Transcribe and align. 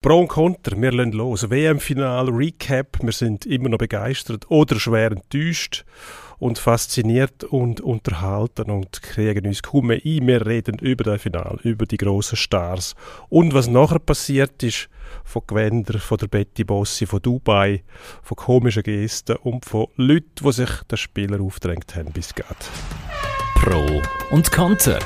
Pro 0.00 0.20
und 0.20 0.28
Contra, 0.28 0.80
wir 0.80 0.92
lassen 0.92 1.10
los. 1.10 1.50
WM-Final, 1.50 2.28
Recap, 2.28 2.98
wir 3.02 3.12
sind 3.12 3.46
immer 3.46 3.68
noch 3.68 3.78
begeistert 3.78 4.48
oder 4.48 4.78
schwer 4.78 5.10
enttäuscht 5.10 5.84
und 6.38 6.60
fasziniert 6.60 7.42
und 7.42 7.80
unterhalten 7.80 8.70
und 8.70 9.02
kriegen 9.02 9.44
uns 9.44 9.60
kaum 9.60 9.88
mehr 9.88 10.00
ein. 10.04 10.24
Wir 10.24 10.46
reden 10.46 10.78
über 10.78 11.02
das 11.02 11.22
Final, 11.22 11.58
über 11.64 11.84
die 11.84 11.96
grossen 11.96 12.36
Stars 12.36 12.94
und 13.28 13.54
was 13.54 13.66
nachher 13.66 13.98
passiert 13.98 14.62
ist 14.62 14.88
von 15.24 15.42
Gewänder, 15.48 15.98
von 15.98 16.18
der 16.18 16.28
Betty 16.28 16.62
Bossi, 16.62 17.04
von 17.04 17.20
Dubai, 17.20 17.82
von 18.22 18.36
komischen 18.36 18.84
Gesten 18.84 19.34
und 19.38 19.64
von 19.64 19.88
Leuten, 19.96 20.44
die 20.44 20.52
sich 20.52 20.70
den 20.88 20.96
Spieler 20.96 21.40
aufgedrängt 21.40 21.96
haben 21.96 22.12
bis 22.12 22.32
geht. 22.32 22.46
Pro 23.56 24.00
und 24.30 24.52
Konter. 24.52 25.00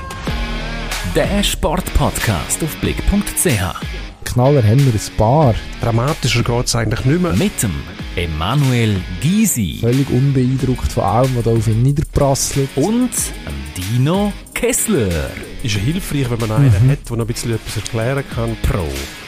Der 1.15 1.43
Sportpodcast 1.43 2.63
auf 2.63 2.77
blick.ch. 2.83 4.12
Knaller 4.25 4.63
haben 4.63 4.79
wir 4.85 4.93
ein 4.93 5.17
paar. 5.17 5.55
Dramatischer 5.81 6.43
geht 6.43 6.67
es 6.67 6.75
eigentlich 6.75 7.05
nicht 7.05 7.21
mehr. 7.23 7.33
Mit 7.35 7.63
dem 7.63 7.73
Emanuel 8.17 9.01
Gysi 9.21 9.79
Völlig 9.81 10.09
unbeeindruckt 10.11 10.93
von 10.93 11.05
allem, 11.05 11.37
was 11.37 11.45
da 11.45 11.51
auf 11.51 11.67
ihn 11.69 11.83
niederprasselt. 11.83 12.69
und 12.77 13.11
dem 13.47 13.83
Dino 13.99 14.33
Kessler. 14.55 15.31
Ist 15.63 15.75
ja 15.77 15.81
hilfreich, 15.81 16.31
wenn 16.31 16.41
man 16.41 16.53
einen 16.53 16.91
hat, 16.91 17.09
der 17.09 17.17
noch 17.17 17.25
ein 17.25 17.27
bisschen 17.33 17.55
etwas 17.55 17.77
erklären 17.77 18.25
kann. 18.35 18.57
Pro 18.63 18.87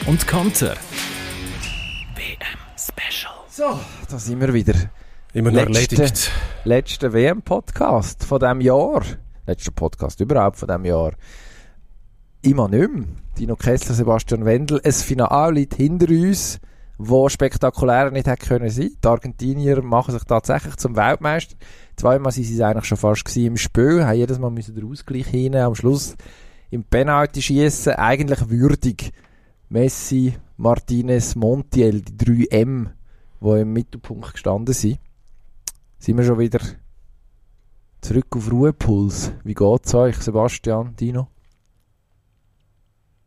und 0.09 0.27
Konter. 0.27 0.75
WM 2.15 2.59
Special. 2.77 3.33
So, 3.49 3.79
da 4.09 4.19
sind 4.19 4.39
wir 4.39 4.53
wieder. 4.53 4.73
Immer 5.33 5.51
noch 5.51 5.67
Letzte- 5.69 5.95
erledigt. 5.95 6.31
Letzter 6.63 7.13
WM-Podcast 7.13 8.23
von 8.25 8.39
diesem 8.39 8.61
Jahr. 8.61 9.01
Letzter 9.47 9.71
Podcast 9.71 10.19
überhaupt 10.21 10.57
von 10.57 10.67
diesem 10.67 10.85
Jahr. 10.85 11.11
Immer 12.45 12.67
nicht 12.67 12.93
mehr. 12.93 13.05
Dino 13.39 13.55
Kessler, 13.55 13.95
Sebastian 13.95 14.45
Wendel. 14.45 14.79
Ein 14.83 14.91
Finale 14.91 15.55
liegt 15.55 15.73
hinter 15.73 16.07
uns, 16.09 16.59
wo 16.99 17.27
spektakulärer 17.27 18.11
nicht 18.11 18.27
hätte 18.27 18.45
können 18.45 18.69
sein. 18.69 18.91
Die 19.03 19.07
Argentinier 19.07 19.81
machen 19.81 20.11
sich 20.11 20.23
tatsächlich 20.25 20.75
zum 20.75 20.95
Weltmeister. 20.95 21.55
Zweimal 21.95 22.31
sind 22.31 22.43
sie 22.43 22.63
eigentlich 22.63 22.85
schon 22.85 22.99
fast 22.99 23.25
gewesen 23.25 23.47
im 23.47 23.57
Spiel, 23.57 24.05
haben 24.05 24.17
jedes 24.17 24.37
Mal 24.37 24.51
müssen 24.51 24.75
den 24.75 24.85
Ausgleich 24.85 25.25
hin, 25.25 25.55
am 25.55 25.73
Schluss 25.73 26.15
im 26.69 26.83
Penalty 26.83 27.41
schießen, 27.41 27.93
eigentlich 27.93 28.47
würdig. 28.47 29.11
Messi, 29.69 30.35
Martinez, 30.57 31.35
Montiel, 31.35 32.01
die 32.01 32.15
drei 32.15 32.57
M, 32.57 32.91
die 33.41 33.61
im 33.61 33.73
Mittelpunkt 33.73 34.33
gestanden 34.33 34.75
sind. 34.75 34.99
Sind 35.97 36.17
wir 36.17 36.23
schon 36.23 36.37
wieder 36.37 36.59
zurück 38.01 38.27
auf 38.35 38.51
Ruhepuls. 38.51 39.31
Wie 39.43 39.55
geht's 39.55 39.95
euch, 39.95 40.17
Sebastian, 40.17 40.95
Dino? 40.95 41.29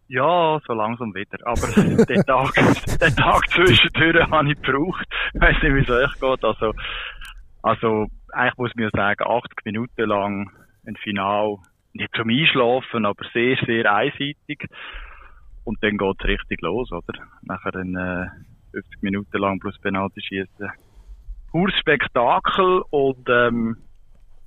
Ja, 0.09 0.59
so 0.67 0.73
langsam 0.73 1.15
wieder. 1.15 1.39
Aber 1.45 1.67
den 2.07 2.23
Tag, 2.23 2.55
den 2.55 3.17
Tag 3.17 3.49
zwischendurch 3.51 4.31
habe 4.31 4.51
ich 4.51 4.61
gebraucht. 4.63 5.07
Ich 5.35 5.41
weiss 5.41 5.63
nicht, 5.63 5.75
wie 5.75 5.81
es 5.81 5.91
euch 5.91 6.19
geht. 6.19 6.45
Also, 6.45 6.73
also, 7.63 8.07
eigentlich 8.33 8.57
muss 8.57 8.75
man 8.75 8.85
ja 8.85 8.91
sagen, 8.91 9.25
80 9.31 9.65
Minuten 9.65 10.09
lang 10.09 10.51
ein 10.87 10.97
Final, 10.97 11.57
nicht 11.93 12.15
zum 12.15 12.31
Einschlafen, 12.31 13.05
aber 13.05 13.25
sehr, 13.35 13.57
sehr 13.67 13.93
einseitig. 13.93 14.67
Und 15.65 15.83
dann 15.83 15.99
geht's 15.99 16.25
richtig 16.25 16.63
los, 16.63 16.91
oder? 16.91 17.19
Nachher 17.43 17.73
dann, 17.73 17.95
äh, 17.95 18.27
50 18.73 19.03
Minuten 19.03 19.39
lang 19.39 19.59
plus 19.59 19.79
Penalty 19.79 20.23
schießen. 20.23 20.71
Pures 21.51 21.75
Spektakel 21.79 22.83
und, 22.91 23.29
ähm, 23.29 23.77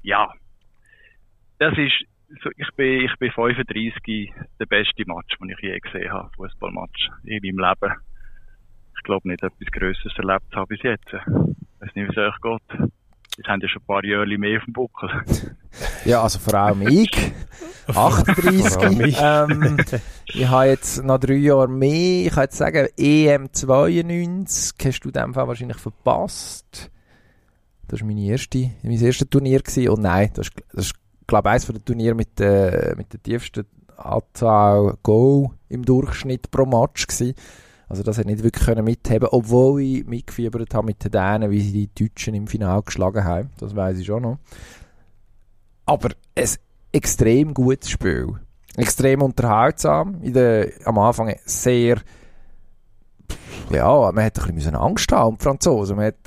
ja. 0.02 0.28
Das 1.60 1.78
ist, 1.78 2.06
so, 2.44 2.50
ich 2.56 2.70
bin, 2.76 3.02
ich 3.06 3.16
bin 3.18 3.32
35, 3.32 4.34
der 4.60 4.66
beste 4.66 5.04
Match, 5.06 5.38
den 5.40 5.50
ich 5.50 5.60
je 5.60 5.80
gesehen 5.80 6.12
habe, 6.12 6.30
Fußballmatch 6.36 7.10
in 7.24 7.42
meinem 7.44 7.60
Leben. 7.60 7.96
Ich 8.98 9.04
glaube 9.04 9.28
nicht, 9.28 9.44
etwas 9.44 9.72
Größeres 9.72 10.18
erlebt 10.18 10.56
habe 10.56 10.68
bis 10.68 10.84
jetzt. 10.84 11.08
Ich 11.08 11.82
weiß 11.82 11.96
nicht, 11.96 12.08
wie 12.08 12.12
es 12.12 12.18
euch 12.18 12.42
geht. 12.42 12.92
Jetzt 13.38 13.48
haben 13.48 13.62
ja 13.62 13.70
schon 13.70 13.82
ein 13.82 13.86
paar 13.86 14.06
Jahre 14.06 14.38
mehr 14.38 14.60
auf 14.60 14.66
dem 14.66 14.74
Buckel. 14.74 15.10
Ja, 16.04 16.22
also 16.22 16.40
vor 16.40 16.56
allem 16.56 16.86
ich. 16.88 17.32
Vor 17.86 17.96
allem 17.96 18.24
38. 18.28 19.00
ich. 19.08 19.18
ähm, 19.22 19.78
ich 20.28 20.48
habe 20.48 20.66
jetzt 20.66 21.02
noch 21.04 21.18
drei 21.18 21.36
Jahre 21.36 21.70
mehr. 21.70 22.26
Ich 22.26 22.34
kann 22.34 22.44
jetzt 22.44 22.58
sagen, 22.58 22.88
EM 22.98 23.54
92 23.54 24.86
hast 24.86 25.00
du 25.02 25.10
in 25.10 25.14
dem 25.14 25.34
Fall 25.34 25.48
wahrscheinlich 25.48 25.78
verpasst. 25.78 26.92
Das 27.88 28.02
war 28.02 28.08
meine 28.08 28.26
erste, 28.26 28.72
mein 28.84 29.00
erstes 29.00 29.30
Turnier. 29.30 29.62
Gewesen. 29.62 29.90
Und 29.90 30.02
nein, 30.02 30.32
das 30.34 30.48
ist, 30.48 30.64
das 30.74 30.86
ist 30.88 30.96
glaube 31.32 31.50
eines 31.50 31.66
der 31.66 31.84
Turniere 31.84 32.14
mit, 32.14 32.40
der 32.40 32.94
mit 32.98 33.12
der 33.14 33.24
tiefsten 33.24 33.66
Anzahl 33.96 34.98
Goal 35.02 35.50
im 35.70 35.86
Durchschnitt 35.86 36.52
pro 36.52 36.66
Match 36.66 37.08
gewesen. 37.08 37.36
Also 37.88 38.04
das 38.04 38.18
hat 38.18 38.26
nicht 38.26 38.44
wirklich 38.44 38.66
können 38.66 38.86
mitheben, 38.86 39.30
obwohl 39.32 39.82
ich 39.82 40.06
mitgefiebert 40.06 40.74
habe 40.74 40.88
mit 40.88 41.04
den 41.04 41.12
Dänen, 41.12 41.50
wie 41.52 41.62
sie 41.62 41.88
die 41.88 42.08
Deutschen 42.08 42.36
im 42.36 42.48
Finale 42.48 42.84
geschlagen 42.84 43.24
haben. 43.24 43.50
Das 43.60 43.76
weiß 43.76 43.98
ich 43.98 44.06
schon 44.06 44.24
noch. 44.24 44.38
Aber 45.86 46.10
ein 46.36 46.50
extrem 46.92 47.54
gutes 47.54 47.90
Spiel. 47.90 48.36
Extrem 48.78 49.22
unterhaltsam. 49.22 50.22
In 50.22 50.34
der, 50.34 50.72
am 50.86 51.00
Anfang 51.00 51.36
sehr, 51.46 52.02
ja, 53.70 54.12
man 54.12 54.26
hat 54.26 54.40
ein 54.42 54.56
bisschen 54.56 54.76
Angst 54.76 55.12
haben 55.12 55.38
die 55.38 55.44
Franzosen. 55.44 55.98
Man 55.98 56.06
hat, 56.08 56.21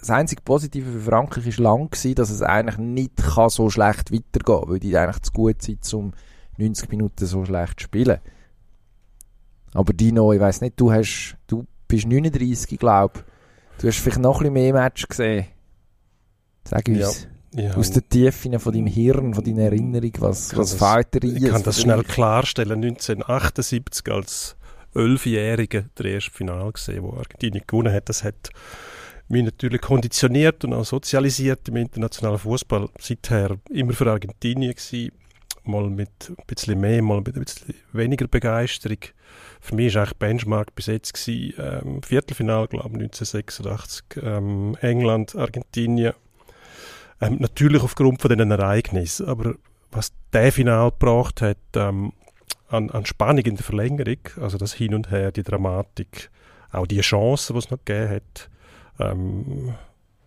das 0.00 0.10
einzige 0.10 0.42
Positive 0.42 0.90
für 0.90 1.00
Frankreich 1.00 1.58
war 1.58 1.64
lang, 1.64 1.90
gewesen, 1.90 2.14
dass 2.14 2.30
es 2.30 2.42
eigentlich 2.42 2.78
nicht 2.78 3.16
kann 3.16 3.48
so 3.48 3.70
schlecht 3.70 4.12
weitergehen 4.12 4.60
kann, 4.60 4.68
weil 4.68 4.80
die 4.80 4.96
eigentlich 4.96 5.22
zu 5.22 5.32
gut 5.32 5.62
sind, 5.62 5.94
um 5.94 6.12
90 6.58 6.88
Minuten 6.90 7.26
so 7.26 7.44
schlecht 7.44 7.80
zu 7.80 7.84
spielen. 7.84 8.18
Aber 9.72 9.92
Dino, 9.92 10.32
ich 10.32 10.40
weiss 10.40 10.60
nicht, 10.60 10.78
du 10.80 10.92
hast, 10.92 11.36
du 11.46 11.66
bist 11.88 12.06
39, 12.06 12.78
glaube 12.78 13.24
Du 13.78 13.88
hast 13.88 13.98
vielleicht 13.98 14.20
noch 14.20 14.36
ein 14.36 14.38
bisschen 14.38 14.52
mehr 14.52 14.72
Match 14.72 15.08
gesehen. 15.08 15.46
Sag 16.64 16.88
uns. 16.88 17.28
Ja, 17.52 17.74
Aus 17.74 17.90
den 17.90 18.08
Tiefen 18.08 18.58
von 18.58 18.72
deinem 18.72 18.88
Hirn, 18.88 19.34
von 19.34 19.44
deiner 19.44 19.62
Erinnerung, 19.62 20.10
was, 20.18 20.56
was 20.56 20.74
fehlt 20.74 21.14
dir 21.14 21.24
ich 21.24 21.50
kann 21.50 21.62
das 21.62 21.80
schnell 21.80 22.02
klarstellen. 22.02 22.82
1978 22.82 24.12
als 24.12 24.56
Elfjähriger 24.92 25.84
der 25.96 26.06
erste 26.06 26.32
Final 26.32 26.72
gesehen, 26.72 27.04
wo 27.04 27.12
Argentinien 27.16 27.62
gewonnen 27.64 27.92
hat. 27.92 28.08
Das 28.08 28.24
hat 28.24 28.50
mich 29.28 29.44
natürlich 29.44 29.80
konditioniert 29.80 30.64
und 30.64 30.72
auch 30.72 30.84
sozialisiert 30.84 31.68
im 31.68 31.76
internationalen 31.76 32.38
Fußball. 32.38 32.88
Seither 32.98 33.56
immer 33.70 33.92
für 33.92 34.10
Argentinien 34.10 34.74
gewesen. 34.74 35.12
Mal 35.66 35.88
mit 35.88 36.28
ein 36.28 36.36
bisschen 36.46 36.78
mehr, 36.78 37.00
mal 37.02 37.22
mit 37.22 37.36
ein 37.36 37.44
bisschen 37.44 37.74
weniger 37.92 38.28
Begeisterung. 38.28 38.98
Für 39.60 39.74
mich 39.74 39.94
war 39.94 40.02
eigentlich 40.02 40.18
Benchmark 40.18 40.74
bis 40.74 40.86
jetzt 40.86 41.14
gewesen, 41.14 41.54
ähm, 41.58 42.02
Viertelfinal, 42.02 42.66
glaube 42.68 42.88
ich, 42.88 42.94
1986, 42.94 44.04
ähm, 44.22 44.76
England, 44.82 45.34
Argentinien. 45.34 46.12
Ähm, 47.20 47.38
natürlich 47.40 47.82
aufgrund 47.82 48.20
von 48.20 48.28
diesen 48.28 48.50
Ereignissen, 48.50 49.26
aber 49.26 49.54
was 49.90 50.12
der 50.34 50.52
Final 50.52 50.90
gebracht 50.90 51.40
hat, 51.40 51.56
ähm, 51.76 52.12
an, 52.68 52.90
an 52.90 53.06
Spannung 53.06 53.44
in 53.44 53.56
der 53.56 53.64
Verlängerung, 53.64 54.18
also 54.40 54.58
das 54.58 54.74
Hin 54.74 54.94
und 54.94 55.10
Her, 55.10 55.32
die 55.32 55.42
Dramatik, 55.42 56.30
auch 56.72 56.86
die 56.86 57.00
Chancen, 57.00 57.54
die 57.54 57.58
es 57.60 57.70
noch 57.70 57.78
gegeben 57.84 58.16
hat, 58.16 58.50
ähm, 58.98 59.74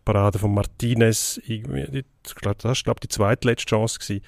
Parade 0.05 0.39
von 0.39 0.53
Martinez, 0.53 1.39
irgendwie, 1.45 2.05
ich 2.25 2.35
glaube, 2.35 2.57
das 2.61 2.85
war 2.85 2.95
die 2.95 3.09
zweitletzte 3.09 3.66
Chance 3.66 4.00
gewesen. 4.00 4.23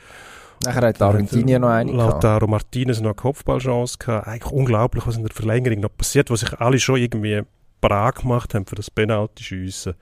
Nachher 0.64 0.88
hat 0.88 1.02
Argentinien 1.02 1.62
noch 1.62 1.70
eine 1.70 1.92
gehabt. 1.92 2.24
Lautaro 2.24 2.48
Martinez 2.48 3.00
noch 3.00 3.12
eine 3.12 3.16
Kopfballchance 3.16 3.98
gehabt. 3.98 4.28
Eigentlich 4.28 4.52
unglaublich, 4.52 5.08
was 5.08 5.16
in 5.16 5.24
der 5.24 5.34
Verlängerung 5.34 5.80
noch 5.80 5.96
passiert, 5.96 6.30
wo 6.30 6.36
sich 6.36 6.54
alle 6.60 6.80
schon 6.80 6.98
irgendwie 6.98 7.44
parat 7.80 8.18
gemacht 8.18 8.54
haben 8.54 8.66
für 8.66 8.76
das 8.76 8.92
Penalty-Schiessen. 8.92 9.94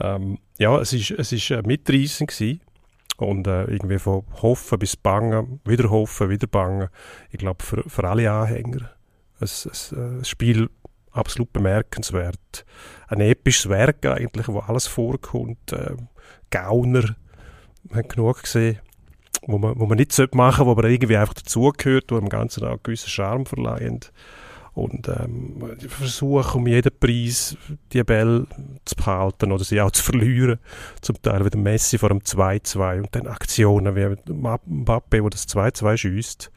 Ähm, 0.00 0.38
ja, 0.58 0.78
es 0.78 0.94
ist, 0.94 1.10
es 1.10 1.32
ist 1.32 1.50
äh, 1.50 1.62
mitreißend 1.62 2.30
gewesen. 2.30 2.60
Und 3.18 3.46
äh, 3.46 3.64
irgendwie 3.64 3.98
von 3.98 4.24
Hoffen 4.40 4.78
bis 4.78 4.96
Bangen, 4.96 5.60
wieder 5.66 5.90
Hoffen, 5.90 6.30
wieder 6.30 6.46
Bangen. 6.46 6.88
Ich 7.30 7.38
glaube, 7.38 7.62
für, 7.62 7.88
für 7.88 8.08
alle 8.08 8.32
Anhänger 8.32 8.90
ein, 9.40 9.48
ein, 9.48 10.18
ein 10.18 10.24
Spiel 10.24 10.70
absolut 11.12 11.52
bemerkenswert. 11.52 12.64
Ein 13.08 13.20
episches 13.20 13.68
Werk 13.68 14.04
eigentlich, 14.06 14.48
wo 14.48 14.60
alles 14.60 14.86
vorkommt. 14.86 15.72
Äh, 15.72 15.96
Gauner, 16.50 17.16
wir 17.84 17.96
haben 17.96 18.08
genug 18.08 18.42
gesehen, 18.42 18.78
wo 19.46 19.58
man, 19.58 19.78
wo 19.78 19.86
man 19.86 19.98
nicht 19.98 20.16
machen 20.34 20.56
sollte, 20.56 20.66
wo 20.66 20.70
aber 20.72 20.84
irgendwie 20.84 21.16
einfach 21.16 21.34
dazugehört, 21.34 22.10
wo 22.10 22.18
dem 22.18 22.28
Ganzen 22.28 22.64
auch 22.64 22.70
einen 22.70 22.82
gewissen 22.82 23.08
Charme 23.08 23.46
verleihen. 23.46 24.00
Und 24.74 25.06
ähm, 25.08 25.76
die 25.82 25.88
Versuche 25.88 26.56
um 26.56 26.66
jeden 26.66 26.98
Preis 26.98 27.58
die 27.92 28.02
Bälle 28.02 28.46
zu 28.86 28.96
behalten 28.96 29.52
oder 29.52 29.64
sie 29.64 29.80
auch 29.82 29.90
zu 29.90 30.02
verlieren. 30.02 30.58
Zum 31.02 31.20
Teil 31.20 31.44
wie 31.44 31.50
der 31.50 31.60
Messi 31.60 31.98
vor 31.98 32.08
dem 32.08 32.20
2-2 32.20 32.98
und 32.98 33.14
dann 33.14 33.26
Aktionen 33.26 33.94
wie 33.94 34.32
Mbappe, 34.32 35.20
der 35.20 35.28
das 35.28 35.46
2-2 35.48 35.96
schießt. 35.98 36.50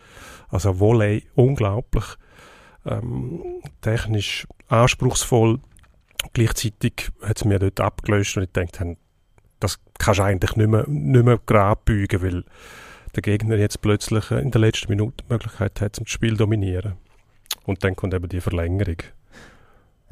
Also 0.48 0.80
Volley, 0.80 1.28
unglaublich. 1.36 2.06
Ähm, 2.86 3.62
technisch 3.82 4.48
anspruchsvoll. 4.68 5.60
Gleichzeitig 6.34 7.12
hat 7.22 7.38
es 7.38 7.46
mir 7.46 7.60
dort 7.60 7.80
abgelöscht 7.80 8.38
und 8.38 8.44
ich 8.44 8.52
dachte, 8.52 8.98
das 9.60 9.80
kannst 9.98 10.20
du 10.20 10.24
eigentlich 10.24 10.56
nicht 10.56 10.70
mehr, 10.70 10.86
nicht 10.88 11.26
mehr 11.26 11.40
gerade 11.46 11.80
beugen, 11.86 12.22
weil 12.22 12.44
der 13.16 13.22
Gegner 13.22 13.56
jetzt 13.56 13.82
plötzlich 13.82 14.32
in 14.32 14.52
der 14.52 14.62
letzten 14.62 14.92
Minute 14.92 15.24
die 15.24 15.34
Möglichkeit 15.34 15.80
hat, 15.82 15.96
zum 15.96 16.06
Spiel 16.08 16.32
zu 16.32 16.38
dominieren. 16.38 16.94
Und 17.66 17.84
dann 17.84 17.96
kommt 17.96 18.14
eben 18.14 18.28
die 18.28 18.42
Verlängerung. 18.42 18.98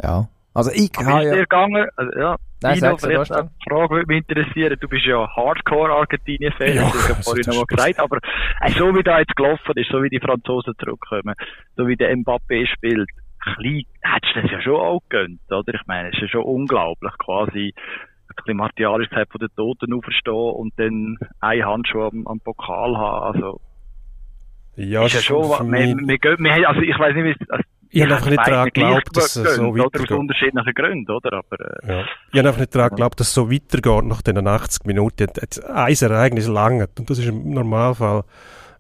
Ja. 0.02 0.30
Also 0.54 0.72
ich 0.72 0.92
habe 0.98 1.26
ja... 1.26 1.34
dir 1.34 1.42
gegangen? 1.42 1.88
Also, 1.96 2.20
ja. 2.20 2.36
Nein, 2.62 2.76
Dino, 2.76 2.98
vielleicht 2.98 3.32
eine 3.34 3.50
Frage 3.68 3.96
würde 3.96 4.08
mich 4.08 4.24
interessieren. 4.26 4.78
Du 4.80 4.88
bist 4.88 5.06
ja 5.06 5.28
Hardcore-Argentinien-Fan, 5.36 6.76
Ja, 6.76 6.84
das 6.84 7.10
ja 7.10 7.16
also 7.16 7.22
vorhin 7.24 7.44
noch 7.48 7.56
mal 7.56 7.66
gesagt. 7.66 8.00
Aber 8.00 8.18
äh, 8.62 8.72
so 8.72 8.96
wie 8.96 9.04
da 9.04 9.20
jetzt 9.20 9.36
gelaufen 9.36 9.74
ist, 9.76 9.90
so 9.92 10.02
wie 10.02 10.10
die 10.10 10.22
Franzosen 10.22 10.74
zurückkommen, 10.80 11.36
so 11.76 11.88
wie 11.88 11.98
der 11.98 12.16
Mbappé 12.16 12.66
spielt, 12.68 13.10
klein, 13.44 13.84
hättest 14.02 14.36
du 14.36 14.42
das 14.42 14.52
ja 14.52 14.62
schon 14.62 14.76
auch 14.76 15.02
gegönnt, 15.10 15.42
oder? 15.52 15.74
Ich 15.74 15.86
meine, 15.88 16.10
es 16.10 16.16
ist 16.16 16.22
ja 16.22 16.28
schon 16.30 16.44
unglaublich, 16.44 17.12
quasi, 17.18 17.74
ein 18.30 18.36
bisschen 18.36 18.58
martialisch 18.58 19.10
gesagt, 19.10 19.32
von 19.32 19.40
den 19.40 19.50
Toten 19.56 19.94
auferstehen 19.94 20.34
und 20.36 20.74
dann 20.78 21.18
eine 21.40 21.66
Handschuh 21.66 22.04
am, 22.04 22.28
am 22.28 22.40
Pokal 22.40 22.98
haben. 22.98 23.36
Also, 23.36 23.60
Ja, 24.76 25.06
ist 25.06 25.16
ja 25.16 25.22
schon, 25.22 25.44
für 25.44 25.72
wir, 25.72 25.96
wir, 25.96 26.38
wir, 26.40 26.70
also 26.70 26.82
ich 26.82 26.98
weiß 26.98 27.16
nicht, 27.16 27.52
also, 27.52 27.64
Ich 27.90 28.02
habe 28.02 28.16
einfach 28.16 28.30
nicht 28.30 28.48
daran 28.48 28.66
geglaubt, 28.66 29.16
dass 29.16 29.36
es 29.36 29.56
so 29.56 29.62
oder? 29.68 29.84
Aus 29.86 29.94
weitergeht. 29.94 30.18
unterschiedlichen 30.18 30.74
Gründen, 30.74 31.12
oder? 31.12 31.34
Aber, 31.34 31.60
äh, 31.60 31.88
Ja. 31.88 32.06
Ich 32.32 32.40
habe 32.40 32.48
einfach 32.48 32.60
nicht 32.62 32.76
daran 32.76 32.90
geglaubt, 32.90 33.20
dass 33.20 33.28
es 33.28 33.34
so 33.34 33.52
weitergeht 33.52 34.06
nach 34.06 34.22
den 34.22 34.48
80 34.48 34.86
Minuten. 34.86 35.28
Ein 35.68 35.94
Ereignis 35.94 36.48
langt. 36.48 37.00
Und 37.00 37.10
das 37.10 37.20
ist 37.20 37.28
im 37.28 37.52
Normalfall, 37.54 38.24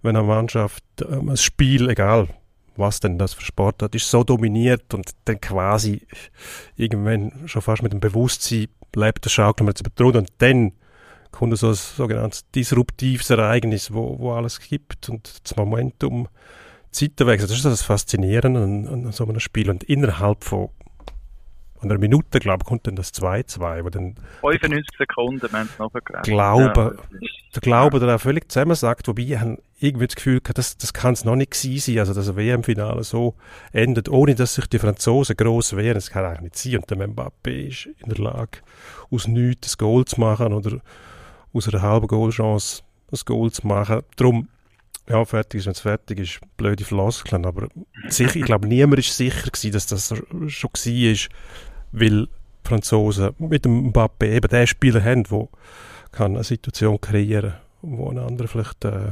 wenn 0.02 0.16
eine 0.16 0.26
Mannschaft 0.26 0.84
ähm, 1.02 1.30
ein 1.30 1.38
Spiel, 1.38 1.90
egal 1.90 2.28
was 2.76 3.00
denn 3.00 3.18
das 3.18 3.34
für 3.34 3.46
Sport 3.46 3.84
hat, 3.84 3.96
ist 3.96 4.10
so 4.10 4.24
dominiert 4.24 4.94
und 4.94 5.12
dann 5.26 5.40
quasi 5.40 6.06
irgendwann 6.76 7.48
schon 7.48 7.62
fast 7.62 7.84
mit 7.84 7.94
dem 7.94 8.00
Bewusstsein 8.00 8.68
lebt, 8.96 9.26
das 9.26 9.32
schaukeln 9.32 9.68
wir 9.68 9.74
jetzt 9.78 10.00
Runde. 10.00 10.20
Und 10.20 10.32
dann 10.40 10.74
kommt 11.32 11.58
so 11.58 11.70
ein 11.70 11.74
sogenanntes 11.74 12.50
disruptives 12.52 13.30
Ereignis, 13.30 13.94
wo, 13.94 14.18
wo 14.20 14.34
alles 14.34 14.60
gibt 14.60 15.10
und 15.10 15.42
das 15.44 15.56
Momentum 15.56 16.28
Zeiten 16.92 17.28
wechselt. 17.28 17.50
Das 17.50 17.58
ist 17.58 17.66
das 17.66 17.82
Faszinierende 17.82 18.62
an, 18.62 18.88
an 18.88 19.12
so 19.12 19.26
einem 19.26 19.40
Spiel. 19.40 19.70
Und 19.70 19.84
innerhalb 19.84 20.44
von 20.44 20.70
einer 21.82 21.98
Minute, 21.98 22.40
glaube 22.40 22.62
ich, 22.64 22.68
kommt 22.68 22.88
dann 22.88 22.96
das 22.96 23.14
2-2, 23.14 23.84
wo 23.84 23.90
dann 23.90 24.16
95 24.42 24.98
Sekunden, 24.98 25.52
haben 25.52 25.70
es 25.72 25.80
noch. 25.80 25.92
Glaube, 26.24 26.98
Ja, 27.20 27.30
der 27.56 27.62
Glaube 27.62 28.00
daran 28.00 28.20
völlig 28.20 28.52
zusammensagt, 28.52 29.08
wobei 29.08 29.24
ich 29.24 29.40
irgendwie 29.84 30.08
das 30.08 30.16
Gefühl 30.16 30.40
gehabt, 30.40 30.58
das, 30.58 30.78
das 30.78 30.94
kann 30.94 31.14
es 31.14 31.26
noch 31.26 31.36
nicht 31.36 31.52
gewesen 31.52 31.80
sein, 31.80 32.00
also 32.00 32.14
dass 32.14 32.30
ein 32.30 32.38
WM-Finale 32.38 33.04
so 33.04 33.36
endet, 33.74 34.08
ohne 34.08 34.34
dass 34.34 34.56
sich 34.56 34.66
die 34.68 34.80
Franzosen 34.80 35.36
gross 35.36 35.76
wehren, 35.76 35.96
das 35.96 36.10
kann 36.10 36.26
eigentlich 36.26 36.42
nicht 36.42 36.58
sein. 36.58 36.78
Und 36.78 36.90
der 36.90 36.98
Mbappé 37.08 37.68
ist 37.68 37.86
in 37.86 38.10
der 38.10 38.24
Lage, 38.24 38.60
aus 39.12 39.28
nichts 39.28 39.74
ein 39.74 39.78
Goal 39.80 40.06
zu 40.06 40.22
machen 40.22 40.54
oder 40.54 40.80
aus 41.52 41.68
einer 41.68 41.82
halben 41.82 42.08
Goalchance 42.08 42.82
ein 43.12 43.20
Goal 43.26 43.52
zu 43.52 43.68
machen. 43.68 44.02
Darum, 44.16 44.48
ja, 45.10 45.24
fertig 45.26 45.60
ist, 45.60 45.66
wenn 45.66 45.74
es 45.74 45.82
fertig 45.82 46.20
ist, 46.20 46.40
blöde 46.56 46.86
Floskeln, 46.86 47.46
aber 47.46 47.68
sicher, 48.08 48.38
ich 48.38 48.46
glaube, 48.46 48.68
niemand 48.68 49.00
ist 49.00 49.16
sicher 49.16 49.52
gewesen, 49.52 49.74
dass 49.74 49.88
das 49.88 50.14
schon 50.48 50.72
war, 50.72 51.30
weil 51.92 52.26
die 52.26 52.30
Franzosen 52.70 53.32
mit 53.38 53.66
dem 53.66 53.92
Mbappé 53.92 54.38
eben 54.38 54.48
den 54.48 54.66
Spieler 54.66 55.04
haben, 55.04 55.24
der 55.24 55.50
kann 56.14 56.36
eine 56.36 56.46
Situation 56.46 57.02
kreieren, 57.02 57.56
wo 57.82 58.10
ein 58.10 58.18
anderer 58.18 58.48
vielleicht 58.48 58.86
äh, 58.86 59.12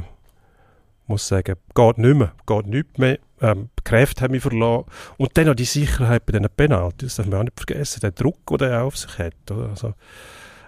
muss 1.06 1.26
sagen, 1.28 1.56
geht 1.74 1.98
nicht 1.98 2.16
mehr, 2.16 2.32
geht 2.46 2.66
nicht 2.66 2.98
mehr, 2.98 3.18
ähm, 3.40 3.68
die 3.78 3.84
Kräfte 3.84 4.22
haben 4.22 4.32
mich 4.32 4.42
verloren. 4.42 4.84
Und 5.18 5.36
dann 5.36 5.46
noch 5.46 5.54
die 5.54 5.64
Sicherheit 5.64 6.24
bei 6.26 6.32
diesen 6.32 6.48
Penalty, 6.56 7.06
das 7.06 7.16
darf 7.16 7.26
man 7.26 7.40
auch 7.40 7.44
nicht 7.44 7.58
vergessen, 7.58 8.00
der 8.00 8.12
Druck, 8.12 8.46
den 8.58 8.70
er 8.70 8.84
auf 8.84 8.96
sich 8.96 9.18
hat. 9.18 9.34
Oder? 9.50 9.70
Also, 9.70 9.94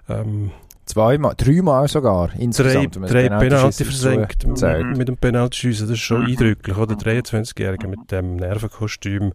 ähm, 0.08 0.50
Zweimal, 0.86 1.32
dreimal 1.34 1.88
sogar 1.88 2.28
drei, 2.28 2.36
insgesamt. 2.40 2.96
das 2.96 3.10
drei 3.10 3.28
Penalty 3.30 3.84
versenkt 3.84 4.46
mit, 4.46 4.96
mit 4.98 5.08
dem 5.08 5.16
Penaltyschiessen, 5.16 5.86
das 5.88 5.94
ist 5.96 6.02
schon 6.02 6.20
Mhm. 6.24 6.26
eindrücklich, 6.26 6.76
oder? 6.76 6.94
23-Jährige 6.94 7.88
mit 7.88 8.10
dem 8.12 8.36
Nervenkostüm, 8.36 9.32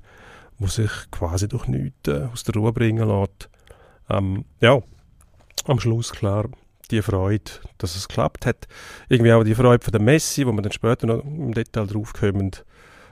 wo 0.59 0.67
sich 0.67 0.91
quasi 1.09 1.47
durch 1.47 1.65
nichts 1.67 2.07
äh, 2.07 2.27
aus 2.31 2.43
der 2.43 2.53
Ruhe 2.53 2.71
bringen 2.71 3.07
lässt. 3.07 3.49
Ähm, 4.11 4.45
ja, 4.61 4.77
am 5.65 5.79
Schluss 5.79 6.11
klar 6.11 6.45
die 6.91 7.01
Freude, 7.01 7.51
dass 7.77 7.95
es 7.95 8.07
geklappt 8.07 8.45
hat. 8.45 8.67
Irgendwie 9.07 9.33
auch 9.33 9.43
die 9.43 9.55
Freude 9.55 9.83
von 9.83 9.91
der 9.91 10.01
Messi, 10.01 10.45
wo 10.45 10.51
wir 10.51 10.61
dann 10.61 10.71
später 10.71 11.07
noch 11.07 11.23
im 11.23 11.53
Detail 11.53 11.87
drauf 11.87 12.13
kommen, 12.13 12.51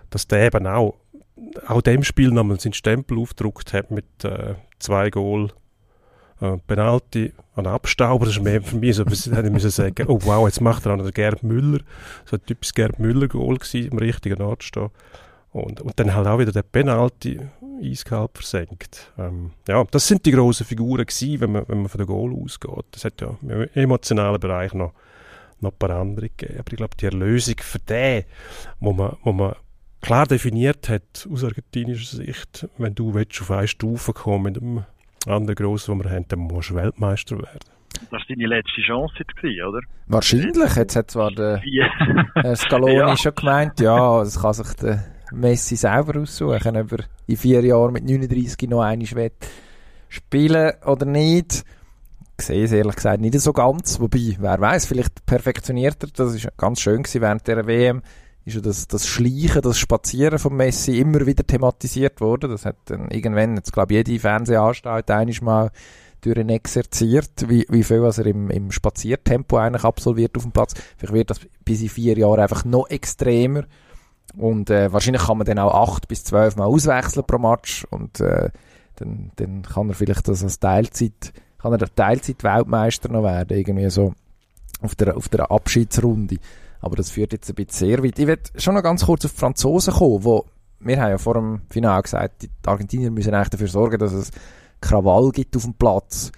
dass 0.10 0.28
der 0.28 0.46
eben 0.46 0.68
auch, 0.68 0.96
auch 1.68 1.82
dem 1.82 2.04
Spiel 2.04 2.32
nochmal 2.32 2.60
seinen 2.60 2.74
Stempel 2.74 3.20
aufgedruckt 3.20 3.74
hat 3.74 3.92
mit 3.92 4.24
äh, 4.24 4.56
zwei 4.80 5.10
Goal. 5.10 5.52
Äh, 6.40 6.58
Penalty 6.68 7.34
an 7.56 7.66
Abstauber, 7.66 8.26
das 8.26 8.36
ist 8.36 8.44
mehr 8.44 8.62
für 8.62 8.76
mich 8.76 8.96
so, 8.96 9.04
ich 9.04 9.50
müssen 9.50 9.72
sagen, 9.72 10.06
oh 10.08 10.20
wow, 10.22 10.48
jetzt 10.48 10.62
macht 10.62 10.86
er 10.86 10.94
auch 10.94 10.98
noch 10.98 11.06
den 11.06 11.14
Gerd 11.14 11.42
Müller, 11.42 11.80
so 12.26 12.38
ein 12.38 12.46
typisches 12.46 12.76
Gerd 12.76 13.00
Müller-Goal 13.00 13.58
gewesen, 13.58 13.92
am 13.92 13.98
richtigen 13.98 14.42
Ort 14.44 14.64
stehen. 14.64 14.92
Und, 15.58 15.82
und 15.82 16.00
dann 16.00 16.14
halt 16.14 16.28
auch 16.28 16.40
wieder 16.40 16.52
der 16.52 16.64
Penalty 16.64 17.40
eiskalt 17.84 18.32
versenkt. 18.34 19.12
Ähm, 19.18 19.52
ja, 19.68 19.84
das 19.92 20.08
sind 20.08 20.26
die 20.26 20.32
grossen 20.32 20.66
Figuren 20.66 21.06
gewesen, 21.06 21.42
wenn 21.42 21.52
man, 21.52 21.64
wenn 21.68 21.80
man 21.80 21.90
von 21.90 21.98
der 22.00 22.08
Goal 22.08 22.34
ausgeht. 22.36 22.86
Das 22.92 23.06
hat 23.06 23.22
ja 23.22 23.36
im 23.42 23.68
emotionalen 23.74 24.40
Bereich 24.40 24.74
noch, 24.74 24.94
noch 25.60 25.72
ein 25.72 25.78
paar 25.78 25.92
andere 25.92 26.30
gegeben. 26.30 26.60
Aber 26.60 26.72
ich 26.72 26.78
glaube, 26.78 26.98
die 27.00 27.06
Erlösung 27.06 27.56
für 27.60 27.80
den, 27.80 28.24
wo 28.80 28.94
man, 28.94 29.16
wo 29.24 29.32
man 29.32 29.56
klar 30.02 30.26
definiert 30.28 30.90
hat, 30.90 31.28
aus 31.32 31.44
argentinischer 31.44 32.18
Sicht, 32.18 32.68
wenn 32.78 32.96
du 32.96 33.14
willst, 33.14 33.42
auf 33.42 33.52
eine 33.52 33.68
Stufe 33.68 34.14
kommen 34.14 34.44
mit 34.44 34.56
dem 34.58 34.84
anderen 35.26 35.56
Grossen, 35.56 35.98
den 35.98 36.04
wir 36.06 36.12
haben, 36.12 36.26
dann 36.28 36.40
musst 36.40 36.70
du 36.70 36.76
Weltmeister 36.76 37.38
werden. 37.38 37.60
Das 38.12 38.12
war 38.12 38.20
deine 38.30 38.48
letzte 38.48 38.82
Chance 38.82 39.16
jetzt 39.20 39.36
gewesen, 39.36 39.66
oder? 39.68 39.80
Wahrscheinlich. 40.08 40.76
Jetzt 40.76 40.96
hat 40.96 41.10
zwar 41.12 41.32
der 41.32 41.62
Scaloni 42.56 42.94
Ja. 42.96 43.18
schon 43.18 43.34
gemeint, 43.36 43.80
ja, 43.80 44.20
das 44.20 44.40
kann 44.42 44.54
sich 44.54 44.74
der 44.76 45.04
Messi 45.32 45.76
selber 45.76 46.22
aussuchen, 46.22 46.78
ob 46.78 46.92
er 46.92 47.06
in 47.28 47.38
vier 47.38 47.64
Jahren 47.64 47.94
mit 47.94 48.06
39 48.06 48.70
noch 48.70 48.82
einmal 48.82 49.12
will 49.12 49.32
spielen 50.10 50.74
oder 50.86 51.06
nicht. 51.06 51.64
Ich 52.40 52.46
sehe 52.46 52.66
es 52.66 52.72
ehrlich 52.72 52.96
gesagt 52.96 53.22
nicht 53.22 53.40
so 53.40 53.52
ganz. 53.52 54.00
Wobei, 54.00 54.36
wer 54.40 54.60
weiß, 54.60 54.86
vielleicht 54.86 55.26
perfektioniert 55.26 56.04
er. 56.04 56.10
Das 56.14 56.36
ist 56.36 56.48
ganz 56.58 56.80
schön 56.80 57.04
gewesen 57.04 57.22
während 57.22 57.48
der 57.48 57.66
WM. 57.66 58.02
Ist 58.46 58.56
ja 58.56 58.62
das, 58.62 58.88
das 58.88 59.08
Schleichen, 59.08 59.62
das 59.62 59.78
Spazieren 59.78 60.40
von 60.40 60.56
Messi 60.56 61.00
immer 61.00 61.26
wieder 61.26 61.46
thematisiert 61.46 62.22
worden. 62.22 62.50
Das 62.50 62.66
hat 62.66 62.78
dann 62.86 63.10
irgendwann, 63.10 63.58
jetzt 63.58 63.74
glaube 63.74 63.94
ich, 63.94 64.08
jede 64.08 64.20
Fernsehanstalt 64.20 65.10
einiges 65.12 65.42
mal 65.42 65.72
durch 66.22 66.38
exerziert, 66.38 67.48
wie, 67.48 67.66
wie 67.70 67.84
viel 67.84 68.02
was 68.02 68.18
er 68.18 68.26
im, 68.28 68.50
im 68.50 68.72
Spaziertempo 68.72 69.58
eigentlich 69.58 69.84
absolviert 69.84 70.36
auf 70.38 70.44
dem 70.44 70.52
Platz. 70.52 70.74
Vielleicht 70.98 71.14
wird 71.14 71.30
das 71.30 71.40
bis 71.66 71.82
in 71.82 71.90
vier 71.90 72.18
Jahren 72.18 72.40
einfach 72.40 72.66
noch 72.66 72.90
extremer. 72.90 73.66
Und 74.36 74.70
äh, 74.70 74.92
wahrscheinlich 74.92 75.24
kann 75.24 75.38
man 75.38 75.48
dann 75.48 75.60
auch 75.60 75.74
acht 75.90 76.08
bis 76.08 76.24
zwölf 76.24 76.56
Mal 76.56 76.66
auswechseln 76.66 77.26
pro 77.26 77.38
Match 77.38 77.86
und 77.90 78.20
äh, 78.20 78.50
dann, 78.98 79.32
dann 79.36 79.62
kann 79.64 79.90
er 79.90 79.96
vielleicht 79.96 80.28
das 80.28 80.44
als 80.44 80.60
Teilzeit, 80.60 81.34
kann 81.60 81.72
er 81.72 81.78
der 81.78 81.94
Teilzeit-Weltmeister 81.94 83.10
noch 83.10 83.24
werden, 83.24 83.58
irgendwie 83.58 83.90
so 83.90 84.14
auf 84.82 84.96
der, 84.96 85.16
auf 85.16 85.30
der 85.30 85.50
Abschiedsrunde. 85.50 86.38
Aber 86.82 86.96
das 86.96 87.10
führt 87.10 87.34
jetzt 87.34 87.50
ein 87.50 87.56
bisschen 87.56 87.88
sehr 87.88 88.04
weit. 88.04 88.20
Ich 88.20 88.28
will 88.28 88.40
schon 88.58 88.76
noch 88.76 88.84
ganz 88.84 89.06
kurz 89.06 89.26
auf 89.26 89.32
die 89.32 89.40
Franzosen 89.40 89.94
kommen, 89.94 90.24
wo 90.24 90.46
wir 90.80 91.02
haben 91.02 91.10
ja 91.10 91.18
vor 91.18 91.34
dem 91.34 91.62
Finale 91.70 92.04
gesagt, 92.04 92.44
die 92.44 92.50
Argentinier 92.66 93.10
müssen 93.10 93.34
eigentlich 93.34 93.50
dafür 93.50 93.68
sorgen, 93.68 93.98
dass 93.98 94.14
es 94.14 94.32
Krawall 94.82 95.32
gibt 95.32 95.56
auf 95.56 95.64
dem 95.64 95.74
Platz, 95.74 96.32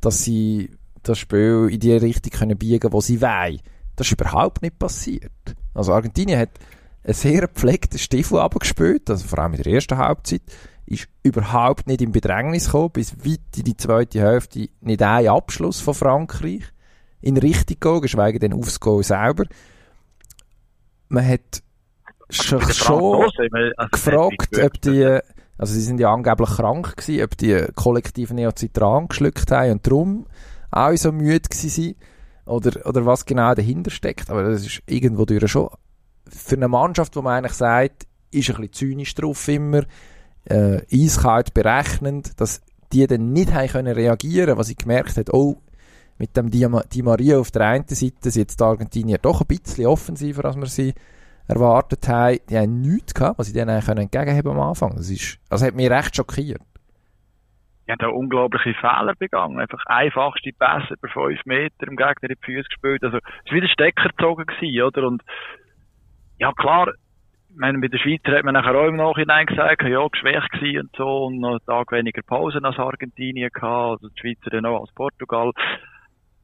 dass 0.00 0.22
sie 0.22 0.70
das 1.02 1.18
Spiel 1.18 1.68
in 1.70 1.80
die 1.80 1.92
Richtung 1.92 2.32
können 2.32 2.58
biegen, 2.58 2.92
wo 2.92 3.00
sie 3.00 3.22
wollen. 3.22 3.60
Das 3.94 4.06
ist 4.06 4.12
überhaupt 4.12 4.60
nicht 4.60 4.78
passiert. 4.78 5.32
Also 5.72 5.94
Argentinien 5.94 6.38
hat 6.38 6.50
einen 7.06 7.14
sehr 7.14 7.42
gepflegten 7.42 7.98
Stiefel 7.98 8.40
abgespielt, 8.40 9.08
also 9.08 9.26
vor 9.26 9.38
allem 9.38 9.54
in 9.54 9.62
der 9.62 9.72
ersten 9.72 9.96
Halbzeit, 9.96 10.42
ist 10.86 11.08
überhaupt 11.22 11.86
nicht 11.86 12.02
in 12.02 12.12
Bedrängnis 12.12 12.66
gekommen, 12.66 12.90
bis 12.90 13.16
weit 13.24 13.56
in 13.56 13.64
die 13.64 13.76
zweite 13.76 14.20
Hälfte 14.20 14.68
nicht 14.80 15.02
ein 15.02 15.28
Abschluss 15.28 15.80
von 15.80 15.94
Frankreich 15.94 16.62
in 17.20 17.36
Richtung 17.36 17.76
gehen, 17.80 18.00
geschweige 18.00 18.38
denn 18.38 18.52
aufs 18.52 18.80
Goal 18.80 19.02
selber. 19.02 19.44
Man 21.08 21.26
hat 21.26 21.62
schon, 22.28 22.60
schon 22.72 23.22
also, 23.22 23.88
gefragt, 23.90 24.58
ob 24.58 24.80
die, 24.80 25.18
also 25.58 25.74
sie 25.74 25.80
sind 25.80 26.00
ja 26.00 26.12
angeblich 26.12 26.50
krank 26.50 26.96
gewesen, 26.96 27.24
ob 27.24 27.36
die 27.36 27.66
kollektiv 27.74 28.32
Neocitran 28.32 29.08
geschluckt 29.08 29.50
haben 29.52 29.72
und 29.72 29.86
darum 29.86 30.26
auch 30.72 30.96
so 30.96 31.12
müde 31.12 31.48
gewesen 31.48 31.70
sind, 31.70 31.96
oder, 32.46 32.86
oder 32.86 33.06
was 33.06 33.26
genau 33.26 33.54
dahinter 33.54 33.90
steckt, 33.90 34.30
aber 34.30 34.44
das 34.44 34.64
ist 34.64 34.82
irgendwo 34.86 35.24
durch 35.24 35.50
schon 35.50 35.68
für 36.28 36.56
eine 36.56 36.68
Mannschaft, 36.68 37.16
wo 37.16 37.22
man 37.22 37.38
eigentlich 37.38 37.56
sagt, 37.56 38.06
ist 38.30 38.50
ein 38.50 38.56
bisschen 38.56 38.72
zynisch 38.72 39.14
drauf 39.14 39.48
immer, 39.48 39.82
äh, 40.44 40.80
eiskalt 40.92 41.54
berechnend, 41.54 42.40
dass 42.40 42.62
die 42.92 43.06
dann 43.06 43.32
nicht 43.32 43.52
haben 43.52 43.68
können 43.68 43.94
reagieren, 43.94 44.58
was 44.58 44.70
ich 44.70 44.76
gemerkt 44.76 45.16
hat, 45.16 45.32
oh, 45.32 45.56
mit 46.18 46.36
dem 46.36 46.50
Di, 46.50 46.66
Di 46.92 47.02
Maria 47.02 47.38
auf 47.38 47.50
der 47.50 47.66
einen 47.66 47.88
Seite 47.88 48.30
sind 48.30 48.36
jetzt 48.36 48.60
die 48.60 48.64
Argentinier 48.64 49.18
doch 49.18 49.42
ein 49.42 49.46
bisschen 49.46 49.86
offensiver, 49.86 50.44
als 50.46 50.56
wir 50.56 50.66
sie 50.66 50.94
erwartet 51.46 52.08
haben. 52.08 52.38
Die 52.48 52.56
haben 52.56 52.80
nichts 52.80 53.14
gehabt, 53.14 53.38
was 53.38 53.48
sie 53.48 53.52
denen 53.52 53.70
eigentlich 53.70 53.86
können 53.86 54.02
entgegenhaben 54.02 54.52
am 54.52 54.60
Anfang. 54.60 54.94
Das 54.96 55.10
ist, 55.10 55.38
das 55.50 55.62
hat 55.62 55.74
mich 55.74 55.90
recht 55.90 56.16
schockiert. 56.16 56.62
Die 57.86 57.92
haben 57.92 57.98
da 57.98 58.08
unglaubliche 58.08 58.74
Fehler 58.74 59.14
begangen. 59.16 59.60
Einfach 59.60 59.84
einfachste 59.86 60.50
Pässe 60.52 60.94
über 60.94 61.08
fünf 61.08 61.44
Meter 61.44 61.86
im 61.86 61.96
Gegner 61.96 62.30
in 62.30 62.36
die 62.40 62.44
Füße 62.44 62.68
gespielt. 62.68 63.04
Also, 63.04 63.18
es 63.18 63.50
war 63.50 63.52
wieder 63.52 63.68
Stecker 63.68 64.08
gezogen 64.08 64.46
oder? 64.82 65.06
Und, 65.06 65.22
ja, 66.38 66.52
klar, 66.52 66.92
meine, 67.56 67.78
bei 67.78 67.88
den 67.88 67.98
Schweizer 67.98 68.36
hat 68.36 68.44
man 68.44 68.54
nachher 68.54 68.74
auch 68.74 68.86
im 68.86 68.96
Nachhinein 68.96 69.46
gesagt, 69.46 69.82
ja, 69.82 70.06
geschwächt 70.06 70.50
gewesen 70.52 70.80
und 70.80 70.96
so, 70.96 71.26
und 71.26 71.40
noch 71.40 71.50
einen 71.52 71.66
Tag 71.66 71.92
weniger 71.92 72.22
Pause 72.22 72.60
als 72.62 72.78
Argentinien 72.78 73.50
gehabt, 73.52 74.02
also 74.02 74.08
die 74.08 74.20
Schweizer 74.20 74.50
dann 74.50 74.66
auch 74.66 74.82
als 74.82 74.92
Portugal. 74.94 75.52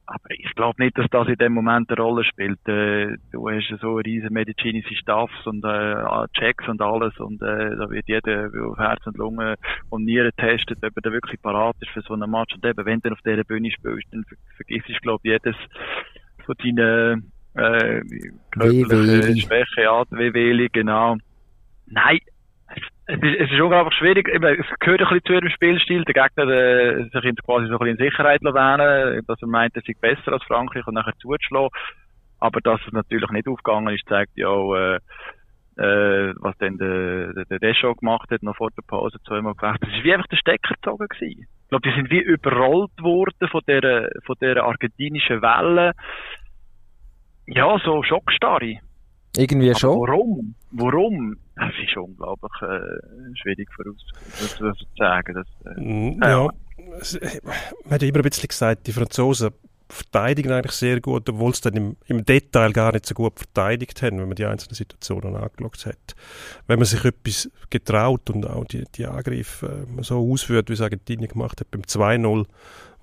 Aber 0.05 0.31
ich 0.31 0.53
glaube 0.55 0.83
nicht, 0.83 0.97
dass 0.97 1.09
das 1.11 1.29
in 1.29 1.35
dem 1.35 1.53
Moment 1.53 1.89
eine 1.89 2.01
Rolle 2.01 2.25
spielt. 2.25 2.59
Äh, 2.67 3.15
du 3.31 3.49
hast 3.49 3.73
so 3.79 3.95
riesen 3.95 4.33
medizinische 4.33 4.95
Staffs 4.95 5.47
und 5.47 5.63
äh, 5.63 6.27
Checks 6.37 6.67
und 6.67 6.81
alles 6.81 7.17
und 7.19 7.41
äh, 7.41 7.75
da 7.77 7.89
wird 7.89 8.09
jeder 8.09 8.49
auf 8.67 8.77
Herz 8.77 9.05
und 9.07 9.17
Lunge 9.17 9.55
und 9.89 10.03
Nieren 10.03 10.31
testet, 10.35 10.79
ob 10.83 10.91
er 10.93 11.01
da 11.01 11.11
wirklich 11.11 11.41
parat 11.41 11.77
ist 11.79 11.91
für 11.91 12.01
so 12.01 12.15
einen 12.15 12.29
Match. 12.29 12.53
Und 12.53 12.65
eben, 12.65 12.85
wenn 12.85 12.99
du 12.99 13.11
auf 13.11 13.21
dieser 13.25 13.45
Bühne 13.45 13.71
spielst, 13.71 14.11
dann 14.11 14.25
ver 14.25 14.35
vergisst 14.57 14.89
du, 14.89 14.93
glaube 15.01 15.21
ich, 15.23 15.31
jedes 15.31 15.55
von 16.45 16.55
deinen 16.61 17.31
äh, 17.55 18.01
körperlichen 18.51 19.37
Schwäche, 19.37 19.87
WWli, 20.09 20.69
genau. 20.71 21.17
Nein, 21.87 22.19
es 23.05 23.17
ist, 23.21 23.39
es 23.39 23.51
ist 23.51 23.59
unglaublich 23.59 23.97
schwierig. 23.97 24.29
Es 24.29 24.79
gehört 24.79 25.01
ein 25.01 25.07
bisschen 25.07 25.25
zu 25.25 25.33
ihrem 25.33 25.49
Spielstil. 25.49 26.05
Der 26.05 26.13
Gegner 26.13 26.47
äh, 26.49 27.03
sich 27.03 27.35
quasi 27.45 27.67
so 27.67 27.73
ein 27.73 27.79
bisschen 27.79 27.87
in 27.87 27.97
Sicherheit 27.97 28.41
wählen, 28.41 29.23
dass 29.27 29.41
er 29.41 29.47
meint, 29.47 29.75
er 29.75 29.81
sei 29.85 29.93
besser 29.99 30.31
als 30.31 30.43
Frankreich 30.43 30.87
und 30.87 30.93
nachher 30.93 31.13
zuzuschlagen. 31.19 31.69
Aber 32.39 32.61
dass 32.61 32.79
es 32.85 32.93
natürlich 32.93 33.29
nicht 33.31 33.47
aufgegangen 33.47 33.93
ist, 33.93 34.07
zeigt 34.07 34.31
ja 34.35 34.47
auch, 34.47 34.75
äh, 34.75 34.95
äh, 35.77 36.33
was 36.39 36.57
denn 36.59 36.77
der, 36.77 37.33
der, 37.33 37.45
der 37.45 37.59
Deschamps 37.59 37.99
gemacht 37.99 38.29
hat, 38.31 38.43
noch 38.43 38.55
vor 38.55 38.69
der 38.71 38.83
Pause 38.87 39.17
zweimal 39.25 39.53
gewechselt. 39.55 39.83
Es 39.83 39.97
war 39.97 40.03
wie 40.03 40.13
einfach 40.13 40.27
der 40.27 40.37
Stecker 40.37 40.75
gezogen 40.75 41.07
gewesen. 41.07 41.47
Ich 41.63 41.69
glaube, 41.69 41.89
die 41.89 41.95
sind 41.95 42.09
wie 42.09 42.21
überrollt 42.21 42.91
worden 43.01 43.47
von 43.49 43.61
der, 43.67 44.11
von 44.25 44.35
der 44.39 44.63
argentinischen 44.63 45.41
Welle. 45.41 45.93
Ja, 47.47 47.77
so 47.83 48.03
Schockstarre. 48.03 48.77
Irgendwie 49.35 49.69
Aber 49.71 49.79
schon. 49.79 49.99
Warum? 49.99 50.55
Warum? 50.71 51.37
Das 51.55 51.71
ist 51.85 51.95
unglaublich 51.97 52.51
äh, 52.61 53.35
schwierig 53.41 53.67
vorauszusagen. 53.75 54.75
zu 54.77 54.85
sagen. 54.97 55.33
Das, 55.35 55.75
äh, 55.77 55.79
Mm, 55.81 56.21
Ja. 56.21 56.45
Äh, 56.47 57.39
man 57.83 57.91
hat 57.91 58.01
ja 58.01 58.07
immer 58.07 58.19
ein 58.19 58.23
bisschen 58.23 58.47
gesagt, 58.47 58.87
die 58.87 58.91
Franzosen 58.91 59.51
verteidigen 59.89 60.51
eigentlich 60.51 60.71
sehr 60.71 61.01
gut, 61.01 61.29
obwohl 61.29 61.53
sie 61.53 61.61
dann 61.61 61.75
im, 61.75 61.97
im 62.07 62.25
Detail 62.25 62.71
gar 62.71 62.91
nicht 62.93 63.05
so 63.05 63.13
gut 63.13 63.37
verteidigt 63.37 64.01
haben, 64.01 64.19
wenn 64.19 64.27
man 64.27 64.35
die 64.35 64.45
einzelnen 64.45 64.73
Situationen 64.75 65.35
angeschaut 65.35 65.85
hat. 65.85 66.15
Wenn 66.67 66.79
man 66.79 66.85
sich 66.85 67.03
etwas 67.05 67.49
getraut 67.69 68.29
und 68.31 68.47
auch 68.47 68.65
die, 68.65 68.85
die 68.95 69.05
Angriffe 69.05 69.85
äh, 69.97 70.03
so 70.03 70.31
ausführt, 70.31 70.69
wie 70.69 70.73
es 70.73 70.81
Argentinien 70.81 71.27
gemacht 71.27 71.59
hat 71.59 71.69
beim 71.69 71.81
2-0, 71.81 72.45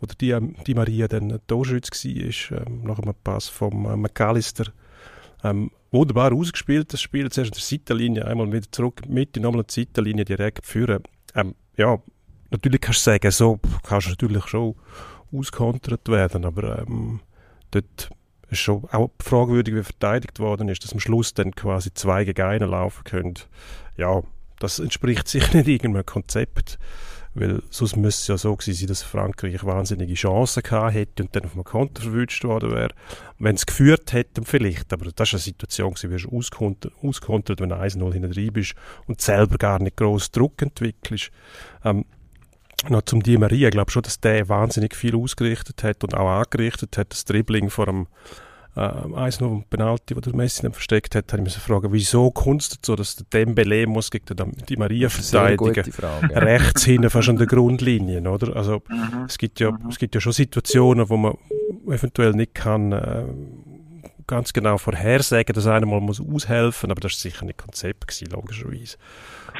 wo 0.01 0.07
der 0.07 0.41
die, 0.41 0.55
die 0.65 0.75
Maria 0.75 1.09
dann 1.09 1.39
Torschütz 1.47 1.91
war, 1.91 2.67
ähm, 2.67 2.83
nach 2.83 2.99
einem 2.99 3.15
Pass 3.23 3.49
vom 3.49 3.87
äh, 3.87 3.97
McAllister. 3.97 4.73
Ähm, 5.43 5.71
wunderbar 5.91 6.33
ausgespielt, 6.33 6.93
das 6.93 7.01
Spiel. 7.01 7.31
Zuerst 7.31 7.53
an 7.53 7.57
der 7.57 7.63
Seitenlinie, 7.63 8.27
einmal 8.27 8.53
wieder 8.53 8.71
zurück, 8.71 9.03
Mitte, 9.09 9.41
nochmal 9.41 9.61
an 9.61 9.67
die 9.69 9.81
Seitenlinie 9.81 10.25
direkt 10.25 10.67
führen. 10.67 11.03
Ähm, 11.35 11.55
ja, 11.77 11.99
natürlich 12.51 12.81
kannst 12.81 13.07
du 13.07 13.11
sagen, 13.11 13.31
so 13.31 13.61
kannst 13.83 14.07
du 14.07 14.11
natürlich 14.11 14.47
schon 14.47 14.75
auskontert 15.33 16.09
werden, 16.09 16.45
aber 16.45 16.81
ähm, 16.81 17.21
dort 17.71 18.11
ist 18.51 18.59
schon 18.59 18.85
auch 18.91 19.11
fragwürdig, 19.23 19.75
wie 19.75 19.83
verteidigt 19.83 20.41
worden 20.41 20.69
ist, 20.69 20.83
dass 20.85 20.93
am 20.93 21.01
Schluss 21.01 21.35
dann 21.35 21.55
quasi 21.55 21.95
zwei 21.95 22.25
gegen 22.25 22.43
einen 22.43 22.71
laufen 22.71 23.05
können. 23.05 23.35
Ja, 23.97 24.23
das 24.59 24.79
entspricht 24.79 25.29
sicher 25.29 25.57
nicht 25.57 25.69
irgendeinem 25.69 26.07
Konzept, 26.07 26.79
weil 27.35 27.63
sonst 27.71 27.97
müsste 27.97 28.21
es 28.21 28.29
ja 28.29 28.39
so 28.39 28.57
gewesen 28.57 28.79
sein, 28.79 28.89
dass 28.89 29.03
Frankreich 29.03 29.65
wahnsinnige 29.65 30.15
Chancen 30.15 30.63
gehabt 30.63 30.95
hätte 30.95 31.23
und 31.23 31.35
dann 31.35 31.45
auf 31.45 31.55
einem 31.55 31.65
Konter 31.65 32.03
verwünscht 32.03 32.43
worden 32.45 32.73
wäre. 32.73 32.91
Wenn 33.39 33.55
es 33.55 33.67
geführt 33.67 34.13
hätte, 34.13 34.43
vielleicht, 34.45 34.93
aber 34.93 35.11
das 35.13 35.33
war 35.33 35.37
eine 35.37 35.43
Situation, 35.43 35.95
gewesen, 35.95 36.29
du 36.31 36.37
auskontert, 36.37 36.93
auskontert 37.03 37.61
wenn 37.61 37.69
du 37.69 37.77
1-0 37.77 38.13
hinten 38.13 38.33
drin 38.33 38.53
bist 38.53 38.75
und 39.07 39.21
selber 39.21 39.59
gar 39.59 39.81
nicht 39.81 39.97
groß 39.97 40.33
Druck 40.33 40.61
entwickelst. 40.61 41.31
Ähm, 41.85 42.05
noch 42.89 43.03
zum 43.03 43.23
Di 43.23 43.37
Maria, 43.37 43.69
ich 43.69 43.73
glaube 43.73 43.91
schon, 43.91 44.03
dass 44.03 44.21
der 44.21 44.49
wahnsinnig 44.49 44.97
viel 44.97 45.15
ausgerichtet 45.15 45.83
hat 45.83 46.03
und 46.03 46.15
auch 46.15 46.29
angerichtet 46.29 46.97
hat. 46.97 47.13
Das 47.13 47.27
Dribbling 47.27 47.69
vor 47.69 47.87
dem 47.87 48.07
äh, 48.77 48.81
1 48.81 49.39
Penalty, 49.71 50.17
wo 50.17 50.21
der 50.21 50.35
Messi 50.35 50.63
dann 50.63 50.73
versteckt 50.73 51.15
hat, 51.15 51.33
habe 51.33 51.43
ich 51.43 51.55
mich 51.55 51.63
fragen, 51.63 51.93
wieso 51.93 52.31
kommt 52.31 52.63
es 52.63 52.69
dazu, 52.71 52.97
dass 52.97 53.17
der 53.17 53.27
Dembele 53.33 53.87
muss 53.87 54.11
gegen 54.11 54.27
den 54.27 54.53
Di 54.69 54.77
Maria 54.77 55.09
verteidigen? 55.09 55.75
Rechts 56.31 56.85
hinten 56.85 57.11
fast 57.11 57.29
an 57.29 57.37
der 57.37 57.47
Grundlinie, 57.47 58.21
oder? 58.31 58.57
Also 58.57 58.83
Mhm. 58.89 59.25
es 59.27 59.39
gibt 59.39 59.61
ja, 59.61 59.77
es 59.89 59.99
gibt 59.99 60.15
ja 60.15 60.21
schon 60.21 60.33
Situationen, 60.33 61.09
wo 61.09 61.17
man 61.17 61.35
eventuell 61.87 62.33
nicht 62.33 62.55
kann 62.55 62.93
äh, 62.93 63.25
ganz 64.27 64.53
genau 64.53 64.79
vorhersagen, 64.79 65.55
dass 65.55 65.67
einer 65.67 65.87
mal 65.87 66.01
muss 66.01 66.21
aushelfen, 66.21 66.91
aber 66.91 67.01
das 67.01 67.13
war 67.13 67.31
sicher 67.31 67.45
nicht 67.45 67.59
Konzept 67.59 68.07
gewesen, 68.07 68.29
logischerweise. 68.33 68.97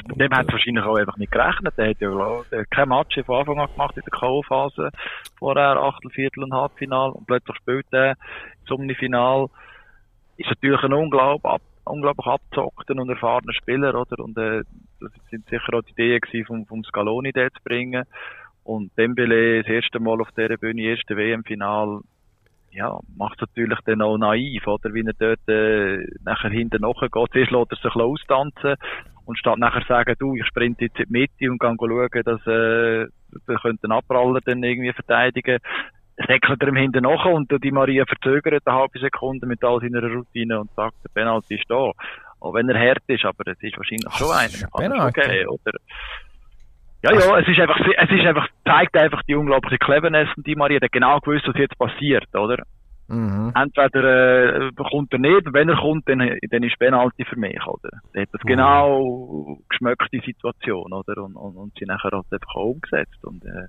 Mit 0.07 0.21
dem 0.21 0.31
hat 0.31 0.47
es 0.47 0.53
wahrscheinlich 0.53 0.83
auch 0.85 0.95
einfach 0.95 1.17
nicht 1.17 1.31
gerechnet. 1.31 1.77
Der 1.77 1.89
hat 1.89 1.99
ja 1.99 2.09
hat 2.09 2.71
kein 2.71 2.87
Match 2.89 3.19
von 3.25 3.39
Anfang 3.39 3.59
an 3.59 3.67
gemacht 3.71 3.97
in 3.97 4.03
der 4.03 4.19
K.O.-Phase. 4.19 4.89
Vorher 5.37 5.77
Achtel, 5.77 6.09
Viertel 6.11 6.43
und 6.43 6.53
Halbfinal. 6.53 7.11
Und 7.11 7.27
plötzlich 7.27 7.57
spielt 7.57 7.85
er 7.91 8.15
zum 8.65 8.87
Final. 8.89 9.47
Ist 10.37 10.49
natürlich 10.49 10.83
ein 10.83 10.93
unglaublich, 10.93 11.61
unglaublich 11.85 12.25
abgezockter 12.25 12.95
und 12.95 13.09
erfahrener 13.09 13.53
Spieler, 13.53 13.95
oder? 13.95 14.23
Und, 14.23 14.37
äh, 14.37 14.63
das 14.99 15.11
sind 15.29 15.47
sicher 15.49 15.73
auch 15.73 15.81
die 15.81 15.91
Ideen 15.91 16.21
gewesen, 16.21 16.45
vom, 16.45 16.65
vom 16.65 16.83
Scaloni 16.83 17.31
den 17.31 17.49
zu 17.49 17.63
bringen. 17.63 18.05
Und 18.63 18.95
Dembele, 18.97 19.63
das 19.63 19.71
erste 19.71 19.99
Mal 19.99 20.21
auf 20.21 20.31
dieser 20.37 20.57
Bühne, 20.57 20.81
erste 20.81 21.17
WM-Final, 21.17 22.01
ja, 22.71 22.99
macht 23.17 23.41
es 23.41 23.47
natürlich 23.49 23.79
dann 23.85 24.01
auch 24.01 24.17
naiv, 24.17 24.65
oder? 24.67 24.93
Wie 24.93 25.05
er 25.05 25.13
dort, 25.13 25.47
äh, 25.49 26.05
nachher 26.23 26.51
hinten 26.51 26.81
nachgeht. 26.81 27.11
Zuerst 27.31 27.51
lässt 27.51 27.71
er 27.71 27.77
sich 27.77 27.95
ein 27.95 28.01
austanzen 28.01 28.75
und 29.25 29.37
statt 29.37 29.57
nachher 29.57 29.83
sagen, 29.87 30.15
du, 30.19 30.35
ich 30.35 30.45
sprinte 30.45 30.85
jetzt 30.85 30.99
in 30.99 31.05
die 31.05 31.11
Mitte 31.11 31.51
und 31.51 31.59
kann 31.59 31.77
schauen, 31.77 32.23
dass, 32.23 32.41
äh, 32.47 33.07
wir 33.45 33.59
könnten 33.61 33.91
Abpraller 33.91 34.39
dann 34.45 34.63
irgendwie 34.63 34.93
verteidigen. 34.93 35.59
Säckelt 36.27 36.61
er 36.61 36.67
ihm 36.69 36.75
hinten 36.75 37.03
nach 37.03 37.25
und 37.25 37.51
die 37.63 37.71
Maria 37.71 38.05
verzögert 38.05 38.63
eine 38.65 38.77
halbe 38.77 38.99
Sekunde 38.99 39.45
mit 39.47 39.63
all 39.63 39.79
seiner 39.79 40.01
Routine 40.03 40.59
und 40.59 40.71
sagt, 40.75 40.95
der 41.03 41.09
Penalty 41.13 41.55
ist 41.55 41.65
da. 41.69 41.91
Auch 42.39 42.53
wenn 42.53 42.69
er 42.69 42.79
hart 42.79 43.03
ist, 43.07 43.23
aber 43.25 43.45
es 43.47 43.61
ist 43.61 43.77
wahrscheinlich 43.77 44.07
Ach, 44.09 44.17
schon 44.17 44.31
einer. 44.31 44.95
ein 44.97 45.13
Kann 45.13 45.13
geben, 45.13 45.47
oder? 45.49 45.73
Ja, 47.03 47.11
ja, 47.13 47.39
es 47.39 47.47
ist 47.47 47.59
einfach, 47.59 47.79
es 47.79 48.09
ist 48.11 48.25
einfach, 48.27 48.47
zeigt 48.65 48.95
einfach 48.95 49.21
die 49.23 49.35
unglaubliche 49.35 49.79
Cleverness 49.79 50.29
von 50.33 50.43
die 50.43 50.55
Maria, 50.55 50.79
der 50.79 50.87
hat 50.87 50.91
genau 50.91 51.19
gewusst, 51.19 51.47
was 51.47 51.55
jetzt 51.57 51.77
passiert, 51.77 52.27
oder? 52.35 52.63
Mhm. 53.07 53.51
entweder 53.55 54.67
äh, 54.67 54.71
kommt 54.89 55.11
er 55.11 55.19
nicht, 55.19 55.45
und 55.45 55.53
wenn 55.53 55.67
er 55.67 55.75
kommt, 55.75 56.07
dann, 56.07 56.19
dann 56.49 56.63
ist 56.63 56.79
Penalty 56.79 57.25
für 57.25 57.37
mich, 57.37 57.61
oder? 57.67 57.89
Der 58.13 58.21
hat 58.21 58.29
das 58.31 58.41
Mhm. 58.43 58.47
genau 58.47 59.57
geschmeckt, 59.67 60.07
die 60.13 60.21
Situation, 60.25 60.93
oder? 60.93 61.21
Und, 61.21 61.35
und, 61.35 61.57
und 61.57 61.73
sie 61.77 61.85
nachher 61.85 62.11
halt 62.11 62.25
einfach 62.31 62.55
auch 62.55 62.69
umgesetzt. 62.71 63.17
Und, 63.23 63.43
äh, 63.43 63.67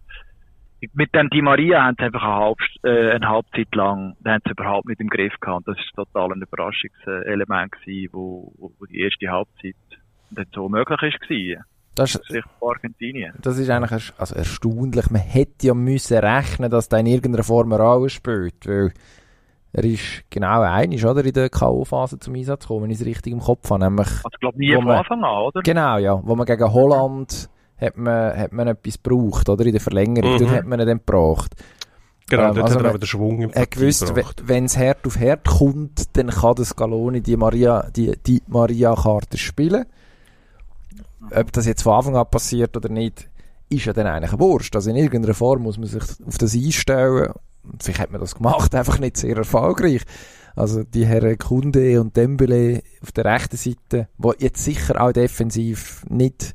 mit 0.94 1.14
dem 1.14 1.30
Di 1.30 1.42
Maria 1.42 1.84
haben 1.84 1.96
sie 1.98 2.04
einfach 2.06 2.22
eine, 2.22 2.34
Halb, 2.34 2.58
äh, 2.84 3.10
eine 3.12 3.28
Halbzeit 3.28 3.74
lang, 3.74 4.16
haben 4.24 4.42
sie 4.44 4.50
überhaupt 4.50 4.86
nicht 4.88 5.00
im 5.00 5.08
Griff 5.08 5.34
gehabt. 5.40 5.68
Das 5.68 5.76
ist 5.78 5.92
total 5.94 6.32
ein 6.32 6.42
Überraschungselement 6.42 7.72
gewesen, 7.72 8.10
wo, 8.12 8.52
wo, 8.58 8.72
wo 8.78 8.84
die 8.86 9.00
erste 9.00 9.28
Halbzeit 9.28 9.76
dann 10.30 10.46
so 10.54 10.68
möglich 10.68 11.00
ist 11.02 11.20
gewesen. 11.20 11.62
Das, 11.94 12.14
ist 12.14 12.42
Argentinien. 12.62 13.34
das 13.42 13.58
ist 13.58 13.68
eigentlich 13.68 13.92
erst- 13.92 14.14
also 14.18 14.34
erstaunlich. 14.34 15.10
Man 15.10 15.20
hätte 15.20 15.66
ja 15.66 15.74
müssen 15.74 16.16
rechnen, 16.18 16.70
dass 16.70 16.88
der 16.88 17.00
in 17.00 17.06
irgendeiner 17.06 17.44
Form 17.44 17.70
eine 17.72 17.82
Rolle 17.82 18.08
spielt, 18.08 18.66
weil 18.66 18.92
er 19.74 19.84
ist 19.84 20.24
genau 20.30 20.62
einig, 20.62 21.04
oder, 21.04 21.22
in 21.24 21.32
der 21.34 21.50
K.O.-Phase 21.50 22.18
zum 22.18 22.34
Einsatz 22.34 22.62
gekommen, 22.64 22.84
wenn 22.84 22.90
ich 22.90 23.00
es 23.00 23.06
richtig 23.06 23.32
im 23.32 23.40
Kopf 23.40 23.70
habe, 23.70 23.84
nämlich 23.84 24.06
Also, 24.08 24.28
ich 24.32 24.40
glaube, 24.40 24.58
nie 24.58 24.74
von 24.74 24.88
Anfang 24.90 25.22
an, 25.22 25.42
oder? 25.42 25.60
Genau, 25.62 25.98
ja. 25.98 26.18
Wo 26.22 26.34
man 26.34 26.46
gegen 26.46 26.72
Holland 26.72 27.48
hat 27.82 27.96
man, 27.96 28.36
hat 28.36 28.52
man 28.52 28.68
etwas 28.68 29.02
gebraucht, 29.02 29.48
oder? 29.48 29.66
In 29.66 29.72
der 29.72 29.80
Verlängerung. 29.80 30.34
Mhm. 30.34 30.38
Dort 30.38 30.50
hat 30.50 30.66
man 30.66 30.80
ihn 30.80 30.86
dann 30.86 30.98
gebraucht. 30.98 31.54
Genau, 32.30 32.48
Ähm, 32.48 32.54
dort 32.54 32.64
also 32.64 32.74
hat 32.76 32.80
er 32.80 32.86
man- 32.86 32.94
auch 32.94 32.98
den 33.00 33.06
Schwung 33.06 33.42
im 33.42 33.50
Er 33.50 33.66
gewusst, 33.66 34.14
wenn 34.46 34.64
es 34.64 34.76
Herd 34.76 35.06
auf 35.06 35.18
Herd 35.18 35.46
kommt, 35.46 36.16
dann 36.16 36.28
kann 36.28 36.54
der 36.54 36.64
Scaloni 36.64 37.20
die 37.20 37.36
Maria, 37.36 37.90
die, 37.94 38.12
die 38.26 38.42
Maria-Karte 38.46 39.36
spielen. 39.36 39.84
Ob 41.34 41.52
das 41.52 41.66
jetzt 41.66 41.82
von 41.82 41.94
Anfang 41.94 42.16
an 42.16 42.26
passiert 42.30 42.76
oder 42.76 42.88
nicht, 42.88 43.28
ist 43.68 43.84
ja 43.84 43.92
dann 43.92 44.06
eigentlich 44.06 44.38
Wurst. 44.38 44.74
Also 44.74 44.90
in 44.90 44.96
irgendeiner 44.96 45.34
Form 45.34 45.62
muss 45.62 45.78
man 45.78 45.86
sich 45.88 46.02
auf 46.26 46.38
das 46.38 46.54
einstellen. 46.54 47.32
Vielleicht 47.80 48.00
hat 48.00 48.10
man 48.12 48.20
das 48.20 48.34
gemacht, 48.34 48.74
einfach 48.74 48.98
nicht 48.98 49.16
sehr 49.16 49.36
erfolgreich. 49.36 50.02
Also 50.54 50.82
die 50.84 51.06
Herren 51.06 51.38
Kunde 51.38 52.00
und 52.00 52.16
Dembele 52.16 52.82
auf 53.02 53.12
der 53.12 53.24
rechten 53.24 53.56
Seite, 53.56 54.08
wo 54.18 54.34
jetzt 54.38 54.62
sicher 54.64 55.00
auch 55.00 55.12
defensiv 55.12 56.04
nicht 56.08 56.52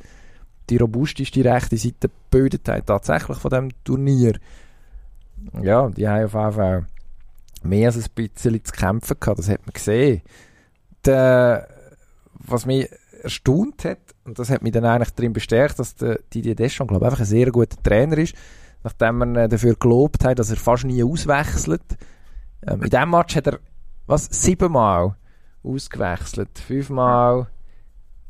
die 0.69 0.77
robusteste 0.77 1.43
rechte 1.43 1.77
Seite 1.77 2.09
gebildet 2.09 2.67
haben, 2.67 2.86
tatsächlich 2.86 3.38
von 3.38 3.51
dem 3.51 3.83
Turnier. 3.83 4.39
Ja, 5.62 5.89
die 5.89 6.07
haben 6.07 6.25
auf 6.25 6.33
jeden 6.33 6.51
Fall 6.51 6.86
mehr 7.63 7.88
als 7.88 7.97
ein 7.97 8.05
bisschen 8.15 8.63
zu 8.63 8.71
kämpfen 8.74 9.17
gehabt, 9.19 9.39
das 9.39 9.50
hat 9.50 9.65
man 9.65 9.74
gesehen. 9.74 10.21
Der, 11.05 11.67
was 12.33 12.65
mich 12.65 12.89
erstaunt 13.24 13.86
hat, 13.86 14.00
und 14.25 14.38
das 14.39 14.50
hat 14.50 14.62
mich 14.62 14.74
dann 14.74 14.86
eigentlich 14.86 15.12
darin 15.12 15.33
bestärkt, 15.33 15.79
dass 15.79 15.95
der 15.95 16.19
Didier 16.33 16.55
Deschamps, 16.55 16.89
glaube 16.89 17.05
ich, 17.05 17.12
einfach 17.12 17.21
ein 17.21 17.25
sehr 17.25 17.51
guter 17.51 17.81
Trainer 17.81 18.17
ist, 18.17 18.36
nachdem 18.83 19.17
man 19.17 19.50
dafür 19.50 19.75
gelobt 19.75 20.24
hat, 20.25 20.39
dass 20.39 20.50
er 20.50 20.57
fast 20.57 20.86
nie 20.86 21.03
auswechselt. 21.03 21.81
Ähm, 22.65 22.83
in 22.83 22.89
diesem 22.89 23.09
Match 23.09 23.36
hat 23.36 23.47
er, 23.47 23.59
was, 24.05 24.25
siebenmal 24.25 25.15
ausgewechselt. 25.63 26.59
Fünfmal 26.59 27.47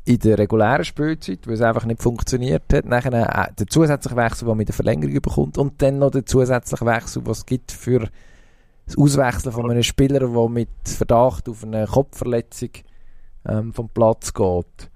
in 0.08 0.18
der 0.20 0.38
regulären 0.38 0.84
Spielzeit, 0.84 1.46
weil 1.46 1.54
es 1.54 1.60
einfach 1.60 1.84
nicht 1.84 2.02
funktioniert 2.02 2.62
hat. 2.72 2.86
Nachher 2.86 3.12
äh, 3.12 3.52
der 3.58 3.66
zusätzliche 3.66 4.16
Wechsel, 4.16 4.44
den 4.46 4.48
man 4.48 4.56
mit 4.58 4.68
der 4.68 4.74
Verlängerung 4.74 5.20
bekommt 5.20 5.58
und 5.58 5.82
dann 5.82 5.98
noch 5.98 6.10
der 6.10 6.24
zusätzliche 6.24 6.86
Wechsel, 6.86 7.26
was 7.26 7.38
es 7.38 7.46
gibt 7.46 7.72
für 7.72 8.08
das 8.86 8.96
Auswechseln 8.96 9.52
von 9.52 9.70
einem 9.70 9.82
Spieler, 9.82 10.20
der 10.20 10.48
mit 10.48 10.70
Verdacht 10.84 11.46
auf 11.48 11.62
eine 11.62 11.84
Kopfverletzung 11.86 12.70
ähm, 13.46 13.74
vom 13.74 13.90
Platz 13.90 14.32
geht. 14.32 14.90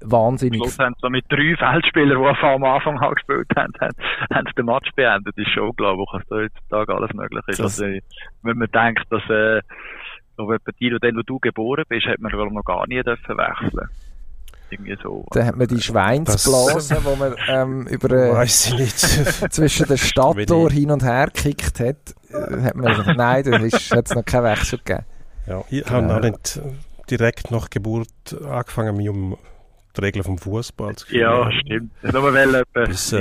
Wahnsinnig. 0.00 0.60
Schluss 0.60 0.78
haben 0.78 0.94
sie 1.00 1.10
mit 1.10 1.24
drei 1.28 1.56
Feldspielern, 1.56 2.20
die 2.22 2.44
am 2.46 2.62
Anfang 2.64 2.98
an 2.98 3.14
gespielt 3.14 3.48
haben, 3.56 3.72
haben, 3.80 3.94
haben 4.32 4.46
sie 4.46 4.54
den 4.54 4.66
Match 4.66 4.90
beendet. 4.94 5.34
Das 5.36 5.44
ist 5.46 5.52
schon 5.52 5.70
unglaublich, 5.70 6.08
was 6.12 6.22
da 6.28 6.36
heutzutage 6.36 6.94
alles 6.94 7.12
möglich 7.14 7.42
ist. 7.48 7.58
Das- 7.58 7.80
Also, 7.82 7.98
wenn 8.42 8.58
man 8.58 8.68
denkt, 8.70 9.06
dass, 9.10 9.22
äh, 9.30 9.60
so 10.36 10.50
etwa 10.52 10.72
die, 10.80 10.90
wo 10.92 11.22
du 11.22 11.38
geboren 11.38 11.84
bist, 11.88 12.06
hat 12.06 12.20
man 12.20 12.32
ich, 12.32 12.52
noch 12.52 12.64
gar 12.64 12.86
nie 12.86 13.02
dürfen 13.02 13.36
wechseln. 13.38 13.88
Irgendwie 14.70 14.96
so. 15.02 15.26
Dann 15.30 15.46
hat 15.46 15.56
man 15.56 15.66
die 15.68 15.80
Schweinsblase, 15.80 16.96
die 17.00 17.18
man 17.18 17.34
ähm, 17.48 17.86
über 17.86 18.10
äh, 18.10 18.32
Weiß 18.32 18.68
ich 18.68 18.74
nicht. 18.78 18.98
zwischen 19.52 19.86
den 19.86 19.98
Stadttor 19.98 20.70
hin 20.70 20.90
und 20.90 21.02
her 21.04 21.26
gekickt 21.32 21.80
hat. 21.80 21.96
Äh, 22.30 22.62
hat 22.62 22.74
man 22.74 22.86
gesagt, 22.96 23.16
nein, 23.16 23.44
da 23.44 23.58
hat 23.96 24.06
es 24.08 24.14
noch 24.14 24.24
keinen 24.24 24.44
Wechsel 24.44 24.78
gegeben. 24.78 25.04
ja, 25.46 25.62
ich 25.70 25.80
Ja. 25.84 25.90
habe 25.90 26.14
auch 26.16 26.20
nicht 26.20 26.56
äh, 26.56 26.72
direkt 27.10 27.50
nach 27.50 27.70
Geburt 27.70 28.08
angefangen, 28.44 28.96
mich 28.96 29.08
um 29.08 29.36
die 29.96 30.00
Regeln 30.00 30.24
vom 30.24 30.38
Fußball 30.38 30.96
zu 30.96 31.14
ja, 31.14 31.30
kümmern. 31.30 31.52
stimmt. 31.60 32.12
Nur 32.12 32.34
weil 32.34 32.54
etwas 32.56 32.88
Bis, 32.88 33.12
äh, 33.12 33.20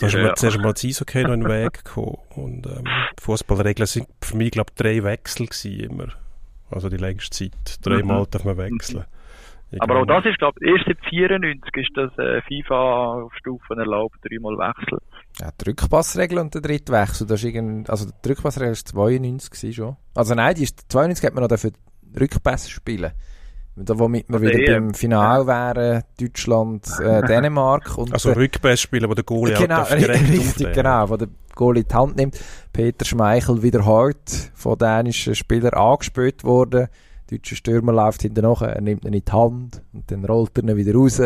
da 0.00 0.06
ist 0.06 0.14
mir 0.14 0.34
zuerst 0.36 0.58
mal 0.58 0.72
das 0.72 0.84
Eishockey 0.84 1.22
noch 1.24 1.32
in 1.34 1.40
den 1.40 1.48
Weg 1.50 1.84
gekommen. 1.84 2.16
Und 2.30 2.66
ähm, 2.66 2.84
die 3.18 3.22
Fußballregeln 3.22 3.86
sind 3.86 4.06
für 4.22 4.36
mich, 4.36 4.52
glaube 4.52 4.70
ich, 4.70 4.82
drei 4.82 5.02
Wechsel 5.04 5.46
gewesen 5.46 5.80
immer. 5.80 6.08
Also 6.70 6.88
die 6.88 6.96
längste 6.96 7.50
Zeit. 7.50 7.78
Dreimal 7.82 8.22
Mhm. 8.22 8.26
darf 8.30 8.44
man 8.44 8.56
wechseln. 8.56 9.04
Aber 9.80 10.00
auch 10.00 10.06
das 10.06 10.24
ist, 10.26 10.38
glaube 10.38 10.58
ich, 10.60 10.70
erst 10.70 10.84
seit 10.86 10.98
94 11.10 11.76
ist 11.76 11.90
das 11.96 12.16
äh, 12.18 12.40
FIFA 12.42 13.22
auf 13.24 13.34
Stufen 13.34 13.78
erlaubt, 13.78 14.16
dreimal 14.22 14.56
wechseln. 14.56 15.00
Ja, 15.40 15.50
die 15.60 15.70
Rückpassregel 15.70 16.38
und 16.38 16.54
der 16.54 16.62
dritte 16.62 16.92
Wechsel, 16.92 17.26
das 17.26 17.42
ist 17.42 17.46
irgend, 17.46 17.90
also 17.90 18.08
die 18.24 18.28
Rückpassregel 18.28 18.72
ist 18.72 18.88
92 18.88 19.50
gewesen 19.50 19.72
schon. 19.72 19.96
Also 20.14 20.34
nein, 20.34 20.54
die 20.54 20.62
ist, 20.62 20.90
92 20.92 21.26
hat 21.26 21.34
man 21.34 21.42
noch 21.42 21.48
dafür 21.48 21.72
Rückpass 22.18 22.70
spielen. 22.70 23.12
Da, 23.76 23.98
womit 23.98 24.28
wir 24.28 24.34
Also 24.36 24.46
wieder 24.46 24.76
EM. 24.76 24.84
beim 24.84 24.94
Final 24.94 25.46
wären, 25.48 26.04
Deutschland, 26.20 26.86
äh, 27.00 27.22
Dänemark 27.26 27.98
und 27.98 28.12
Also 28.12 28.30
äh, 28.30 28.34
Rückpass 28.34 28.80
spielen, 28.80 29.10
wo 29.10 29.14
der 29.14 29.24
Goalie 29.24 29.54
genau, 29.54 29.82
auch 29.82 29.90
richtig, 29.90 30.72
genau, 30.72 31.08
wo 31.10 31.16
der 31.16 31.28
Goalie 31.56 31.82
in 31.82 31.88
die 31.88 31.94
Hand 31.94 32.16
nimmt. 32.16 32.38
Peter 32.72 33.04
Schmeichel 33.04 33.62
wieder 33.62 33.84
hart 33.84 34.52
von 34.54 34.78
dänischen 34.78 35.34
Spielern 35.34 35.74
angespielt 35.74 36.44
worden. 36.44 36.86
Der 37.30 37.38
deutsche 37.38 37.56
Stürmer 37.56 37.92
läuft 37.92 38.22
hinten 38.22 38.42
nachher, 38.42 38.74
er 38.74 38.80
nimmt 38.80 39.04
ihn 39.04 39.12
in 39.12 39.22
die 39.24 39.32
Hand 39.32 39.82
und 39.92 40.10
dann 40.10 40.24
rollt 40.24 40.56
er 40.56 40.64
ihn 40.64 40.76
wieder 40.76 40.94
raus. 40.94 41.20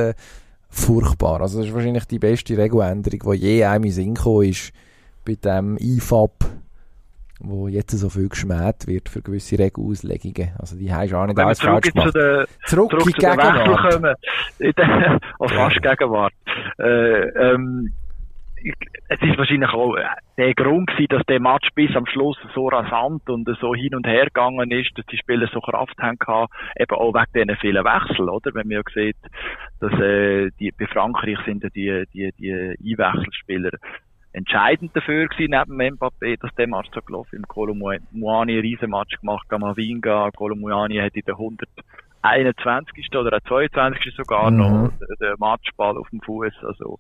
Furchtbar. 0.70 1.40
Also 1.40 1.58
das 1.58 1.68
ist 1.68 1.74
wahrscheinlich 1.74 2.04
die 2.04 2.18
beste 2.18 2.56
Regeländerung, 2.56 3.32
die 3.32 3.38
je 3.38 3.64
einem 3.64 3.84
in 3.84 3.90
Sinn 3.90 4.14
gekommen 4.14 4.50
ist 4.50 4.72
bei 5.24 5.34
dem 5.34 5.78
IFAB, 5.78 6.44
wo 7.40 7.68
jetzt 7.68 7.96
so 7.96 8.08
viel 8.10 8.28
geschmäht 8.28 8.86
wird 8.86 9.08
für 9.08 9.22
gewisse 9.22 9.58
Regelauslegungen. 9.58 10.50
Also 10.58 10.76
die 10.76 10.92
haben 10.92 11.14
auch 11.14 11.26
nicht 11.26 11.38
alles 11.38 11.58
zurück 11.58 11.72
falsch 11.72 11.86
zu 11.86 11.92
gemacht. 11.92 12.14
der, 12.14 12.46
Zurück, 12.66 12.90
zurück 12.90 12.92
in 12.92 12.98
zu 13.00 13.06
die 13.06 13.12
Gegenwart. 13.12 13.92
Kommen. 13.92 14.14
In 14.58 14.72
der, 14.76 15.20
oh, 15.38 15.48
fast 15.48 15.82
Gegenwart. 15.82 16.32
Äh, 16.78 17.28
ähm, 17.28 17.92
es 19.08 19.22
ist 19.22 19.38
wahrscheinlich 19.38 19.70
auch 19.70 19.96
der 20.36 20.54
Grund 20.54 20.88
gewesen, 20.88 21.08
dass 21.08 21.22
der 21.26 21.40
Match 21.40 21.68
bis 21.74 21.94
am 21.96 22.06
Schluss 22.06 22.36
so 22.54 22.68
rasant 22.68 23.28
und 23.28 23.48
so 23.60 23.74
hin 23.74 23.94
und 23.94 24.06
her 24.06 24.24
gegangen 24.26 24.70
ist, 24.70 24.90
dass 24.96 25.06
die 25.06 25.16
Spieler 25.16 25.48
so 25.52 25.60
Kraft 25.60 25.98
haben 25.98 26.18
gehabt, 26.18 26.52
eben 26.78 26.96
auch 26.96 27.14
wegen 27.14 27.32
diesen 27.34 27.56
vielen 27.60 27.84
Wechsel, 27.84 28.28
oder? 28.28 28.54
Wenn 28.54 28.68
man 28.68 28.78
ja 28.78 28.82
sieht, 28.92 29.16
dass 29.80 29.92
äh, 30.00 30.50
die, 30.58 30.72
bei 30.72 30.86
Frankreich 30.86 31.38
sind 31.44 31.62
ja 31.62 31.70
die, 31.70 32.04
die, 32.12 32.32
die 32.38 32.52
Einwechselspieler 32.52 33.70
entscheidend 34.32 34.94
dafür 34.94 35.26
gewesen, 35.26 35.50
neben 35.50 35.96
Mbappé, 35.96 36.38
dass 36.40 36.54
der 36.54 36.68
Match 36.68 36.88
so 36.94 37.00
gelaufen 37.00 37.37
ist. 37.37 37.38
Im 37.38 37.48
Kolomuani 37.48 38.52
einen 38.52 38.61
riesen 38.61 38.90
Match 38.90 39.18
gemacht, 39.20 39.48
Gamavinga, 39.48 40.30
Kolomuani 40.37 40.96
hat 40.96 41.14
in 41.14 41.22
der 41.26 41.35
121. 41.35 43.09
oder 43.16 43.30
der 43.30 43.42
22. 43.44 44.14
sogar 44.14 44.50
Mhm. 44.50 44.56
noch 44.59 44.92
den 45.20 45.35
Matchball 45.38 45.96
auf 45.96 46.09
dem 46.11 46.20
Fuß. 46.20 46.52
Also, 46.62 46.98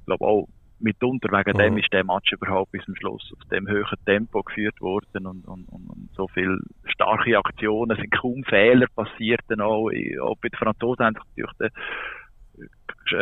ich 0.00 0.06
glaube 0.06 0.24
auch 0.24 0.48
mitunter 0.80 1.28
wegen 1.30 1.58
dem 1.58 1.74
Mhm. 1.74 1.78
ist 1.78 1.92
der 1.92 2.04
Match 2.04 2.32
überhaupt 2.32 2.72
bis 2.72 2.84
zum 2.84 2.96
Schluss 2.96 3.32
auf 3.36 3.48
dem 3.48 3.68
höheren 3.68 3.98
Tempo 4.04 4.42
geführt 4.42 4.80
worden 4.80 5.26
und, 5.26 5.46
und, 5.46 5.68
und, 5.68 6.08
so 6.14 6.26
viele 6.28 6.58
starke 6.84 7.38
Aktionen, 7.38 7.92
es 7.92 7.98
sind 7.98 8.10
kaum 8.10 8.44
Fehler 8.44 8.86
passiert 8.94 9.40
dann 9.48 9.60
auch. 9.60 9.90
auch 10.22 10.36
bei 10.40 10.48
den 10.48 10.58
Franzosen 10.58 11.06
haben 11.06 11.14
sich 11.14 11.44
natürlich 11.44 11.72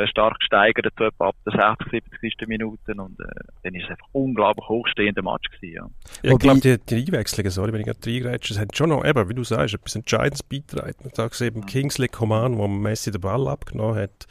stark 0.07 0.39
gesteigert, 0.39 0.93
so 0.99 1.05
etwa 1.05 1.29
ab 1.29 1.37
der 1.47 1.77
60, 1.79 2.03
70. 2.21 2.49
Minuten 2.49 3.01
und 3.01 3.19
äh, 3.21 3.25
dann 3.63 3.75
ist 3.75 3.85
es 3.85 3.91
einfach 3.91 4.07
unglaublich 4.13 4.69
hochstehender 4.69 5.23
Match 5.23 5.49
gewesen, 5.51 5.75
ja. 5.75 5.91
Ja, 6.23 6.33
ich 6.33 6.39
glaube, 6.39 6.61
die, 6.61 6.79
die 6.79 7.07
Einwechslungen, 7.07 7.51
sorry, 7.51 7.73
wenn 7.73 7.81
ich 7.81 7.87
gerade 7.87 7.99
reingrätsche, 8.05 8.55
es 8.55 8.61
hat 8.61 8.77
schon 8.77 8.91
noch, 8.91 9.05
eben, 9.05 9.29
wie 9.29 9.35
du 9.35 9.45
sagst, 9.45 9.75
etwas 9.75 9.95
Entscheidendes 9.95 10.43
beitragen. 10.43 10.95
Man 11.03 11.13
hat 11.17 11.31
gesehen, 11.31 11.55
beim 11.55 11.67
Kingsley 11.67 12.09
Coman, 12.09 12.59
wo 12.59 12.69
Messi 12.69 13.11
den 13.11 13.21
Ball 13.21 13.49
abgenommen 13.49 13.97
hat, 13.97 14.27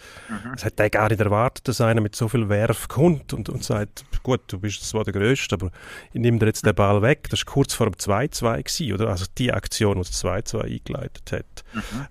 es 0.56 0.66
hat 0.66 0.78
der 0.80 0.90
gar 0.90 1.10
nicht 1.10 1.22
erwartet, 1.22 1.68
dass 1.68 1.82
einer 1.82 2.02
mit 2.02 2.16
so 2.16 2.28
viel 2.28 2.50
Werf 2.50 2.88
kommt 2.88 3.34
und, 3.34 3.50
und 3.50 3.64
sagt, 3.64 4.06
gut, 4.24 4.42
du 4.48 4.60
bist 4.60 4.84
zwar 4.88 5.04
der 5.04 5.14
Größte, 5.14 5.56
aber 5.56 5.72
ich 6.14 6.20
nehme 6.22 6.38
dir 6.40 6.48
jetzt 6.48 6.66
den 6.66 6.76
Ball 6.76 7.02
weg. 7.02 7.28
Das 7.30 7.46
war 7.46 7.54
kurz 7.54 7.74
vor 7.74 7.90
dem 7.90 7.96
2-2 7.96 8.58
gewesen, 8.58 8.94
oder? 8.94 9.10
Also 9.10 9.26
die 9.38 9.54
Aktion, 9.54 9.96
die 9.96 10.02
das 10.02 10.24
2-2 10.24 10.62
eingeleitet 10.62 11.32
hat. 11.32 11.64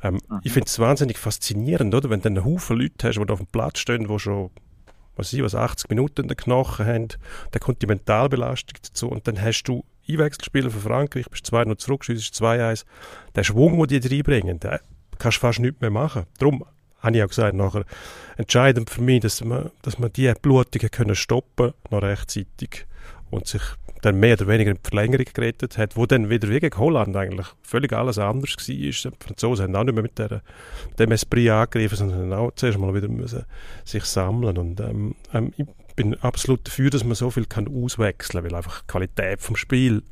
Ähm, 0.02 0.20
Ich 0.42 0.52
finde 0.52 0.66
es 0.66 0.78
wahnsinnig 0.78 1.18
faszinierend, 1.18 1.94
oder? 1.94 2.10
Wenn 2.10 2.20
du 2.20 2.28
einen 2.28 2.44
Haufen 2.44 2.78
Leute 2.78 3.08
hast, 3.08 3.18
die 3.26 3.32
auf 3.32 3.38
dem 3.38 3.48
Platz 3.48 3.78
stehen, 3.78 4.08
die 4.08 4.18
schon 4.18 4.50
was 5.16 5.32
ich, 5.32 5.42
was 5.42 5.54
80 5.54 5.88
Minuten 5.88 6.22
in 6.22 6.28
den 6.28 6.36
Knochen 6.36 6.86
haben, 6.86 7.08
dann 7.50 7.60
kommt 7.60 7.82
die 7.82 7.86
Mentalbelastung 7.86 8.78
dazu 8.82 9.08
und 9.08 9.26
dann 9.26 9.40
hast 9.40 9.64
du 9.64 9.84
Einwechselspieler 10.08 10.70
für 10.70 10.80
Frankreich, 10.80 11.28
bist 11.28 11.46
2-0 11.52 11.78
zurück, 11.78 12.04
schießt 12.04 12.34
2-1. 12.34 12.84
Der 13.34 13.44
Schwung, 13.44 13.84
den 13.86 14.00
die 14.00 14.08
reinbringen, 14.08 14.60
den 14.60 14.78
kannst 15.18 15.38
du 15.38 15.40
fast 15.40 15.58
nichts 15.58 15.80
mehr 15.80 15.90
machen. 15.90 16.26
Darum 16.38 16.64
habe 17.00 17.16
ich 17.16 17.22
auch 17.22 17.28
gesagt, 17.28 17.54
nachher 17.54 17.84
entscheidend 18.36 18.90
für 18.90 19.02
mich, 19.02 19.20
dass 19.20 19.42
man, 19.42 19.70
dass 19.82 19.98
man 19.98 20.12
die 20.12 20.32
Blutungen 20.40 20.90
können 20.90 21.16
stoppen 21.16 21.72
noch 21.90 22.02
rechtzeitig 22.02 22.86
und 23.30 23.46
sich 23.46 23.62
dann 24.02 24.20
mehr 24.20 24.34
oder 24.34 24.46
weniger 24.46 24.70
in 24.70 24.76
die 24.76 24.88
Verlängerung 24.88 25.26
gerettet 25.32 25.78
hat, 25.78 25.96
wo 25.96 26.06
dann 26.06 26.30
wieder 26.30 26.48
wie 26.48 26.60
gegen 26.60 26.78
Holland 26.78 27.16
eigentlich 27.16 27.46
völlig 27.62 27.92
alles 27.92 28.18
anders 28.18 28.56
war. 28.56 28.64
Die 28.66 28.92
Franzosen 28.92 29.64
haben 29.64 29.76
auch 29.76 29.84
nicht 29.84 29.94
mehr 29.94 30.02
mit 30.02 30.18
der, 30.18 30.42
dem 30.98 31.12
Esprit 31.12 31.50
angegriffen, 31.50 31.96
sondern 31.96 32.32
auch 32.32 32.52
zuerst 32.54 32.78
mal 32.78 32.94
wieder 32.94 33.08
müssen 33.08 33.44
sich 33.84 34.04
sammeln 34.04 34.58
und 34.58 34.80
ähm, 34.80 35.14
ähm, 35.32 35.52
ich 35.56 35.66
bin 35.96 36.14
absolut 36.20 36.66
dafür, 36.66 36.90
dass 36.90 37.04
man 37.04 37.14
so 37.14 37.30
viel 37.30 37.46
kann 37.46 37.68
auswechseln, 37.68 38.44
weil 38.44 38.54
einfach 38.54 38.82
die 38.82 38.86
Qualität 38.86 39.40
vom 39.40 39.56
Spiel 39.56 40.02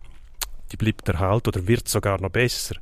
die 0.75 0.85
bleibt 0.85 1.09
erhalten 1.09 1.49
oder 1.49 1.67
wird 1.69 1.89
sogar 1.89 2.21
noch 2.21 2.31
besser, 2.31 2.75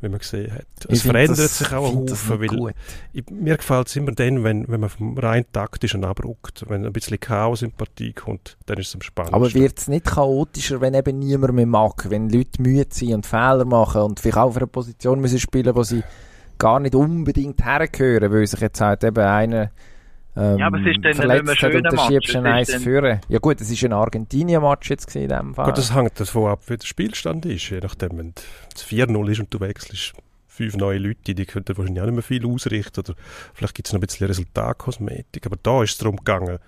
wie 0.00 0.08
man 0.08 0.18
gesehen 0.18 0.52
hat. 0.52 0.64
Ich 0.88 0.96
Es 0.96 1.02
verändert 1.02 1.38
das- 1.38 1.58
sich 1.58 1.72
auch 1.72 1.88
ein 1.90 1.96
Haufen, 2.10 2.40
weil 2.40 2.46
gut. 2.48 2.72
ich, 3.12 3.24
mir 3.30 3.56
gefällt 3.56 3.88
es 3.88 3.96
immer 3.96 4.12
dann, 4.12 4.42
wenn, 4.44 4.66
wenn 4.68 4.80
man 4.80 4.88
vom 4.88 5.18
rein 5.18 5.44
taktischen 5.52 6.04
abruckt. 6.04 6.64
Wenn 6.68 6.84
ein 6.84 6.92
bisschen 6.92 7.20
Chaos 7.20 7.62
in 7.62 7.70
die 7.70 7.76
Partie 7.76 8.12
kommt, 8.12 8.56
dann 8.66 8.78
ist 8.78 8.88
es 8.88 8.94
am 8.94 9.02
spannendsten. 9.02 9.34
Aber 9.42 9.52
wird 9.54 9.78
es 9.78 9.88
nicht 9.88 10.06
chaotischer, 10.06 10.80
wenn 10.80 10.94
eben 10.94 11.18
niemand 11.18 11.54
mehr 11.54 11.66
mag, 11.66 12.08
wenn 12.10 12.28
Leute 12.30 12.62
müde 12.62 12.86
sind 12.90 13.12
und 13.14 13.26
Fehler 13.26 13.64
machen 13.64 14.02
und 14.02 14.20
vielleicht 14.20 14.38
auch 14.38 14.48
auf 14.48 14.56
einer 14.56 14.66
Position 14.66 15.20
müssen 15.20 15.38
spielen, 15.38 15.74
wo 15.74 15.82
sie 15.82 16.02
gar 16.58 16.80
nicht 16.80 16.94
unbedingt 16.94 17.64
hergehören, 17.64 18.32
weil 18.32 18.46
sich 18.46 18.60
jetzt 18.60 18.80
halt 18.80 19.04
eben 19.04 19.24
einer 19.24 19.70
ähm, 20.36 20.58
Ja, 20.58 20.66
aber 20.66 20.80
es 20.80 20.86
ist 20.96 21.04
dann 21.04 21.14
verletzt 21.14 21.44
nicht 21.46 21.62
mehr 21.62 21.90
hat 22.20 22.34
und 22.34 22.46
eins 22.46 22.68
dann- 22.70 22.80
führen. 22.80 23.20
Ja 23.28 23.38
gut, 23.38 23.60
es 23.60 23.70
ist 23.70 23.84
ein 23.84 23.92
Argentinien-Match 23.92 24.90
jetzt 24.90 25.14
in 25.16 25.28
dem 25.28 25.54
Fall. 25.54 25.66
Gut, 25.66 25.78
das 25.78 25.94
hängt 25.94 26.18
davon 26.18 26.50
ab, 26.50 26.60
wie 26.66 26.76
der 26.76 26.86
Spielstand 26.86 27.46
ist. 27.46 27.68
Je 27.70 27.80
nachdem, 27.80 28.18
wenn 28.18 28.34
es 28.74 28.82
4-0 28.82 29.28
ist 29.30 29.40
und 29.40 29.52
du 29.52 29.60
wechselst 29.60 30.14
fünf 30.46 30.76
neue 30.76 30.98
Leute, 30.98 31.34
die 31.34 31.46
könnten 31.46 31.76
wahrscheinlich 31.76 32.00
auch 32.00 32.06
nicht 32.06 32.14
mehr 32.14 32.22
viel 32.22 32.46
ausrichten 32.46 33.00
oder 33.00 33.14
vielleicht 33.54 33.74
gibt 33.74 33.88
es 33.88 33.92
noch 33.92 33.98
ein 33.98 34.06
bisschen 34.06 34.28
Resultatkosmetik. 34.28 35.46
Aber 35.46 35.56
da 35.60 35.82
ist 35.82 35.92
es 35.92 35.98
darum 35.98 36.16
gegangen, 36.16 36.58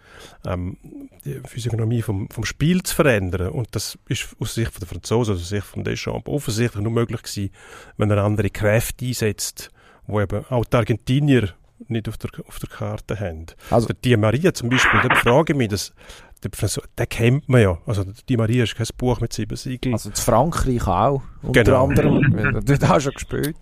ähm, 0.45 0.77
die 1.25 1.41
Physiognomie 1.47 2.03
vom, 2.03 2.29
vom 2.31 2.45
Spiel 2.45 2.83
zu 2.83 2.95
verändern. 2.97 3.51
Und 3.51 3.69
das 3.77 3.97
ist 4.09 4.35
aus 4.41 4.55
Sicht 4.55 4.81
der 4.81 4.89
Franzosen, 4.89 5.35
aus 5.35 5.49
Sicht 5.49 5.67
von 5.67 5.85
Deschamps 5.85 6.29
offensichtlich 6.29 6.83
nur 6.83 6.93
möglich 6.93 7.23
gewesen, 7.23 7.51
wenn 7.97 8.11
er 8.11 8.25
andere 8.25 8.51
Kräfte 8.51 9.05
einsetzt, 9.07 9.71
wo 10.09 10.21
eben 10.21 10.45
auch 10.47 10.65
die 10.65 10.77
Argentinier 10.77 11.51
nicht 11.89 12.09
auf 12.09 12.17
der, 12.19 12.31
auf 12.47 12.59
der 12.59 12.69
Karte 12.69 13.19
haben. 13.21 13.47
Also- 13.71 13.89
der 13.89 13.97
Di 13.97 14.17
Maria 14.17 14.53
zum 14.55 14.69
Beispiel, 14.71 15.01
da 15.09 15.15
frage 15.15 15.53
ich 15.53 15.57
mich, 15.57 15.69
das, 15.69 15.93
der, 16.43 16.51
den 16.99 17.09
kennt 17.09 17.49
man 17.49 17.61
ja. 17.61 17.79
Also 17.87 18.05
Di 18.29 18.37
Maria 18.37 18.65
ist 18.65 18.75
kein 18.77 18.87
Buch 18.97 19.21
mit 19.21 19.33
sieben 19.33 19.57
Siegeln. 19.57 19.95
Also 19.95 20.11
zu 20.11 20.23
Frankreich 20.23 20.87
auch, 20.87 21.23
unter 21.43 21.65
Genau. 21.65 21.85
anderem. 21.87 22.65
Dort 22.65 22.89
hast 22.89 23.07
du 23.07 23.11
schon 23.11 23.13
gespielt. 23.15 23.57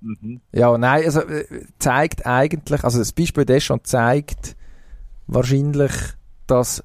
Mhm. 0.00 0.40
Ja, 0.52 0.76
nein, 0.78 1.04
also 1.04 1.20
äh, 1.20 1.44
zeigt 1.78 2.26
eigentlich, 2.26 2.82
also 2.82 2.98
das 2.98 3.12
Beispiel 3.12 3.44
Deschamps 3.44 3.90
zeigt 3.90 4.56
wahrscheinlich, 5.28 5.92
dass, 6.48 6.82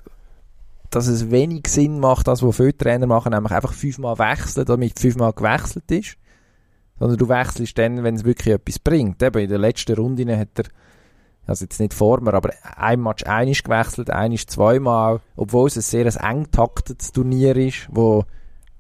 dass 0.91 1.07
es 1.07 1.31
wenig 1.31 1.67
Sinn 1.67 1.99
macht, 1.99 2.27
das, 2.27 2.43
was 2.43 2.55
viele 2.57 2.77
Trainer 2.77 3.07
machen, 3.07 3.33
nämlich 3.33 3.51
einfach 3.51 3.73
fünfmal 3.73 4.19
wechseln, 4.19 4.65
damit 4.65 4.99
fünfmal 4.99 5.33
gewechselt 5.33 5.89
ist. 5.91 6.15
Sondern 6.99 7.17
du 7.17 7.29
wechselst 7.29 7.77
dann, 7.77 8.03
wenn 8.03 8.15
es 8.15 8.25
wirklich 8.25 8.53
etwas 8.53 8.79
bringt. 8.79 9.21
Eben 9.21 9.41
in 9.41 9.49
der 9.49 9.59
letzten 9.59 9.95
Runde 9.95 10.37
hat 10.37 10.49
er, 10.55 10.65
also 11.45 11.65
jetzt 11.65 11.79
nicht 11.79 11.93
vor 11.93 12.21
mir, 12.21 12.33
aber 12.33 12.51
ein 12.75 13.01
Match 13.01 13.23
einisch 13.23 13.63
gewechselt, 13.63 14.09
einisch 14.09 14.47
zweimal, 14.47 15.21
obwohl 15.35 15.67
es 15.67 15.77
ein 15.77 15.81
sehr 15.81 16.05
eng 16.23 16.51
taktetes 16.51 17.11
Turnier 17.11 17.55
ist, 17.55 17.87
wo 17.89 18.25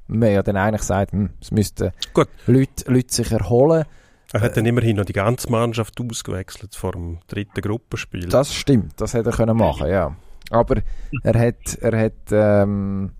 man 0.07 0.31
ja 0.31 0.43
dann 0.43 0.57
eigentlich 0.57 0.83
sagt, 0.83 1.11
hm, 1.11 1.31
es 1.41 1.51
müssten 1.51 1.91
Gut. 2.13 2.29
Leute, 2.45 2.91
Leute 2.91 3.13
sich 3.13 3.31
erholen. 3.31 3.85
Er 4.33 4.41
hat 4.41 4.57
dann 4.57 4.65
immerhin 4.65 4.97
noch 4.97 5.05
die 5.05 5.13
ganze 5.13 5.49
Mannschaft 5.49 5.99
ausgewechselt 6.01 6.75
vor 6.75 6.91
dem 6.93 7.19
dritten 7.27 7.61
Gruppenspiel. 7.61 8.27
Das 8.27 8.53
stimmt, 8.53 8.99
das 8.99 9.13
hätte 9.13 9.29
er 9.29 9.35
können 9.35 9.55
machen, 9.55 9.89
ja. 9.89 10.15
Aber 10.49 10.81
er 11.23 11.39
hat, 11.39 11.77
er 11.81 12.05
hat 12.05 12.13
ähm, 12.31 13.11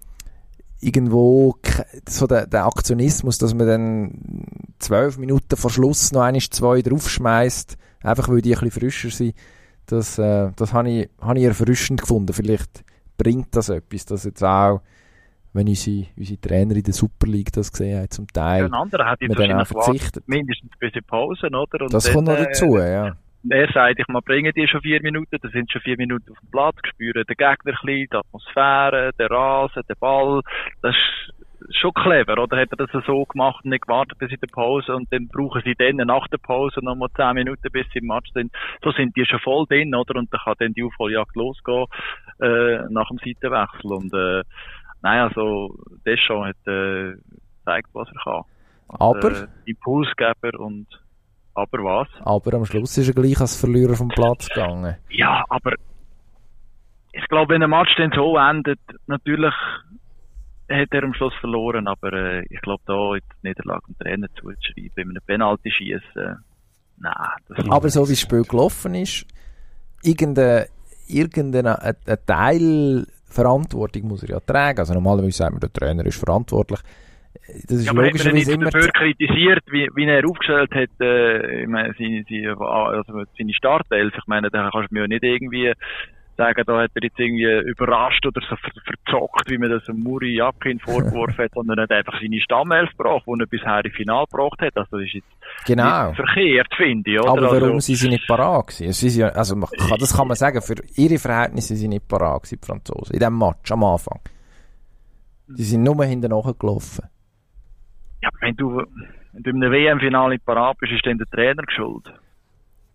irgendwo 0.79 1.55
so 2.07 2.27
der, 2.27 2.47
der 2.47 2.65
Aktionismus, 2.65 3.37
dass 3.37 3.53
man 3.53 3.67
dann 3.67 4.45
zwölf 4.79 5.17
Minuten 5.17 5.55
vor 5.57 5.71
Schluss 5.71 6.11
noch 6.11 6.21
eines 6.21 6.49
zwei 6.49 6.81
draufschmeißt, 6.81 7.77
einfach 8.03 8.29
weil 8.29 8.41
die 8.41 8.55
ein 8.55 8.59
bisschen 8.61 8.81
frischer 8.81 9.09
sind, 9.09 9.35
das, 9.87 10.17
äh, 10.19 10.51
das 10.55 10.73
habe 10.73 10.89
ich, 10.89 11.09
habe 11.21 11.39
ich 11.39 11.45
erfrischend 11.45 12.01
gefunden. 12.01 12.33
Vielleicht 12.33 12.83
bringt 13.17 13.55
das 13.55 13.69
etwas, 13.69 14.05
dass 14.05 14.25
jetzt 14.25 14.43
auch, 14.43 14.81
wenn 15.53 15.67
unsere, 15.67 16.05
unsere 16.17 16.39
Trainer 16.39 16.75
in 16.75 16.83
der 16.83 16.93
Super 16.93 17.27
League 17.27 17.51
das 17.53 17.71
gesehen 17.71 17.97
haben, 17.97 18.11
zum 18.11 18.27
Teil, 18.27 18.65
Ein 18.65 18.73
anderer 18.73 19.09
hat 19.09 19.19
gewartet, 19.19 19.67
verzichtet. 19.67 20.27
mindestens 20.27 20.71
bis 20.77 20.93
in 20.93 21.03
Pausen, 21.03 21.55
oder? 21.55 21.85
Und 21.85 21.93
Das 21.93 22.11
kommt 22.11 22.27
noch 22.27 22.37
äh, 22.37 22.43
dazu, 22.43 22.77
ja. 22.77 23.15
Er 23.49 23.71
sagt, 23.71 23.99
ich 23.99 24.07
mal 24.07 24.21
bringen 24.21 24.51
die 24.55 24.67
schon 24.67 24.81
vier 24.81 25.01
Minuten, 25.01 25.38
da 25.41 25.49
sind 25.49 25.71
schon 25.71 25.81
vier 25.81 25.97
Minuten 25.97 26.31
auf 26.31 26.39
dem 26.39 26.51
Platz, 26.51 26.75
spüren 26.88 27.23
den 27.23 27.36
Gegner 27.36 27.51
ein 27.51 27.55
bisschen, 27.63 28.07
die 28.12 28.15
Atmosphäre, 28.15 29.12
den 29.17 29.27
Rasen, 29.27 29.83
den 29.88 29.95
Ball. 29.99 30.41
Das 30.81 30.95
ist 30.95 31.77
schon 31.79 31.93
clever, 31.93 32.41
oder? 32.41 32.57
Hat 32.57 32.69
er 32.71 32.88
das 32.88 33.05
so 33.05 33.25
gemacht 33.25 33.63
und 33.63 33.71
nicht 33.71 33.83
gewartet 33.83 34.17
bis 34.17 34.31
in 34.31 34.39
der 34.39 34.47
Pause 34.47 34.95
und 34.95 35.12
dann 35.12 35.27
brauchen 35.27 35.62
sie 35.65 35.75
dann 35.75 35.97
nach 35.97 36.27
der 36.27 36.38
Pause 36.38 36.79
noch 36.83 36.95
mal 36.95 37.10
zehn 37.15 37.33
Minuten, 37.33 37.71
bis 37.71 37.86
sie 37.91 37.99
im 37.99 38.07
Match 38.07 38.31
sind. 38.33 38.51
So 38.83 38.91
sind 38.91 39.15
die 39.15 39.25
schon 39.25 39.39
voll 39.39 39.65
drin, 39.67 39.93
oder? 39.95 40.19
Und 40.19 40.33
dann 40.33 40.41
kann 40.43 40.55
dann 40.60 40.73
die 40.73 40.83
Aufholjagd 40.83 41.36
losgehen, 41.36 41.86
äh, 42.39 42.77
nach 42.89 43.10
dem 43.10 43.17
Seitenwechsel. 43.17 43.91
Und, 43.91 44.13
äh, 44.13 44.43
nein, 45.01 45.21
also, 45.21 45.75
Deschamps 46.05 46.49
hat, 46.49 46.67
äh, 46.67 47.15
gezeigt, 47.60 47.89
was 47.93 48.07
er 48.10 48.23
kann. 48.23 48.43
Aber, 48.89 49.31
Äh, 49.31 49.47
Impulsgeber 49.65 50.60
und, 50.60 50.88
aber 51.58 51.84
was? 51.84 52.08
aber 52.24 52.54
am 52.54 52.65
Schluss 52.65 52.98
ist 52.98 53.08
er 53.08 53.13
gleich 53.13 53.39
als 53.41 53.60
Verlierer 53.60 53.96
vom 53.96 54.10
Platz 54.10 54.48
gegangen. 54.48 54.96
Ja, 55.10 55.43
aber 55.50 55.74
ich 57.12 57.28
glaube, 57.28 57.54
wenn 57.54 57.63
ein 57.63 57.70
Match 57.70 57.96
dann 57.98 58.12
so 58.15 58.38
endet, 58.38 58.80
natürlich 59.08 59.54
hat 60.70 60.89
er 60.91 61.04
am 61.04 61.13
Schluss 61.13 61.34
verloren, 61.39 61.88
aber 61.88 62.13
äh, 62.13 62.46
ich 62.50 62.62
glaube, 62.62 62.84
da 62.86 63.15
jetzt 63.15 63.32
die 63.41 63.48
Niederlage 63.48 63.88
dem 63.88 63.98
Trainer 63.98 64.28
zuzuschreiben, 64.36 64.91
bei 64.96 65.02
einem 65.02 65.17
Penalty 65.26 65.72
schießen, 65.72 66.43
nein, 66.98 67.13
das 67.48 67.70
Aber 67.70 67.89
so 67.89 68.06
wie 68.08 68.12
das 68.12 68.20
Spiel 68.20 68.43
gelaufen 68.43 68.93
ist, 68.96 69.26
irgendein, 70.04 70.65
irgendein 71.08 71.67
ein, 71.67 71.96
ein 72.06 72.17
Teil 72.26 73.08
Verantwortung 73.26 74.08
muss 74.08 74.24
er 74.24 74.30
ja 74.30 74.39
tragen. 74.39 74.80
Also 74.80 74.93
normalerweise 74.93 75.38
sagt 75.38 75.52
man, 75.52 75.60
der 75.60 75.74
Trainer 75.74 76.06
ist 76.06 76.20
verantwortlich. 76.20 76.80
Das 77.47 77.79
ist 77.79 77.86
ja, 77.86 77.91
aber 77.91 78.05
hat 78.05 78.23
man 78.23 78.33
nicht 78.33 78.49
dafür 78.49 78.89
kritisiert, 78.91 79.63
wie, 79.71 79.88
wie 79.95 80.05
er 80.05 80.27
aufgestellt 80.27 80.73
hat, 80.73 80.89
äh, 80.99 81.62
ich 81.62 81.67
meine, 81.67 81.93
seine, 81.97 82.25
seine, 82.29 82.60
also 82.60 83.23
seine 83.38 83.53
Startelf. 83.53 84.13
Ich 84.17 84.27
meine, 84.27 84.49
da 84.49 84.69
kannst 84.71 84.91
du 84.91 84.95
mir 84.95 85.01
ja 85.01 85.07
nicht 85.07 85.23
irgendwie 85.23 85.73
sagen, 86.38 86.63
da 86.65 86.81
hat 86.83 86.91
er 86.93 87.03
jetzt 87.03 87.19
irgendwie 87.19 87.69
überrascht 87.69 88.25
oder 88.25 88.41
so 88.41 88.55
ver 88.55 88.71
verzockt, 88.86 89.49
wie 89.49 89.57
man 89.57 89.71
das 89.71 89.88
Muri 89.88 90.36
Yakin 90.36 90.79
vorgeworfen 90.79 91.45
hat, 91.45 91.51
sondern 91.53 91.79
er 91.79 91.83
hat 91.83 91.91
einfach 91.91 92.21
seine 92.21 92.39
Stammelf 92.39 92.89
gebracht, 92.91 93.23
die 93.25 93.39
er 93.39 93.47
bisher 93.47 93.86
im 93.86 93.91
Final 93.91 94.25
gebracht 94.25 94.62
hat. 94.62 94.77
Also 94.77 94.97
das 94.97 95.07
ist 95.07 95.13
jetzt 95.15 95.27
Genau. 95.65 96.13
verkehrt, 96.13 96.73
finde 96.75 97.12
ich, 97.12 97.19
oder? 97.19 97.31
Aber 97.31 97.51
warum 97.51 97.75
also, 97.75 97.79
sind 97.79 97.95
sie 97.95 98.10
nicht 98.10 98.27
parat 98.27 98.67
gewesen? 98.67 99.19
Ja, 99.19 99.29
also 99.29 99.55
man 99.55 99.69
kann, 99.69 99.97
das 99.97 100.15
kann 100.15 100.27
man 100.27 100.38
sagen, 100.38 100.62
für 100.62 100.75
ihre 100.95 101.17
Verhältnisse 101.17 101.69
sind 101.69 101.77
sie 101.77 101.88
nicht 101.88 102.07
parat 102.07 102.43
gewesen, 102.43 102.60
die 102.62 102.65
Franzosen. 102.65 103.13
In 103.13 103.19
diesem 103.19 103.38
Match 103.38 103.71
am 103.71 103.83
Anfang. 103.83 104.19
Die 105.47 105.63
sind 105.63 105.83
nur 105.83 106.03
hinten 106.05 106.29
nachgelaufen. 106.29 107.05
Ja, 108.21 108.30
wenn 108.41 108.56
du, 108.56 108.84
wenn 109.34 109.43
du 109.43 109.49
in 109.49 109.63
einem 109.63 109.71
WM-Finale 109.71 110.36
nicht 110.36 110.45
parat 110.45 110.77
bist, 110.80 110.93
ist 110.93 111.06
dann 111.06 111.17
der 111.17 111.27
Trainer 111.27 111.63
geschuld. 111.63 112.12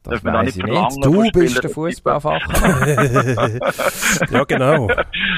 Das 0.05 0.15
Darf 0.15 0.25
man 0.25 0.33
da 0.33 0.39
weiss 0.41 0.47
nicht 0.47 0.57
ich 0.57 0.63
verlangen 0.65 0.97
nicht. 0.97 1.35
Du 1.35 1.41
bist 1.41 1.63
der 1.63 1.71
Fußballfachmann. 1.71 3.61
ja, 4.31 4.45
genau. 4.45 4.89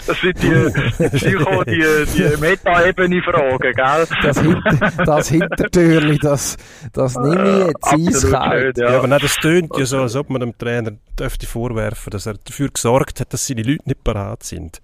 Das 0.07 0.20
sind 0.23 0.42
die, 0.42 1.09
Psycho, 1.11 1.64
die, 1.64 1.83
die 2.16 2.40
Meta-Ebene-Fragen, 2.40 3.73
gell? 3.75 4.07
das, 4.23 4.40
Hinter, 4.40 5.05
das 5.05 5.29
Hintertürli, 5.29 6.18
das, 6.18 6.57
das 6.94 7.14
nehme 7.16 7.61
ich 7.61 7.66
jetzt 7.66 8.25
eiskalt. 8.25 8.77
nicht, 8.77 8.79
Ja, 8.79 8.92
ja. 8.92 8.99
aber 8.99 9.07
nein, 9.07 9.20
das 9.20 9.35
tönt 9.37 9.77
ja 9.77 9.85
so, 9.85 10.01
als 10.01 10.16
ob 10.16 10.31
man 10.31 10.40
dem 10.40 10.57
Trainer 10.57 10.92
dürfte 11.18 11.47
vorwerfen, 11.47 12.11
dass 12.11 12.25
er 12.25 12.35
dafür 12.42 12.70
gesorgt 12.70 13.20
hat, 13.20 13.35
dass 13.35 13.47
seine 13.47 13.62
Leute 13.62 13.87
nicht 13.87 14.03
parat 14.03 14.44
sind. 14.44 14.81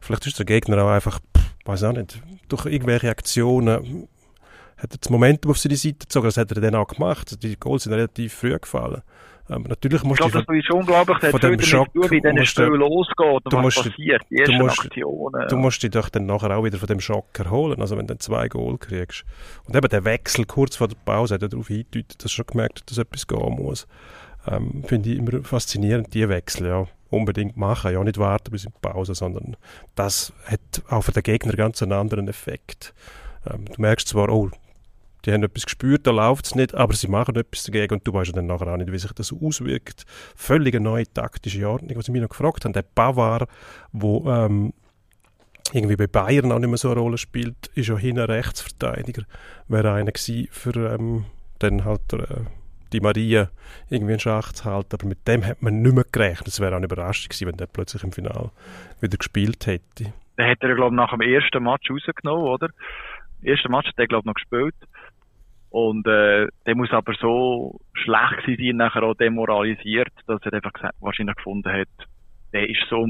Vielleicht 0.00 0.26
ist 0.26 0.40
der 0.40 0.46
Gegner 0.46 0.82
auch 0.82 0.90
einfach, 0.90 1.20
weiß 1.66 1.84
auch 1.84 1.92
nicht, 1.92 2.20
durch 2.48 2.66
irgendwelche 2.66 3.10
Aktionen 3.10 4.08
hat 4.82 4.92
er 4.94 4.98
das 4.98 5.10
Momentum 5.10 5.50
auf 5.50 5.58
seine 5.58 5.76
Seite 5.76 5.98
gezogen. 6.00 6.26
Das 6.26 6.36
hat 6.36 6.50
er 6.52 6.60
dann 6.60 6.74
auch 6.74 6.88
gemacht. 6.88 7.42
Die 7.42 7.56
Goals 7.58 7.84
sind 7.84 7.92
relativ 7.92 8.34
früh 8.34 8.58
gefallen. 8.58 9.02
Aber 9.48 9.68
natürlich 9.68 10.02
Ich 10.02 10.08
musst 10.08 10.20
du 10.20 10.28
glaube, 10.28 10.46
das 10.46 10.56
ist 10.56 10.70
unglaublich, 10.70 11.18
das 11.18 11.30
von 11.32 11.40
hat 11.40 11.42
dem 11.42 11.48
viel 11.48 11.56
damit 11.58 11.66
Schock 11.66 11.86
zu 11.92 12.00
tun, 12.02 12.10
wie 12.12 12.20
du- 12.20 12.46
Spiel 12.46 12.64
losgeht 12.66 13.26
und 13.46 13.52
was 13.52 13.62
musst- 13.62 13.82
passiert, 13.82 14.22
die 14.30 14.36
du 14.44 14.52
musst- 14.52 14.78
Aktionen. 14.78 15.48
Du 15.48 15.56
musst 15.56 15.82
dich 15.82 15.90
doch 15.90 16.08
dann 16.08 16.26
nachher 16.26 16.56
auch 16.56 16.62
wieder 16.62 16.78
von 16.78 16.86
dem 16.86 17.00
Schock 17.00 17.36
erholen, 17.36 17.80
also 17.80 17.96
wenn 17.96 18.06
du 18.06 18.14
dann 18.14 18.20
zwei 18.20 18.46
Goal 18.46 18.78
kriegst. 18.78 19.24
Und 19.64 19.74
eben 19.74 19.88
der 19.88 20.04
Wechsel 20.04 20.44
kurz 20.44 20.76
vor 20.76 20.86
der 20.86 20.96
Pause 21.04 21.34
hat 21.34 21.42
ja 21.42 21.48
darauf 21.48 21.66
hingedeutet, 21.66 22.22
dass 22.22 22.30
du 22.30 22.36
schon 22.36 22.46
gemerkt 22.46 22.78
hast, 22.80 22.90
dass 22.92 22.98
etwas 22.98 23.26
gehen 23.26 23.56
muss. 23.56 23.88
Ähm, 24.46 24.84
Finde 24.86 25.10
ich 25.10 25.18
immer 25.18 25.42
faszinierend, 25.42 26.14
die 26.14 26.28
Wechsel, 26.28 26.68
ja. 26.68 26.86
Unbedingt 27.10 27.56
machen, 27.56 27.92
ja 27.92 28.04
nicht 28.04 28.18
warten 28.18 28.52
bis 28.52 28.64
in 28.66 28.70
die 28.70 28.88
Pause, 28.88 29.16
sondern 29.16 29.56
das 29.96 30.32
hat 30.46 30.60
auch 30.90 31.02
für 31.02 31.10
den 31.10 31.24
Gegner 31.24 31.54
ganz 31.54 31.82
einen 31.82 31.90
anderen 31.92 32.28
Effekt. 32.28 32.94
Ähm, 33.52 33.64
du 33.64 33.80
merkst 33.82 34.06
zwar, 34.06 34.28
oh, 34.28 34.48
die 35.24 35.32
haben 35.32 35.42
etwas 35.42 35.64
gespürt, 35.64 36.06
da 36.06 36.10
läuft 36.10 36.46
es 36.46 36.54
nicht, 36.54 36.74
aber 36.74 36.94
sie 36.94 37.08
machen 37.08 37.36
etwas 37.36 37.64
dagegen 37.64 37.94
und 37.94 38.06
du 38.06 38.12
weißt 38.12 38.28
ja 38.28 38.36
dann 38.36 38.46
nachher 38.46 38.68
auch 38.68 38.76
nicht, 38.76 38.92
wie 38.92 38.98
sich 38.98 39.12
das 39.12 39.32
auswirkt. 39.32 40.04
Völlig 40.34 40.74
eine 40.74 40.84
neue 40.84 41.12
taktische 41.12 41.68
Ordnung. 41.68 41.96
Was 41.96 42.08
ich 42.08 42.12
mich 42.12 42.22
noch 42.22 42.28
gefragt 42.28 42.64
habe, 42.64 42.72
der 42.72 42.84
Bavard, 42.94 43.48
wo 43.92 44.30
ähm, 44.30 44.72
irgendwie 45.72 45.96
bei 45.96 46.06
Bayern 46.06 46.52
auch 46.52 46.58
nicht 46.58 46.68
mehr 46.68 46.78
so 46.78 46.90
eine 46.90 47.00
Rolle 47.00 47.18
spielt, 47.18 47.68
ist 47.74 47.88
ja 47.88 47.96
hinten 47.96 48.24
Rechtsverteidiger. 48.24 49.22
Wäre 49.68 49.92
einer 49.92 50.12
gewesen, 50.12 50.48
für 50.50 50.94
ähm, 50.94 51.26
dann 51.58 51.84
halt 51.84 52.12
äh, 52.12 52.44
die 52.92 53.00
Maria 53.00 53.50
irgendwie 53.88 54.14
in 54.14 54.20
Schach 54.20 54.52
zu 54.52 54.64
halten. 54.64 54.94
Aber 54.94 55.06
mit 55.06 55.26
dem 55.28 55.46
hat 55.46 55.62
man 55.62 55.80
nicht 55.80 55.94
mehr 55.94 56.04
gerechnet. 56.10 56.48
Es 56.48 56.60
wäre 56.60 56.72
auch 56.72 56.76
eine 56.76 56.86
Überraschung 56.86 57.28
gewesen, 57.28 57.48
wenn 57.48 57.56
der 57.56 57.66
plötzlich 57.66 58.02
im 58.02 58.12
Finale 58.12 58.50
wieder 59.00 59.16
gespielt 59.16 59.66
hätte. 59.66 60.12
Den 60.38 60.46
hat 60.46 60.58
er, 60.60 60.74
glaube 60.74 60.94
ich, 60.94 60.96
nach 60.96 61.10
dem 61.10 61.20
ersten 61.20 61.62
Match 61.62 61.90
rausgenommen, 61.90 62.44
oder? 62.44 62.68
Ersten 63.42 63.70
Match 63.70 63.88
hat 63.88 63.98
er, 63.98 64.06
glaube 64.06 64.22
ich, 64.22 64.26
noch 64.26 64.34
gespielt. 64.34 64.74
Und 65.70 66.06
äh, 66.06 66.48
der 66.66 66.74
muss 66.74 66.90
aber 66.90 67.14
so 67.14 67.80
schlecht 67.92 68.44
sein, 68.44 68.76
nachher 68.76 69.04
auch 69.04 69.14
demoralisiert, 69.14 70.12
dass 70.26 70.42
er 70.42 70.54
einfach 70.54 70.72
wahrscheinlich 70.98 71.36
gefunden 71.36 71.72
hat, 71.72 71.88
der 72.52 72.68
ist 72.68 72.84
so 72.88 73.06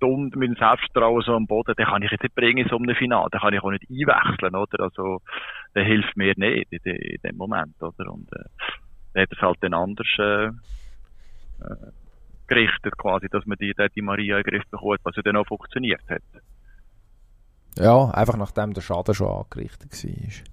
dumm 0.00 0.30
mit 0.34 0.50
dem 0.50 0.56
Selbstvertrauen 0.56 1.22
so 1.22 1.34
am 1.34 1.46
Boden, 1.46 1.74
den 1.76 1.86
kann 1.86 2.02
ich 2.02 2.10
jetzt 2.10 2.22
nicht 2.22 2.34
bringen 2.34 2.64
in 2.64 2.68
so 2.68 2.76
einem 2.76 2.96
Finale, 2.96 3.28
den 3.32 3.40
kann 3.40 3.54
ich 3.54 3.62
auch 3.62 3.70
nicht 3.70 3.88
einwechseln, 3.88 4.54
oder? 4.54 4.84
Also, 4.84 5.20
der 5.74 5.84
hilft 5.84 6.16
mir 6.16 6.34
nicht 6.36 6.72
in, 6.72 6.94
in 6.94 7.20
dem 7.22 7.36
Moment, 7.36 7.80
oder? 7.82 8.12
Und 8.12 8.30
äh, 8.32 8.44
dann 9.14 9.22
hat 9.22 9.32
es 9.32 9.40
halt 9.40 9.58
dann 9.60 9.74
anders 9.74 10.06
äh, 10.18 10.46
äh, 10.46 10.50
gerichtet, 12.46 12.96
quasi, 12.98 13.28
dass 13.30 13.46
man 13.46 13.58
die, 13.58 13.74
die 13.94 14.02
Maria 14.02 14.38
in 14.38 14.42
den 14.42 14.52
Griff 14.52 14.68
bekommt, 14.70 15.00
was 15.04 15.16
ja 15.16 15.22
dann 15.22 15.36
auch 15.36 15.46
funktioniert 15.46 16.02
hat. 16.08 16.22
Ja, 17.78 18.10
einfach 18.10 18.36
nachdem 18.36 18.74
der 18.74 18.80
Schaden 18.80 19.14
schon 19.14 19.28
angerichtet 19.28 19.92
war. 19.92 20.49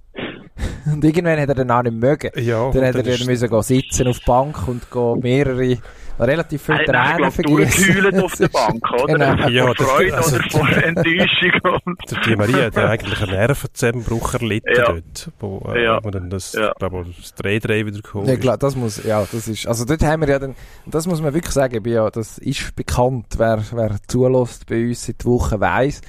Und 0.85 1.03
irgendwann 1.03 1.39
hat 1.39 1.49
er 1.49 1.55
dann 1.55 1.71
auch 1.71 1.83
nicht 1.83 1.95
mögen. 1.95 2.31
Ja, 2.35 2.71
Dann 2.71 2.85
hat 2.85 2.95
er 2.95 3.03
dann 3.03 3.25
müssen 3.25 3.49
gehen 3.49 3.61
sitzen 3.63 4.07
auf 4.07 4.19
der 4.19 4.25
Bank 4.31 4.67
und 4.67 4.89
gehen 4.91 5.19
mehrere, 5.21 5.77
relativ 6.19 6.63
viele 6.63 6.83
Tränen 6.85 7.17
glaub, 7.17 7.35
durchgeheult 7.35 7.71
vergießen. 8.15 8.19
auf 8.23 8.35
der 8.37 8.47
Bank, 8.47 8.83
oder? 9.03 9.13
Genau. 9.35 9.47
Ja, 9.49 9.73
das- 9.73 9.87
Freude 9.87 10.17
also- 10.17 10.35
oder 10.35 10.49
vor 10.49 10.67
Enttäuschung. 10.69 11.79
Und 11.85 11.97
Der 12.11 12.19
Di 12.21 12.35
Maria 12.35 12.65
hat 12.65 12.75
ja 12.75 12.89
eigentlich 12.89 13.21
einen 13.21 13.31
Nervenzusammenbruch 13.31 14.33
erlitten 14.33 14.73
Ja. 14.75 14.85
dort, 14.93 15.31
wo, 15.39 15.71
äh, 15.73 15.83
Ja. 15.83 15.99
wo 16.03 16.09
dann 16.09 16.29
das, 16.31 16.53
Ja. 16.53 16.73
glaube 16.79 17.05
ich, 17.09 17.17
das 17.21 17.35
Drehdreh 17.35 17.85
wieder 17.85 17.97
gekommen 18.01 18.27
Ja, 18.27 18.35
klar, 18.35 18.57
das 18.57 18.75
muss, 18.75 19.03
ja, 19.03 19.25
das 19.31 19.47
ist, 19.47 19.67
also 19.67 19.85
dort 19.85 20.01
haben 20.03 20.21
wir 20.21 20.29
ja 20.29 20.39
dann, 20.39 20.55
das 20.87 21.05
muss 21.05 21.21
man 21.21 21.33
wirklich 21.35 21.53
sagen, 21.53 21.87
ja, 21.87 22.09
das 22.09 22.39
ist 22.39 22.75
bekannt, 22.75 23.27
wer, 23.37 23.63
wer 23.71 23.95
zulässt 24.07 24.65
bei 24.65 24.87
uns 24.87 25.05
seit 25.05 25.23
Wochen 25.25 25.59
weiss. 25.59 26.01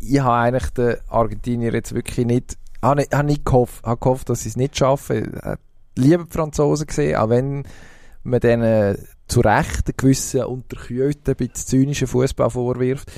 Ich 0.00 0.20
habe 0.20 0.34
eigentlich 0.36 0.70
den 0.74 0.96
Argentinier 1.08 1.72
jetzt 1.72 1.94
wirklich 1.94 2.26
nicht, 2.26 2.56
habe 2.82 3.00
nicht, 3.00 3.14
habe 3.14 3.26
nicht 3.26 3.44
gehofft, 3.44 3.84
habe 3.84 4.00
gehofft, 4.00 4.28
dass 4.28 4.42
sie 4.42 4.48
es 4.50 4.56
nicht 4.56 4.76
schaffen. 4.76 5.34
Ich 5.34 5.42
habe 5.42 5.58
Liebe 5.96 6.24
die 6.26 6.32
Franzosen 6.32 6.86
gesehen, 6.86 7.16
auch 7.16 7.28
wenn 7.28 7.64
man 8.22 8.40
denen 8.40 8.98
zu 9.26 9.40
Recht 9.40 9.88
einen 9.88 9.96
gewissen 9.96 10.44
unterkühlten, 10.44 11.34
ein 11.34 11.36
bisschen 11.36 11.66
zynischen 11.66 12.06
Fußball 12.06 12.50
vorwirft. 12.50 13.10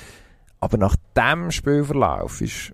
Aber 0.60 0.76
nach 0.76 0.96
dem 1.16 1.50
Spielverlauf 1.50 2.40
ist, 2.40 2.72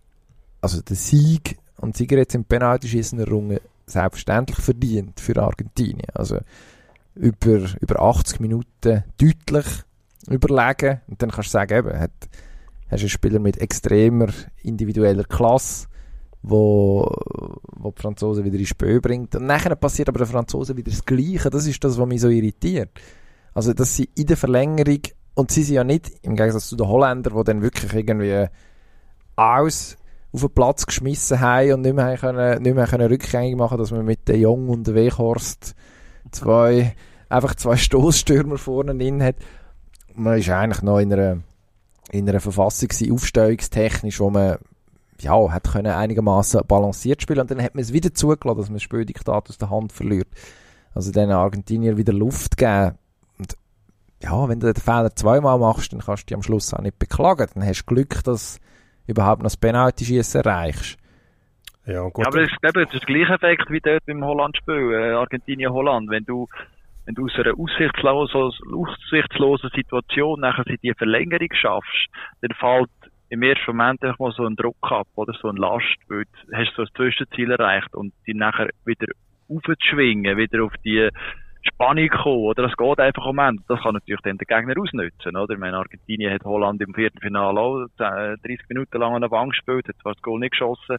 also 0.60 0.80
der 0.80 0.96
Sieg 0.96 1.58
und 1.78 1.96
Sieger 1.96 2.16
jetzt 2.16 2.34
im 2.34 2.44
Penaltyschießen 2.44 3.18
errungen, 3.18 3.60
selbstverständlich 3.86 4.58
verdient 4.58 5.20
für 5.20 5.40
Argentinien. 5.40 6.10
Also 6.14 6.38
über, 7.14 7.60
über 7.80 8.00
80 8.00 8.40
Minuten 8.40 9.04
deutlich 9.18 9.66
überlegen. 10.28 11.00
Und 11.06 11.22
dann 11.22 11.30
kannst 11.30 11.48
du 11.48 11.52
sagen, 11.52 11.78
eben, 11.78 11.98
hat, 11.98 12.10
hast 12.90 13.00
einen 13.00 13.08
Spieler 13.08 13.38
mit 13.38 13.58
extremer 13.58 14.28
individueller 14.62 15.24
Klasse, 15.24 15.86
wo, 16.48 17.12
wo 17.76 17.90
die 17.90 18.00
Franzosen 18.00 18.44
wieder 18.44 18.58
ins 18.58 18.68
Spiel 18.68 19.00
bringt. 19.00 19.34
Und 19.34 19.46
nachher 19.46 19.74
passiert 19.74 20.08
aber 20.08 20.20
den 20.20 20.28
Franzosen 20.28 20.76
wieder 20.76 20.92
das 20.92 21.04
Gleiche. 21.04 21.50
Das 21.50 21.66
ist 21.66 21.82
das, 21.82 21.98
was 21.98 22.06
mich 22.06 22.20
so 22.20 22.28
irritiert. 22.28 22.90
Also, 23.52 23.72
dass 23.72 23.96
sie 23.96 24.08
in 24.14 24.26
der 24.26 24.36
Verlängerung, 24.36 25.00
und 25.34 25.50
sie 25.50 25.64
sind 25.64 25.74
ja 25.74 25.82
nicht, 25.84 26.12
im 26.22 26.36
Gegensatz 26.36 26.68
zu 26.68 26.76
den 26.76 26.86
Holländern, 26.86 27.36
die 27.36 27.44
dann 27.44 27.62
wirklich 27.62 27.92
irgendwie 27.92 28.46
alles 29.34 29.96
auf 30.32 30.40
den 30.40 30.50
Platz 30.50 30.86
geschmissen 30.86 31.40
haben 31.40 31.72
und 31.72 31.80
nicht 31.80 31.96
mehr, 31.96 32.16
können, 32.16 32.62
nicht 32.62 32.76
mehr 32.76 32.86
können 32.86 33.08
rückgängig 33.08 33.56
machen 33.56 33.78
dass 33.78 33.90
man 33.90 34.04
mit 34.04 34.28
den 34.28 34.40
Jung 34.40 34.68
und 34.68 34.94
Weghorst 34.94 35.74
zwei, 36.30 36.94
einfach 37.28 37.54
zwei 37.56 37.76
Stoßstürmer 37.76 38.58
vorne 38.58 38.94
drin 38.96 39.22
hat. 39.22 39.36
Man 40.14 40.38
ist 40.38 40.48
eigentlich 40.50 40.82
noch 40.82 40.98
in 41.00 41.12
einer, 41.12 41.38
in 42.12 42.28
einer 42.28 42.40
Verfassung 42.40 42.88
gewesen, 42.88 44.20
wo 44.20 44.30
man 44.30 44.58
ja, 45.20 45.50
hat 45.50 45.70
können 45.72 45.92
einigermaßen 45.92 46.62
balanciert 46.66 47.22
spielen 47.22 47.40
und 47.40 47.50
dann 47.50 47.62
hat 47.62 47.74
man 47.74 47.82
es 47.82 47.92
wieder 47.92 48.12
zugelassen, 48.12 48.58
dass 48.58 48.68
man 48.68 48.76
das 48.76 48.82
Spieldiktat 48.82 49.48
aus 49.48 49.58
der 49.58 49.70
Hand 49.70 49.92
verliert. 49.92 50.28
Also 50.94 51.12
den 51.12 51.30
Argentinier 51.30 51.96
wieder 51.96 52.12
Luft 52.12 52.56
geben. 52.56 52.98
Und 53.38 53.54
ja, 54.22 54.48
wenn 54.48 54.60
du 54.60 54.72
den 54.72 54.82
Fehler 54.82 55.14
zweimal 55.14 55.58
machst, 55.58 55.92
dann 55.92 56.00
kannst 56.00 56.22
du 56.22 56.26
dich 56.26 56.36
am 56.36 56.42
Schluss 56.42 56.72
auch 56.72 56.80
nicht 56.80 56.98
beklagen. 56.98 57.48
Dann 57.54 57.66
hast 57.66 57.82
du 57.82 57.94
Glück, 57.94 58.24
dass 58.24 58.58
du 59.06 59.12
überhaupt 59.12 59.40
noch 59.40 59.46
das 59.46 59.56
Penalty-Schießen 59.56 60.40
erreichst. 60.42 60.98
Ja, 61.86 62.02
gut. 62.08 62.24
Ja, 62.24 62.28
aber 62.28 62.42
es 62.42 62.50
ist, 62.50 62.60
glaube 62.60 62.82
ich, 62.82 62.88
das 62.88 62.94
ist 62.96 63.08
der 63.08 63.14
gleiche 63.14 63.34
Effekt 63.34 63.70
wie 63.70 63.80
dort 63.80 64.04
beim 64.06 64.24
Holland-Spiel, 64.24 64.92
äh, 64.92 65.12
Argentinien-Holland. 65.12 66.10
Wenn 66.10 66.24
du, 66.24 66.48
wenn 67.04 67.14
du 67.14 67.26
aus 67.26 67.32
einer 67.36 67.58
aussichtslosen, 67.58 68.40
aussichtslosen 68.74 69.70
Situation 69.74 70.40
nachher 70.40 70.66
in 70.66 70.78
die 70.82 70.94
Verlängerung 70.94 71.48
schaffst, 71.52 72.08
dann 72.40 72.50
fällt 72.58 72.90
im 73.28 73.42
ersten 73.42 73.76
Moment 73.76 74.02
mal 74.02 74.32
so 74.32 74.44
ein 74.46 74.56
Druck 74.56 74.90
ab 74.90 75.08
oder 75.14 75.32
so 75.40 75.48
eine 75.48 75.58
Last, 75.58 75.96
weil 76.08 76.24
du 76.24 76.56
hast 76.56 76.74
so 76.74 76.84
das 76.84 76.92
Zwischenziel 76.94 77.50
erreicht 77.50 77.94
und 77.94 78.12
die 78.26 78.34
nachher 78.34 78.70
wieder 78.84 79.06
aufzuschwingen, 79.48 80.36
wieder 80.36 80.64
auf 80.64 80.72
die 80.84 81.08
Spannung 81.68 82.08
kommen, 82.08 82.44
oder? 82.44 82.62
Das 82.62 82.76
geht 82.76 83.00
einfach 83.00 83.26
um 83.26 83.38
Ende. 83.38 83.62
Das 83.68 83.80
kann 83.82 83.94
natürlich 83.94 84.20
dann 84.22 84.38
der 84.38 84.46
Gegner 84.46 84.80
ausnutzen, 84.80 85.36
oder? 85.36 85.54
Ich 85.54 85.60
meine, 85.60 85.76
Argentinien 85.76 86.32
hat 86.32 86.44
Holland 86.44 86.80
im 86.80 86.94
vierten 86.94 87.18
Finale 87.20 87.60
auch 87.60 87.86
30 87.98 88.68
Minuten 88.68 88.98
lang 88.98 89.14
an 89.14 89.22
der 89.22 89.28
Bank 89.28 89.50
gespielt, 89.50 89.88
hat 89.88 89.96
zwar 90.00 90.14
das 90.14 90.22
Goal 90.22 90.40
nicht 90.40 90.52
geschossen. 90.52 90.96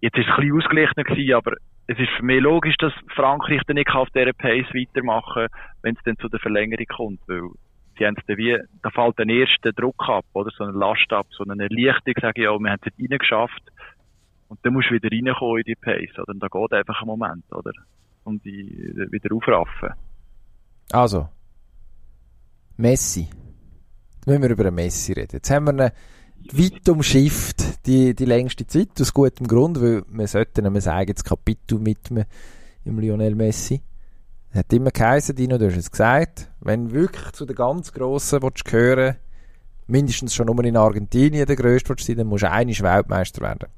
Jetzt 0.00 0.18
ist 0.18 0.26
es 0.26 0.34
ein 0.34 0.40
bisschen 0.40 0.58
ausgeglichener 0.58 1.04
gewesen, 1.04 1.34
aber 1.34 1.52
es 1.86 1.98
ist 1.98 2.10
für 2.16 2.24
mich 2.24 2.40
logisch, 2.40 2.76
dass 2.78 2.92
Frankreich 3.14 3.60
dann 3.66 3.76
nicht 3.76 3.90
auf 3.90 4.08
dieser 4.10 4.32
Pace 4.32 4.66
weitermachen 4.74 5.48
kann, 5.48 5.60
wenn 5.82 5.94
es 5.94 6.02
dann 6.04 6.16
zu 6.18 6.28
der 6.28 6.40
Verlängerung 6.40 6.86
kommt, 6.86 7.20
weil 7.26 7.42
sie 8.02 8.06
haben 8.06 8.16
dann 8.26 8.36
wie, 8.36 8.58
da 8.82 8.90
fällt 8.90 9.18
der 9.18 9.28
erste 9.28 9.72
Druck 9.72 10.08
ab, 10.08 10.24
oder? 10.32 10.50
So 10.56 10.64
eine 10.64 10.72
Last 10.72 11.12
ab, 11.12 11.26
so 11.30 11.44
eine 11.44 11.62
Erleichterung, 11.62 12.20
sage 12.20 12.42
ich 12.42 12.48
auch, 12.48 12.58
wir 12.58 12.70
haben 12.70 12.80
es 12.84 12.98
nicht 12.98 13.12
reingeschafft. 13.12 13.62
Und 14.48 14.58
dann 14.62 14.72
musst 14.72 14.90
du 14.90 14.94
wieder 14.94 15.10
reinkommen 15.10 15.58
in 15.58 15.64
die 15.64 15.74
Pace, 15.74 16.18
oder? 16.18 16.30
Und 16.32 16.40
da 16.40 16.48
geht 16.48 16.72
einfach 16.72 17.00
ein 17.00 17.06
Moment, 17.06 17.44
oder? 17.52 17.72
Und 18.24 18.44
die 18.44 18.92
wieder 19.10 19.34
aufraffen. 19.34 19.90
Also, 20.90 21.28
Messi. 22.76 23.28
Jetzt 24.14 24.26
müssen 24.26 24.42
wir 24.42 24.50
über 24.50 24.66
einen 24.66 24.74
Messi 24.74 25.12
reden. 25.12 25.36
Jetzt 25.36 25.50
haben 25.50 25.66
wir 25.66 25.86
ihn 25.86 25.90
weit 26.52 26.88
umschifft, 26.88 27.86
die, 27.86 28.14
die 28.14 28.24
längste 28.24 28.66
Zeit, 28.66 29.00
aus 29.00 29.14
gutem 29.14 29.46
Grund, 29.46 29.80
weil 29.80 30.02
wir 30.08 30.26
sollten 30.26 30.66
ein 30.66 30.76
eigenes 30.76 31.24
Kapitel 31.24 31.84
widmen 31.84 32.24
im 32.84 32.98
Lionel 32.98 33.34
Messi. 33.34 33.80
Hat 34.54 34.72
immer 34.72 34.90
geheißen, 34.90 35.34
Dino, 35.34 35.56
du 35.56 35.66
hast 35.66 35.76
es 35.76 35.90
gesagt, 35.90 36.50
wenn 36.60 36.92
wirklich 36.92 37.32
zu 37.32 37.46
den 37.46 37.56
ganz 37.56 37.92
Grossen 37.92 38.42
willst 38.42 38.64
gehören 38.64 39.16
mindestens 39.86 40.34
schon 40.34 40.46
nur 40.46 40.64
in 40.64 40.76
Argentinien 40.76 41.46
der 41.46 41.56
Größte 41.56 41.90
willst 41.90 42.06
sein, 42.06 42.16
dann 42.16 42.26
musst 42.26 42.42
du 42.42 42.50
einig 42.50 42.82
Weltmeister 42.82 43.42
werden. 43.42 43.68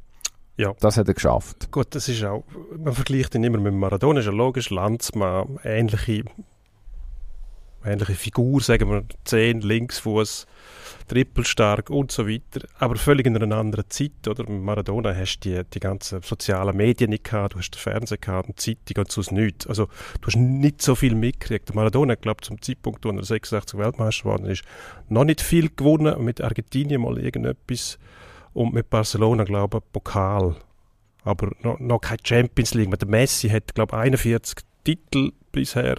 Ja. 0.56 0.72
Das 0.80 0.96
hat 0.96 1.08
er 1.08 1.14
geschafft. 1.14 1.70
Gut, 1.72 1.94
das 1.94 2.08
ist 2.08 2.22
auch, 2.24 2.44
man 2.76 2.94
vergleicht 2.94 3.34
ihn 3.34 3.44
immer 3.44 3.58
mit 3.58 3.74
Maradona, 3.74 4.20
ist 4.20 4.26
ja 4.26 4.32
logisch, 4.32 4.70
Landsmann, 4.70 5.58
ähnliche, 5.64 6.24
ähnliche 7.84 8.14
Figur, 8.14 8.60
sagen 8.60 8.88
wir, 8.88 9.02
10 9.24 9.62
Linksfuß, 9.62 10.46
trippelstark 11.09 11.90
und 11.90 12.12
so 12.12 12.29
weiter, 12.29 12.66
aber 12.79 12.97
völlig 12.97 13.27
in 13.27 13.37
einer 13.37 13.57
anderen 13.57 13.85
Zeit, 13.88 14.29
oder? 14.29 14.49
Mit 14.49 14.62
Maradona 14.62 15.14
hast 15.14 15.40
du 15.40 15.51
die, 15.51 15.62
die 15.73 15.81
ganzen 15.81 16.23
sozialen 16.23 16.77
Medien 16.77 17.11
nicht 17.11 17.25
gehabt, 17.25 17.55
du 17.55 17.59
hast 17.59 17.70
den 17.70 17.79
Fernseher 17.79 18.18
gehabt, 18.18 18.47
eine 18.47 18.55
Zeitung 18.57 18.99
und 18.99 19.12
sonst 19.12 19.33
nichts. 19.33 19.66
Also, 19.66 19.87
du 20.20 20.27
hast 20.27 20.37
nicht 20.37 20.83
so 20.83 20.94
viel 20.94 21.14
mitgekriegt. 21.14 21.68
Der 21.68 21.77
Maradona, 21.77 22.14
glaube 22.14 22.42
zum 22.42 22.61
Zeitpunkt, 22.61 23.05
wo 23.05 23.11
er 23.11 23.23
86 23.23 23.79
Weltmeister 23.79 24.25
geworden 24.25 24.47
ist, 24.47 24.64
noch 25.09 25.25
nicht 25.25 25.40
viel 25.40 25.70
gewonnen, 25.75 26.25
mit 26.25 26.40
Argentinien 26.40 27.03
mal 27.03 27.18
irgendetwas 27.18 27.99
und 28.53 28.73
mit 28.73 28.90
Barcelona, 28.90 29.44
glaube 29.44 29.79
ich, 29.79 29.92
Pokal. 29.92 30.57
Aber 31.25 31.53
noch, 31.62 31.79
noch 31.81 32.01
keine 32.01 32.18
Champions 32.23 32.75
League. 32.75 32.99
Der 32.99 33.09
Messi 33.09 33.49
hat, 33.49 33.75
glaube 33.75 33.97
ich, 33.97 34.03
41 34.03 34.57
Titel 34.85 35.33
bisher 35.53 35.97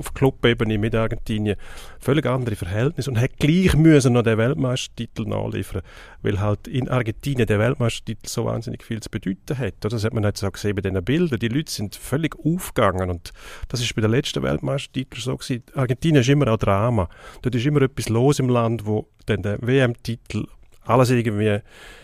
auf 0.00 0.14
Clubebene 0.14 0.78
mit 0.78 0.94
Argentinien. 0.94 1.56
Völlig 2.00 2.26
andere 2.26 2.56
Verhältnisse 2.56 3.10
und 3.10 3.20
hat 3.20 3.36
gleich 3.38 3.76
müssen 3.76 4.14
noch 4.14 4.22
den 4.22 4.38
Weltmeistertitel 4.38 5.26
nachliefern, 5.26 5.82
weil 6.22 6.40
halt 6.40 6.66
in 6.66 6.88
Argentinien 6.88 7.46
der 7.46 7.58
Weltmeistertitel 7.58 8.26
so 8.26 8.46
wahnsinnig 8.46 8.82
viel 8.82 9.00
zu 9.00 9.10
bedeuten 9.10 9.56
hat. 9.56 9.74
Das 9.80 10.04
hat 10.04 10.14
man 10.14 10.24
jetzt 10.24 10.42
auch 10.42 10.52
gesehen 10.52 10.74
bei 10.74 10.82
diesen 10.82 11.04
Bildern. 11.04 11.38
Die 11.38 11.48
Leute 11.48 11.70
sind 11.70 11.94
völlig 11.94 12.34
aufgegangen 12.44 13.10
und 13.10 13.32
das 13.68 13.80
ist 13.80 13.94
bei 13.94 14.00
der 14.00 14.10
letzten 14.10 14.42
Weltmeistertitel 14.42 15.20
so 15.20 15.36
gewesen. 15.36 15.62
Argentinien 15.74 16.22
ist 16.22 16.28
immer 16.28 16.48
auch 16.48 16.56
Drama. 16.56 17.08
Dort 17.42 17.54
ist 17.54 17.66
immer 17.66 17.82
etwas 17.82 18.08
los 18.08 18.38
im 18.38 18.48
Land, 18.48 18.86
wo 18.86 19.08
dann 19.26 19.42
der 19.42 19.58
WM-Titel 19.60 20.46
alles 20.90 21.10
irgendwie 21.10 21.60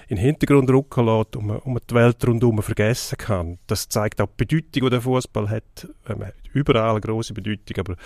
in 0.09 0.17
den 0.17 0.19
Hintergrund 0.19 0.71
rücken 0.71 1.07
lässt 1.07 1.37
und 1.37 1.47
man, 1.47 1.59
und 1.59 1.73
man 1.75 1.83
die 1.89 1.95
Welt 1.95 2.27
rundherum 2.27 2.63
vergessen 2.63 3.19
kann. 3.19 3.59
Das 3.67 3.89
zeigt 3.89 4.21
auch 4.21 4.29
die 4.29 4.45
Bedeutung, 4.45 4.85
die 4.85 4.91
der 4.91 5.01
Fußball 5.01 5.51
hat. 5.51 5.89
Ähm, 6.09 6.25
hat 6.25 6.35
überall 6.53 6.91
eine 6.91 7.01
große 7.01 7.35
Bedeutung, 7.35 7.77
aber 7.79 7.97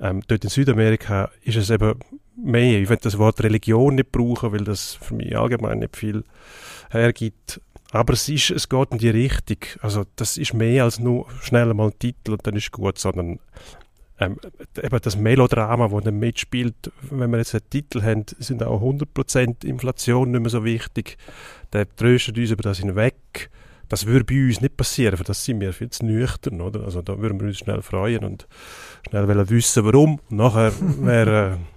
ähm, 0.00 0.22
dort 0.28 0.44
in 0.44 0.50
Südamerika 0.50 1.30
ist 1.42 1.56
es 1.56 1.70
eben 1.70 1.98
mehr. 2.36 2.80
Ich 2.80 2.88
will 2.88 2.98
das 3.00 3.18
Wort 3.18 3.42
Religion 3.42 3.94
nicht 3.94 4.12
brauchen, 4.12 4.52
weil 4.52 4.64
das 4.64 4.94
für 4.94 5.14
mich 5.14 5.36
allgemein 5.36 5.78
nicht 5.78 5.96
viel 5.96 6.24
hergibt. 6.90 7.60
Aber 7.92 8.12
es, 8.12 8.28
ist, 8.28 8.50
es 8.50 8.68
geht 8.68 8.90
in 8.90 8.98
die 8.98 9.08
Richtung. 9.08 9.58
Also 9.80 10.04
das 10.16 10.36
ist 10.36 10.52
mehr 10.52 10.84
als 10.84 10.98
nur 10.98 11.26
schnell 11.40 11.72
mal 11.72 11.86
ein 11.86 11.98
Titel 11.98 12.32
und 12.32 12.46
dann 12.46 12.56
ist 12.56 12.72
gut, 12.72 12.98
sondern 12.98 13.38
ähm, 14.18 14.38
eben 14.82 14.98
das 15.02 15.16
Melodrama, 15.16 15.88
das 15.88 16.04
dann 16.04 16.18
mitspielt, 16.18 16.92
wenn 17.10 17.30
wir 17.30 17.38
jetzt 17.38 17.54
einen 17.54 17.68
Titel 17.70 18.02
haben, 18.02 18.24
sind 18.38 18.62
auch 18.62 18.82
100% 18.82 19.64
Inflation 19.64 20.30
nicht 20.30 20.40
mehr 20.40 20.50
so 20.50 20.64
wichtig. 20.64 21.18
Der 21.72 21.88
tröstet 21.96 22.38
uns 22.38 22.50
über 22.50 22.62
das 22.62 22.78
hinweg. 22.78 23.50
Das 23.88 24.06
würde 24.06 24.24
bei 24.24 24.46
uns 24.46 24.60
nicht 24.60 24.76
passieren, 24.76 25.16
für 25.16 25.24
das 25.24 25.44
sind 25.44 25.60
wir 25.60 25.72
viel 25.72 25.90
zu 25.90 26.04
nüchtern, 26.04 26.60
oder? 26.60 26.84
Also 26.84 27.02
da 27.02 27.18
würden 27.18 27.38
wir 27.38 27.46
uns 27.46 27.58
schnell 27.58 27.82
freuen 27.82 28.24
und 28.24 28.48
schnell 29.08 29.28
wissen, 29.48 29.84
warum. 29.84 30.18
Und 30.28 30.36
nachher 30.38 30.72
wäre 30.80 31.52
äh, 31.52 31.75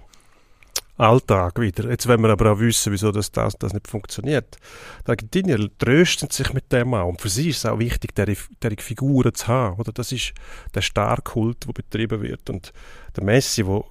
Alltag 1.00 1.60
wieder. 1.60 1.88
Jetzt 1.90 2.06
wollen 2.06 2.22
wir 2.22 2.30
aber 2.30 2.52
auch 2.52 2.58
wissen, 2.58 2.92
wieso 2.92 3.10
das, 3.10 3.32
das, 3.32 3.54
das 3.58 3.72
nicht 3.72 3.88
funktioniert. 3.88 4.58
Die 5.06 5.10
Argentinier 5.10 5.68
trösten 5.78 6.30
sich 6.30 6.52
mit 6.52 6.70
dem 6.72 6.94
an. 6.94 7.08
Und 7.08 7.20
für 7.20 7.28
sie 7.28 7.50
ist 7.50 7.58
es 7.58 7.66
auch 7.66 7.78
wichtig, 7.78 8.14
diese 8.14 8.36
Figuren 8.78 9.34
zu 9.34 9.46
haben. 9.48 9.78
Oder? 9.78 9.92
Das 9.92 10.12
ist 10.12 10.32
der 10.74 10.82
Starkult, 10.82 11.66
der 11.66 11.72
betrieben 11.72 12.22
wird. 12.22 12.48
Und 12.50 12.72
der 13.16 13.24
Messi, 13.24 13.64
der 13.64 13.84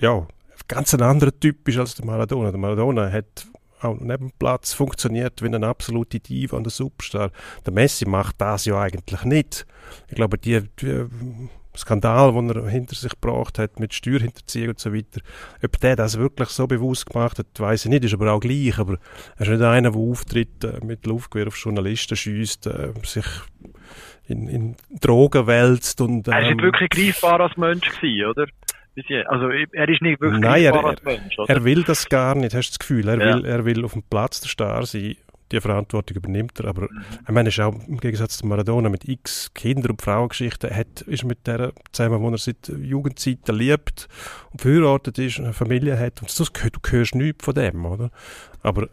ja, 0.00 0.26
ganz 0.66 0.94
ein 0.94 1.02
anderer 1.02 1.38
Typ 1.38 1.68
ist 1.68 1.78
als 1.78 1.94
der 1.94 2.04
Maradona. 2.04 2.50
Der 2.50 2.60
Maradona 2.60 3.10
hat 3.10 3.46
auch 3.80 3.98
neben 4.00 4.28
dem 4.28 4.32
Platz 4.38 4.72
funktioniert 4.72 5.42
wie 5.42 5.46
ein 5.46 5.64
absolute 5.64 6.20
Diva 6.20 6.56
und 6.56 6.66
ein 6.66 6.70
Superstar. 6.70 7.30
Der 7.64 7.72
Messi 7.72 8.06
macht 8.06 8.40
das 8.40 8.64
ja 8.64 8.80
eigentlich 8.80 9.22
nicht. 9.24 9.66
Ich 10.08 10.16
glaube, 10.16 10.38
die, 10.38 10.62
die 10.80 11.06
Skandal, 11.76 12.32
den 12.32 12.50
er 12.50 12.68
hinter 12.68 12.94
sich 12.94 13.12
gebracht 13.12 13.58
hat 13.58 13.78
mit 13.78 13.94
Steuerhinterziehung 13.94 14.70
und 14.70 14.78
so 14.78 14.92
weiter. 14.92 15.20
Ob 15.64 15.78
der 15.80 15.96
das 15.96 16.18
wirklich 16.18 16.48
so 16.48 16.66
bewusst 16.66 17.06
gemacht 17.06 17.38
hat, 17.38 17.46
weiß 17.56 17.84
ich 17.84 17.90
nicht, 17.90 18.04
ist 18.04 18.14
aber 18.14 18.32
auch 18.32 18.40
gleich. 18.40 18.78
Aber 18.78 18.98
er 19.36 19.42
ist 19.42 19.48
nicht 19.48 19.62
einer, 19.62 19.92
der 19.92 20.00
auftritt, 20.00 20.64
äh, 20.64 20.84
mit 20.84 21.06
Luftgewehr 21.06 21.46
auf 21.46 21.56
Journalisten 21.56 22.16
schießt, 22.16 22.66
äh, 22.66 22.92
sich 23.04 23.26
in, 24.26 24.48
in 24.48 24.76
Drogen 25.00 25.46
wälzt 25.46 26.00
und... 26.00 26.28
Ähm, 26.28 26.34
er 26.34 26.40
ist 26.40 26.48
nicht 26.48 26.58
ähm, 26.58 26.64
wirklich 26.64 26.90
greifbar 26.90 27.40
als 27.40 27.56
Mensch 27.56 27.88
gewesen, 27.88 28.30
oder? 28.30 28.46
Also 29.26 29.48
er 29.48 29.88
ist 29.88 30.02
nicht 30.02 30.20
wirklich 30.20 30.40
Nein, 30.40 30.64
greifbar 30.64 30.82
er, 30.82 30.88
als 30.88 31.02
Mensch, 31.04 31.36
er 31.46 31.64
will 31.64 31.84
das 31.84 32.08
gar 32.08 32.34
nicht, 32.34 32.52
hast 32.52 32.70
du 32.70 32.72
das 32.72 32.78
Gefühl. 32.80 33.08
Er, 33.08 33.20
ja. 33.20 33.36
will, 33.36 33.44
er 33.44 33.64
will 33.64 33.84
auf 33.84 33.92
dem 33.92 34.02
Platz 34.02 34.40
der 34.40 34.48
Star 34.48 34.84
sein 34.86 35.16
die 35.52 35.60
Verantwortung 35.60 36.16
übernimmt 36.16 36.58
er. 36.60 36.66
Aber 36.66 36.82
mhm. 36.82 37.04
ich 37.22 37.28
meine, 37.34 37.48
ist 37.48 37.60
auch 37.60 37.74
im 37.86 37.98
Gegensatz 37.98 38.38
zu 38.38 38.46
Maradona 38.46 38.88
mit 38.88 39.08
x 39.08 39.52
Kinder- 39.54 39.90
und 39.90 40.02
Frauengeschichten, 40.02 40.74
hat, 40.74 41.02
ist 41.02 41.24
mit 41.24 41.46
der 41.46 41.72
zusammen, 41.92 42.20
wo 42.20 42.30
er 42.30 42.38
seit 42.38 42.68
Jugendzeiten 42.68 43.54
liebt 43.54 44.08
und 44.50 44.60
verheiratet 44.60 45.18
ist, 45.18 45.38
eine 45.38 45.52
Familie 45.52 45.98
hat. 45.98 46.20
Und 46.20 46.28
das, 46.28 46.52
du 46.52 46.90
hörst 46.90 47.14
nichts 47.14 47.44
von 47.44 47.54
dem, 47.54 47.84
oder? 47.86 48.10
Aber 48.62 48.88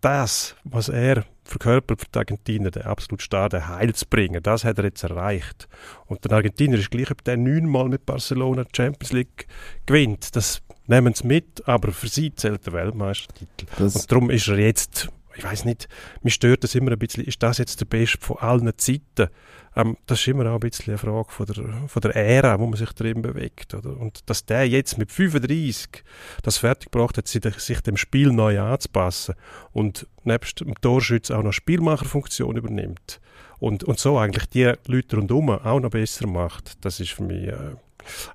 das, 0.00 0.56
was 0.64 0.88
er 0.88 1.24
verkörpert 1.44 2.00
für 2.00 2.06
die 2.12 2.18
Argentinier, 2.18 2.70
den 2.70 2.82
absolut 2.82 3.22
starken 3.22 3.68
Heil 3.68 3.94
zu 3.94 4.06
bringen, 4.06 4.42
das 4.42 4.64
hat 4.64 4.78
er 4.78 4.84
jetzt 4.84 5.02
erreicht. 5.02 5.68
Und 6.06 6.24
der 6.24 6.32
Argentinier 6.32 6.78
ist 6.78 6.90
gleich, 6.90 7.10
ob 7.10 7.22
der 7.24 7.36
neunmal 7.36 7.88
mit 7.88 8.04
Barcelona 8.06 8.64
die 8.64 8.76
Champions 8.76 9.12
League 9.12 9.46
gewinnt. 9.86 10.34
Das 10.36 10.60
nehmen 10.86 11.14
sie 11.14 11.26
mit, 11.26 11.66
aber 11.66 11.92
für 11.92 12.08
sie 12.08 12.34
zählt 12.34 12.66
der 12.66 12.72
Weltmeistertitel. 12.72 13.66
Das- 13.78 13.96
Und 13.96 14.10
darum 14.10 14.30
ist 14.30 14.48
er 14.48 14.58
jetzt, 14.58 15.08
ich 15.36 15.44
weiß 15.44 15.64
nicht, 15.64 15.88
mich 16.22 16.34
stört 16.34 16.64
das 16.64 16.74
immer 16.74 16.92
ein 16.92 16.98
bisschen, 16.98 17.24
ist 17.24 17.42
das 17.42 17.58
jetzt 17.58 17.80
der 17.80 17.86
Beste 17.86 18.18
von 18.20 18.38
allen 18.38 18.70
Zeiten? 18.76 19.28
Ähm, 19.74 19.96
das 20.06 20.20
ist 20.20 20.28
immer 20.28 20.46
auch 20.50 20.54
ein 20.54 20.60
bisschen 20.60 20.92
eine 20.92 20.98
Frage 20.98 21.30
von 21.30 21.46
der, 21.46 21.88
von 21.88 22.02
der 22.02 22.14
Ära, 22.14 22.58
wo 22.58 22.66
man 22.66 22.78
sich 22.78 22.92
drin 22.92 23.22
bewegt. 23.22 23.74
Oder? 23.74 23.96
Und 23.98 24.28
dass 24.28 24.44
der 24.44 24.68
jetzt 24.68 24.98
mit 24.98 25.10
35 25.10 26.04
das 26.42 26.58
fertiggebracht 26.58 27.16
hat, 27.16 27.28
sich 27.28 27.80
dem 27.80 27.96
Spiel 27.96 28.32
neu 28.32 28.60
anzupassen 28.60 29.34
und 29.72 30.06
nebst 30.24 30.60
dem 30.60 30.74
Torschütz 30.80 31.30
auch 31.30 31.42
noch 31.42 31.52
Spielmacherfunktion 31.52 32.56
übernimmt 32.56 33.20
und, 33.62 33.84
und 33.84 33.98
so 33.98 34.18
eigentlich 34.18 34.46
die 34.46 34.72
Leute 34.86 35.16
rundherum 35.16 35.50
auch 35.50 35.80
noch 35.80 35.90
besser 35.90 36.26
macht, 36.26 36.84
das 36.84 36.98
ist 36.98 37.12
für 37.12 37.22
mich 37.22 37.46
äh, 37.46 37.52
eine 37.52 37.76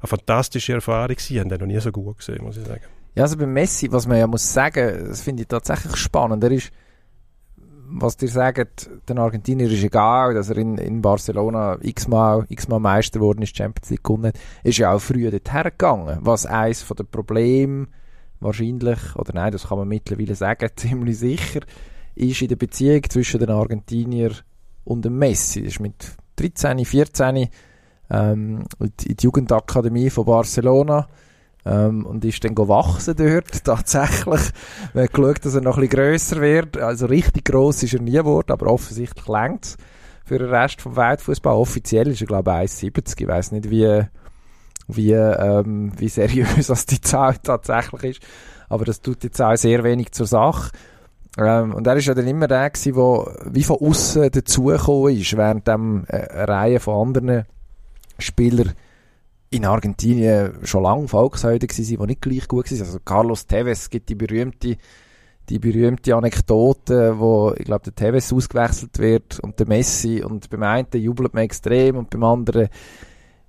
fantastische 0.01 0.73
Erfahrung 0.73 1.15
gewesen. 1.15 1.33
Ich 1.33 1.39
habe 1.39 1.49
den 1.49 1.59
noch 1.59 1.67
nie 1.67 1.79
so 1.81 1.91
gut 1.91 2.17
gesehen, 2.19 2.43
muss 2.43 2.55
ich 2.55 2.65
sagen. 2.65 2.83
Ja, 3.13 3.23
also 3.23 3.35
bei 3.35 3.45
Messi, 3.45 3.91
was 3.91 4.07
man 4.07 4.19
ja 4.19 4.27
muss 4.27 4.53
sagen, 4.53 5.07
das 5.09 5.21
finde 5.23 5.41
ich 5.41 5.49
tatsächlich 5.49 5.97
spannend. 5.97 6.43
Er 6.43 6.51
ist, 6.51 6.71
was 7.89 8.17
dir 8.17 8.27
sagt, 8.27 8.89
den 9.07 9.17
Argentinier 9.17 9.71
ist 9.71 9.83
egal, 9.83 10.33
dass 10.33 10.49
er 10.49 10.57
in, 10.57 10.77
in 10.77 11.01
Barcelona 11.01 11.77
x-mal, 11.81 12.45
x-mal 12.49 12.79
Meister 12.79 13.19
geworden 13.19 13.41
ist, 13.41 13.55
Champions 13.55 13.89
League 13.89 14.03
gewonnen 14.03 14.27
hat, 14.27 14.39
ist 14.63 14.77
ja 14.77 14.91
auch 14.91 14.99
früher 14.99 15.31
dorthin 15.31 15.63
gegangen. 15.63 16.19
Was 16.21 16.45
eins 16.45 16.81
von 16.81 16.97
den 16.97 17.07
Problemen 17.07 17.87
wahrscheinlich, 18.39 19.15
oder 19.15 19.33
nein, 19.33 19.51
das 19.51 19.69
kann 19.69 19.77
man 19.77 19.87
mittlerweile 19.87 20.35
sagen, 20.35 20.69
ziemlich 20.75 21.19
sicher, 21.19 21.61
ist 22.15 22.41
in 22.41 22.49
der 22.49 22.55
Beziehung 22.57 23.03
zwischen 23.09 23.39
den 23.39 23.51
Argentinier 23.51 24.31
und 24.83 25.05
dem 25.05 25.17
Messi. 25.17 25.61
Das 25.61 25.73
ist 25.73 25.79
mit 25.79 26.17
13, 26.37 26.83
14 26.83 27.47
ähm, 28.09 28.65
in 28.79 28.91
die 28.97 29.15
Jugendakademie 29.19 30.09
von 30.09 30.25
Barcelona 30.25 31.07
ähm, 31.67 32.05
und 32.05 32.23
ist 32.23 32.43
dann 32.43 32.55
gewachsen 32.55 33.15
dort, 33.17 33.63
tatsächlich. 33.63 34.41
Man 34.93 35.03
hat 35.03 35.13
geschaut, 35.13 35.45
dass 35.45 35.55
er 35.55 35.61
noch 35.61 35.77
ein 35.77 35.87
bisschen 35.87 36.03
grösser 36.03 36.41
wird. 36.41 36.77
Also 36.77 37.07
richtig 37.07 37.45
gross 37.45 37.83
ist 37.83 37.93
er 37.93 38.01
nie 38.01 38.11
geworden, 38.11 38.51
aber 38.51 38.67
offensichtlich 38.67 39.27
längt 39.27 39.75
für 40.25 40.39
den 40.39 40.49
Rest 40.49 40.81
vom 40.81 40.95
Weltfußball. 40.95 41.53
Offiziell 41.53 42.07
ist 42.07 42.21
er, 42.21 42.27
glaube 42.27 42.51
ich, 42.51 42.71
1,70. 42.71 43.21
Ich 43.21 43.27
weiß 43.27 43.51
nicht, 43.51 43.69
wie, 43.69 44.01
wie, 44.87 45.11
ähm, 45.11 45.91
wie 45.97 46.09
seriös 46.09 46.67
das 46.67 46.85
die 46.85 47.01
Zahl 47.01 47.35
tatsächlich 47.37 48.03
ist. 48.03 48.21
Aber 48.69 48.85
das 48.85 49.01
tut 49.01 49.23
jetzt 49.23 49.41
auch 49.41 49.55
sehr 49.55 49.83
wenig 49.83 50.11
zur 50.11 50.27
Sache. 50.27 50.71
Ähm, 51.37 51.73
und 51.73 51.85
er 51.85 51.95
ist 51.95 52.05
ja 52.05 52.13
dann 52.13 52.27
immer 52.27 52.47
der 52.47 52.69
gewesen, 52.69 52.95
der 52.95 53.53
wie 53.53 53.63
von 53.63 53.77
außen 53.77 54.31
dazugekommen 54.31 55.17
ist, 55.17 55.37
während 55.37 55.67
dem, 55.67 56.05
äh, 56.07 56.27
eine 56.29 56.47
Reihe 56.47 56.79
von 56.79 57.07
anderen 57.07 57.45
Spielern 58.19 58.73
in 59.49 59.65
Argentinien 59.65 60.53
schon 60.63 60.83
lange 60.83 61.07
Volkshelden 61.07 61.69
sind, 61.69 61.87
die 61.87 62.05
nicht 62.05 62.21
gleich 62.21 62.47
gut 62.47 62.69
waren. 62.71 62.81
Also 62.81 62.99
Carlos 63.03 63.47
Tevez 63.47 63.89
gibt 63.89 64.09
die 64.09 64.15
berühmte, 64.15 64.77
die 65.49 65.59
berühmte 65.59 66.15
Anekdote, 66.15 67.17
wo, 67.17 67.53
ich 67.57 67.65
glaube, 67.65 67.85
der 67.85 67.95
Tevez 67.95 68.33
ausgewechselt 68.33 68.99
wird 68.99 69.39
und 69.39 69.59
der 69.59 69.67
Messi 69.67 70.21
und 70.21 70.49
beim 70.49 70.63
einen 70.63 70.87
jubelt 70.93 71.33
man 71.33 71.43
extrem 71.43 71.95
und 71.95 72.09
beim 72.09 72.23
anderen 72.23 72.67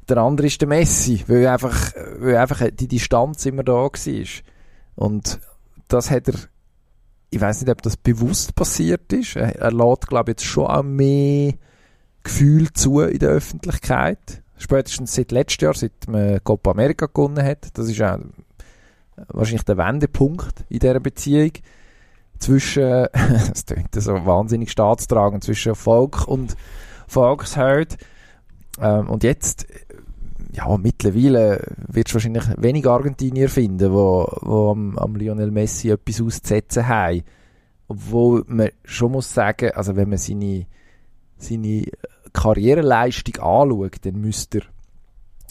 der 0.09 0.19
andere 0.19 0.47
ist 0.47 0.61
der 0.61 0.69
Messi, 0.69 1.23
weil 1.27 1.47
einfach, 1.47 1.93
weil 2.19 2.37
einfach 2.37 2.63
die 2.73 2.89
Distanz 2.89 3.45
immer 3.47 3.63
da 3.63 3.73
war. 3.73 3.91
Und 4.97 5.41
das 5.89 6.11
hat 6.11 6.29
er, 6.29 6.35
ich 7.31 7.41
weiß 7.41 7.61
nicht, 7.61 7.71
ob 7.71 7.83
das 7.83 7.97
bewusst 7.97 8.55
passiert 8.55 9.13
ist. 9.13 9.37
Er, 9.37 9.57
er 9.57 9.73
lädt, 9.73 10.07
glaube 10.07 10.31
ich, 10.31 10.39
jetzt 10.41 10.45
schon 10.45 10.67
auch 10.67 10.83
mehr 10.83 11.55
Gefühl 12.23 12.73
zu 12.73 13.01
in 13.01 13.19
der 13.19 13.31
Öffentlichkeit. 13.31 14.43
Spätestens 14.59 15.15
seit 15.15 15.33
letztem 15.33 15.67
Jahr, 15.67 15.75
seit 15.75 15.93
man 16.09 16.43
Copa 16.43 16.73
America 16.73 17.07
gewonnen 17.07 17.45
hat. 17.45 17.69
Das 17.75 17.89
ist 17.89 18.03
auch 18.03 18.19
wahrscheinlich 19.29 19.65
der 19.65 19.79
Wendepunkt 19.79 20.65
in 20.69 20.79
dieser 20.79 21.01
Beziehung 21.01 21.53
zwischen, 22.39 23.07
das 23.13 23.67
klingt 23.67 23.95
so 23.95 24.27
wahnsinnig 24.27 24.71
staatstragend, 24.71 25.45
zwischen 25.45 25.75
Volk 25.75 26.27
und 26.27 26.57
Volksheld. 27.07 27.97
Ähm, 28.81 29.09
und 29.11 29.25
jetzt, 29.25 29.67
ja, 30.53 30.77
mittlerweile 30.77 31.63
wird 31.89 32.09
es 32.09 32.15
wahrscheinlich 32.15 32.45
wenig 32.57 32.87
Argentinier 32.87 33.49
finden, 33.49 33.93
wo, 33.93 34.27
wo 34.41 34.71
am, 34.71 34.97
am 34.99 35.17
Lionel 35.17 35.51
Messi 35.51 35.91
etwas 35.91 36.21
auszusetzen 36.21 36.87
haben. 36.87 37.23
Obwohl 37.89 38.45
man 38.47 38.71
schon 38.85 39.13
muss 39.13 39.33
sagen, 39.33 39.71
also 39.73 39.97
wenn 39.97 40.11
man 40.11 40.19
seine, 40.19 40.67
seine 41.39 41.87
Karriereleistung 42.39 43.37
anschaut, 43.37 43.97
dann 44.05 44.21
müsste 44.21 44.59
er 44.59 44.65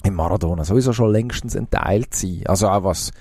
im 0.08 0.16
Maradona 0.16 0.64
sowieso 0.64 0.94
schon 0.94 1.12
längstens 1.12 1.56
entteilt 1.56 2.14
sein. 2.14 2.44
Also 2.46 2.70
auch 2.70 2.84
was 2.84 3.12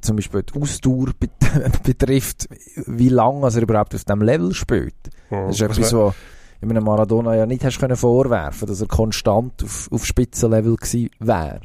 zum 0.00 0.16
Beispiel 0.16 0.42
die 0.42 0.60
Ausdauer 0.60 1.10
bet 1.18 1.30
betrifft, 1.82 2.48
wie 2.86 3.08
lange 3.08 3.46
er 3.46 3.62
überhaupt 3.62 3.94
auf 3.94 4.04
diesem 4.04 4.22
Level 4.22 4.52
spielt. 4.52 4.94
Das 5.30 5.56
ist 5.56 5.62
etwas, 5.62 5.92
was 5.92 6.14
in 6.60 6.70
einem 6.70 6.84
Maradona 6.84 7.34
ja 7.34 7.46
nicht 7.46 7.64
hast 7.64 7.78
können 7.78 7.96
vorwerfen, 7.96 8.68
dass 8.68 8.80
er 8.80 8.86
konstant 8.86 9.62
auf, 9.64 9.90
auf 9.90 10.06
Spitzenlevel 10.06 10.76
gewesen 10.76 11.10
wäre. 11.18 11.60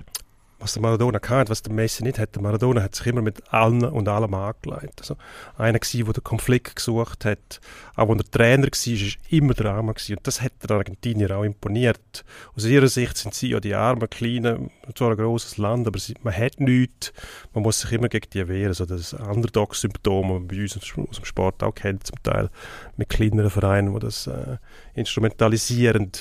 Was 0.60 0.74
der 0.74 0.82
Maradona 0.82 1.20
kann, 1.20 1.48
was 1.50 1.62
der 1.62 1.74
Messi 1.74 2.04
nicht 2.04 2.18
hat. 2.18 2.36
Der 2.36 2.42
Maradona 2.42 2.82
hat 2.82 2.96
sich 2.96 3.06
immer 3.08 3.22
mit 3.22 3.54
allen 3.54 3.84
und 3.84 4.08
allem 4.08 4.34
angelegt. 4.34 5.00
Also 5.00 5.16
einer 5.58 5.80
war, 5.80 6.04
der 6.04 6.14
den 6.14 6.24
Konflikt 6.24 6.76
gesucht 6.76 7.26
hat. 7.26 7.60
Auch 7.96 8.10
wenn 8.10 8.20
er 8.20 8.32
Trainer 8.32 8.64
war, 8.64 8.72
ist 8.72 9.18
immer 9.30 9.54
Drama. 9.54 9.92
Und 9.92 10.20
das 10.24 10.42
hat 10.42 10.54
der 10.64 10.78
Argentinier 10.78 11.38
auch 11.38 11.44
imponiert. 11.44 12.26
Aus 12.56 12.66
ihrer 12.66 12.88
Sicht 12.88 13.18
sind 13.18 13.36
sie 13.36 13.50
ja 13.50 13.60
die 13.60 13.76
armen, 13.76 14.10
kleinen, 14.10 14.72
zwar 14.96 15.12
ein 15.12 15.18
grosses 15.18 15.58
Land, 15.58 15.88
aber 15.88 16.00
man 16.24 16.36
hat 16.36 16.60
nichts. 16.60 17.14
Man 17.54 17.64
muss 17.64 17.82
sich 17.82 17.92
immer 17.92 18.10
gegen 18.10 18.30
die 18.32 18.48
wehren. 18.48 18.74
So 18.74 18.86
das 18.86 19.14
Underdog-Symptom, 19.14 20.28
das 20.28 20.40
man 20.40 20.48
bei 20.48 20.62
uns 20.62 20.78
aus 20.78 21.18
dem 21.18 21.26
Sport 21.26 21.62
auch 21.62 21.76
kennt, 21.76 22.08
zum 22.08 22.22
Teil 22.24 22.50
mit 22.96 23.10
kleineren 23.10 23.52
Vereinen, 23.52 23.94
die 23.94 24.00
das 24.00 24.28
äh, 24.28 24.58
instrumentalisieren. 24.96 26.12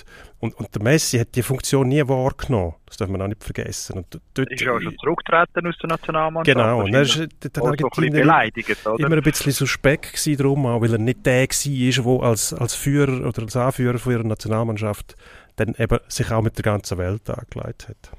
Und, 0.46 0.54
und 0.54 0.74
der 0.74 0.82
Messi 0.82 1.18
hat 1.18 1.34
die 1.34 1.42
Funktion 1.42 1.88
nie 1.88 2.06
wahrgenommen. 2.06 2.74
Das 2.86 2.96
darf 2.98 3.08
man 3.08 3.20
auch 3.20 3.26
nicht 3.26 3.42
vergessen. 3.42 3.98
Und 3.98 4.20
dort, 4.34 4.52
Ist 4.52 4.60
ja 4.60 4.72
auch 4.72 4.80
schon 4.80 4.96
zurückgetreten 4.98 5.66
aus 5.66 5.76
der 5.78 5.88
Nationalmannschaft. 5.88 6.56
Genau, 6.56 6.84
und 6.84 6.94
er 6.94 7.02
ist 7.02 7.16
der 7.16 7.62
auch 7.62 7.66
so 7.66 7.70
ein 7.70 7.76
bisschen 7.76 8.30
Argentinier 8.30 8.76
oder? 8.86 9.06
immer 9.06 9.16
ein 9.16 9.22
bisschen 9.22 9.52
suspekt 9.52 10.12
gewesen 10.12 10.36
drum, 10.36 10.66
auch 10.66 10.80
weil 10.80 10.92
er 10.92 10.98
nicht 10.98 11.26
der 11.26 11.48
war, 11.48 12.18
der 12.20 12.28
als, 12.28 12.54
als 12.54 12.74
Führer 12.76 13.26
oder 13.26 13.42
als 13.42 13.56
Anführer 13.56 13.98
von 13.98 14.12
ihrer 14.12 14.24
Nationalmannschaft 14.24 15.16
dann 15.56 15.74
eben 15.78 15.98
sich 16.08 16.30
auch 16.30 16.42
mit 16.42 16.56
der 16.58 16.62
ganzen 16.62 16.98
Welt 16.98 17.28
angelegt 17.28 17.88
hat. 17.88 18.12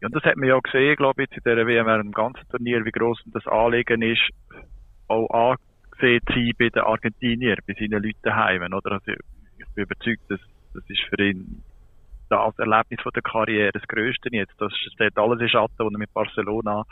Ja, 0.00 0.06
und 0.06 0.16
das 0.16 0.22
hat 0.24 0.36
man 0.36 0.48
ja 0.48 0.58
gesehen, 0.58 0.96
glaube 0.96 1.24
ich, 1.24 1.30
in 1.30 1.42
dieser 1.44 1.66
WM 1.66 1.86
während 1.86 2.06
dem 2.06 2.12
ganzen 2.12 2.48
Turnier, 2.48 2.84
wie 2.84 2.90
gross 2.90 3.22
das 3.26 3.46
Anliegen 3.46 4.02
ist, 4.02 4.22
auch 5.08 5.28
angesehen 5.28 6.20
zu 6.26 6.32
sein 6.32 6.50
bei 6.58 6.68
den 6.70 6.82
Argentiniern, 6.82 7.58
bei 7.66 7.74
seinen 7.74 8.02
Leuten 8.02 8.22
daheim, 8.22 8.62
oder? 8.72 8.92
Also, 8.92 9.12
ich 9.72 9.74
bin 9.74 9.84
überzeugt, 9.84 10.22
dass, 10.28 10.40
das 10.74 10.84
ist 10.88 11.02
für 11.08 11.22
ihn 11.22 11.62
das 12.28 12.58
Erlebnis 12.58 13.00
von 13.02 13.12
der 13.14 13.22
Karriere 13.22 13.72
das 13.72 13.82
Größte 13.88 14.28
jetzt. 14.32 14.54
Das 14.58 14.72
steht 14.74 15.16
alles 15.18 15.40
in 15.40 15.48
Schatten, 15.48 15.74
was 15.78 15.92
er 15.92 15.98
mit 15.98 16.12
Barcelona 16.12 16.84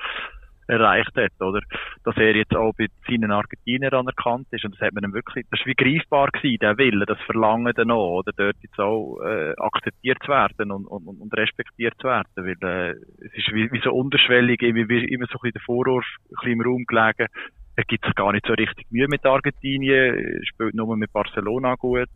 erreicht 0.66 1.16
hat, 1.16 1.32
oder? 1.40 1.60
Dass 2.04 2.16
er 2.16 2.36
jetzt 2.36 2.54
auch 2.54 2.72
bei 2.78 2.86
seinen 3.08 3.32
Argentiniern 3.32 3.92
anerkannt 3.92 4.46
ist 4.52 4.64
und 4.64 4.74
das 4.74 4.80
hat 4.80 4.94
man 4.94 5.02
ihm 5.02 5.12
wirklich, 5.12 5.44
das 5.50 5.60
ist 5.60 5.66
wie 5.66 5.74
greifbar 5.74 6.28
gewesen, 6.28 6.58
der 6.60 6.78
Wille, 6.78 7.06
das 7.06 7.18
Verlangen 7.26 7.72
dann 7.74 7.90
auch, 7.90 8.20
oder? 8.20 8.32
Dort 8.36 8.56
jetzt 8.62 8.78
auch, 8.78 9.20
äh, 9.20 9.52
akzeptiert 9.58 10.18
zu 10.24 10.30
werden 10.30 10.70
und, 10.70 10.86
und, 10.86 11.20
und 11.20 11.36
respektiert 11.36 11.94
zu 11.98 12.06
werden, 12.06 12.28
weil, 12.36 12.56
äh, 12.62 12.90
es 13.26 13.32
ist 13.34 13.52
wie, 13.52 13.70
wie 13.72 13.80
so 13.80 13.92
unterschwellig, 13.92 14.62
immer, 14.62 14.88
wie, 14.88 15.04
immer 15.06 15.26
so 15.26 15.38
ein 15.38 15.42
bisschen 15.42 15.52
der 15.54 15.62
Vorwurf 15.62 16.06
ein 16.06 16.28
bisschen 16.28 16.52
im 16.52 16.60
Raum 16.60 16.84
gelegen, 16.86 17.26
er 17.76 17.84
gibt 17.84 18.04
sich 18.04 18.14
gar 18.14 18.32
nicht 18.32 18.46
so 18.46 18.52
richtig 18.52 18.86
Mühe 18.90 19.06
mit 19.08 19.24
Argentinien, 19.24 20.42
spielt 20.44 20.74
nur 20.74 20.96
mit 20.96 21.12
Barcelona 21.12 21.74
gut 21.76 22.08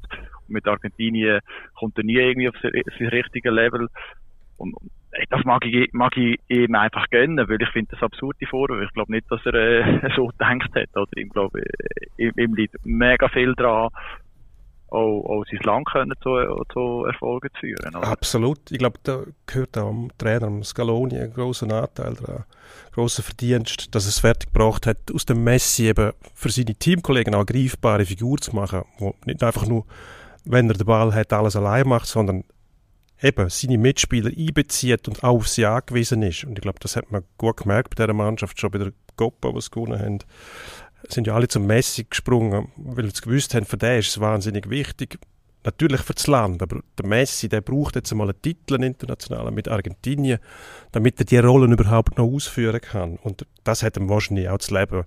und 0.46 0.50
mit 0.54 0.66
Argentinien 0.66 1.40
kommt 1.74 1.96
er 1.96 2.04
nie 2.04 2.16
irgendwie 2.16 2.48
auf 2.48 2.56
sein, 2.60 3.08
richtiges 3.08 3.52
Level 3.52 3.88
und, 4.56 4.74
das 5.30 5.44
mag 5.44 5.64
ich, 5.64 5.92
mag 5.92 6.16
ich 6.16 6.38
ihm 6.48 6.74
einfach 6.74 7.08
gönnen, 7.10 7.48
weil 7.48 7.62
ich 7.62 7.68
finde 7.68 7.92
das 7.92 8.02
absurde 8.02 8.46
Vorwurf. 8.46 8.82
Ich 8.82 8.92
glaube 8.94 9.12
nicht, 9.12 9.30
dass 9.30 9.44
er 9.46 9.54
äh, 9.54 10.10
so 10.16 10.26
gedacht 10.26 10.74
hat. 10.74 10.96
Oder 10.96 11.10
ich 11.14 11.28
glaube, 11.30 11.60
äh, 11.60 12.06
ihm, 12.18 12.32
ihm 12.36 12.54
liegt 12.54 12.74
mega 12.84 13.28
viel 13.28 13.54
dran, 13.54 13.90
auch, 14.88 15.24
auch 15.24 15.44
sein 15.50 15.60
Land 15.62 15.86
können 15.90 16.14
zu, 16.22 16.30
zu 16.72 17.04
Erfolgen 17.04 17.50
führen. 17.58 17.96
Oder? 17.96 18.06
Absolut. 18.06 18.70
Ich 18.70 18.78
glaube, 18.78 18.98
da 19.02 19.22
gehört 19.46 19.76
auch 19.78 19.88
am 19.88 20.10
Trainer, 20.18 20.46
am 20.46 20.62
Scaloni, 20.62 21.18
einen 21.18 21.32
grossen 21.32 21.72
Anteil 21.72 22.14
daran. 22.14 22.44
Grosser 22.92 23.22
Verdienst, 23.22 23.94
dass 23.94 24.04
er 24.04 24.10
es 24.10 24.18
fertiggebracht 24.20 24.86
hat, 24.86 24.98
aus 25.12 25.26
dem 25.26 25.42
Messi 25.42 25.88
eben 25.88 26.12
für 26.34 26.50
seine 26.50 26.74
Teamkollegen 26.74 27.34
eine 27.34 27.44
greifbare 27.44 28.04
Figur 28.04 28.38
zu 28.38 28.54
machen, 28.54 28.82
wo 28.98 29.14
nicht 29.24 29.42
einfach 29.42 29.66
nur, 29.66 29.84
wenn 30.44 30.68
er 30.68 30.74
den 30.74 30.86
Ball 30.86 31.12
hat, 31.12 31.32
alles 31.32 31.56
allein 31.56 31.88
macht, 31.88 32.06
sondern 32.06 32.44
eben 33.22 33.48
seine 33.48 33.78
Mitspieler 33.78 34.30
einbezieht 34.36 35.08
und 35.08 35.24
auch 35.24 35.36
auf 35.36 35.48
sie 35.48 35.64
angewiesen 35.64 36.22
ist. 36.22 36.44
Und 36.44 36.58
ich 36.58 36.62
glaube, 36.62 36.78
das 36.80 36.96
hat 36.96 37.10
man 37.10 37.24
gut 37.38 37.58
gemerkt 37.58 37.96
bei 37.96 38.04
dieser 38.04 38.14
Mannschaft, 38.14 38.60
schon 38.60 38.70
bei 38.70 38.78
der 38.78 38.92
Copa, 39.16 39.52
die 39.52 39.60
sie 39.60 39.70
gewonnen 39.70 39.98
haben. 39.98 40.18
Sind 41.08 41.26
ja 41.26 41.34
alle 41.34 41.48
zum 41.48 41.66
Messi 41.66 42.04
gesprungen, 42.04 42.68
weil 42.76 43.14
sie 43.14 43.22
gewusst 43.22 43.54
haben, 43.54 43.66
für 43.66 43.76
den 43.76 43.98
ist 43.98 44.08
es 44.08 44.20
wahnsinnig 44.20 44.70
wichtig. 44.70 45.18
Natürlich 45.64 46.02
für 46.02 46.12
das 46.12 46.26
Land, 46.26 46.62
aber 46.62 46.82
der 46.98 47.06
Messi, 47.06 47.48
der 47.48 47.62
braucht 47.62 47.96
jetzt 47.96 48.12
einmal 48.12 48.28
einen 48.28 48.42
Titel 48.42 48.82
international 48.82 49.50
mit 49.50 49.66
Argentinien, 49.66 50.38
damit 50.92 51.18
er 51.18 51.24
die 51.24 51.38
Rollen 51.38 51.72
überhaupt 51.72 52.18
noch 52.18 52.26
ausführen 52.26 52.80
kann. 52.82 53.16
Und 53.16 53.46
das 53.64 53.82
hat 53.82 53.96
ihm 53.96 54.10
wahrscheinlich 54.10 54.50
auch 54.50 54.58
das 54.58 54.70
Leben 54.70 55.04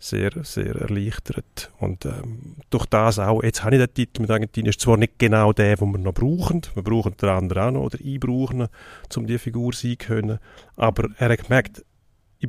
sehr, 0.00 0.30
sehr 0.44 0.76
erleichtert. 0.76 1.70
Und 1.78 2.06
ähm, 2.06 2.56
durch 2.70 2.86
das 2.86 3.18
auch, 3.18 3.42
jetzt 3.42 3.64
habe 3.64 3.76
ich 3.76 3.82
den 3.82 3.94
Titel 3.94 4.22
mit 4.22 4.30
Argentinien, 4.30 4.70
ist 4.70 4.80
zwar 4.80 4.96
nicht 4.96 5.18
genau 5.18 5.52
der, 5.52 5.76
den 5.76 5.92
wir 5.92 5.98
noch 5.98 6.14
brauchen, 6.14 6.62
wir 6.74 6.82
brauchen 6.82 7.16
den 7.16 7.28
anderen 7.28 7.62
auch 7.62 7.72
noch, 7.72 7.82
oder 7.86 7.98
ich 8.00 8.20
brauche 8.20 8.54
ihn, 8.54 8.68
um 9.16 9.26
die 9.26 9.38
Figur 9.38 9.72
sein 9.72 9.96
zu 9.98 10.06
können, 10.06 10.38
aber 10.76 11.08
er 11.18 11.30
hat 11.30 11.44
gemerkt, 11.44 11.84
ich, 12.38 12.48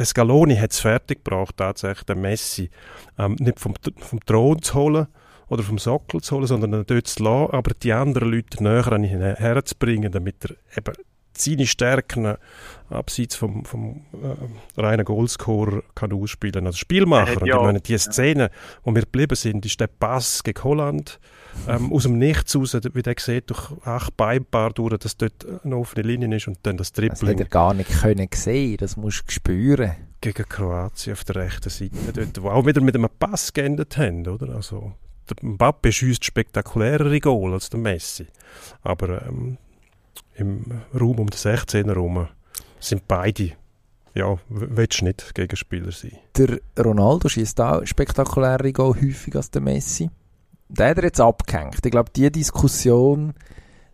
der 0.00 0.06
Scaloni 0.06 0.56
hat 0.56 0.72
es 0.72 0.80
fertiggebracht, 0.80 1.58
tatsächlich 1.58 2.04
den 2.04 2.22
Messi. 2.22 2.70
Ähm, 3.18 3.36
nicht 3.38 3.60
vom, 3.60 3.74
vom 3.98 4.20
Thron 4.24 4.62
zu 4.62 4.74
holen 4.74 5.06
oder 5.48 5.62
vom 5.62 5.76
Sockel 5.76 6.22
zu 6.22 6.36
holen, 6.36 6.46
sondern 6.46 6.86
dort 6.86 7.06
zu 7.06 7.22
lassen, 7.22 7.52
aber 7.52 7.72
die 7.74 7.92
anderen 7.92 8.32
Leute 8.32 8.62
näher 8.62 8.90
an 8.90 9.04
ihn 9.04 9.20
herzubringen, 9.20 10.10
damit 10.10 10.36
er 10.46 10.56
eben 10.78 10.94
seine 11.36 11.66
Stärken 11.66 12.34
abseits 12.88 13.36
vom, 13.36 13.66
vom 13.66 14.06
äh, 14.14 14.80
reinen 14.80 15.04
Goalscorer 15.04 15.82
kann 15.94 16.14
ausspielen 16.14 16.66
als 16.66 16.78
Spielmacher. 16.78 17.42
Und 17.42 17.48
ich 17.48 17.54
meine, 17.54 17.80
die 17.82 17.98
Szene, 17.98 18.50
wo 18.84 18.94
wir 18.94 19.02
geblieben 19.02 19.36
sind, 19.36 19.66
ist 19.66 19.80
der 19.80 19.88
Pass 19.88 20.42
gegen 20.42 20.64
Holland 20.64 21.20
ähm, 21.68 21.92
aus 21.92 22.04
dem 22.04 22.18
Nichts 22.18 22.56
raus, 22.56 22.76
wie 22.92 23.02
der 23.02 23.14
sieht, 23.18 23.50
durch 23.50 23.70
acht 23.84 24.16
Beinpaar 24.16 24.70
durch, 24.72 24.98
dass 24.98 25.16
dort 25.16 25.46
eine 25.64 25.76
offene 25.76 26.06
Linie 26.06 26.36
ist 26.36 26.48
und 26.48 26.58
dann 26.62 26.76
das 26.76 26.92
Tripling. 26.92 27.10
Das 27.10 27.28
hätte 27.28 27.42
er 27.44 27.48
gar 27.48 27.74
nicht 27.74 27.90
können 27.90 28.28
sehen, 28.32 28.76
das 28.78 28.96
musst 28.96 29.24
du 29.26 29.32
spüren. 29.32 29.92
Gegen 30.20 30.46
Kroatien 30.48 31.14
auf 31.14 31.24
der 31.24 31.36
rechten 31.36 31.70
Seite, 31.70 31.96
dort, 32.12 32.42
wo 32.42 32.50
auch 32.50 32.66
wieder 32.66 32.80
mit 32.82 32.94
einem 32.94 33.08
Pass 33.18 33.52
geendet 33.52 33.96
haben, 33.96 34.26
oder? 34.26 34.54
Also, 34.54 34.92
der 35.30 35.48
Mbappe 35.48 35.90
schießt 35.90 36.24
spektakulärere 36.24 37.20
Goal 37.20 37.54
als 37.54 37.70
der 37.70 37.80
Messi. 37.80 38.26
Aber 38.82 39.26
ähm, 39.26 39.56
im 40.34 40.64
Raum 40.92 41.20
um 41.20 41.30
den 41.30 41.38
16er 41.38 41.86
herum 41.86 42.28
sind 42.80 43.06
beide 43.08 43.52
ja, 44.14 44.38
willst 44.48 45.00
du 45.00 45.04
nicht 45.04 45.34
Gegenspieler 45.34 45.92
sein. 45.92 46.18
Der 46.36 46.58
Ronaldo 46.78 47.28
schießt 47.28 47.60
auch 47.60 47.86
spektakuläre 47.86 48.72
Goal 48.72 48.94
häufig 49.00 49.34
als 49.36 49.50
der 49.50 49.62
Messi. 49.62 50.10
Der 50.72 50.90
hat 50.90 50.98
er 50.98 51.04
jetzt 51.04 51.20
abgehängt. 51.20 51.84
Ich 51.84 51.90
glaube, 51.90 52.10
die 52.14 52.30
Diskussion, 52.30 53.34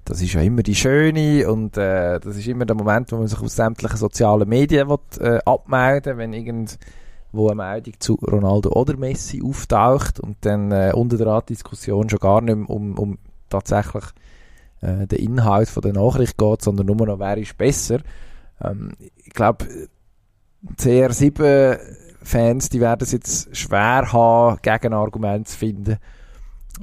das 0.05 0.21
ist 0.21 0.35
ja 0.35 0.43
immer 0.43 0.63
die 0.63 0.75
schöne 0.75 1.51
und 1.51 1.77
äh, 1.79 2.21
das 2.21 2.37
ist 2.37 2.47
immer 2.47 2.67
der 2.67 2.77
Moment, 2.77 3.11
wo 3.13 3.17
man 3.17 3.29
sich 3.29 3.41
aus 3.41 3.57
sämtlichen 3.57 3.97
sozialen 3.97 4.49
Medien 4.49 4.89
will, 4.89 4.99
äh, 5.21 5.39
abmelden 5.47 6.19
wenn 6.19 6.35
irgendwo 6.35 7.49
eine 7.49 7.55
Meldung 7.55 7.95
zu 7.99 8.15
Ronaldo 8.17 8.71
oder 8.73 8.97
Messi 8.97 9.43
auftaucht 9.43 10.21
und 10.21 10.37
dann 10.43 10.71
äh, 10.71 10.93
unter 10.95 11.17
der 11.17 11.43
Diskussion 11.43 12.11
schon 12.11 12.19
gar 12.19 12.43
nicht 12.43 12.57
mehr 12.57 12.71
um, 12.71 12.99
um 12.99 13.19
tatsächlich 13.49 14.05
äh, 14.83 15.07
den 15.07 15.19
Inhalt 15.19 15.71
von 15.71 15.83
der 15.83 15.95
Nachricht 15.95 16.37
geht, 16.37 16.63
sondern 16.63 16.87
nur 16.87 17.07
noch, 17.07 17.19
wer 17.19 17.39
ist 17.39 17.57
besser. 17.57 18.01
Ähm, 18.63 18.93
ich 19.17 19.33
glaube, 19.33 19.67
CR7-Fans, 20.77 22.69
die 22.69 22.81
werden 22.81 23.03
es 23.03 23.13
jetzt 23.13 23.57
schwer 23.57 24.13
haben, 24.13 24.59
Gegenargumente 24.61 25.51
zu 25.51 25.57
finden. 25.57 25.97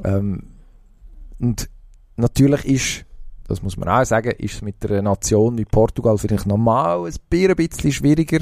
Ähm, 0.03 0.43
und 1.39 1.69
natürlich 2.15 2.65
ist, 2.65 3.05
das 3.47 3.61
muss 3.61 3.77
man 3.77 3.89
auch 3.89 4.05
sagen, 4.05 4.31
ist 4.37 4.55
es 4.55 4.61
mit 4.61 4.83
einer 4.85 5.01
Nation 5.01 5.57
wie 5.57 5.65
Portugal 5.65 6.17
vielleicht 6.17 6.45
normal 6.45 7.05
ein 7.05 7.55
bisschen 7.55 7.91
schwieriger, 7.91 8.39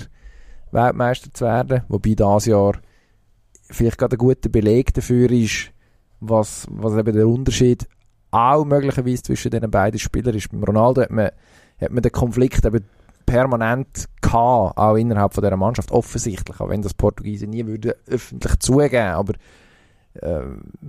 Weltmeister 0.71 1.33
zu 1.33 1.45
werden. 1.45 1.83
Wobei 1.89 2.15
das 2.15 2.45
Jahr 2.45 2.73
vielleicht 3.69 3.97
gerade 3.97 4.15
ein 4.15 4.19
guter 4.19 4.49
Beleg 4.49 4.93
dafür 4.93 5.29
ist, 5.31 5.71
was, 6.19 6.67
was 6.69 6.95
eben 6.95 7.13
der 7.13 7.27
Unterschied 7.27 7.87
auch 8.29 8.63
möglicherweise 8.63 9.23
zwischen 9.23 9.51
den 9.51 9.69
beiden 9.69 9.99
Spielern 9.99 10.35
ist. 10.35 10.51
Beim 10.51 10.63
Ronaldo 10.63 11.01
hat 11.01 11.11
man, 11.11 11.31
hat 11.79 11.91
man 11.91 12.01
den 12.01 12.11
Konflikt 12.11 12.63
eben 12.65 12.85
permanent 13.25 14.07
gehabt, 14.21 14.77
auch 14.77 14.95
innerhalb 14.95 15.33
von 15.33 15.43
dieser 15.43 15.57
Mannschaft, 15.57 15.91
offensichtlich, 15.91 16.59
auch 16.59 16.69
wenn 16.69 16.81
das 16.81 16.93
Portugiesen 16.93 17.49
nie 17.49 17.65
würde 17.65 17.97
öffentlich 18.07 18.59
zugeben, 18.59 19.13
aber 19.13 19.33
äh, 20.13 20.41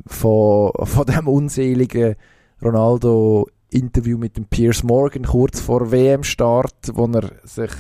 von, 0.07 0.73
von 0.83 1.07
dem 1.07 1.29
unseligen 1.29 2.17
Ronaldo-Interview 2.63 4.19
mit 4.19 4.37
dem 4.37 4.47
Piers 4.47 4.83
Morgan 4.83 5.25
kurz 5.25 5.61
vor 5.61 5.91
WM-Start, 5.91 6.93
wo 6.95 7.07
er 7.07 7.33
sich 7.45 7.71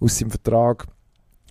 aus 0.00 0.18
seinem 0.18 0.30
Vertrag 0.30 0.86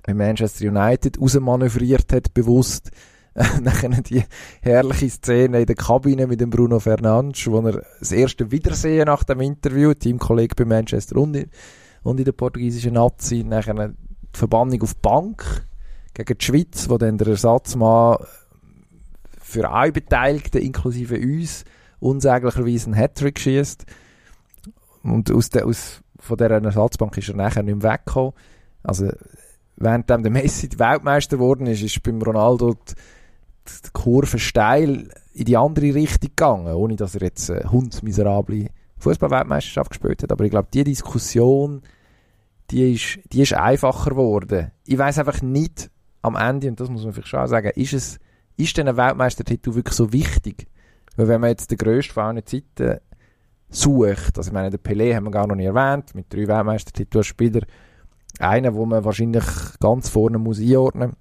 mit 0.08 0.18
Manchester 0.18 0.68
United 0.68 1.20
rausmanövriert 1.20 2.12
hat, 2.14 2.34
bewusst, 2.34 2.92
nachher 3.62 3.90
die 4.02 4.24
herrliche 4.62 5.10
Szene 5.10 5.62
in 5.62 5.66
der 5.66 5.76
Kabine 5.76 6.26
mit 6.28 6.42
dem 6.42 6.50
Bruno 6.50 6.80
Fernandes, 6.80 7.46
wo 7.48 7.60
er 7.60 7.84
das 8.00 8.12
erste 8.12 8.52
Wiedersehen 8.52 9.06
nach 9.06 9.24
dem 9.24 9.42
Interview, 9.42 9.94
Teamkollege 9.94 10.56
bei 10.56 10.66
Manchester 10.66 11.18
und 11.18 11.36
in, 11.36 11.50
und 12.04 12.20
in 12.20 12.26
der 12.26 12.32
portugiesischen 12.32 12.94
Nazi, 12.94 13.44
nachher 13.44 13.78
eine 13.78 13.96
Verbannung 14.34 14.82
auf 14.82 14.96
Bank 14.98 15.68
gegen 16.14 16.38
die 16.38 16.46
Schweiz, 16.46 16.90
wo 16.90 16.98
dann 16.98 17.18
der 17.18 17.28
Ersatzmann 17.28 18.18
für 19.48 19.70
alle 19.70 19.94
Beteiligten, 19.94 20.58
inklusive 20.58 21.18
uns, 21.18 21.64
unsäglicherweise 22.00 22.88
einen 22.88 22.96
Hattrick 22.96 23.40
schießt. 23.40 23.86
Und 25.04 25.32
aus 25.32 25.50
der, 25.50 25.66
aus, 25.66 26.02
von 26.20 26.36
dieser 26.36 26.62
Ersatzbank 26.62 27.18
ist 27.18 27.30
er 27.30 27.36
nachher 27.38 27.64
nicht 27.64 27.82
mehr 27.82 27.94
weggekommen. 27.94 28.34
Also, 28.84 29.10
während 29.78 30.10
der 30.10 30.18
Messi 30.18 30.70
Weltmeister 30.78 31.38
geworden 31.38 31.66
ist, 31.66 31.82
ist 31.82 32.04
beim 32.04 32.22
Ronaldo 32.22 32.74
die, 32.74 32.94
die 33.86 33.90
Kurve 33.94 34.38
steil 34.38 35.10
in 35.34 35.46
die 35.46 35.56
andere 35.56 35.96
Richtung 35.96 36.30
gegangen, 36.30 36.74
ohne 36.74 36.98
dass 36.98 37.16
er 37.16 37.22
jetzt 37.22 37.50
eine 37.50 37.72
hundsmiserable 37.72 38.68
Fußball-Weltmeisterschaft 38.98 39.92
gespielt 39.92 40.24
hat. 40.24 40.32
Aber 40.34 40.44
ich 40.44 40.52
glaube, 40.52 40.68
die 40.74 40.84
Diskussion, 40.84 41.84
die 42.70 42.96
ist, 42.96 43.20
die 43.32 43.44
ist 43.44 43.54
einfacher 43.54 44.10
geworden. 44.10 44.72
Ich 44.84 44.98
weiß 44.98 45.20
einfach 45.20 45.42
nicht 45.42 45.90
am 46.22 46.36
Ende, 46.36 46.68
und 46.68 46.82
das 46.82 46.90
muss 46.90 47.06
man 47.06 47.14
vielleicht 47.14 47.30
schon 47.30 47.48
sagen, 47.48 47.72
ist 47.76 47.94
es, 47.94 48.20
ist 48.58 48.78
denn 48.78 48.88
ein 48.88 48.98
Weltmeistertitel 48.98 49.76
wirklich 49.76 49.96
so 49.96 50.12
wichtig? 50.12 50.68
Weil 51.16 51.28
wenn 51.28 51.42
man 51.42 51.52
jetzt 51.52 51.72
den 51.72 51.78
grössten 51.78 52.14
von 52.14 52.24
allen 52.24 52.46
Zeiten 52.46 53.00
sucht, 53.70 54.38
also 54.38 54.50
ich 54.50 54.54
meine, 54.54 54.70
den 54.70 54.80
Pelé 54.80 55.16
haben 55.16 55.26
wir 55.26 55.32
gar 55.32 55.48
noch 55.48 55.56
nicht 55.56 55.66
erwähnt, 55.66 56.16
mit 56.16 56.34
drei 56.34 56.48
Weltmeistertiteln 56.48 57.24
Spieler, 57.24 57.62
einer, 58.40 58.76
wo 58.76 58.86
man 58.86 59.04
wahrscheinlich 59.04 59.46
ganz 59.80 60.10
vorne 60.10 60.38
muss 60.38 60.60
einordnen 60.60 61.10
muss, 61.10 61.18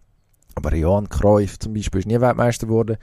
aber 0.56 0.74
Johann 0.74 1.08
Cruyff 1.08 1.58
zum 1.58 1.74
Beispiel 1.74 2.00
ist 2.00 2.06
nie 2.06 2.20
Weltmeister 2.20 2.66
geworden. 2.66 2.96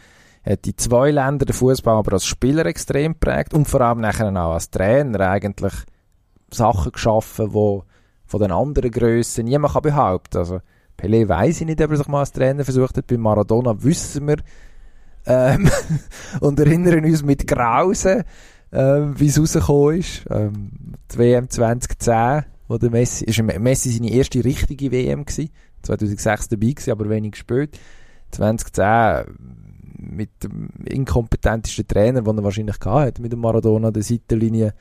Hat 0.44 0.68
in 0.68 0.78
zwei 0.78 1.12
Ländern 1.12 1.48
den 1.48 1.54
Fußball 1.54 1.96
aber 1.96 2.14
als 2.14 2.26
Spieler 2.26 2.66
extrem 2.66 3.16
prägt 3.16 3.54
und 3.54 3.68
vor 3.68 3.82
allem 3.82 4.02
nachher 4.02 4.30
auch 4.30 4.54
als 4.54 4.72
Trainer 4.72 5.30
eigentlich 5.30 5.74
Sachen 6.52 6.92
geschaffen, 6.92 7.54
wo 7.54 7.86
von 8.26 8.42
den 8.42 8.52
anderen 8.52 8.92
Grössen 8.92 9.46
niemand 9.46 9.74
kann 9.74 9.84
behaupten. 9.84 10.38
Also 10.38 10.60
Pelé 10.98 11.28
weiß 11.28 11.62
ich 11.62 11.68
nicht, 11.68 11.82
ob 11.82 11.92
er 11.92 11.98
sich 11.98 12.08
mal 12.08 12.20
als 12.20 12.32
Trainer 12.32 12.64
versucht 12.64 12.98
hat. 12.98 13.08
Bei 13.08 13.18
Maradona 13.18 13.82
wissen 13.84 14.28
wir 14.28 14.38
ähm, 15.26 15.70
und 16.42 16.60
erinnern 16.60 17.06
uns 17.06 17.24
mit 17.24 17.48
Grausen, 17.48 18.24
ähm, 18.72 19.20
wie 19.20 19.28
es 19.28 19.40
rausgekommen 19.40 20.00
ist. 20.00 20.26
Ähm, 20.30 20.72
die 21.12 21.18
WM 21.18 21.50
2010, 21.50 22.46
wo 22.68 22.78
der 22.78 22.90
Messi, 22.90 23.26
ist 23.26 23.42
Messi 23.42 23.92
seine 23.92 24.12
erste 24.12 24.44
richtige 24.44 24.92
WM 24.92 25.26
gewesen. 25.26 25.50
2006 25.84 26.50
dabei 26.50 26.68
gewesen, 26.68 26.92
aber 26.92 27.10
wenig 27.10 27.34
gespielt. 27.34 27.78
2010 28.32 29.26
mit 29.98 30.44
dem 30.44 30.70
inkompetentesten 30.86 31.88
Trainer, 31.88 32.22
den 32.22 32.38
er 32.38 32.44
wahrscheinlich 32.44 32.80
gehabt 32.80 33.08
hat, 33.08 33.20
mit 33.20 33.32
dem 33.32 33.40
Maradona 33.40 33.88
an 33.88 33.94
der 33.94 34.04
Seitenlinie. 34.04 34.74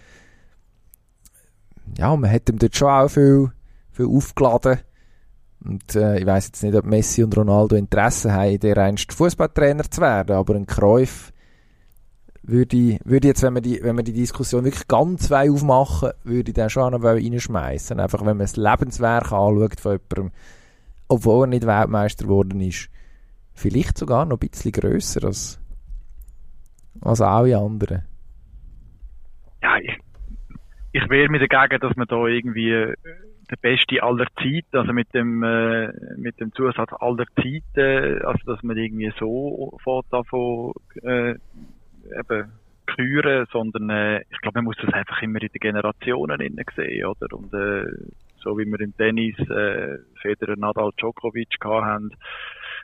Ja, 1.99 2.15
man 2.17 2.31
hat 2.31 2.49
ihm 2.49 2.59
dort 2.59 2.77
schon 2.77 2.89
auch 2.89 3.09
viel, 3.09 3.53
viel 3.91 4.07
aufgeladen. 4.07 4.79
Und 5.65 5.95
äh, 5.95 6.19
ich 6.19 6.27
weiß 6.27 6.47
jetzt 6.47 6.63
nicht, 6.63 6.75
ob 6.75 6.85
Messi 6.85 7.23
und 7.23 7.37
Ronaldo 7.37 7.77
Interesse 7.77 8.33
haben, 8.33 8.59
der 8.59 8.77
einst 8.79 9.13
Fußballtrainer 9.13 9.85
zu 9.85 10.01
werden, 10.01 10.37
aber 10.37 10.55
ein 10.55 10.67
Kräuf 10.67 11.33
würde, 12.43 12.99
würde 13.05 13.29
jetzt, 13.29 13.43
wenn 13.43 13.55
wir 13.55 13.61
die, 13.61 13.81
wenn 13.83 13.97
wir 13.97 14.03
die 14.03 14.13
Diskussion 14.13 14.65
wirklich 14.65 14.89
ganz 14.89 15.31
weit 15.31 15.51
aufmachen, 15.51 16.11
würde 16.25 16.51
ich 16.51 16.55
den 16.55 16.71
schon 16.71 16.93
noch 16.93 17.05
reinschmeißen. 17.05 18.01
Einfach, 18.01 18.21
wenn 18.21 18.37
man 18.37 18.41
das 18.41 18.57
Lebenswerk 18.57 19.33
anschaut 19.33 19.81
von 19.81 19.93
jemandem, 19.93 20.33
obwohl 21.09 21.45
er 21.45 21.49
nicht 21.49 21.67
Weltmeister 21.67 22.25
geworden 22.25 22.61
ist, 22.61 22.91
vielleicht 23.55 23.99
sogar 23.99 24.25
noch 24.25 24.39
ein 24.41 24.49
bisschen 24.49 24.73
grösser 24.73 25.25
als, 25.25 25.61
als 27.01 27.21
alle 27.21 27.57
anderen. 27.59 28.03
Ja, 29.63 29.77
ich, 29.79 29.97
ich 30.93 31.09
wehre 31.09 31.29
mich 31.29 31.49
dagegen, 31.49 31.81
dass 31.81 31.97
man 31.97 32.09
da 32.09 32.27
irgendwie 32.27 32.73
äh, 32.73 32.95
der 33.53 33.57
Beste 33.59 34.03
aller 34.03 34.27
Zeiten, 34.39 34.79
also 34.79 34.93
mit 34.95 35.13
dem, 35.13 35.43
äh, 35.43 35.93
mit 36.17 36.41
dem 36.41 36.53
Zusatz 36.55 36.91
aller 36.99 37.27
Zeiten, 37.37 38.23
also 38.25 38.41
dass 38.47 38.63
man 38.63 38.79
irgendwie 38.79 39.13
so 39.19 39.79
fährt 39.85 40.07
davon, 40.11 40.73
äh, 41.03 41.33
eben 42.19 42.53
küren, 42.87 43.47
sondern 43.53 43.91
äh, 43.91 44.23
ich 44.31 44.39
glaube, 44.41 44.59
man 44.59 44.65
muss 44.65 44.77
das 44.81 44.93
einfach 44.95 45.21
immer 45.21 45.43
in 45.43 45.49
den 45.49 45.61
Generationen 45.61 46.41
sehen, 46.75 47.05
oder? 47.05 47.37
Und 47.37 47.53
äh, 47.53 47.85
so 48.39 48.59
wie 48.59 48.65
wir 48.65 48.81
im 48.81 48.97
Tennis 48.97 49.39
äh, 49.39 49.99
Federer, 50.21 50.57
Nadal, 50.57 50.91
Djokovic 50.97 51.55
haben, 51.63 52.11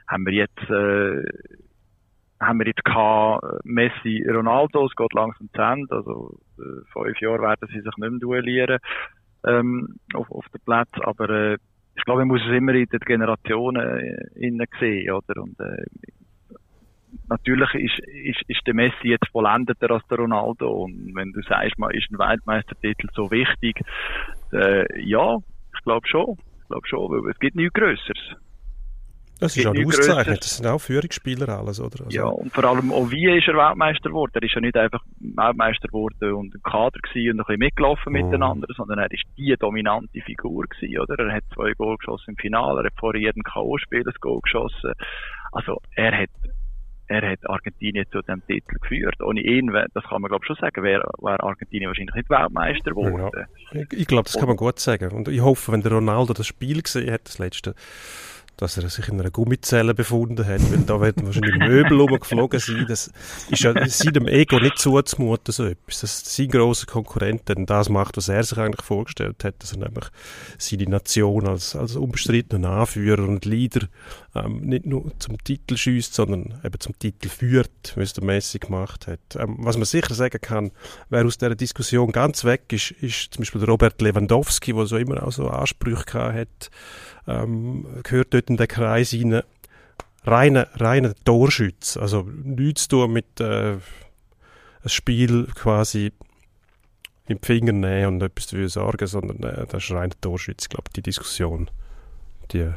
haben 0.06 0.26
wir 0.26 0.34
jetzt, 0.34 0.70
äh, 0.70 1.24
haben 2.40 2.58
wir 2.58 2.66
jetzt 2.66 2.84
gehabt, 2.84 3.42
Messi, 3.64 4.22
Ronaldo, 4.28 4.86
es 4.86 4.94
geht 4.94 5.14
langsam 5.14 5.48
zu 5.52 5.62
Ende, 5.62 5.96
also 5.96 6.38
äh, 6.58 6.84
fünf 6.92 7.20
Jahre 7.20 7.42
werden 7.42 7.68
sie 7.68 7.80
sich 7.80 7.96
nicht 7.96 7.98
mehr 7.98 8.20
duellieren 8.20 8.78
ähm, 9.46 9.96
auf, 10.14 10.30
auf 10.30 10.46
den 10.48 10.60
Platz, 10.64 10.90
aber 11.02 11.28
äh, 11.30 11.58
ich 11.98 12.04
glaube, 12.04 12.20
man 12.20 12.28
muss 12.28 12.42
es 12.46 12.56
immer 12.56 12.74
in 12.74 12.86
den 12.86 13.00
Generationen 13.00 13.82
äh, 13.82 14.46
innen 14.46 14.66
sehen, 14.78 15.10
oder? 15.10 15.42
Und 15.42 15.58
äh, 15.58 15.84
natürlich 17.28 17.74
ist, 17.74 17.98
ist, 18.06 18.42
ist 18.48 18.66
der 18.66 18.74
Messi 18.74 19.08
jetzt 19.08 19.28
vollendeter 19.32 19.90
als 19.90 20.06
der 20.08 20.18
Ronaldo. 20.18 20.84
Und 20.84 21.14
wenn 21.14 21.32
du 21.32 21.42
sagst, 21.42 21.78
man 21.78 21.90
ist 21.90 22.10
ein 22.10 22.18
Weltmeistertitel 22.18 23.08
so 23.14 23.30
wichtig, 23.30 23.80
äh, 24.52 25.02
ja, 25.02 25.38
ich 25.74 25.82
glaube 25.82 26.06
schon. 26.06 26.36
Ich 26.62 26.68
glaube 26.68 26.86
schon, 26.86 27.10
weil 27.10 27.30
es 27.30 27.38
gibt 27.38 27.56
nichts 27.56 27.74
Größeres. 27.74 28.36
Das 29.40 29.56
ist 29.56 29.66
auch 29.66 29.74
ausgezeichnet. 29.76 30.40
Das 30.42 30.56
sind 30.56 30.66
auch 30.66 30.78
Führungsspieler 30.80 31.48
alles, 31.48 31.80
oder? 31.80 32.04
Also 32.04 32.16
ja, 32.16 32.24
und 32.26 32.52
vor 32.52 32.64
allem 32.64 32.90
auch 32.92 33.10
wie 33.10 33.30
ist 33.38 33.46
er 33.48 33.54
Weltmeister 33.54 34.08
geworden? 34.08 34.32
Er 34.34 34.42
ist 34.42 34.54
ja 34.54 34.60
nicht 34.60 34.76
einfach 34.76 35.02
Weltmeister 35.20 35.88
geworden 35.88 36.32
und 36.34 36.54
ein 36.54 36.62
Kader 36.62 36.98
gewesen 37.00 37.32
und 37.32 37.40
ein 37.40 37.44
bisschen 37.46 37.58
mitgelaufen 37.60 38.12
Mhm. 38.12 38.18
miteinander, 38.24 38.66
sondern 38.76 38.98
er 38.98 39.10
ist 39.10 39.24
die 39.36 39.54
dominante 39.58 40.20
Figur 40.22 40.64
gewesen, 40.66 40.98
oder? 41.00 41.18
Er 41.18 41.34
hat 41.36 41.44
zwei 41.54 41.72
Goal 41.72 41.96
geschossen 41.98 42.30
im 42.30 42.36
Finale, 42.36 42.80
er 42.80 42.86
hat 42.86 42.98
vor 42.98 43.14
jedem 43.14 43.42
K.O.-Spiel 43.42 44.06
ein 44.06 44.14
Goal 44.20 44.40
geschossen. 44.42 44.92
Also, 45.52 45.78
er 45.94 46.12
hat, 46.22 46.30
er 47.06 47.30
hat 47.30 47.38
Argentinien 47.48 48.04
zu 48.12 48.20
dem 48.22 48.44
Titel 48.46 48.76
geführt. 48.80 49.20
Ohne 49.22 49.40
ihn, 49.40 49.72
das 49.94 50.04
kann 50.04 50.20
man 50.20 50.28
glaube 50.28 50.44
ich 50.44 50.46
schon 50.48 50.56
sagen, 50.56 50.82
wäre 50.82 51.08
wär 51.20 51.42
Argentinien 51.42 51.88
wahrscheinlich 51.88 52.14
nicht 52.14 52.28
Weltmeister 52.28 52.90
geworden. 52.90 53.46
Ich, 53.72 53.92
ich 53.92 54.06
glaube, 54.06 54.24
das 54.24 54.36
kann 54.36 54.48
man 54.48 54.56
gut 54.56 54.78
sagen. 54.78 55.12
Und 55.12 55.28
ich 55.28 55.40
hoffe, 55.40 55.72
wenn 55.72 55.82
der 55.82 55.92
Ronaldo 55.92 56.34
das 56.34 56.46
Spiel 56.46 56.82
gesehen 56.82 57.10
hat, 57.10 57.26
das 57.26 57.38
letzte, 57.38 57.74
dass 58.58 58.76
er 58.76 58.88
sich 58.90 59.08
in 59.08 59.20
einer 59.20 59.30
Gummizelle 59.30 59.94
befunden 59.94 60.44
hat, 60.44 60.60
weil 60.70 60.80
da 60.80 61.00
werden 61.00 61.24
wahrscheinlich 61.26 61.56
Möbel 61.56 62.00
rumgeflogen 62.00 62.58
sein. 62.58 62.86
Das 62.88 63.10
ist 63.50 63.62
ja 63.62 63.72
seinem 63.86 64.26
Ego 64.26 64.58
nicht 64.58 64.78
zuzumuten, 64.78 65.52
so 65.52 65.64
etwas. 65.64 66.00
Dass 66.00 66.34
sein 66.34 66.48
grosser 66.48 66.86
Konkurrent 66.86 67.42
dann 67.44 67.66
das 67.66 67.88
macht, 67.88 68.16
was 68.16 68.28
er 68.28 68.42
sich 68.42 68.58
eigentlich 68.58 68.84
vorgestellt 68.84 69.44
hat, 69.44 69.54
dass 69.60 69.72
er 69.72 69.78
nämlich 69.78 70.06
seine 70.58 70.84
Nation 70.84 71.46
als, 71.46 71.76
als 71.76 71.94
unbestrittenen 71.94 72.64
Anführer 72.64 73.28
und 73.28 73.44
Leader 73.44 73.86
ähm, 74.34 74.60
nicht 74.62 74.86
nur 74.86 75.12
zum 75.20 75.42
Titel 75.42 75.76
schießt, 75.76 76.12
sondern 76.12 76.60
eben 76.64 76.80
zum 76.80 76.98
Titel 76.98 77.28
führt, 77.28 77.94
wie 77.94 78.02
es 78.02 78.12
der 78.12 78.24
Messi 78.24 78.58
gemacht 78.58 79.06
hat. 79.06 79.20
Ähm, 79.36 79.56
was 79.60 79.76
man 79.76 79.86
sicher 79.86 80.14
sagen 80.14 80.40
kann, 80.40 80.72
wer 81.10 81.24
aus 81.24 81.38
dieser 81.38 81.54
Diskussion 81.54 82.10
ganz 82.10 82.44
weg 82.44 82.72
ist, 82.72 82.90
ist 82.90 83.34
zum 83.34 83.42
Beispiel 83.42 83.60
der 83.60 83.68
Robert 83.68 84.02
Lewandowski, 84.02 84.72
der 84.72 84.86
so 84.86 84.96
immer 84.96 85.22
auch 85.22 85.32
so 85.32 85.48
Ansprüche 85.48 86.04
gehabt 86.04 86.34
hat, 86.34 86.70
ähm, 87.28 87.86
gehört 88.02 88.34
dort 88.34 88.50
in 88.50 88.56
den 88.56 88.68
Kreis 88.68 89.14
rein. 89.14 89.42
Reiner, 90.24 90.68
reiner 90.74 91.14
Torschütz, 91.24 91.96
also 91.96 92.22
nichts 92.22 92.82
zu 92.82 92.88
tun 92.88 93.12
mit 93.12 93.40
äh, 93.40 93.74
ein 93.74 93.80
Spiel 94.84 95.46
quasi 95.54 96.12
im 97.28 97.38
Finger 97.40 97.72
nehmen 97.72 98.14
und 98.14 98.22
etwas 98.22 98.48
dafür 98.48 98.68
sorgen, 98.68 99.06
sondern 99.06 99.42
äh, 99.42 99.66
das 99.66 99.84
ist 99.84 99.90
reiner 99.92 100.20
Torschütz. 100.20 100.68
Glaube, 100.68 100.90
die 100.94 101.02
Diskussion, 101.02 101.70
die 102.52 102.68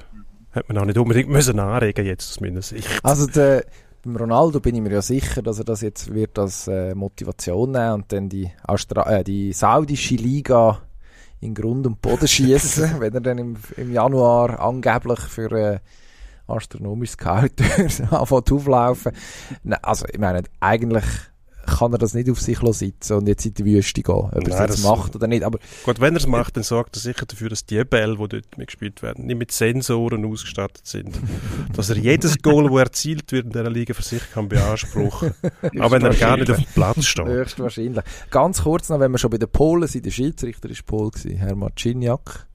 hat 0.51 0.67
man 0.69 0.77
auch 0.77 0.85
nicht 0.85 0.97
unbedingt 0.97 1.29
müssen 1.29 1.59
anregen 1.59 2.05
jetzt 2.05 2.29
aus 2.29 2.39
meiner 2.41 2.61
Sicht. 2.61 2.87
Also 3.03 3.25
der, 3.27 3.65
beim 4.03 4.15
Ronaldo 4.15 4.59
bin 4.59 4.75
ich 4.75 4.81
mir 4.81 4.91
ja 4.91 5.01
sicher, 5.01 5.41
dass 5.41 5.59
er 5.59 5.65
das 5.65 5.81
jetzt 5.81 6.13
wird 6.13 6.37
als 6.37 6.67
äh, 6.67 6.93
Motivation 6.95 7.71
nehmen 7.71 7.93
und 7.93 8.11
dann 8.11 8.29
die, 8.29 8.51
Austra 8.63 9.19
äh, 9.19 9.23
die 9.23 9.53
saudische 9.53 10.15
Liga 10.15 10.81
in 11.41 11.53
Grund 11.53 11.85
und 11.85 12.01
Boden 12.01 12.27
schießen, 12.27 12.95
wenn 12.99 13.13
er 13.13 13.21
dann 13.21 13.37
im, 13.37 13.57
im 13.77 13.91
Januar 13.91 14.59
angeblich 14.59 15.19
für 15.19 15.51
äh, 15.51 15.79
astronomisches 16.47 17.17
Gehalt 17.17 17.53
anfängt 18.11 18.51
auflaufen. 18.51 19.13
Also 19.81 20.05
ich 20.11 20.19
meine, 20.19 20.43
eigentlich 20.59 21.05
kann 21.71 21.93
er 21.93 21.97
das 21.97 22.13
nicht 22.13 22.29
auf 22.29 22.39
sich 22.39 22.59
sitzen 22.59 23.13
und 23.13 23.27
jetzt 23.27 23.45
in 23.45 23.53
die 23.53 23.65
Wüste 23.65 24.01
gehen, 24.01 24.15
ob 24.15 24.47
er 24.47 24.69
es 24.69 24.83
macht 24.83 25.15
oder 25.15 25.27
nicht. 25.27 25.43
Aber 25.43 25.59
Gut, 25.83 25.99
wenn 25.99 26.13
er 26.13 26.17
es 26.17 26.27
macht, 26.27 26.55
dann 26.57 26.63
sorgt 26.63 26.95
er 26.97 26.99
sicher 26.99 27.25
dafür, 27.25 27.49
dass 27.49 27.65
die 27.65 27.83
Bälle, 27.83 28.17
die 28.17 28.27
dort 28.27 28.57
mitgespielt 28.57 29.01
werden, 29.01 29.25
nicht 29.25 29.37
mit 29.37 29.51
Sensoren 29.51 30.25
ausgestattet 30.25 30.85
sind. 30.85 31.19
dass 31.75 31.89
er 31.89 31.97
jedes 31.97 32.41
Goal, 32.41 32.69
das 32.69 32.79
erzielt 32.79 33.31
wird 33.31 33.45
in 33.45 33.51
dieser 33.51 33.69
Liga, 33.69 33.93
für 33.93 34.03
sich 34.03 34.21
kann 34.31 34.49
beanspruchen. 34.49 35.33
auch 35.79 35.91
wenn 35.91 36.03
er 36.03 36.13
gar 36.13 36.37
nicht 36.37 36.51
auf 36.51 36.57
dem 36.57 36.65
Platz 36.73 37.05
steht. 37.05 37.25
Höchstwahrscheinlich. 37.25 38.03
Ganz 38.29 38.63
kurz 38.63 38.89
noch, 38.89 38.99
wenn 38.99 39.11
wir 39.11 39.17
schon 39.17 39.29
bei 39.29 39.37
den 39.37 39.49
Polen 39.49 39.87
sind, 39.87 40.05
der 40.05 40.11
Schiedsrichter 40.11 40.69
ist 40.69 40.85
Pol 40.85 41.11
gewesen, 41.11 41.37
Herr 41.37 41.55
Marciniak. 41.55 42.47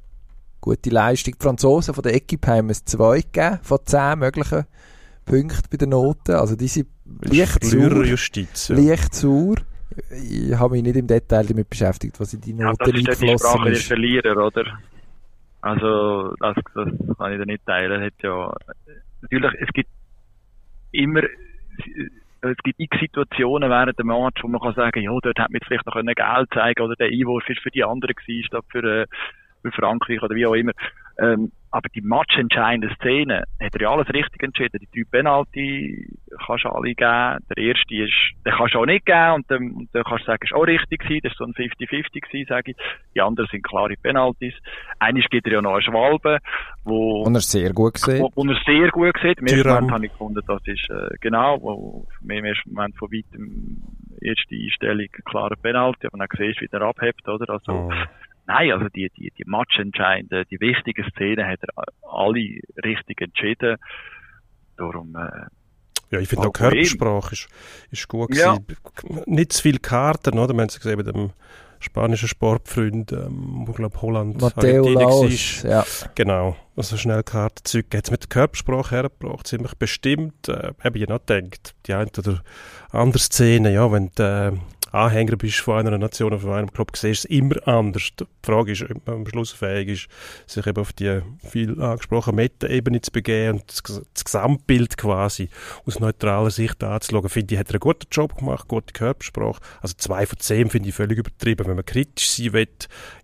Gute 0.60 0.90
Leistung. 0.90 1.34
Die 1.38 1.42
Franzosen 1.42 1.94
von 1.94 2.02
der 2.02 2.14
Equipe 2.14 2.50
haben 2.50 2.70
es 2.70 2.84
zwei 2.84 3.20
gegeben, 3.20 3.60
von 3.62 3.78
zehn 3.84 4.18
möglichen 4.18 4.64
Punkten 5.26 5.68
bei 5.70 5.76
den 5.76 5.90
Noten. 5.90 6.36
Also 6.36 6.56
die 6.56 6.68
sind 6.68 6.88
leicht 7.20 7.62
sauer. 7.62 7.80
Verliererjustiz. 7.80 8.68
Ja. 8.68 8.76
Leicht 8.76 9.14
sauer. 9.14 9.56
Ich 10.10 10.54
habe 10.54 10.74
mich 10.74 10.82
nicht 10.82 10.96
im 10.96 11.06
Detail 11.06 11.44
damit 11.44 11.68
beschäftigt, 11.68 12.18
was 12.18 12.32
in 12.32 12.40
die 12.40 12.52
Ja, 12.52 12.70
Noten 12.70 12.78
das 12.78 12.94
ist 12.94 13.22
die 13.22 13.28
Sprache 13.28 13.64
der 13.64 13.72
ist. 13.72 13.86
Verlierer, 13.86 14.36
oder? 14.46 14.64
Also, 15.60 16.34
das, 16.38 16.56
das 16.74 16.88
kann 17.18 17.32
ich 17.32 17.38
da 17.38 17.44
nicht 17.44 17.66
teilen. 17.66 18.02
Hat 18.02 18.12
ja, 18.22 18.52
natürlich, 19.22 19.52
es 19.60 19.68
gibt 19.74 19.90
immer, 20.92 21.22
es 22.42 22.56
gibt 22.62 22.78
x 22.78 22.98
Situationen 23.00 23.70
während 23.70 23.98
dem 23.98 24.06
Match, 24.06 24.42
wo 24.42 24.48
man 24.48 24.60
kann 24.60 24.74
sagen, 24.74 25.02
ja, 25.02 25.10
dort 25.10 25.38
hat 25.38 25.50
man 25.50 25.60
vielleicht 25.66 25.86
noch 25.86 25.94
können 25.94 26.14
Geld 26.14 26.48
zeigen 26.54 26.82
oder 26.82 26.94
der 26.94 27.08
Einwurf 27.08 27.48
ist 27.48 27.60
für 27.60 27.70
die 27.70 27.84
anderen 27.84 28.14
gewesen, 28.14 28.46
statt 28.46 28.64
für, 28.70 28.84
äh, 28.84 29.06
für 29.62 29.72
Frankreich 29.72 30.22
oder 30.22 30.34
wie 30.34 30.46
auch 30.46 30.54
immer. 30.54 30.72
Ähm, 31.18 31.50
aber 31.76 31.90
die 31.90 32.00
matchentscheidenden 32.00 32.90
Szenen 32.96 33.42
hat 33.60 33.74
er 33.74 33.80
ja 33.82 33.90
alles 33.90 34.08
richtig 34.08 34.42
entschieden. 34.42 34.80
Die 34.80 34.88
drei 35.04 35.08
Penalty 35.10 36.08
kannst 36.46 36.64
du 36.64 36.70
alle 36.70 36.94
geben. 36.94 37.44
Der 37.50 37.58
erste 37.58 37.94
ist, 37.94 38.14
den 38.46 38.52
kannst 38.54 38.74
du 38.74 38.78
auch 38.78 38.86
nicht 38.86 39.04
geben 39.04 39.32
und 39.34 39.50
dann, 39.50 39.70
und 39.72 39.88
dann 39.92 40.02
kannst 40.04 40.22
du 40.22 40.26
sagen, 40.26 40.42
ist 40.42 40.54
auch 40.54 40.66
richtig 40.66 41.00
gewesen. 41.02 41.20
Das 41.24 41.32
ist 41.32 41.38
so 41.38 41.44
ein 41.44 41.52
50-50 41.52 42.20
gewesen, 42.20 42.46
sage 42.48 42.70
ich. 42.70 42.76
Die 43.14 43.20
anderen 43.20 43.46
sind 43.50 43.62
klare 43.62 43.94
Penalties. 44.02 44.54
Eines 45.00 45.26
gibt 45.28 45.46
er 45.46 45.52
ja 45.52 45.60
noch 45.62 45.74
eine 45.74 45.82
Schwalbe, 45.82 46.38
wo, 46.84 47.22
Und 47.24 47.34
er 47.34 47.38
ist 47.38 47.50
sehr 47.50 47.72
gut 47.74 47.94
gesehen. 47.94 48.22
wo, 48.22 48.30
wo 48.34 48.50
er 48.50 48.58
sehr 48.64 48.88
gut 48.90 49.14
sieht. 49.20 49.38
Im 49.38 49.46
ersten. 49.46 49.68
Moment 49.68 49.90
habe 49.92 50.06
ich 50.06 50.12
gefunden, 50.12 50.40
das 50.46 50.62
ist, 50.66 50.88
äh, 50.88 51.14
genau, 51.20 51.60
wo, 51.60 52.06
im 52.22 52.44
ersten 52.44 52.72
Moment 52.72 52.96
von 52.96 53.12
weitem 53.12 53.82
erste 54.22 54.54
Einstellung 54.56 55.06
klare 55.26 55.56
Penalty, 55.56 56.06
aber 56.06 56.16
dann 56.18 56.28
siehst 56.38 56.60
du, 56.60 56.64
wie 56.64 56.68
er 56.72 56.82
abhebt, 56.82 57.28
oder? 57.28 57.50
Also, 57.52 57.72
Oh. 57.72 57.92
Nein, 58.46 58.70
also 58.72 58.88
die, 58.88 59.10
die, 59.16 59.32
die 59.36 59.44
matchentscheidenden, 59.46 60.44
die 60.50 60.60
wichtigen 60.60 61.04
Szenen 61.10 61.46
hat 61.46 61.58
er 61.62 61.84
alle 62.08 62.60
richtig 62.84 63.20
entschieden. 63.20 63.76
Darum, 64.76 65.16
äh, 65.16 65.46
Ja, 66.10 66.20
ich 66.20 66.28
finde 66.28 66.48
auch. 66.48 66.52
Körpersprache 66.52 67.32
ist, 67.32 67.48
ist 67.90 68.08
gut 68.08 68.34
Ja. 68.34 68.56
gewesen. 68.56 69.22
Nicht 69.26 69.52
zu 69.52 69.62
viele 69.62 69.78
Karten, 69.80 70.38
oder? 70.38 70.54
Wir 70.54 70.60
haben 70.60 70.68
es 70.68 70.78
gesehen 70.78 70.96
bei 70.96 71.02
dem 71.10 71.30
spanischen 71.80 72.28
Sportfreund, 72.28 73.12
ähm, 73.12 73.64
wo, 73.66 73.72
glaube 73.72 74.00
Holland 74.00 74.40
Matteo 74.40 74.88
Laos. 74.88 75.64
war. 75.64 75.70
Ja. 75.70 75.84
Genau, 76.14 76.56
also 76.76 76.96
schnell 76.96 77.22
Karten 77.22 77.64
zurück. 77.64 77.86
Hat 77.94 78.04
es 78.04 78.10
mit 78.10 78.22
der 78.22 78.28
Körpersprache 78.28 78.94
hergebracht, 78.94 79.46
ziemlich 79.46 79.74
bestimmt. 79.74 80.48
Äh, 80.48 80.72
habe 80.82 80.98
ich 80.98 81.08
noch 81.08 81.24
gedacht, 81.26 81.74
die 81.86 81.94
eine 81.94 82.10
oder 82.16 82.42
andere 82.92 83.18
Szene, 83.18 83.72
ja, 83.72 83.90
wenn 83.92 84.10
du 84.14 84.22
äh, 84.22 84.52
Anhänger 84.92 85.36
bist 85.36 85.58
von 85.58 85.78
einer 85.78 85.98
Nation 85.98 86.28
oder 86.28 86.40
von 86.40 86.52
einem 86.52 86.72
Club, 86.72 86.96
siehst 86.96 87.24
du 87.24 87.28
es 87.28 87.38
immer 87.38 87.66
anders. 87.66 88.10
Die 88.18 88.24
Frage 88.42 88.72
ist, 88.72 88.82
ob 88.82 89.06
man 89.06 89.16
am 89.16 89.26
Schluss 89.26 89.52
fähig 89.52 89.88
ist, 89.88 90.08
sich 90.46 90.66
eben 90.66 90.80
auf 90.80 90.92
die 90.92 91.20
viel 91.44 91.80
angesprochene 91.80 92.36
Meta-Ebene 92.36 93.00
zu 93.00 93.10
begeben 93.10 93.58
und 93.58 93.64
das, 93.68 94.24
Gesamtbild 94.24 94.96
quasi 94.96 95.48
aus 95.86 96.00
neutraler 96.00 96.50
Sicht 96.50 96.82
anzuschauen. 96.82 97.28
Finde 97.28 97.54
ich, 97.54 97.60
hat 97.60 97.68
er 97.68 97.74
einen 97.74 97.80
guten 97.80 98.06
Job 98.10 98.36
gemacht, 98.36 98.68
gute 98.68 98.92
Körpersprache. 98.92 99.60
Also 99.80 99.94
zwei 99.98 100.26
von 100.26 100.38
zehn 100.38 100.70
finde 100.70 100.88
ich 100.88 100.94
völlig 100.94 101.18
übertrieben. 101.18 101.66
Wenn 101.66 101.76
man 101.76 101.84
kritisch 101.84 102.30
sein 102.30 102.52
will, 102.52 102.68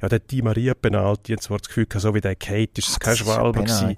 ja, 0.00 0.08
der 0.08 0.20
Di 0.20 0.42
Maria 0.42 0.74
Penalty, 0.74 1.32
jetzt 1.32 1.50
war 1.50 1.58
das 1.58 1.68
Gefühl, 1.68 1.86
so 1.96 2.14
wie 2.14 2.20
der 2.20 2.36
Kate, 2.36 2.78
ist 2.78 2.88
es 2.88 3.00
kein 3.00 3.16
Schwalbe 3.16 3.60
gewesen. 3.60 3.96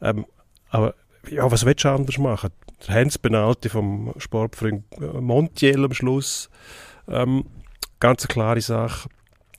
Ähm, 0.00 0.26
aber 0.70 0.94
ja, 1.28 1.50
was 1.50 1.64
willst 1.64 1.84
du 1.84 1.88
anders 1.88 2.18
machen? 2.18 2.50
Der 2.86 2.94
Hans 2.94 3.18
Penalty 3.18 3.68
vom 3.68 4.14
Sportfreund 4.16 4.84
äh, 5.00 5.20
Montiel 5.20 5.84
am 5.84 5.92
Schluss. 5.92 6.48
Ähm, 7.10 7.44
ganz 7.98 8.24
eine 8.24 8.32
klare 8.32 8.60
Sache. 8.60 9.08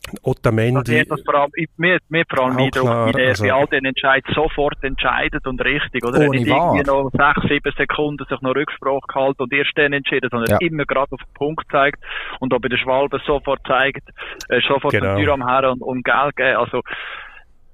also 0.07 0.17
Otamendi. 0.23 0.91
mir, 0.93 1.05
das 1.05 1.21
vor 1.23 1.35
allem, 1.35 1.51
ich- 1.55 1.69
mir, 1.77 1.99
mir 2.09 2.23
vor 2.27 2.45
allem 2.45 2.57
Eindruck, 2.57 2.71
klar, 2.83 3.07
wie 3.07 3.11
der 3.13 3.27
also- 3.29 3.43
bei 3.43 3.53
all 3.53 3.67
den 3.67 3.85
Entscheidungen 3.85 4.33
sofort 4.35 4.83
entscheidet 4.83 5.45
und 5.45 5.61
richtig, 5.63 6.03
oder? 6.03 6.21
Er 6.21 6.29
Ohne 6.29 6.39
nicht 6.39 6.47
irgendwie 6.49 6.83
noch 6.83 7.11
sechs, 7.11 7.47
sieben 7.47 7.71
Sekunden 7.77 8.25
sich 8.27 8.41
noch 8.41 8.55
Rücksprache 8.55 8.99
gehalten 9.07 9.43
und 9.43 9.53
erst 9.53 9.71
dann 9.75 9.93
entschieden, 9.93 10.27
sondern 10.31 10.49
Ja. 10.49 10.57
immer 10.67 10.85
gerade 10.85 11.11
auf 11.11 11.19
den 11.21 11.33
Punkt 11.35 11.65
zeigt 11.71 12.03
und 12.39 12.51
auch 12.53 12.59
bei 12.59 12.67
der 12.67 12.77
Schwalbe 12.77 13.21
sofort 13.27 13.59
zeigt, 13.67 14.09
äh, 14.49 14.59
sofort 14.67 14.91
Genau. 14.93 15.15
den 15.15 15.23
Tür 15.23 15.33
am 15.33 15.47
Herren 15.47 15.73
und, 15.73 15.81
und 15.83 16.03
Geld 16.03 16.35
geben. 16.35 16.57
Also, 16.57 16.81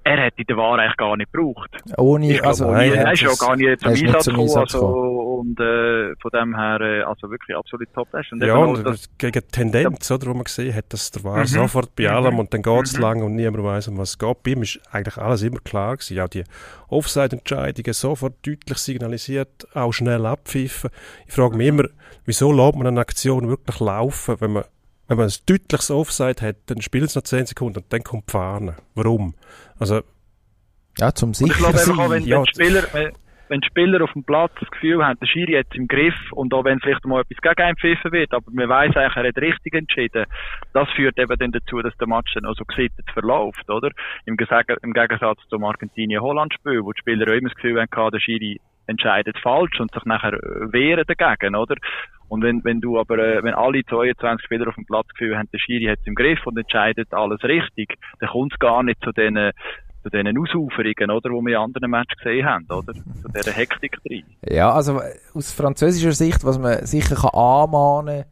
er 0.08 0.24
hätte 0.26 0.45
den 0.45 0.58
War 0.58 0.80
eigentlich 0.80 0.97
gar 0.97 1.18
nicht 1.18 1.32
gebraucht. 1.32 1.70
Ohne, 1.97 2.32
Ich 2.32 2.43
also, 2.43 2.64
glaube, 2.66 2.78
nein, 2.80 2.93
er 2.93 3.12
ist 3.14 3.22
ja 3.22 3.30
gar 3.39 3.55
nicht 3.55 3.80
zum 3.82 3.89
Einsatz 3.91 4.24
zum 4.24 4.34
gekommen, 4.34 4.47
Einsatz 4.49 4.76
also, 4.76 4.88
und 4.88 5.60
äh, 5.60 6.16
von 6.22 6.32
dem 6.34 6.55
her, 6.55 6.82
äh, 6.82 7.01
also 7.03 7.30
wirklich 7.30 7.55
absolut 7.58 7.88
top. 7.93 8.08
Ist. 8.14 8.32
Und 8.32 8.43
Ja, 8.43 8.55
und 8.55 8.84
das, 8.86 9.10
gegen 9.18 9.34
die 9.34 9.41
Tendenz, 9.41 10.10
oder, 10.10 10.28
wo 10.28 10.34
man 10.34 10.43
gesehen 10.45 10.74
hat, 10.74 10.86
dass 10.93 11.12
der 11.12 11.24
war 11.24 11.39
Mhm. 11.39 11.45
sofort 11.45 11.95
bei 11.95 12.10
allem 12.10 12.34
Mhm. 12.34 12.39
und 12.39 12.53
dann 12.53 12.62
geht 12.64 12.84
es 12.86 12.95
Mhm. 12.95 13.01
lang 13.01 13.24
und 13.24 13.36
niemand 13.36 13.64
weiß, 13.64 13.88
um 13.89 13.97
was 13.97 14.10
es 14.12 14.18
geht. 14.18 14.43
Bei 14.43 14.51
ihm 14.51 14.62
ist 14.64 14.80
eigentlich 14.91 15.18
alles 15.18 15.43
immer 15.43 15.60
klar 15.60 15.95
gewesen. 15.97 16.20
Auch 16.20 16.28
die 16.30 16.43
Offside-Entscheidungen 16.89 17.93
sofort 17.93 18.34
deutlich 18.45 18.78
signalisiert, 18.78 19.68
auch 19.74 19.91
schnell 19.93 20.26
abpfiffen. 20.26 20.89
Ich 21.28 21.34
frage 21.34 21.55
mich 21.55 21.68
immer, 21.68 21.86
wieso 22.26 22.51
lässt 22.51 22.76
man 22.76 22.88
eine 22.88 22.99
Aktion 23.01 23.47
wirklich 23.47 23.80
laufen, 23.80 24.36
wenn 24.39 24.51
man 24.53 24.64
wenn 25.08 25.18
man 25.18 25.28
ein 25.28 25.34
deutliches 25.45 25.91
Offside 25.91 26.41
hat, 26.41 26.58
dann 26.68 26.82
spielt 26.82 27.05
es 27.05 27.16
noch 27.16 27.24
10 27.24 27.47
Sekunden 27.47 27.80
und 27.80 27.93
dann 27.93 28.03
kommt 28.03 28.28
die 28.28 28.32
Fahne. 28.32 28.76
Warum? 28.95 29.36
Also, 29.80 30.01
ja, 30.97 31.14
zum 31.14 31.30
und 31.30 31.34
ich 31.34 31.38
sicher 31.38 31.58
glaube 31.58 31.80
einfach 31.80 31.97
auch, 31.97 32.10
wenn, 32.10 32.26
ja. 32.26 32.38
wenn, 32.38 32.43
die 32.43 32.53
Spieler, 32.53 32.84
wenn, 33.49 33.64
Spieler 33.64 34.03
auf 34.03 34.12
dem 34.12 34.24
Platz 34.24 34.51
das 34.60 34.70
Gefühl 34.72 35.05
haben, 35.05 35.18
der 35.20 35.28
Schiri 35.28 35.53
jetzt 35.53 35.76
im 35.76 35.88
Griff 35.88 36.16
und 36.32 36.53
auch 36.53 36.66
wenn 36.66 36.80
vielleicht 36.80 37.05
mal 37.05 37.22
etwas 37.22 37.38
gegen 37.38 37.68
einen 37.68 37.78
pfiffen 37.78 38.12
wird, 38.12 38.34
aber 38.34 38.45
man 38.51 38.68
weiß 38.68 38.95
eigentlich, 38.97 39.16
er 39.16 39.28
hat 39.28 39.38
richtig 39.38 39.74
entschieden, 39.74 40.26
das 40.74 40.89
führt 40.95 41.18
eben 41.18 41.38
dann 41.38 41.51
dazu, 41.51 41.82
dass 41.82 41.95
der 41.97 42.08
Match 42.08 42.34
dann 42.34 42.45
auch 42.45 42.55
so 42.55 42.66
gesittet 42.66 43.05
verläuft, 43.14 43.70
oder? 43.70 43.91
Im, 44.26 44.36
im 44.82 44.93
Gegensatz 44.93 45.39
zum 45.49 45.64
Argentinien-Holland-Spiel, 45.64 46.84
wo 46.84 46.91
die 46.91 46.99
Spieler 46.99 47.32
auch 47.32 47.38
immer 47.38 47.49
das 47.49 47.55
Gefühl 47.55 47.80
haben, 47.80 48.12
der 48.12 48.20
Schiri 48.20 48.60
entscheidet 48.88 49.38
falsch 49.39 49.79
und 49.79 49.93
sich 49.93 50.05
nachher 50.05 50.33
äh, 50.33 50.73
wehren 50.73 51.05
dagegen, 51.07 51.55
oder? 51.55 51.75
Und 52.29 52.43
wenn, 52.43 52.63
wenn 52.63 52.81
du 52.81 52.99
aber, 52.99 53.17
äh, 53.19 53.43
wenn 53.43 53.53
alle 53.53 53.85
22 53.85 54.45
Spieler 54.45 54.67
auf 54.67 54.75
dem 54.75 54.85
Platz 54.85 55.07
das 55.07 55.17
Gefühl 55.17 55.38
haben, 55.38 55.49
der 55.51 55.59
Schiri 55.59 55.85
hat 55.85 55.99
es 56.01 56.07
im 56.07 56.15
Griff 56.15 56.45
und 56.45 56.57
entscheidet 56.57 57.13
alles 57.13 57.43
richtig, 57.43 57.95
dann 58.19 58.29
kommt 58.29 58.53
es 58.53 58.59
gar 58.59 58.83
nicht 58.83 59.01
zu 59.03 59.11
diesen 59.11 59.51
zu 60.03 60.09
diesen 60.09 60.38
Ausuferungen, 60.38 61.11
oder, 61.11 61.29
die 61.29 61.45
wir 61.45 61.57
in 61.57 61.63
anderen 61.63 61.91
Matches 61.91 62.17
gesehen 62.19 62.45
haben, 62.45 62.65
oder? 62.69 62.93
Zu 62.93 63.27
dieser 63.35 63.51
Hektik 63.51 63.97
drin. 64.03 64.23
Ja, 64.47 64.71
also 64.71 65.01
aus 65.33 65.51
französischer 65.51 66.13
Sicht, 66.13 66.45
was 66.45 66.59
man 66.59 66.85
sicher 66.85 67.15
kann 67.15 67.31
anmahnen 67.31 68.23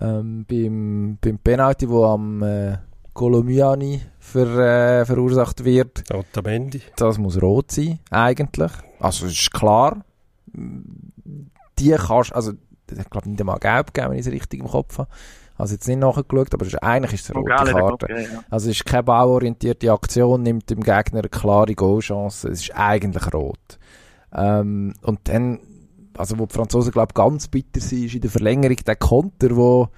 ähm, 0.00 0.44
beim, 0.48 1.18
beim 1.20 1.38
Penalty, 1.38 1.88
wo 1.88 2.04
am 2.04 2.42
äh, 2.42 2.76
Colomiani 3.12 4.00
ver, 4.18 5.00
äh, 5.00 5.06
verursacht 5.06 5.64
wird, 5.64 6.04
Otamendi. 6.12 6.82
das 6.96 7.18
muss 7.18 7.40
rot 7.40 7.70
sein, 7.70 7.98
eigentlich. 8.10 8.72
Also 9.00 9.26
es 9.26 9.32
ist 9.32 9.52
klar, 9.52 10.04
die 10.52 11.90
kannst, 11.90 12.34
also 12.34 12.52
ich 12.90 13.10
glaube 13.10 13.28
nicht 13.28 13.40
einmal 13.40 13.58
gelb 13.58 13.92
geben, 13.92 14.10
wenn 14.10 14.18
ich 14.18 14.26
es 14.26 14.32
richtig 14.32 14.60
im 14.60 14.68
Kopf 14.68 14.98
habe. 14.98 15.08
Also 15.58 15.74
jetzt 15.74 15.88
nicht 15.88 15.98
nachgeschaut, 15.98 16.52
aber 16.52 16.66
ist, 16.66 16.82
eigentlich 16.82 17.14
ist 17.14 17.24
es 17.24 17.30
eine 17.30 17.40
rote 17.40 17.72
Karte. 17.72 18.04
okay, 18.04 18.28
ja. 18.30 18.44
Also 18.50 18.68
es 18.68 18.76
ist 18.76 18.84
keine 18.84 19.04
bauorientierte 19.04 19.90
Aktion, 19.90 20.42
nimmt 20.42 20.68
dem 20.68 20.80
Gegner 20.80 21.20
eine 21.20 21.28
klare 21.30 21.74
Goalchance. 21.74 22.48
Es 22.48 22.62
ist 22.62 22.76
eigentlich 22.76 23.32
rot. 23.32 23.78
Ähm, 24.34 24.94
und 25.02 25.20
dann, 25.24 25.60
also 26.16 26.38
wo 26.38 26.46
die 26.46 26.54
Franzosen 26.54 26.92
glaube 26.92 27.14
ganz 27.14 27.48
bitter 27.48 27.80
sind, 27.80 28.04
ist 28.04 28.14
in 28.14 28.20
der 28.20 28.30
Verlängerung 28.30 28.76
der 28.76 28.96
Konter, 28.96 29.56
wo, 29.56 29.88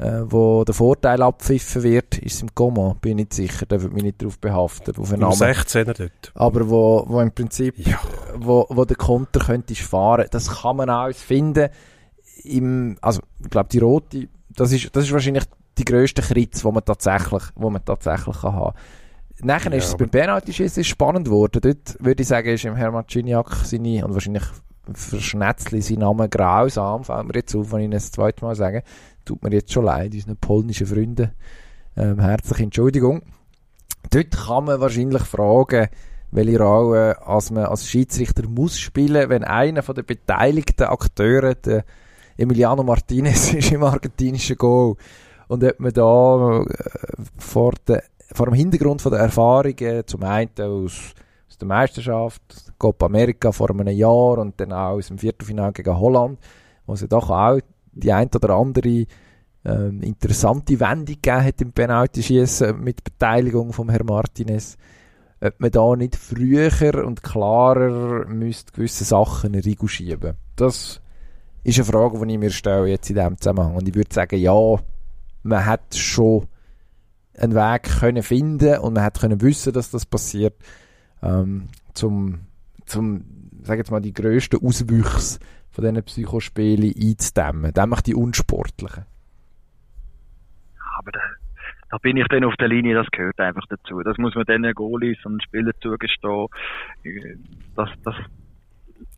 äh, 0.00 0.22
wo 0.24 0.64
der 0.64 0.74
Vorteil 0.74 1.20
abpfiffen 1.22 1.82
wird, 1.82 2.16
ist 2.18 2.40
im 2.42 2.54
Coma, 2.54 2.96
bin 3.00 3.12
ich 3.12 3.16
nicht 3.16 3.34
sicher, 3.34 3.66
da 3.66 3.80
wird 3.82 3.92
mich 3.92 4.02
nicht 4.02 4.22
darauf 4.22 4.38
behaftet, 4.38 4.98
auf 4.98 5.12
Im 5.12 5.20
Namen. 5.20 5.34
16er 5.34 5.92
dort. 5.92 6.32
Aber 6.34 6.70
wo, 6.70 7.04
wo 7.06 7.20
im 7.20 7.32
Prinzip, 7.32 7.76
Ja. 7.78 7.98
wo, 8.36 8.66
wo 8.70 8.84
der 8.84 8.96
Konter 8.96 9.40
könntest 9.40 9.82
fahren, 9.82 10.26
das 10.30 10.62
kann 10.62 10.76
man 10.76 10.88
auch 10.90 11.12
finden. 11.14 11.68
Im, 12.44 12.96
also, 13.02 13.20
ich 13.42 13.50
glaube, 13.50 13.68
die 13.70 13.78
rote, 13.78 14.28
das 14.48 14.72
ist, 14.72 14.94
das 14.96 15.04
ist 15.04 15.12
wahrscheinlich 15.12 15.44
die 15.76 15.84
grösste 15.84 16.22
Kritz, 16.22 16.64
wo 16.64 16.72
man 16.72 16.84
tatsächlich, 16.84 17.42
wo 17.54 17.68
man 17.70 17.84
tatsächlich 17.84 18.40
kann 18.40 18.54
haben. 18.54 18.76
Nachher 19.42 19.70
Ja, 19.72 19.78
ist 19.78 19.88
es 19.88 19.96
beim 19.96 20.10
Penalty-Schießen 20.10 20.84
spannend 20.84 21.26
geworden. 21.26 21.60
Dort 21.62 21.96
würde 22.02 22.22
ich 22.22 22.28
sagen, 22.28 22.48
ist 22.48 22.64
im 22.64 22.76
Hermann 22.76 23.04
Gignac 23.06 23.54
seine, 23.64 24.04
und 24.04 24.12
wahrscheinlich 24.14 24.44
für 24.94 25.20
Schnetzli 25.20 25.82
sein 25.82 25.98
Name 25.98 26.28
grausam, 26.28 27.04
fällt 27.04 27.26
mir 27.26 27.34
jetzt 27.34 27.54
auf, 27.54 27.72
wenn 27.72 27.80
ich 27.80 27.84
ihn 27.86 27.90
das 27.90 28.10
zweite 28.10 28.44
Mal 28.44 28.54
sage. 28.54 28.82
Tut 29.24 29.42
mir 29.42 29.52
jetzt 29.52 29.72
schon 29.72 29.84
leid, 29.84 30.14
unseren 30.14 30.36
polnischen 30.36 30.86
Freunden. 30.86 31.32
Ähm, 31.96 32.20
herzliche 32.20 32.64
Entschuldigung. 32.64 33.22
Dort 34.10 34.30
kann 34.30 34.64
man 34.64 34.80
wahrscheinlich 34.80 35.22
fragen, 35.22 35.88
welche 36.32 36.58
Rolle 36.58 37.26
als 37.26 37.50
man 37.50 37.64
als 37.64 37.88
Schiedsrichter 37.88 38.48
muss 38.48 38.78
spielen, 38.78 39.28
wenn 39.28 39.44
einer 39.44 39.82
von 39.82 39.94
den 39.94 40.06
beteiligten 40.06 40.84
Akteuren, 40.84 41.56
der 41.64 41.84
Emiliano 42.36 42.82
Martinez, 42.82 43.52
ist 43.54 43.72
im 43.72 43.82
argentinischen 43.82 44.56
Goal. 44.56 44.96
Und 45.48 45.64
ob 45.64 45.80
man 45.80 45.92
da 45.92 46.62
äh, 46.62 47.22
vor, 47.38 47.74
der, 47.86 48.04
vor 48.32 48.46
dem 48.46 48.54
Hintergrund 48.54 49.02
von 49.02 49.12
der 49.12 49.20
Erfahrungen, 49.20 50.06
zum 50.06 50.22
einen 50.22 50.50
aus, 50.58 51.14
aus 51.48 51.58
der 51.58 51.68
Meisterschaft, 51.68 52.69
Copa 52.80 53.06
America 53.06 53.52
vor 53.52 53.70
einem 53.70 53.86
Jahr 53.88 54.38
und 54.38 54.58
dann 54.58 54.72
auch 54.72 54.96
aus 54.96 55.08
dem 55.08 55.18
Viertelfinale 55.18 55.72
gegen 55.72 55.96
Holland, 55.96 56.38
wo 56.86 56.94
es 56.94 57.02
ja 57.02 57.06
doch 57.06 57.30
auch 57.30 57.60
die 57.92 58.12
ein 58.12 58.30
oder 58.34 58.54
andere 58.54 59.06
ähm, 59.64 60.02
interessante 60.02 60.80
Wendung 60.80 61.16
gegeben 61.16 61.44
hat 61.44 61.60
im 61.60 61.72
Penalty-Schießen 61.72 62.80
mit 62.80 63.04
Beteiligung 63.04 63.72
vom 63.72 63.90
Herrn 63.90 64.06
Martinez, 64.06 64.78
ob 65.40 65.60
man 65.60 65.70
da 65.70 65.94
nicht 65.96 66.16
früher 66.16 67.04
und 67.04 67.22
klarer 67.22 68.26
müsste 68.26 68.72
gewisse 68.72 69.04
Sachen 69.04 69.48
in 69.48 69.52
den 69.52 69.62
Riegel 69.62 69.88
schieben. 69.88 70.34
Das 70.56 71.00
ist 71.62 71.78
eine 71.78 71.84
Frage, 71.84 72.24
die 72.24 72.32
ich 72.32 72.38
mir 72.38 72.50
stelle 72.50 72.86
jetzt 72.86 73.10
in 73.10 73.16
diesem 73.16 73.38
Zusammenhang. 73.38 73.76
Und 73.76 73.86
ich 73.86 73.94
würde 73.94 74.14
sagen, 74.14 74.38
ja, 74.38 74.76
man 75.42 75.66
hat 75.66 75.94
schon 75.94 76.46
einen 77.36 77.54
Weg 77.54 77.82
können 78.00 78.22
finden 78.22 78.78
und 78.78 78.94
man 78.94 79.02
hat 79.02 79.20
können 79.20 79.40
wissen, 79.42 79.72
dass 79.72 79.90
das 79.90 80.06
passiert, 80.06 80.54
ähm, 81.22 81.68
zum, 81.94 82.40
zum, 82.90 83.24
sag 83.62 83.78
jetzt 83.78 83.90
mal, 83.90 84.00
die 84.00 84.12
grössten 84.12 84.64
Auswüchse 84.64 85.40
von 85.70 85.84
diesen 85.84 86.02
Psychospielen 86.04 86.92
einzudämmen. 86.96 87.72
Nämlich 87.74 88.00
die 88.02 88.14
unsportlichen. 88.14 89.04
Aber 90.98 91.12
da, 91.12 91.20
da 91.90 91.98
bin 91.98 92.16
ich 92.16 92.26
dann 92.28 92.44
auf 92.44 92.56
der 92.56 92.68
Linie, 92.68 92.94
das 92.94 93.06
gehört 93.10 93.38
einfach 93.40 93.66
dazu. 93.68 94.02
Das 94.02 94.18
muss 94.18 94.34
man 94.34 94.44
den 94.44 94.72
Goalies 94.74 95.24
und 95.24 95.42
Spielern 95.42 95.72
zugestehen. 95.80 96.46
Äh, 97.04 97.36
Das, 97.76 97.88
das, 98.04 98.14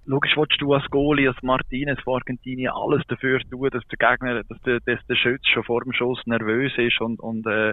logisch 0.05 0.37
willst 0.37 0.61
du 0.61 0.75
als 0.75 0.85
Goalie, 0.91 1.29
als 1.29 1.43
Martinez 1.43 2.01
von 2.03 2.15
Argentinien 2.15 2.73
alles 2.75 3.03
dafür 3.09 3.41
tun, 3.41 3.69
dass 3.71 3.83
der 3.89 3.99
Gegner, 3.99 4.43
dass 4.45 4.61
der, 4.63 4.81
dass 4.81 5.05
der 5.07 5.17
Schütz 5.17 5.47
schon 5.47 5.65
vor 5.65 5.83
dem 5.83 5.93
Schuss 5.93 6.21
nervös 6.27 6.73
ist 6.77 7.01
und, 7.01 7.21
und, 7.21 7.47
äh, 7.47 7.73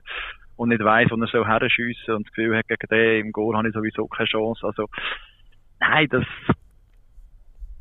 und 0.56 0.70
nicht 0.70 0.84
weiss, 0.84 1.10
wo 1.10 1.16
er 1.16 1.28
so 1.28 1.48
herschiessen 1.48 2.16
und 2.16 2.28
das 2.28 2.34
Gefühl 2.34 2.58
hat, 2.58 2.68
gegen 2.68 2.88
den 2.90 3.26
im 3.26 3.32
Goal 3.32 3.56
habe 3.56 3.68
ich 3.68 3.74
sowieso 3.74 4.08
keine 4.08 4.28
Chance. 4.28 4.66
Also, 4.66 4.88
nein, 5.80 6.08
das, 6.10 6.26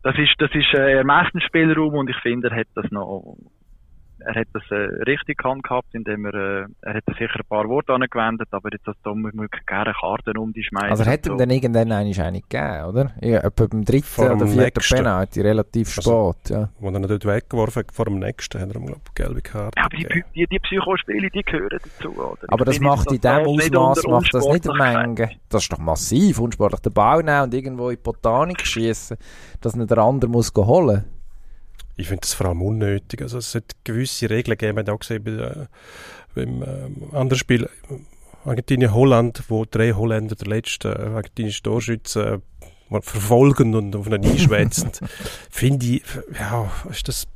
das 0.03 0.17
ist, 0.19 0.35
das 0.39 0.51
ist 0.55 0.75
äh, 0.75 0.99
Ermessensspielraum 0.99 1.95
und 1.95 2.11
ich 2.11 2.17
finde, 2.17 2.49
er 2.49 2.61
hat 2.61 2.69
das 2.75 2.91
noch, 2.91 3.37
er 4.21 4.41
hat 4.41 4.49
das 4.53 4.63
äh, 4.71 4.75
richtig 5.05 5.39
gehabt, 5.39 5.95
indem 5.95 6.27
er, 6.27 6.35
äh, 6.35 6.67
er 6.83 6.95
hat 6.95 7.05
sicher 7.07 7.37
ein 7.41 7.47
paar 7.49 7.69
Worte 7.69 7.93
angewendet, 7.95 8.49
aber 8.51 8.71
jetzt 8.73 8.87
als 8.89 8.97
Tom 9.05 9.23
wirklich 9.25 9.65
gerne 9.67 9.93
Karten 9.99 10.37
um 10.39 10.53
die 10.53 10.63
schmeißen. 10.63 10.91
Also 10.91 11.05
er 11.05 11.13
hat 11.13 11.27
ihm 11.27 11.33
so. 11.33 11.39
dann 11.39 11.51
irgendwann 11.51 11.93
eine 11.93 12.09
eine 12.25 12.41
gegeben, 12.41 12.85
oder? 12.85 13.13
Ja, 13.21 13.39
etwa 13.41 13.67
beim 13.67 13.85
dritten 13.85 14.05
Vor 14.05 14.33
oder 14.33 14.47
vierten. 14.47 14.81
Penalty, 14.97 15.41
relativ 15.41 15.97
Also- 15.99 16.35
spät, 16.43 16.51
ja. 16.51 16.69
Wo 16.81 16.91
er 16.91 17.01
dort 17.01 17.25
weggeworfen 17.25 17.81
hat, 17.81 17.93
vor 17.93 18.05
dem 18.07 18.19
nächsten, 18.19 18.61
hat 18.61 18.69
er 18.71 18.77
ihm, 18.77 18.87
glaube 18.87 19.01
ich, 19.07 19.15
gelbe 19.15 19.41
Karte 19.43 19.79
Ja, 19.79 19.85
aber 19.87 19.97
die, 19.97 20.03
gegeben. 20.05 20.27
die, 20.35 20.47
die 20.47 20.59
Psychospiele, 20.59 21.31
die 21.31 21.43
gehören 21.43 21.79
dazu, 21.83 22.11
oder? 22.13 22.37
Aber 22.49 22.61
Ich 22.63 22.65
das 22.67 22.75
jetzt 22.77 22.83
macht 22.85 23.13
in 23.13 23.21
dem 23.21 23.43
nicht 23.57 23.77
Ausmaß 23.77 24.05
macht 24.09 24.35
das 24.35 24.47
nicht. 24.47 24.67
Menge. 24.79 25.31
Das 25.49 25.63
ist 25.63 25.73
doch 25.73 25.79
massiv, 25.79 26.39
unsportlich. 26.41 26.81
Den 26.81 26.93
Ball 26.93 27.23
nehmen 27.23 27.43
und 27.43 27.55
irgendwo 27.55 27.91
in 27.91 27.97
die 27.97 28.03
Botanik 28.03 28.67
schießen, 28.67 29.17
dass 29.61 29.77
nicht 29.77 29.91
der 29.91 29.99
andere 29.99 30.31
muss 30.31 30.53
holen. 30.57 31.05
Ich 31.99 32.07
finde 32.07 32.21
das 32.21 32.33
vor 32.33 32.47
allem 32.47 32.63
unnötig. 32.63 33.21
Also 33.23 33.39
es 33.39 33.55
hat 33.57 33.65
gewisse 33.83 34.31
Regeln 34.31 34.57
gegeben, 34.57 34.77
wir 34.77 34.85
haben 34.85 34.95
auch 34.95 35.01
gesehen 35.01 35.25
bei, 35.25 35.33
äh, 35.33 35.67
beim 36.35 36.63
ähm, 36.63 37.09
anderen 37.13 37.39
Spiel 37.39 37.65
äh, 37.65 38.49
Argentinien-Holland, 38.49 39.43
wo 39.49 39.65
drei 39.65 39.93
Holländer 39.93 40.37
der 40.37 40.47
letzte 40.47 40.91
äh, 40.91 41.15
argentinische 41.17 41.63
Torschütze 41.63 42.41
äh, 42.91 43.01
verfolgen 43.01 43.75
und 43.75 43.97
auf 43.97 44.07
einen 44.07 44.25
einschwätzen. 44.25 44.93
finde 45.51 45.87
ich, 45.87 46.03
ja, 46.39 46.71
ist 46.89 47.09
das 47.09 47.27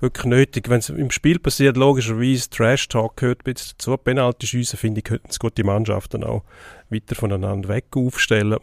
wirklich 0.00 0.26
nötig. 0.26 0.68
Wenn 0.68 0.80
es 0.80 0.90
im 0.90 1.10
Spiel 1.10 1.38
passiert, 1.38 1.78
logischerweise 1.78 2.50
Trash-Talk 2.50 3.16
gehört 3.16 3.40
ein 3.40 3.54
bisschen 3.54 3.76
dazu. 3.78 3.96
Penalty-Schiessen, 3.96 4.78
finde 4.78 4.98
ich, 4.98 5.04
könnten 5.04 5.28
es 5.30 5.38
gute 5.38 5.64
Mannschaften 5.64 6.22
auch 6.22 6.42
weiter 6.90 7.14
voneinander 7.14 7.70
weg 7.70 7.86
aufstellen. 7.96 8.58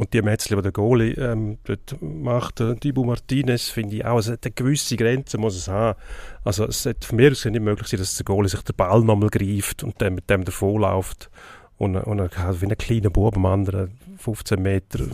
Und 0.00 0.14
die 0.14 0.22
Metzli, 0.22 0.56
die 0.56 0.62
der 0.62 0.72
Goalie 0.72 1.12
ähm, 1.12 1.58
dort 1.64 2.00
macht, 2.00 2.58
äh, 2.60 2.74
Dibu 2.74 3.04
Martinez, 3.04 3.68
finde 3.68 3.96
ich 3.96 4.04
auch, 4.06 4.18
es 4.18 4.30
hat 4.30 4.46
eine 4.46 4.52
gewisse 4.52 4.96
Grenze, 4.96 5.36
muss 5.36 5.54
es 5.54 5.68
haben. 5.68 6.00
Also 6.42 6.64
es 6.64 6.84
sollte 6.84 7.06
von 7.06 7.16
mir 7.16 7.32
aus 7.32 7.44
nicht 7.44 7.60
möglich 7.60 7.86
sein, 7.86 8.00
dass 8.00 8.14
der 8.14 8.24
Goalie 8.24 8.48
sich 8.48 8.62
den 8.62 8.74
Ball 8.76 9.02
nochmal 9.02 9.28
greift 9.28 9.84
und 9.84 10.00
dann 10.00 10.14
mit 10.14 10.30
dem 10.30 10.44
davonläuft 10.44 11.28
und, 11.76 11.96
und 11.96 12.18
er 12.18 12.30
halt 12.34 12.62
wie 12.62 12.66
ein 12.66 12.78
kleiner 12.78 13.10
Bub 13.10 13.36
am 13.36 13.44
anderen 13.44 13.90
15 14.16 14.62
Meter 14.62 15.00
äh, 15.00 15.06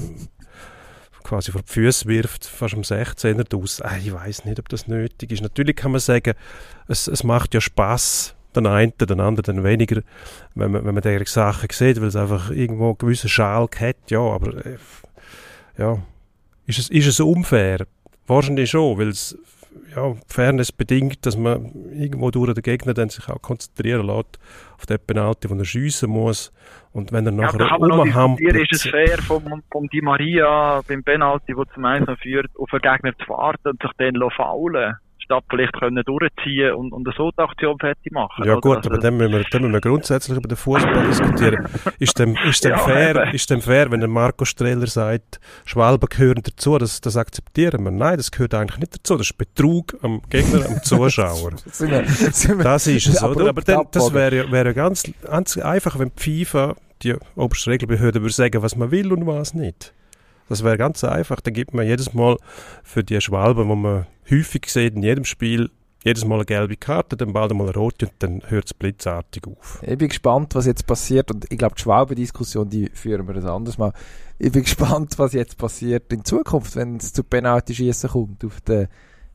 quasi 1.24 1.50
vor 1.50 1.62
die 1.62 1.72
Füße 1.72 2.06
wirft, 2.06 2.44
fast 2.44 2.74
am 2.74 2.82
16er 2.82 3.60
aus. 3.60 3.82
Ah, 3.82 3.96
ich 3.96 4.14
weiß 4.14 4.44
nicht, 4.44 4.60
ob 4.60 4.68
das 4.68 4.86
nötig 4.86 5.32
ist. 5.32 5.42
Natürlich 5.42 5.74
kann 5.74 5.90
man 5.90 6.00
sagen, 6.00 6.34
es, 6.86 7.08
es 7.08 7.24
macht 7.24 7.54
ja 7.54 7.60
Spaß, 7.60 8.35
den 8.56 8.66
einen, 8.66 8.92
den 8.98 9.20
anderen 9.20 9.56
dann 9.56 9.64
weniger, 9.64 10.02
wenn 10.54 10.72
man, 10.72 10.84
wenn 10.84 10.94
man 10.94 11.02
diese 11.02 11.24
Sachen 11.26 11.68
sieht, 11.70 12.00
weil 12.00 12.08
es 12.08 12.16
einfach 12.16 12.50
irgendwo 12.50 12.88
einen 12.88 12.98
gewissen 12.98 13.28
Schalk 13.28 13.80
hat, 13.80 13.96
ja, 14.08 14.20
aber 14.20 14.64
äh, 14.64 14.76
ja, 15.78 15.98
ist 16.66 16.78
es, 16.78 16.90
ist 16.90 17.06
es 17.06 17.20
unfair? 17.20 17.86
Wahrscheinlich 18.26 18.70
schon, 18.70 18.98
weil 18.98 19.08
es 19.08 19.38
ja, 19.94 20.14
Fairness 20.28 20.72
bedingt, 20.72 21.24
dass 21.24 21.36
man 21.36 21.72
irgendwo 21.92 22.30
durch 22.30 22.52
den 22.54 22.62
Gegner 22.62 22.94
dann 22.94 23.08
sich 23.08 23.28
auch 23.28 23.40
konzentrieren 23.40 24.06
lässt 24.06 24.38
auf 24.76 24.86
den 24.86 24.98
Penalty, 24.98 25.48
den 25.48 25.58
er 25.58 25.64
schiessen 25.64 26.10
muss. 26.10 26.52
Und 26.92 27.12
wenn 27.12 27.26
er 27.26 27.32
Ja, 27.32 27.52
nachher 27.52 27.78
noch 27.78 27.98
rumhampelt... 27.98 28.56
ist 28.56 28.72
es 28.72 28.90
fair 28.90 29.18
vom, 29.18 29.62
vom 29.70 29.88
Di 29.88 30.00
Maria 30.00 30.82
beim 30.86 31.02
Penalty, 31.02 31.54
der 31.54 31.64
zum 31.74 31.84
1 31.84 32.06
führt, 32.20 32.50
auf 32.58 32.70
den 32.70 32.80
Gegner 32.80 33.16
zu 33.18 33.28
warten 33.28 33.68
und 33.68 33.82
sich 33.82 33.90
dann 33.98 34.30
faulen 34.30 34.96
statt 35.26 35.44
vielleicht 35.50 35.72
können 35.74 36.02
durchziehen 36.04 36.72
und, 36.74 36.92
und 36.92 37.06
so 37.16 37.30
die 37.30 37.42
Aktion 37.42 37.78
fertig 37.78 38.12
machen. 38.12 38.44
Ja 38.44 38.52
oder? 38.52 38.60
gut, 38.60 38.76
Also, 38.78 38.90
aber 38.90 38.98
dann 38.98 39.16
müssen, 39.16 39.32
wir, 39.32 39.44
dann 39.50 39.62
müssen 39.62 39.74
wir 39.74 39.80
grundsätzlich 39.80 40.38
über 40.38 40.48
den 40.48 40.56
Fußball 40.56 41.06
diskutieren. 41.08 41.68
Ist 41.98 42.18
dem, 42.18 42.36
ist 42.48 42.64
dem 42.64 42.70
Ja, 42.70 42.78
fair, 42.78 43.16
eben. 43.16 43.34
ist 43.34 43.50
dem 43.50 43.60
fair, 43.60 43.90
wenn 43.90 44.00
der 44.00 44.08
Marco 44.08 44.44
Streller 44.44 44.86
sagt, 44.86 45.40
Schwalben 45.64 46.08
gehören 46.08 46.42
dazu, 46.42 46.78
das, 46.78 47.00
das 47.00 47.16
akzeptieren 47.16 47.84
wir. 47.84 47.90
Nein, 47.90 48.16
das 48.16 48.30
gehört 48.30 48.54
eigentlich 48.54 48.78
nicht 48.78 48.94
dazu. 48.94 49.16
Das 49.16 49.26
ist 49.26 49.36
Betrug 49.36 49.96
am 50.02 50.22
Gegner, 50.30 50.64
am 50.66 50.82
Zuschauer. 50.82 51.52
Das 52.62 52.86
ist 52.86 53.06
es, 53.06 53.22
oder? 53.22 53.48
Aber 53.48 53.62
dann, 53.62 53.86
das 53.90 54.12
wäre 54.14 54.36
ja, 54.36 54.50
wäre 54.50 54.74
ganz, 54.74 55.04
ganz 55.22 55.56
einfach, 55.58 55.98
wenn 55.98 56.12
die 56.16 56.44
FIFA, 56.44 56.76
die 57.02 57.14
oberste 57.34 57.70
Regelbehörde, 57.70 58.20
würde 58.22 58.32
sagen, 58.32 58.62
was 58.62 58.76
man 58.76 58.90
will 58.90 59.12
und 59.12 59.26
was 59.26 59.54
nicht. 59.54 59.92
Das 60.48 60.62
wäre 60.62 60.78
ganz 60.78 61.02
einfach. 61.04 61.40
Dann 61.40 61.54
gibt 61.54 61.74
man 61.74 61.86
jedes 61.86 62.14
Mal 62.14 62.36
für 62.82 63.02
die 63.02 63.20
Schwalben, 63.20 63.68
die 63.68 63.74
man 63.76 64.06
häufig 64.30 64.66
sieht 64.68 64.94
in 64.94 65.02
jedem 65.02 65.24
Spiel, 65.24 65.70
jedes 66.04 66.24
Mal 66.24 66.36
eine 66.36 66.44
gelbe 66.44 66.76
Karte, 66.76 67.16
dann 67.16 67.32
bald 67.32 67.50
einmal 67.50 67.66
eine 67.66 67.76
rote 67.76 68.06
und 68.06 68.14
dann 68.20 68.42
hört 68.46 68.66
es 68.66 68.74
blitzartig 68.74 69.42
auf. 69.46 69.80
Ich 69.82 69.98
bin 69.98 70.08
gespannt, 70.08 70.54
was 70.54 70.66
jetzt 70.66 70.86
passiert. 70.86 71.32
Und 71.32 71.46
ich 71.50 71.58
glaube, 71.58 71.74
die 71.74 71.82
Schwalbe-Diskussion, 71.82 72.68
die 72.70 72.88
führen 72.94 73.26
wir 73.26 73.34
ein 73.34 73.46
anderes 73.46 73.76
Mal. 73.76 73.92
Ich 74.38 74.52
bin 74.52 74.62
gespannt, 74.64 75.18
was 75.18 75.32
jetzt 75.32 75.58
passiert 75.58 76.12
in 76.12 76.24
Zukunft, 76.24 76.76
wenn 76.76 76.96
es 76.96 77.12
zu 77.12 77.24
Penalty-Schießen 77.24 78.10
kommt 78.10 78.44
auf 78.44 78.60
den 78.60 78.86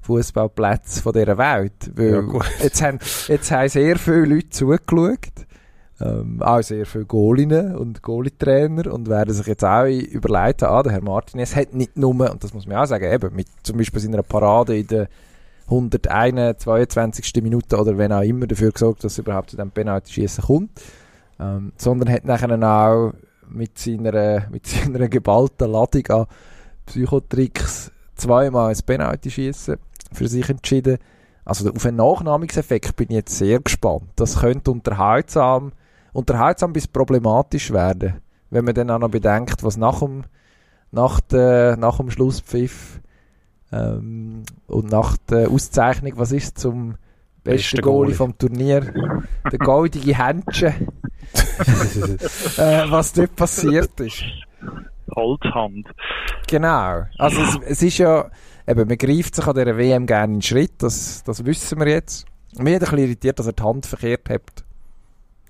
Fußballplätzen 0.02 1.04
von 1.04 1.14
dieser 1.14 1.38
Welt. 1.38 1.92
Weil 1.94 2.12
Ja, 2.14 2.22
gut. 2.22 2.46
jetzt, 2.64 2.82
haben, 2.82 3.00
jetzt 3.28 3.52
haben 3.52 3.70
sehr 3.70 3.98
viele 3.98 4.26
Leute 4.26 4.50
zugeschaut. 4.50 5.20
Ähm, 6.04 6.42
auch 6.42 6.62
sehr 6.64 6.86
viele 6.88 7.06
Goalinnen 7.06 7.76
und 7.76 8.02
Goalie-Trainer 8.02 8.92
und 8.92 9.08
werden 9.08 9.34
sich 9.34 9.46
jetzt 9.46 9.64
auch 9.64 9.86
überlegen, 9.86 10.66
ah, 10.66 10.82
der 10.82 10.94
Herr 10.94 11.04
Martinez 11.04 11.56
hat 11.56 11.76
nicht 11.76 11.96
nur, 11.96 12.32
und 12.32 12.44
das 12.44 12.54
muss 12.54 12.66
man 12.66 12.78
auch 12.78 12.86
sagen, 12.86 13.12
eben 13.12 13.36
mit 13.36 13.48
zum 13.62 13.78
Beispiel 13.78 14.00
seiner 14.00 14.24
Parade 14.24 14.78
in 14.78 14.88
der 14.88 15.10
101, 15.68 16.64
22. 16.64 17.44
Minute 17.44 17.78
oder 17.78 17.98
wenn 17.98 18.12
auch 18.12 18.22
immer 18.22 18.48
dafür 18.48 18.72
gesorgt, 18.72 19.04
dass 19.04 19.14
es 19.14 19.20
überhaupt 19.20 19.52
zu 19.52 19.58
dem 19.58 19.70
Penalty-Schießen 19.70 20.44
kommt, 20.44 20.72
ähm, 21.40 21.72
sondern 21.78 22.12
hat 22.12 22.26
nachher 22.26 22.52
auch 22.52 23.14
mit 23.48 23.78
seiner, 23.78 24.48
mit 24.50 24.66
seiner 24.68 25.08
geballten 25.08 25.72
Ladung 25.72 26.08
an 26.08 26.26
Psychotricks 26.88 27.92
zweimal 28.16 28.72
ein 28.72 28.80
Penalty-Schießen 28.86 29.78
für 30.12 30.28
sich 30.28 30.50
entschieden. 30.50 30.98
Also 31.46 31.70
auf 31.70 31.86
einen 31.86 31.98
Nachnahmungseffekt 31.98 32.96
bin 32.96 33.08
ich 33.10 33.16
jetzt 33.16 33.38
sehr 33.38 33.60
gespannt. 33.60 34.10
Das 34.16 34.40
könnte 34.40 34.72
unterhaltsam, 34.72 35.72
unterhaltsam 36.14 36.74
bis 36.74 36.88
problematisch 36.88 37.72
werden, 37.72 38.22
wenn 38.50 38.66
man 38.66 38.74
dann 38.74 38.90
auch 38.90 39.00
noch 39.00 39.10
bedenkt, 39.10 39.64
was 39.64 39.78
nach 39.78 40.00
dem, 40.00 40.24
nach 40.92 41.20
der, 41.20 41.78
nach 41.78 41.98
dem 41.98 42.12
Schlusspfiff 42.12 43.02
ähm, 43.72 44.44
und 44.68 44.92
nach 44.92 45.18
der 45.18 45.50
Auszeichnung, 45.50 46.14
was 46.16 46.32
ist 46.32 46.60
zum 46.60 46.96
besten 47.44 47.78
Beste 47.78 47.82
Goalie 47.82 47.98
Goalie. 47.98 48.16
vom 48.16 48.38
Turnier, 48.38 48.94
der 49.52 49.60
goldige 49.60 50.18
Händchen, 50.18 50.74
äh, 52.58 52.84
was 52.90 53.14
dort 53.14 53.36
passiert 53.36 54.00
ist. 54.00 54.24
Holzhand. 55.16 55.88
Genau. 56.48 57.04
Also 57.18 57.42
es, 57.42 57.60
es 57.66 57.84
ist 57.84 57.98
ja, 57.98 58.30
eben, 58.68 58.88
man 58.88 58.98
greift 58.98 59.36
sich 59.36 59.46
an 59.46 59.56
dieser 59.56 59.78
WM 59.78 60.06
gerne 60.06 60.34
in 60.34 60.40
den 60.40 60.42
Schritt, 60.42 60.74
das, 60.84 61.24
das 61.24 61.46
wissen 61.46 61.80
wir 61.80 61.88
jetzt. 61.88 62.26
Mich 62.58 62.76
hat 62.76 62.82
ein 62.84 62.90
bisschen 62.90 62.98
irritiert, 63.00 63.40
dass 63.40 63.48
er 63.48 63.54
die 63.54 63.64
Hand 63.64 63.86
verkehrt 63.86 64.30
hat. 64.30 64.64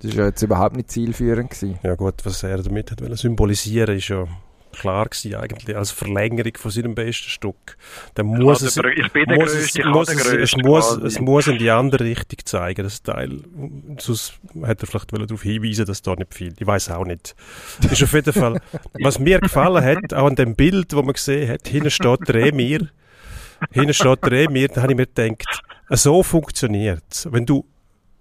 Das 0.02 0.12
war 0.14 0.24
ja 0.24 0.26
jetzt 0.30 0.42
überhaupt 0.42 0.76
nicht 0.76 0.92
zielführend. 0.92 1.52
Gewesen. 1.52 1.80
Ja 1.84 1.96
gut, 1.96 2.16
was 2.24 2.44
er 2.44 2.58
damit 2.62 2.92
hat 2.92 3.02
wollen 3.02 3.16
symbolisieren, 3.16 3.96
ist 3.98 4.08
ja 4.08 4.28
klar 4.72 5.06
gewesen 5.06 5.36
eigentlich 5.36 5.76
als 5.76 5.92
Verlängerung 5.92 6.54
von 6.58 6.72
seinem 6.72 6.96
besten 6.96 7.30
Stück. 7.30 7.78
Dann 8.16 8.28
muss 8.28 8.62
es, 8.62 8.76
der 8.76 8.86
Grö- 8.86 9.06
ich 9.06 9.12
bin 9.12 9.26
der 9.26 9.38
muss 9.38 9.52
Größte, 9.52 9.82
es, 9.82 9.86
ich 9.86 9.86
muss 9.86 10.10
es, 10.10 10.26
es, 10.26 10.58
muss, 10.58 10.98
es 10.98 11.20
muss 11.20 11.48
in 11.48 11.58
die 11.58 11.70
andere 11.70 12.06
Richtung 12.06 12.40
zeigen, 12.46 12.84
das 12.84 13.04
Teil. 13.04 13.42
Sonst 14.00 14.40
hätte 14.64 14.86
er 14.86 14.88
vielleicht 14.88 15.12
darauf 15.14 15.42
hinweisen 15.44 15.86
dass 15.86 16.02
da 16.02 16.16
nicht 16.16 16.34
viel. 16.34 16.54
Ich 16.58 16.66
weiß 16.66 16.90
auch 16.92 17.06
nicht. 17.06 17.36
Ist 17.92 18.02
auf 18.02 18.14
jeden 18.14 18.34
Fall, 18.34 18.62
was 19.02 19.20
mir 19.20 19.40
gefallen 19.40 19.84
hat, 19.84 20.14
auch 20.14 20.28
an 20.28 20.36
dem 20.36 20.56
Bild, 20.56 20.94
wo 20.94 21.02
man 21.04 21.14
gesehen 21.14 21.50
hat, 21.50 21.68
hinten 21.68 21.92
steht 21.92 22.28
der 22.28 22.36
Emir. 22.36 22.88
Hinten 23.72 23.94
steht 23.94 24.24
der 24.26 24.32
Emir, 24.46 24.70
da 24.70 24.82
habe 24.84 24.94
ich 24.94 24.98
mir 24.98 25.06
gedacht, 25.06 25.44
so 25.90 26.24
funktioniert 26.24 27.04
es. 27.12 27.28
Wenn 27.32 27.46
du 27.46 27.66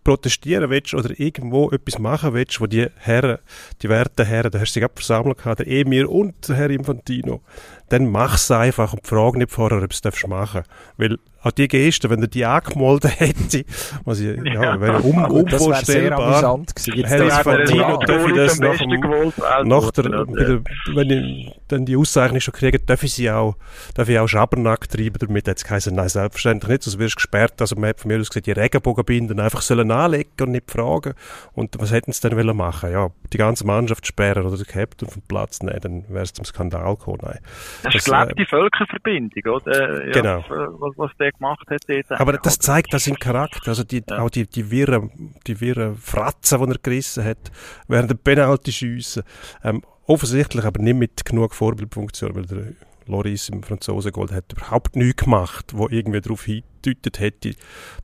protestieren 0.04 0.70
willst 0.70 0.94
oder 0.94 1.18
irgendwo 1.18 1.70
etwas 1.70 1.98
machen 1.98 2.34
willst, 2.34 2.60
wo 2.60 2.66
die 2.66 2.86
Herren, 2.96 3.38
die 3.82 3.88
werten 3.88 4.26
Herren, 4.26 4.50
da 4.50 4.60
hast 4.60 4.74
du 4.74 4.80
dich 4.80 4.88
versammelt 4.94 5.38
der 5.44 5.66
Emir 5.66 6.10
und 6.10 6.48
der 6.48 6.56
Herr 6.56 6.70
Infantino, 6.70 7.42
dann 7.90 8.10
mach's 8.10 8.50
einfach 8.50 8.92
und 8.94 9.06
frag 9.06 9.34
nicht 9.36 9.50
vorher, 9.50 9.82
ob 9.82 9.90
du 9.90 10.08
es 10.08 10.26
machen 10.26 10.62
darfst. 10.64 10.70
Weil 10.96 11.18
auch 11.42 11.52
die 11.52 11.68
Geste, 11.68 12.10
wenn 12.10 12.20
er 12.20 12.28
die 12.28 12.44
angemolden 12.44 13.10
hätte, 13.10 13.64
was 14.04 14.20
ich, 14.20 14.36
ja, 14.44 14.62
Ja. 14.62 14.80
wäre 14.80 14.98
um, 15.00 15.24
unvorstellbar. 15.24 16.42
Ja, 16.42 16.56
der 16.94 17.22
Infantino, 17.22 17.84
Ronaldo 17.84 18.06
darf 18.06 18.26
ich 18.28 18.34
das 18.34 18.58
nach 18.60 18.76
dem- 18.76 19.32
also, 19.42 19.68
nach 19.68 19.90
der, 19.92 20.02
der, 20.04 20.60
wenn 20.94 21.10
ich 21.10 21.52
dann 21.68 21.86
die 21.86 21.96
Auszeichnung 21.96 22.40
schon 22.40 22.52
kriege, 22.52 22.78
darf 22.78 23.02
ich 23.02 23.14
sie 23.14 23.30
auch, 23.30 23.56
darf 23.94 24.08
ich 24.10 24.18
auch 24.18 24.26
Schabernack 24.28 24.88
treiben 24.90 25.16
damit, 25.18 25.48
es 25.48 25.64
geheißen, 25.64 25.94
nein, 25.94 26.08
selbstverständlich 26.10 26.68
nicht, 26.70 26.82
sonst 26.82 26.98
wirst 26.98 27.14
du 27.14 27.16
gesperrt, 27.16 27.54
also 27.60 27.74
man 27.76 27.88
hat 27.90 28.00
von 28.00 28.10
mir 28.10 28.20
aus 28.20 28.28
gesagt, 28.28 28.46
die 28.46 28.52
Regenbogenbinden 28.52 29.40
einfach 29.40 29.62
sollen 29.62 29.90
anlegen 29.90 30.30
und 30.42 30.50
nicht 30.50 30.70
fragen. 30.70 31.14
Und 31.54 31.74
was 31.80 31.90
hätten 31.90 32.12
sie 32.12 32.20
denn 32.28 32.36
wollen 32.36 32.54
machen? 32.56 32.92
Ja, 32.92 33.08
die 33.32 33.38
ganze 33.38 33.64
Mannschaft 33.66 34.06
sperren 34.06 34.44
oder 34.44 34.56
den 34.58 34.66
Captain 34.66 35.08
vom 35.08 35.22
Platz 35.22 35.62
nehmen, 35.62 35.80
dann 35.80 36.04
wäre 36.08 36.24
es 36.24 36.34
zum 36.34 36.44
Skandal 36.44 36.96
gekommen, 36.96 37.18
nein. 37.22 37.38
Das 37.82 37.94
ist 37.94 38.08
Das, 38.08 38.14
äh, 38.14 38.26
gelebte 38.34 38.46
Völkerverbindung, 38.46 39.52
oder? 39.54 40.06
Ja, 40.06 40.12
Genau. 40.12 40.44
Was, 40.48 40.92
was 40.96 41.10
der 41.18 41.32
gemacht 41.32 41.66
hat 41.70 41.82
dort. 41.88 42.10
Aber 42.20 42.32
das 42.34 42.58
zeigt 42.58 42.92
das 42.92 43.06
im 43.06 43.18
Charakter, 43.18 43.68
also 43.68 43.84
die, 43.84 44.02
Ja. 44.08 44.18
auch 44.20 44.30
die, 44.30 44.46
die 44.46 44.70
wirren, 44.70 45.34
die 45.46 45.60
wirren 45.60 45.96
Fratzen, 45.96 46.62
die 46.62 46.70
er 46.72 46.78
gerissen 46.82 47.24
hat, 47.24 47.50
während 47.88 48.10
der 48.10 48.16
Penalty 48.16 48.72
schiessen. 48.72 49.22
Ähm, 49.64 49.82
offensichtlich 50.06 50.64
aber 50.64 50.82
nicht 50.82 50.96
mit 50.96 51.24
genug 51.24 51.54
Vorbildfunktion, 51.54 52.34
weil 52.34 52.46
der 52.46 52.72
Loris 53.06 53.48
im 53.48 53.62
Franzosengold 53.62 54.30
hat 54.32 54.52
überhaupt 54.52 54.94
nichts 54.96 55.24
gemacht, 55.24 55.72
wo 55.74 55.88
irgendwie 55.88 56.20
darauf 56.20 56.44
hingedeutet 56.44 57.18
hätte, 57.18 57.54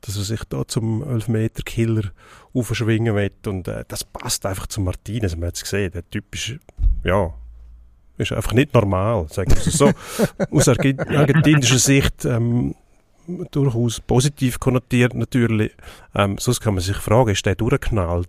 dass 0.01 0.17
er 0.17 0.23
sich 0.25 0.43
da 0.49 0.67
zum 0.67 1.03
11-Meter-Killer 1.05 2.11
aufschwingen 2.55 3.15
will. 3.15 3.31
Und 3.47 3.69
äh, 3.69 3.85
das 3.89 4.05
passt 4.05 4.45
einfach 4.47 4.67
zu 4.67 4.81
Martinez, 4.81 5.37
man 5.37 5.49
hat 5.49 5.57
es 5.57 5.63
gesehen. 5.63 5.93
Der 5.93 6.09
Typ 6.11 6.35
ist, 6.35 6.57
ja, 7.05 7.33
ist 8.19 8.33
einfach 8.33 8.53
nicht 8.53 8.73
normal, 8.75 9.27
sagen 9.29 9.51
wir 9.51 9.59
es 9.59 9.65
so. 9.65 9.91
Aus 10.51 10.69
Argent 10.69 11.01
argentinischer 11.09 11.79
Sicht 11.79 12.25
ähm, 12.25 12.75
durchaus 13.51 14.01
positiv 14.01 14.61
konnotiert 14.61 15.15
natürlich. 15.15 15.73
Ähm, 16.15 16.39
sonst 16.39 16.61
kann 16.61 16.75
man 16.75 16.83
sich 16.83 16.97
fragen, 16.97 17.31
ist 17.31 17.45
der 17.47 17.55
durchgeknallt? 17.57 18.29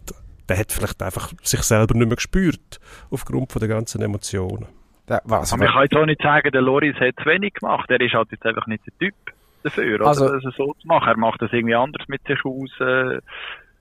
Der 0.50 0.58
hat 0.58 0.72
vielleicht 0.72 1.02
einfach 1.04 1.32
sich 1.44 1.62
selber 1.62 1.94
nicht 1.96 2.08
mehr 2.08 2.16
gespürt, 2.16 2.80
aufgrund 3.12 3.52
von 3.52 3.60
der 3.60 3.70
ganzen 3.70 4.02
Emotionen. 4.02 4.66
Da- 5.06 5.22
Was, 5.26 5.54
Aber 5.54 5.66
ich 5.66 5.72
kann 5.72 5.84
jetzt 5.84 5.96
auch 5.96 6.06
nicht 6.06 6.22
sagen, 6.22 6.52
der 6.52 6.62
Loris 6.62 6.96
hat 6.96 7.16
zu 7.22 7.26
wenig 7.30 7.54
gemacht. 7.56 7.90
Er 7.90 8.00
ist 8.02 8.14
halt 8.14 8.30
jetzt 8.32 8.46
einfach 8.46 8.66
nicht 8.68 8.84
der 8.86 8.98
Typ 8.98 9.16
dafür, 9.64 9.96
oder? 9.96 10.08
Also- 10.08 10.28
das 10.30 10.44
so 10.56 10.74
zu 10.80 10.88
machen. 10.88 11.08
Er 11.10 11.18
macht 11.18 11.42
das 11.42 11.52
irgendwie 11.54 11.76
anders 11.76 12.08
mit 12.08 12.22
sich 12.28 12.40
aus, 12.46 12.70
äh, 12.80 13.20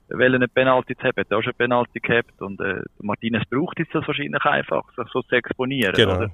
eine 0.09 0.47
Penalty 0.47 0.95
zu 0.95 1.03
haben. 1.03 1.13
Er 1.15 1.21
hat 1.21 1.33
auch 1.33 1.41
schon 1.43 1.53
eine 1.57 1.67
Penalty 1.67 1.99
gehabt 1.99 2.41
und 2.41 2.59
äh, 2.61 2.81
Martinez 3.01 3.43
braucht 3.49 3.79
jetzt 3.79 3.93
das 3.93 4.07
wahrscheinlich 4.07 4.43
einfach, 4.45 4.83
sich 4.95 5.07
so 5.11 5.21
zu 5.23 5.35
exponieren, 5.35 5.93
Genau. 5.95 6.15
oder? 6.17 6.29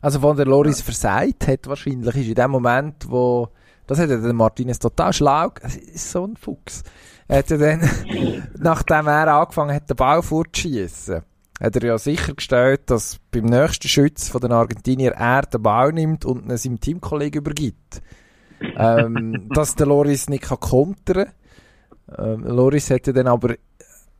Also, 0.00 0.20
wo 0.22 0.32
der 0.34 0.46
Loris 0.46 0.80
versagt 0.82 1.46
hat, 1.46 1.66
wahrscheinlich, 1.68 2.14
ist 2.16 2.28
in 2.28 2.34
dem 2.34 2.50
Moment, 2.50 3.08
wo, 3.08 3.48
das 3.86 4.00
hat 4.00 4.10
ja 4.10 4.16
der 4.16 4.32
Martinez 4.32 4.78
total 4.80 5.12
schlau, 5.12 5.52
es 5.62 5.76
ist 5.76 6.10
so 6.10 6.24
ein 6.26 6.36
Fuchs. 6.36 6.82
Er 7.28 7.38
hat 7.38 7.50
ja 7.50 7.56
dann, 7.56 7.80
nachdem 8.58 9.06
er 9.06 9.28
angefangen 9.28 9.74
hat, 9.74 9.88
den 9.88 9.96
Ball 9.96 10.22
fortzuschießen, 10.22 11.22
hat 11.60 11.76
er 11.76 11.84
ja 11.84 11.98
sichergestellt, 11.98 12.90
dass 12.90 13.20
beim 13.30 13.44
nächsten 13.44 13.86
Schütz 13.86 14.28
von 14.28 14.40
den 14.40 14.50
Argentinier 14.50 15.12
er 15.12 15.42
den 15.42 15.62
Ball 15.62 15.92
nimmt 15.92 16.24
und 16.24 16.46
ihn 16.50 16.56
seinem 16.56 16.80
Teamkollegen 16.80 17.40
übergibt. 17.40 18.02
ähm, 18.76 19.48
dass 19.54 19.76
der 19.76 19.86
Loris 19.86 20.28
nicht 20.28 20.42
kann 20.44 20.58
kontern 20.58 21.28
ähm, 22.18 22.44
Loris 22.44 22.88
ja 22.88 22.98
dann 22.98 23.26
aber, 23.26 23.54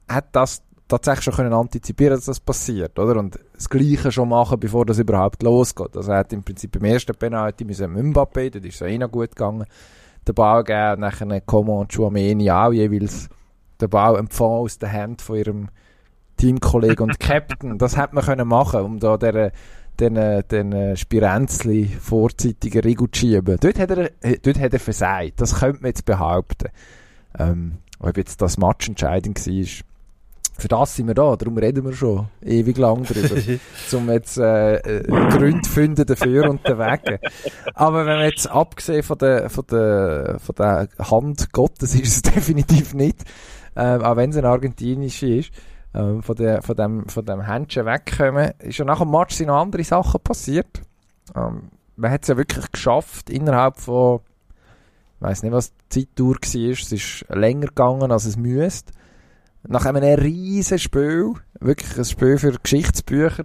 hat 0.08 0.26
das 0.32 0.62
tatsächlich 0.88 1.24
schon 1.24 1.34
können 1.34 1.52
antizipieren, 1.52 2.16
dass 2.16 2.26
das 2.26 2.40
passiert, 2.40 2.98
oder? 2.98 3.18
Und 3.18 3.38
das 3.54 3.68
Gleiche 3.68 4.12
schon 4.12 4.28
machen, 4.28 4.60
bevor 4.60 4.84
das 4.84 4.98
überhaupt 4.98 5.42
losgeht. 5.42 5.96
Also 5.96 6.12
er 6.12 6.18
hat 6.18 6.32
im 6.32 6.42
Prinzip 6.42 6.76
im 6.76 6.84
ersten 6.84 7.14
Penalty 7.14 7.64
mit 7.64 7.78
Mbappé, 7.78 8.50
das 8.50 8.64
ist 8.64 8.80
ja 8.80 8.86
eh 8.86 8.98
noch 8.98 9.10
gut 9.10 9.30
gegangen, 9.30 9.64
den 10.26 10.34
Ball 10.34 10.62
gegeben, 10.62 11.00
nachher 11.00 11.40
Como 11.42 11.80
und 11.80 11.92
Chouameni 11.92 12.50
auch 12.50 12.72
jeweils 12.72 13.28
den 13.80 13.90
Ball 13.90 14.16
empfangen 14.16 14.60
aus 14.60 14.78
der 14.78 14.92
Hand 14.92 15.22
von 15.22 15.36
ihrem 15.36 15.68
Teamkollegen 16.36 17.08
und 17.08 17.20
Captain. 17.20 17.78
Das 17.78 17.96
hätte 17.96 18.14
man 18.14 18.24
können 18.24 18.48
machen, 18.48 18.80
um 18.82 18.98
da 18.98 19.16
der 19.16 19.52
den, 20.00 20.14
den 20.48 20.96
Spirenzli 20.96 21.86
vorzeitigen 21.86 22.80
Riegel 22.80 23.10
zu 23.10 23.20
schieben. 23.20 23.56
Dort 23.60 23.78
hat 23.78 23.90
er, 23.90 24.10
dort 24.42 24.58
hat 24.58 24.72
er 24.72 24.80
versagt. 24.80 25.40
Das 25.40 25.60
könnte 25.60 25.82
man 25.82 25.90
jetzt 25.90 26.04
behaupten. 26.04 26.70
Ähm, 27.38 27.78
ob 27.98 28.16
jetzt 28.16 28.42
das 28.42 28.58
Match 28.58 28.88
entscheidend 28.88 29.46
war. 29.46 29.84
Für 30.58 30.68
das 30.68 30.94
sind 30.94 31.06
wir 31.06 31.14
da, 31.14 31.34
darum 31.34 31.56
reden 31.56 31.84
wir 31.84 31.94
schon 31.94 32.28
ewig 32.42 32.76
lang 32.76 33.04
drüber. 33.04 33.40
um 33.92 34.10
jetzt 34.10 34.38
äh, 34.38 34.76
äh, 34.76 35.02
Gründe 35.30 35.68
finden 35.68 36.04
dafür 36.04 36.50
und 36.50 36.60
dagegen. 36.68 37.18
Aber 37.74 38.06
wenn 38.06 38.16
man 38.16 38.26
jetzt 38.26 38.48
abgesehen 38.48 39.02
von 39.02 39.18
der, 39.18 39.48
von 39.48 39.64
der, 39.70 40.36
von 40.38 40.54
der 40.54 40.88
Hand 40.98 41.52
Gottes 41.52 41.94
ist 41.94 42.16
es 42.16 42.22
definitiv 42.34 42.92
nicht, 42.94 43.24
äh, 43.74 43.96
auch 43.96 44.16
wenn 44.16 44.30
es 44.30 44.36
eine 44.36 44.48
argentinische 44.48 45.26
ist, 45.26 45.50
äh, 45.94 46.20
von, 46.20 46.36
der, 46.36 46.62
von, 46.62 46.76
dem, 46.76 47.08
von 47.08 47.24
dem 47.24 47.40
Händchen 47.40 47.86
wegkommen, 47.86 48.52
ist 48.58 48.78
ja 48.78 48.84
nach 48.84 49.00
dem 49.00 49.10
Match 49.10 49.34
sind 49.34 49.46
noch 49.46 49.60
andere 49.60 49.84
Sachen 49.84 50.20
passiert. 50.20 50.82
Ähm, 51.34 51.70
man 51.96 52.10
hat 52.10 52.22
es 52.22 52.28
ja 52.28 52.36
wirklich 52.36 52.70
geschafft, 52.70 53.30
innerhalb 53.30 53.78
von, 53.78 54.20
weiß 55.22 55.42
nicht, 55.42 55.52
was 55.52 55.72
die 55.92 56.06
Zeitdauer 56.06 56.34
war, 56.34 56.70
es 56.70 56.92
ist 56.92 57.24
länger 57.28 57.68
gegangen, 57.68 58.12
als 58.12 58.24
es 58.24 58.36
müsste. 58.36 58.92
Nach 59.66 59.86
einem 59.86 60.02
riesen 60.02 60.78
Spiel, 60.78 61.34
wirklich 61.60 61.96
ein 61.96 62.04
Spiel 62.04 62.38
für 62.38 62.52
Geschichtsbücher, 62.52 63.44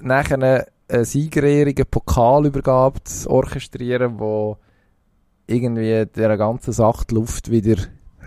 nach 0.00 0.30
einer 0.30 0.66
siegerehrenden 0.88 1.86
Pokalübergabe 1.86 3.02
zu 3.04 3.30
orchestrieren, 3.30 4.18
wo 4.18 4.58
irgendwie 5.46 6.06
der 6.06 6.36
ganzen 6.36 6.72
Sache 6.72 7.04
die 7.08 7.14
Luft 7.14 7.50
wieder 7.50 7.76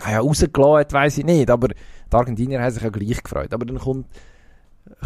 naja, 0.00 0.20
rausgelassen 0.20 0.78
hat, 0.78 0.92
weiss 0.92 1.18
ich 1.18 1.24
nicht, 1.24 1.50
aber 1.50 1.68
die 1.68 1.74
Argentinier 2.16 2.60
haben 2.60 2.70
sich 2.70 2.82
ja 2.82 2.90
gleich 2.90 3.22
gefreut. 3.22 3.52
Aber 3.52 3.64
dann 3.64 3.78
kommt, 3.78 4.06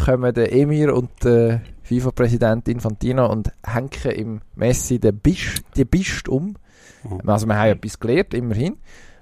kommen 0.03 0.33
der 0.33 0.53
Emir 0.53 0.95
und 0.95 1.09
der 1.23 1.61
FIFA-Präsident 1.83 2.67
Infantino 2.67 3.31
und 3.31 3.51
hängen 3.65 3.89
im 4.15 4.41
Messi 4.55 4.99
den 4.99 5.17
Bist, 5.17 5.63
die 5.75 5.85
Bist 5.85 6.29
um. 6.29 6.55
Mhm. 7.03 7.29
Also 7.29 7.47
wir 7.47 7.57
haben 7.57 7.71
etwas 7.71 7.99
gelernt, 7.99 8.33
immerhin. 8.33 8.77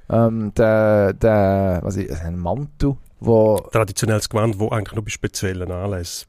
Ähm, 0.10 0.54
der, 0.56 1.14
der, 1.14 1.80
was 1.84 1.96
ist, 1.96 2.22
ein 2.22 2.38
Mantel, 2.38 2.98
wo... 3.20 3.58
Traditionelles 3.72 4.30
Gewand, 4.30 4.60
wo 4.60 4.70
eigentlich 4.70 4.96
nur 4.96 5.06
bei 5.06 5.12
speziellen 5.12 5.72
Anlässen 5.72 6.28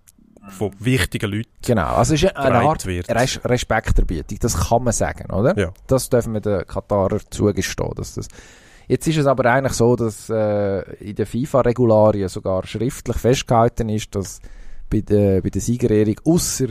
von 0.49 0.73
wichtigen 0.79 1.31
Leuten 1.31 1.51
Genau, 1.65 1.95
also 1.95 2.15
es 2.15 2.23
ist 2.23 2.37
eine 2.37 2.61
Art 2.61 2.87
wird. 2.87 3.09
Respekterbietung, 3.09 4.39
das 4.41 4.69
kann 4.69 4.85
man 4.85 4.93
sagen, 4.93 5.31
oder? 5.33 5.57
Ja. 5.57 5.73
Das 5.87 6.11
dürfen 6.11 6.35
wir 6.35 6.41
den 6.41 6.67
Katarer 6.67 7.21
zugestehen, 7.31 7.93
dass 7.95 8.15
das 8.15 8.29
Jetzt 8.89 9.07
ist 9.07 9.17
es 9.17 9.27
aber 9.27 9.47
eigentlich 9.47 9.73
so, 9.75 9.95
dass 9.97 10.29
äh, 10.29 10.81
in 10.97 11.15
den 11.15 11.25
FIFA-Regularien 11.25 12.29
sogar 12.29 12.67
schriftlich 12.67 13.17
festgehalten 13.17 13.89
ist, 13.89 14.15
dass 14.15 14.41
bei 14.91 15.01
der, 15.01 15.41
bei 15.41 15.51
der 15.51 15.61
Siegerehrung 15.61 16.17
außer 16.25 16.67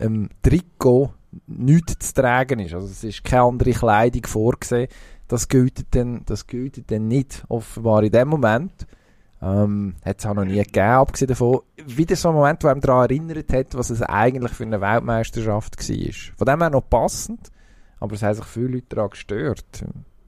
ähm, 0.00 0.30
Trikot 0.42 1.12
nichts 1.46 2.08
zu 2.08 2.14
tragen 2.14 2.60
ist. 2.60 2.74
Also 2.74 2.86
es 2.86 3.04
ist 3.04 3.24
keine 3.24 3.42
andere 3.42 3.72
Kleidung 3.72 4.26
vorgesehen. 4.26 4.88
Das 5.28 5.48
gilt 5.48 5.94
dann, 5.94 6.22
das 6.26 6.46
gilt 6.46 6.90
dann 6.90 7.08
nicht 7.08 7.44
offenbar 7.48 8.02
in 8.02 8.12
dem 8.12 8.28
Moment. 8.28 8.86
Ähm, 9.42 9.94
hat 10.04 10.20
es 10.20 10.26
auch 10.26 10.34
noch 10.34 10.44
nie 10.44 10.56
gegeben, 10.56 10.86
abgesehen 10.86 11.28
davon. 11.28 11.60
Wieder 11.84 12.16
so 12.16 12.30
ein 12.30 12.34
Moment, 12.34 12.64
wo 12.64 12.68
einem 12.68 12.80
daran 12.80 13.10
erinnert 13.10 13.52
hat, 13.52 13.74
was 13.74 13.90
es 13.90 14.00
eigentlich 14.00 14.52
für 14.52 14.64
eine 14.64 14.80
Weltmeisterschaft 14.80 15.76
war. 15.78 16.34
Von 16.36 16.46
dem 16.46 16.60
her 16.60 16.70
noch 16.70 16.88
passend, 16.88 17.50
aber 18.00 18.14
es 18.14 18.22
haben 18.22 18.34
sich 18.34 18.44
viele 18.44 18.68
Leute 18.68 18.86
daran 18.90 19.10
gestört. 19.10 19.84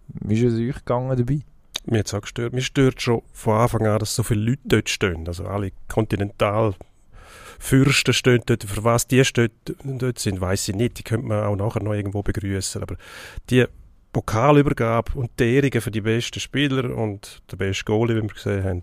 Wie 0.09 0.35
ist 0.35 0.53
es 0.53 0.59
euch 0.59 0.85
gegangen 0.85 1.17
dabei? 1.17 1.41
Mir 1.87 2.01
hat 2.01 2.07
es 2.07 2.15
auch 2.15 2.21
gestört. 2.21 2.53
Mir 2.53 2.63
stört 2.63 3.01
schon 3.01 3.23
von 3.33 3.59
Anfang 3.59 3.87
an, 3.87 3.99
dass 4.01 4.15
so 4.15 4.23
viele 4.23 4.51
Leute 4.51 4.63
dort 4.65 4.89
stehen. 4.89 5.27
Also 5.27 5.47
alle 5.47 5.71
Kontinentalfürsten 7.57 8.15
stehen 8.15 8.43
dort. 8.47 8.65
Für 8.65 8.85
was 8.85 9.07
die 9.07 9.25
stehen, 9.25 9.51
dort 9.85 10.19
sind, 10.19 10.41
weiß 10.41 10.69
ich 10.69 10.77
nicht. 10.77 10.99
Die 10.99 11.03
könnte 11.03 11.27
man 11.27 11.45
auch 11.45 11.57
nachher 11.57 11.83
noch 11.83 11.95
irgendwo 11.95 12.23
begrüßen. 12.23 12.83
Aber 12.83 12.97
die 13.51 13.65
Pokalübergabe 14.13 15.13
und 15.15 15.31
die 15.39 15.57
Ehrungen 15.57 15.81
für 15.81 15.91
die 15.91 16.01
besten 16.01 16.41
Spieler 16.41 16.97
und 16.97 17.43
der 17.51 17.57
beste 17.57 17.85
Goalie, 17.85 18.17
wie 18.17 18.23
wir 18.23 18.29
gesehen 18.29 18.65
haben, 18.65 18.83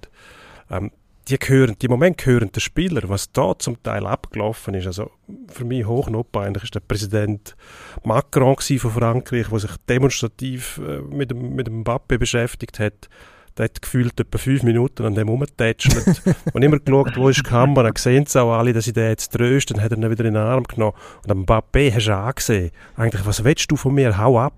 ähm, 0.69 0.91
die 1.29 1.39
gehören, 1.39 1.77
die 1.81 1.87
Moment 1.87 2.17
gehören 2.17 2.51
den 2.51 2.59
Spieler, 2.59 3.07
was 3.07 3.31
da 3.31 3.57
zum 3.57 3.81
Teil 3.81 4.05
abgelaufen 4.05 4.73
ist. 4.73 4.87
Also 4.87 5.09
für 5.47 5.63
mich 5.63 5.85
hochnotpeinlich 5.85 6.63
ist 6.63 6.75
der 6.75 6.81
Präsident 6.81 7.55
Macron 8.03 8.57
von 8.57 8.91
Frankreich, 8.91 9.47
der 9.47 9.59
sich 9.59 9.71
demonstrativ 9.87 10.81
äh, 10.85 10.99
mit 11.01 11.31
dem, 11.31 11.55
mit 11.55 11.67
dem 11.67 11.79
Mbappe 11.79 12.19
beschäftigt 12.19 12.79
hat. 12.79 13.09
Der 13.57 13.65
hat 13.65 13.81
gefühlt 13.81 14.19
etwa 14.19 14.37
fünf 14.37 14.63
Minuten 14.63 15.05
an 15.05 15.15
dem 15.15 15.29
rumgetätschelt 15.29 16.21
und 16.53 16.63
immer 16.63 16.79
geschaut, 16.79 17.15
wo 17.15 17.29
ist 17.29 17.39
die 17.39 17.43
Kamera, 17.43 17.91
sehen 17.95 18.25
sie 18.25 18.41
auch 18.41 18.53
alle, 18.53 18.73
dass 18.73 18.87
ich 18.87 18.93
den 18.93 19.09
jetzt 19.09 19.31
tröste, 19.31 19.73
dann 19.73 19.83
hat 19.83 19.91
er 19.91 19.97
ihn 19.97 20.09
wieder 20.09 20.25
in 20.25 20.33
den 20.33 20.43
Arm 20.43 20.63
genommen 20.63 20.97
und 21.23 21.31
am 21.31 21.41
Mbappe 21.41 21.93
hast 21.93 22.07
du 22.07 22.15
angesehen, 22.15 22.71
eigentlich, 22.95 23.25
was 23.25 23.43
willst 23.43 23.71
du 23.71 23.75
von 23.75 23.93
mir, 23.93 24.17
hau 24.17 24.39
ab. 24.39 24.53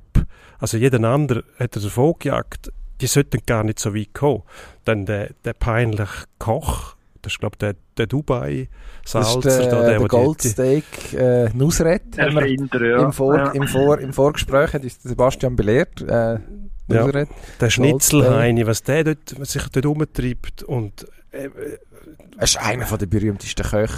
Also 0.59 0.77
jeden 0.77 1.03
anderen 1.03 1.43
hat 1.59 1.75
er 1.75 1.81
davon 1.81 2.13
gejagt 2.17 2.71
die 3.01 3.07
sollten 3.07 3.41
gar 3.45 3.63
nicht 3.63 3.79
so 3.79 3.93
weit 3.93 4.13
kommen. 4.13 4.43
Dann 4.85 5.05
der, 5.05 5.31
der 5.43 5.53
peinliche 5.53 6.25
Koch, 6.39 6.95
das 7.21 7.33
ist 7.33 7.39
glaube 7.39 7.57
der, 7.57 7.75
der 7.97 8.07
Dubai 8.07 8.69
Salzer, 9.03 9.39
das 9.41 9.59
ist 9.59 9.71
der, 9.71 9.81
der, 9.81 9.99
der 9.99 10.07
Goldsteak 10.07 11.13
äh, 11.13 11.49
Nusret. 11.53 12.17
Der 12.17 12.31
Finder, 12.31 12.85
ja. 12.85 13.03
Im, 13.03 13.11
Vor, 13.11 13.35
ja. 13.35 13.51
im, 13.51 13.67
Vor, 13.67 13.99
Im 13.99 14.13
Vorgespräch 14.13 14.73
hat 14.73 14.83
uns 14.83 15.01
Sebastian 15.01 15.55
belehrt. 15.55 16.01
Äh, 16.01 16.39
Ja, 16.87 17.07
der 17.59 17.69
Schnitzelheini, 17.69 18.67
was 18.67 18.83
der 18.83 19.03
dort, 19.03 19.39
was 19.39 19.53
sich 19.53 19.67
dort 19.69 19.85
umtreibt 19.85 20.63
und 20.63 21.07
äh, 21.31 21.49
er 22.37 22.43
ist 22.43 22.57
einer 22.57 22.85
der 22.85 23.05
berühmtesten 23.05 23.65
Köche 23.65 23.97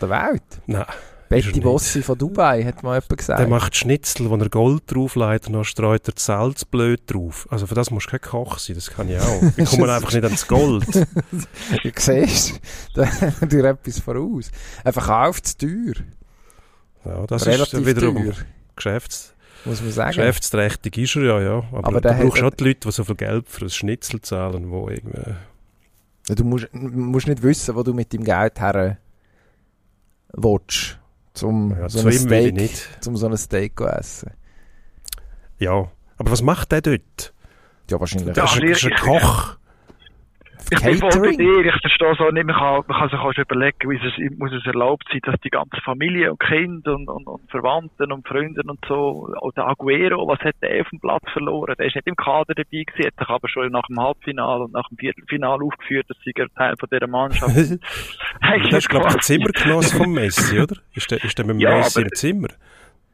der 0.00 0.08
Welt. 0.08 0.42
Nein. 0.66 0.84
Betty 1.32 1.60
Bossi 1.60 2.02
von 2.02 2.18
Dubai, 2.18 2.62
hat 2.62 2.82
mal 2.82 2.94
jemand 2.96 3.16
gesagt. 3.16 3.40
Der 3.40 3.48
macht 3.48 3.74
Schnitzel, 3.74 4.28
wo 4.28 4.36
er 4.36 4.50
Gold 4.50 4.82
drauflegt 4.86 5.46
und 5.46 5.54
dann 5.54 5.64
streut 5.64 6.06
er 6.06 6.14
Salz 6.16 6.66
blöd 6.66 7.00
drauf. 7.06 7.48
Also 7.50 7.66
für 7.66 7.74
das 7.74 7.90
musst 7.90 8.06
du 8.06 8.10
kein 8.10 8.20
Koch 8.20 8.58
sein, 8.58 8.76
das 8.76 8.90
kann 8.90 9.08
ich 9.08 9.18
auch. 9.18 9.42
Wir 9.56 9.64
kommen 9.64 9.88
einfach 9.88 10.12
nicht 10.12 10.24
ans 10.24 10.46
Gold. 10.46 10.94
du 10.94 11.90
siehst, 11.96 12.60
da 12.94 13.04
dir 13.46 13.64
etwas 13.64 13.98
voraus. 13.98 14.50
Einfach 14.84 15.08
auf 15.08 15.42
zu 15.42 15.56
teuer. 15.56 16.04
Ja, 17.04 17.26
das 17.26 17.46
Relativ 17.46 17.80
ist 17.80 17.86
wiederum 17.86 18.16
teuer. 18.16 18.34
Geschäfts 18.76 19.34
muss 19.64 19.82
man 19.82 19.92
sagen. 19.92 20.16
Geschäftsträchtig 20.16 20.98
ist 20.98 21.16
er 21.16 21.22
ja, 21.22 21.40
ja. 21.40 21.64
Aber, 21.72 21.88
Aber 21.88 22.00
du 22.00 22.08
brauchst 22.12 22.42
auch 22.42 22.50
die 22.50 22.64
Leute, 22.64 22.80
die 22.80 22.92
so 22.92 23.04
viel 23.04 23.14
Geld 23.16 23.48
für 23.48 23.66
ein 23.66 23.70
Schnitzel 23.70 24.20
zahlen, 24.20 24.70
wo 24.70 24.88
irgendwie... 24.88 25.34
Du 26.28 26.44
musst, 26.44 26.68
musst 26.72 27.26
nicht 27.26 27.42
wissen, 27.42 27.74
wo 27.74 27.82
du 27.82 27.92
mit 27.94 28.12
dem 28.12 28.24
Geld 28.24 28.60
her 28.60 28.98
willst 30.32 30.98
zum 31.34 31.76
ja, 31.76 31.88
so 31.88 32.06
ein 32.06 32.12
Steak, 32.12 32.54
nicht. 32.54 32.88
zum 33.00 33.16
so 33.16 33.26
ein 33.26 33.36
Steak 33.36 33.78
zu 33.78 33.86
essen. 33.86 34.30
Ja, 35.58 35.90
aber 36.18 36.30
was 36.30 36.42
macht 36.42 36.72
der 36.72 36.82
dort? 36.82 37.32
Ja, 37.90 38.00
wahrscheinlich. 38.00 38.34
Der 38.34 38.44
ist, 38.44 38.84
ein 38.84 38.94
Koch. 38.94 39.56
Ich 40.70 40.82
bin 40.82 40.96
voll 40.96 41.20
bei 41.20 41.36
dir, 41.36 41.64
ich 41.64 41.80
verstehe 41.80 42.14
so 42.16 42.30
nicht, 42.30 42.46
man 42.46 42.56
kann, 42.56 42.84
man 42.86 42.98
kann 42.98 43.08
sich 43.10 43.18
auch 43.18 43.32
überlegen, 43.36 43.90
wie 43.90 43.96
es, 43.96 44.38
muss 44.38 44.52
es 44.52 44.64
erlaubt 44.66 45.04
sein, 45.10 45.20
dass 45.24 45.40
die 45.40 45.50
ganze 45.50 45.80
Familie 45.84 46.30
und 46.30 46.40
Kinder 46.40 46.94
und, 46.94 47.08
und, 47.08 47.26
und 47.26 47.50
Verwandten 47.50 48.12
und 48.12 48.26
Freunde 48.26 48.62
und 48.66 48.78
so, 48.86 49.34
auch 49.40 49.52
der 49.52 49.66
Aguero, 49.66 50.26
was 50.28 50.40
hat 50.40 50.56
der 50.62 50.80
auf 50.80 50.88
dem 50.90 51.00
Platz 51.00 51.24
verloren? 51.32 51.74
Der 51.78 51.86
ist 51.86 51.94
nicht 51.94 52.06
im 52.06 52.16
Kader 52.16 52.54
dabei 52.54 52.84
gewesen, 52.84 53.06
hat 53.06 53.18
sich 53.18 53.28
aber 53.28 53.48
schon 53.48 53.70
nach 53.70 53.86
dem 53.88 54.00
Halbfinale 54.00 54.64
und 54.64 54.72
nach 54.72 54.88
dem 54.88 54.98
Viertelfinale 54.98 55.64
aufgeführt, 55.64 56.06
dass 56.08 56.16
sie 56.24 56.32
Teil 56.32 56.74
von 56.78 56.88
dieser 56.90 57.06
Mannschaft. 57.06 57.56
das 57.56 57.70
ist, 57.70 58.88
glaube 58.88 59.06
ich, 59.06 59.12
der 59.12 59.22
Zimmergenoss 59.22 59.92
von 59.92 60.12
Messi, 60.12 60.60
oder? 60.60 60.76
Ist 60.94 61.10
der, 61.10 61.22
ist 61.24 61.38
der 61.38 61.46
mit 61.46 61.60
ja, 61.60 61.76
Messi 61.76 62.02
im 62.02 62.08
Zimmer? 62.14 62.48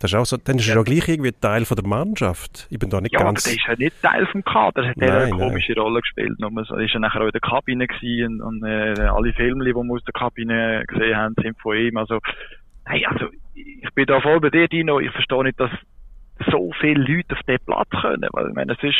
Das 0.00 0.12
ist 0.12 0.18
auch 0.18 0.24
so, 0.24 0.36
dann 0.36 0.58
ist 0.58 0.68
er 0.68 0.76
ja 0.76 0.82
gleich 0.82 1.08
irgendwie 1.08 1.32
Teil 1.32 1.64
von 1.64 1.76
der 1.76 1.86
Mannschaft. 1.86 2.68
Ich 2.70 2.78
bin 2.78 2.88
da 2.88 3.00
nicht 3.00 3.14
ja, 3.14 3.20
ganz... 3.20 3.44
Ja, 3.44 3.50
der 3.50 3.58
ist 3.58 3.66
ja 3.68 3.84
nicht 3.84 4.02
Teil 4.02 4.26
vom 4.26 4.44
Kader. 4.44 4.92
Er 4.96 5.12
hat 5.12 5.22
eine 5.22 5.30
komische 5.30 5.72
nein. 5.72 5.82
Rolle 5.82 6.00
gespielt. 6.00 6.38
Nur 6.38 6.64
so 6.64 6.76
ist 6.76 6.94
er 6.94 7.00
nachher 7.00 7.20
auch 7.22 7.26
in 7.26 7.32
der 7.32 7.40
Kabine 7.40 7.86
gewesen 7.88 8.40
und, 8.40 8.62
und 8.62 8.68
äh, 8.68 9.00
alle 9.00 9.32
Filme, 9.32 9.64
die 9.64 9.74
wir 9.74 9.92
aus 9.92 10.04
der 10.04 10.12
Kabine 10.12 10.84
gesehen 10.86 11.16
haben, 11.16 11.34
sind 11.42 11.58
von 11.60 11.76
ihm. 11.76 11.96
Also, 11.96 12.20
nein, 12.86 13.02
also, 13.06 13.26
ich 13.54 13.90
bin 13.94 14.06
da 14.06 14.20
voll 14.20 14.40
bei 14.40 14.50
dir, 14.50 14.68
Dino. 14.68 15.00
Ich 15.00 15.10
verstehe 15.10 15.42
nicht, 15.42 15.58
dass 15.58 15.70
so 16.52 16.70
viele 16.80 17.02
Leute 17.02 17.34
auf 17.34 17.42
diesen 17.42 17.64
Platz 17.66 17.90
können. 18.00 18.28
Weil, 18.32 18.48
ich 18.50 18.54
meine, 18.54 18.74
es 18.74 18.82
ist, 18.84 18.96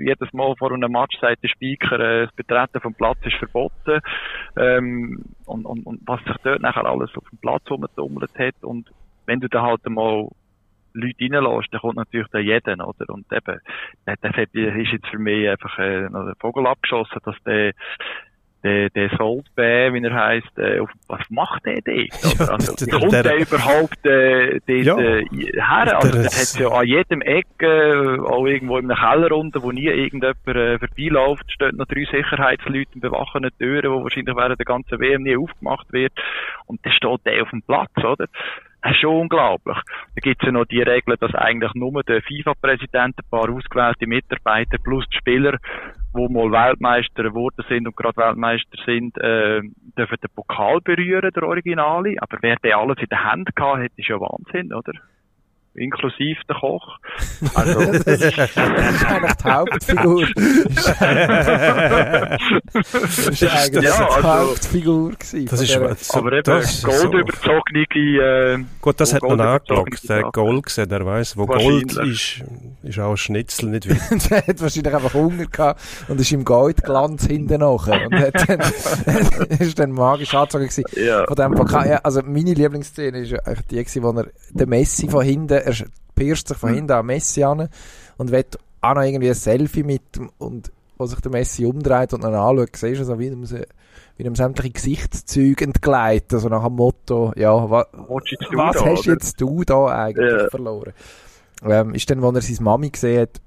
jedes 0.00 0.32
Mal 0.32 0.56
vor 0.58 0.72
einem 0.72 0.90
Match 0.90 1.16
sagt 1.20 1.44
der 1.44 1.48
Speaker, 1.48 2.00
äh, 2.00 2.26
das 2.26 2.34
Betreten 2.34 2.80
vom 2.80 2.94
Platz 2.94 3.18
ist 3.22 3.36
verboten. 3.36 4.00
Ähm, 4.56 5.22
und, 5.44 5.64
und, 5.64 5.86
und 5.86 6.00
was 6.04 6.20
sich 6.24 6.36
dort 6.42 6.62
nachher 6.62 6.84
alles 6.84 7.10
auf 7.14 7.28
dem 7.30 7.38
Platz 7.38 7.62
rumgetummelt 7.70 8.36
hat 8.36 8.56
und 8.62 8.90
wenn 9.26 9.40
du 9.40 9.48
da 9.48 9.62
halt 9.62 9.86
mal 9.88 10.28
Leute 10.94 11.14
reinlässt, 11.20 11.68
dann 11.72 11.80
kommt 11.80 11.96
natürlich 11.96 12.28
da 12.32 12.38
jeder, 12.38 12.72
oder? 12.88 13.08
Und 13.10 13.26
eben, 13.30 13.60
das 14.06 14.18
ist 14.22 14.92
jetzt 14.92 15.06
für 15.08 15.18
mich 15.18 15.48
einfach 15.48 15.78
äh, 15.78 16.06
ein 16.06 16.32
Vogel 16.40 16.66
abgeschossen, 16.66 17.18
dass 17.24 17.36
der 17.44 17.72
der, 18.64 18.90
der 18.90 19.10
Soldbär, 19.16 19.92
wie 19.94 20.02
er 20.02 20.12
heisst, 20.14 20.58
äh, 20.58 20.80
auf, 20.80 20.90
was 21.06 21.20
macht 21.28 21.64
der 21.66 21.80
dort? 21.84 22.08
Ja, 22.40 22.48
also, 22.48 22.74
der- 22.74 22.86
der, 22.88 22.98
kommt 22.98 23.12
der- 23.12 23.22
der 23.22 23.36
überhaupt 23.36 24.06
äh, 24.06 24.58
dort 24.66 24.68
Ja. 24.84 24.98
äh, 24.98 25.24
her? 25.54 25.96
Also, 25.98 26.10
Der 26.12 26.22
das 26.24 26.54
hat 26.56 26.60
ja 26.60 26.68
an 26.70 26.86
jedem 26.86 27.20
Ecke, 27.20 28.18
auch 28.26 28.44
irgendwo 28.46 28.78
in 28.78 28.90
einem 28.90 28.98
Keller 28.98 29.36
unten, 29.36 29.62
wo 29.62 29.70
nie 29.70 29.84
irgendjemand 29.86 30.38
äh, 30.48 30.78
vorbeiläuft, 30.80 31.52
stehen 31.52 31.76
noch 31.76 31.86
drei 31.86 32.06
Sicherheitsleute 32.10 32.88
und 32.94 33.02
bewachen 33.02 33.42
die 33.44 33.50
Türen, 33.64 33.82
die 33.82 33.88
wahrscheinlich 34.02 34.34
während 34.34 34.58
der 34.58 34.64
ganzen 34.66 34.98
WM 34.98 35.22
nie 35.22 35.36
aufgemacht 35.36 35.92
wird. 35.92 36.12
Und 36.64 36.84
dann 36.84 36.92
steht 36.94 37.20
der 37.26 37.42
auf 37.42 37.50
dem 37.50 37.62
Platz, 37.62 37.92
oder? 37.98 38.26
Das 38.86 38.94
ist 38.94 39.00
schon 39.00 39.22
unglaublich. 39.22 39.76
Da 40.14 40.20
gibt 40.22 40.40
es 40.40 40.46
ja 40.46 40.52
noch 40.52 40.64
die 40.64 40.80
Regel, 40.80 41.16
dass 41.16 41.34
eigentlich 41.34 41.74
nur 41.74 42.04
der 42.04 42.22
FIFA-Präsident, 42.22 43.16
ein 43.18 43.28
paar 43.28 43.50
ausgewählte 43.50 44.06
Mitarbeiter 44.06 44.78
plus 44.78 45.04
die 45.08 45.16
Spieler, 45.16 45.58
die 46.16 46.32
mal 46.32 46.52
Weltmeister 46.52 47.24
geworden 47.24 47.64
sind 47.68 47.88
und 47.88 47.96
gerade 47.96 48.16
Weltmeister 48.16 48.78
sind, 48.86 49.18
äh, 49.18 49.62
dürfen 49.98 50.18
den 50.22 50.30
Pokal 50.32 50.80
berühren, 50.82 51.32
der 51.34 51.42
Originale. 51.42 52.14
Aber 52.20 52.38
wer 52.42 52.54
den 52.62 52.74
alles 52.74 52.98
in 53.00 53.08
der 53.08 53.24
Hand 53.24 53.56
gehabt 53.56 53.82
hat, 53.82 53.90
ist 53.96 54.06
ja 54.06 54.20
Wahnsinn, 54.20 54.72
oder? 54.72 54.92
Inklusive 55.76 56.38
der 56.48 56.56
Koch. 56.56 56.98
Also, 57.54 57.80
Das 58.06 58.20
ist, 58.20 58.38
eigentlich 58.58 59.34
die 59.42 59.48
Hauptfigur. 59.50 60.26
Das 62.72 63.28
ist 63.28 63.42
eigentlich 63.42 63.84
Ja, 63.84 63.96
die 63.96 64.14
also- 64.14 64.22
Hauptfigur 64.22 65.10
gewesen. 65.12 65.46
Das 65.46 65.60
ist, 65.60 65.72
so, 65.72 66.18
aber 66.18 66.32
eben, 66.32 66.42
das 66.44 66.82
goldüberzogene, 66.82 67.84
äh, 67.94 68.58
Gut, 68.80 69.00
das 69.00 69.14
hat 69.14 69.22
man 69.22 69.32
überzogene 69.34 69.96
Der. 70.08 70.22
Gold 70.32 70.64
gesehen, 70.66 70.88
der 70.88 71.04
weiß, 71.06 71.36
wo 71.36 71.46
Gold 71.46 71.96
ist, 71.98 72.42
ist 72.82 72.98
auch 72.98 73.10
ein 73.10 73.16
Schnitzel 73.16 73.70
nicht 73.70 73.88
weit. 73.88 74.30
der 74.30 74.46
hat 74.46 74.60
wahrscheinlich 74.60 74.94
einfach 74.94 75.14
Hunger 75.14 75.46
gehabt 75.46 75.80
und 76.08 76.20
ist 76.20 76.32
im 76.32 76.44
Goldglanz 76.44 77.26
hinten 77.26 77.60
nachher. 77.60 78.06
Und 78.06 78.14
hat 78.18 78.48
dann, 78.48 78.60
ist 79.58 79.78
dann 79.78 79.92
magisch 79.92 80.34
angezogen 80.34 80.64
gewesen. 80.68 80.84
ja. 80.96 81.24
Von 81.26 81.36
dem 81.36 81.54
Pokal. 81.54 81.88
Ja, 81.88 82.00
also 82.02 82.20
meine 82.22 82.54
Lieblingsszene 82.54 83.18
ist 83.20 83.32
eigentlich 83.46 83.66
die 83.66 83.76
gewesen, 83.76 84.02
wo 84.02 84.10
er 84.20 84.26
den 84.50 84.68
Messi 84.68 85.08
von 85.08 85.24
hinten, 85.24 85.54
er 85.66 85.74
pirscht 86.14 86.48
sich 86.48 86.56
von 86.56 86.72
hinten 86.72 86.92
an 86.92 87.06
Messi 87.06 87.42
an 87.44 87.68
und 88.16 88.30
will 88.30 88.44
auch 88.80 88.94
noch 88.94 89.02
irgendwie 89.02 89.28
ein 89.28 89.34
Selfie 89.34 89.82
mit 89.82 90.16
ihm 90.16 90.30
und 90.38 90.72
wo 90.98 91.04
sich 91.06 91.20
der 91.20 91.30
Messi 91.30 91.66
umdreht 91.66 92.14
und 92.14 92.24
dann 92.24 92.34
anschaut, 92.34 92.70
siehst 92.76 93.00
du 93.00 93.04
so, 93.04 93.18
wie 93.18 93.44
se- 93.44 93.66
wie 94.16 94.22
ihm 94.24 94.34
sämtliche 94.34 94.72
Gesichtszüge 94.72 95.64
entgleiten, 95.64 96.36
also 96.36 96.48
nach 96.48 96.64
dem 96.64 96.76
Motto, 96.76 97.32
ja, 97.36 97.52
wa, 97.68 97.86
was 97.92 98.82
hast 98.84 99.04
jetzt 99.04 99.38
du 99.40 99.62
da 99.64 99.86
eigentlich 99.88 100.30
Ja. 100.40 100.48
verloren? 100.48 100.92
Ähm, 101.62 101.94
ist 101.94 102.08
dann, 102.08 102.22
als 102.24 102.34
er 102.36 102.42
seine 102.42 102.64
Mami 102.64 102.90
gesehen 102.90 103.20
hat, 103.22 103.40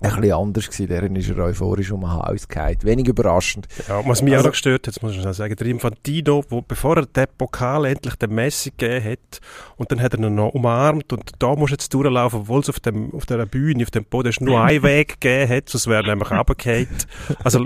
ein 0.00 0.16
bisschen 0.20 0.32
anders 0.34 0.66
gewesen. 0.66 0.88
Deren 0.88 1.14
ist 1.16 1.28
er 1.30 1.38
euphorisch 1.38 1.92
um 1.92 2.00
den 2.00 2.10
Hals 2.12 2.48
gefallen. 2.48 2.76
Wenig 2.82 3.06
überraschend. 3.06 3.68
Ja, 3.88 4.04
was 4.06 4.20
mich 4.20 4.32
auch 4.32 4.38
Also- 4.38 4.48
noch 4.48 4.52
gestört 4.52 4.86
hat, 4.88 5.00
muss 5.02 5.12
ich 5.12 5.20
schnell 5.20 5.32
sagen, 5.34 5.54
der 5.54 5.66
Infantino, 5.68 6.44
wo, 6.48 6.60
bevor 6.60 6.96
er 6.96 7.06
den 7.06 7.26
Pokal 7.38 7.84
endlich 7.84 8.16
den 8.16 8.34
Messi 8.34 8.70
gegeben 8.76 9.04
hat, 9.12 9.40
und 9.76 9.92
dann 9.92 10.00
hat 10.00 10.14
er 10.14 10.20
ihn 10.20 10.34
noch 10.34 10.48
umarmt, 10.54 11.12
und 11.12 11.30
da 11.38 11.54
musst 11.54 11.70
du 11.70 11.74
jetzt 11.74 11.94
durchlaufen, 11.94 12.40
obwohl 12.40 12.60
es 12.62 12.68
auf 12.68 12.80
dem, 12.80 13.14
auf 13.14 13.26
der 13.26 13.46
Bühne, 13.46 13.84
auf 13.84 13.90
dem 13.92 14.04
Boden 14.04 14.32
nur 14.40 14.60
einen 14.64 14.82
Weg 14.82 15.20
gegeben 15.20 15.48
hat, 15.52 15.68
sonst 15.68 15.86
wäre 15.86 16.02
er 16.02 16.08
nämlich 16.08 16.30
runtergefallen. 16.32 16.88
Also, 17.44 17.64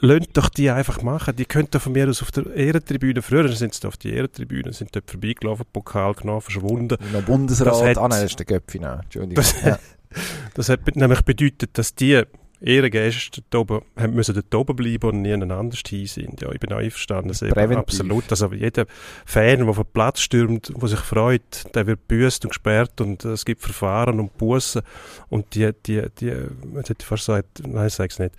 lasst 0.00 0.30
doch 0.34 0.48
die 0.48 0.70
einfach 0.70 1.02
machen. 1.02 1.36
Die 1.36 1.44
könnten 1.44 1.78
von 1.78 1.92
mir 1.92 2.08
aus 2.08 2.22
auf 2.22 2.30
der 2.30 2.46
Ehrentribüne, 2.54 3.20
früher 3.22 3.48
sind 3.52 3.74
sie 3.74 3.86
auf 3.86 3.96
die 3.98 4.12
Ehrentribüne, 4.14 4.72
sind 4.72 4.96
dort 4.96 5.10
vorbeigelaufen, 5.10 5.66
Pokal 5.72 6.14
genommen, 6.14 6.40
verschwunden. 6.40 6.96
Noch 7.12 7.22
Bundesrat. 7.22 7.68
Das 7.74 7.82
hat- 7.82 7.98
ah 7.98 8.08
nein, 8.08 8.22
das 8.22 8.30
ist 8.30 8.38
der 8.38 8.46
Göpfi 8.46 8.78
noch. 8.78 9.02
Entschuldigung. 9.02 9.34
Das, 9.36 9.62
ja. 9.62 9.78
das 10.54 10.68
hat 10.68 10.94
nämlich 10.96 11.22
bedeutet, 11.22 11.70
dass 11.74 11.94
die 11.94 12.22
Ehrengäste 12.60 13.42
dort 13.48 13.70
oben, 13.70 13.86
haben 13.96 14.14
müssen 14.14 14.34
dort 14.34 14.54
oben 14.54 14.76
bleiben 14.76 15.10
und 15.10 15.22
nie 15.22 15.32
anders 15.32 15.82
hin 15.88 16.06
sind. 16.06 16.42
Ja, 16.42 16.52
ich 16.52 16.60
bin 16.60 16.72
auch 16.72 16.78
einverstanden. 16.78 17.32
Präventiv. 17.32 17.78
absolut. 17.78 18.24
Also 18.30 18.52
jeder 18.52 18.86
Fan, 19.24 19.60
der 19.60 19.68
auf 19.68 19.76
den 19.76 19.86
Platz 19.92 20.20
stürmt, 20.20 20.70
der 20.76 20.88
sich 20.88 21.00
freut, 21.00 21.74
der 21.74 21.86
wird 21.86 22.06
büßt 22.06 22.44
und 22.44 22.50
gesperrt 22.50 23.00
und 23.00 23.24
äh, 23.24 23.30
es 23.30 23.44
gibt 23.44 23.62
Verfahren 23.62 24.20
und 24.20 24.36
Bussen 24.36 24.82
und 25.28 25.54
die, 25.54 25.70
die, 25.86 26.02
die, 26.20 26.26
jetzt 26.26 26.90
hätte 26.90 26.96
ich 27.00 27.06
fast 27.06 27.26
gesagt, 27.26 27.62
nein, 27.66 27.86
ich 27.86 27.94
sage 27.94 28.10
es 28.10 28.18
nicht, 28.18 28.34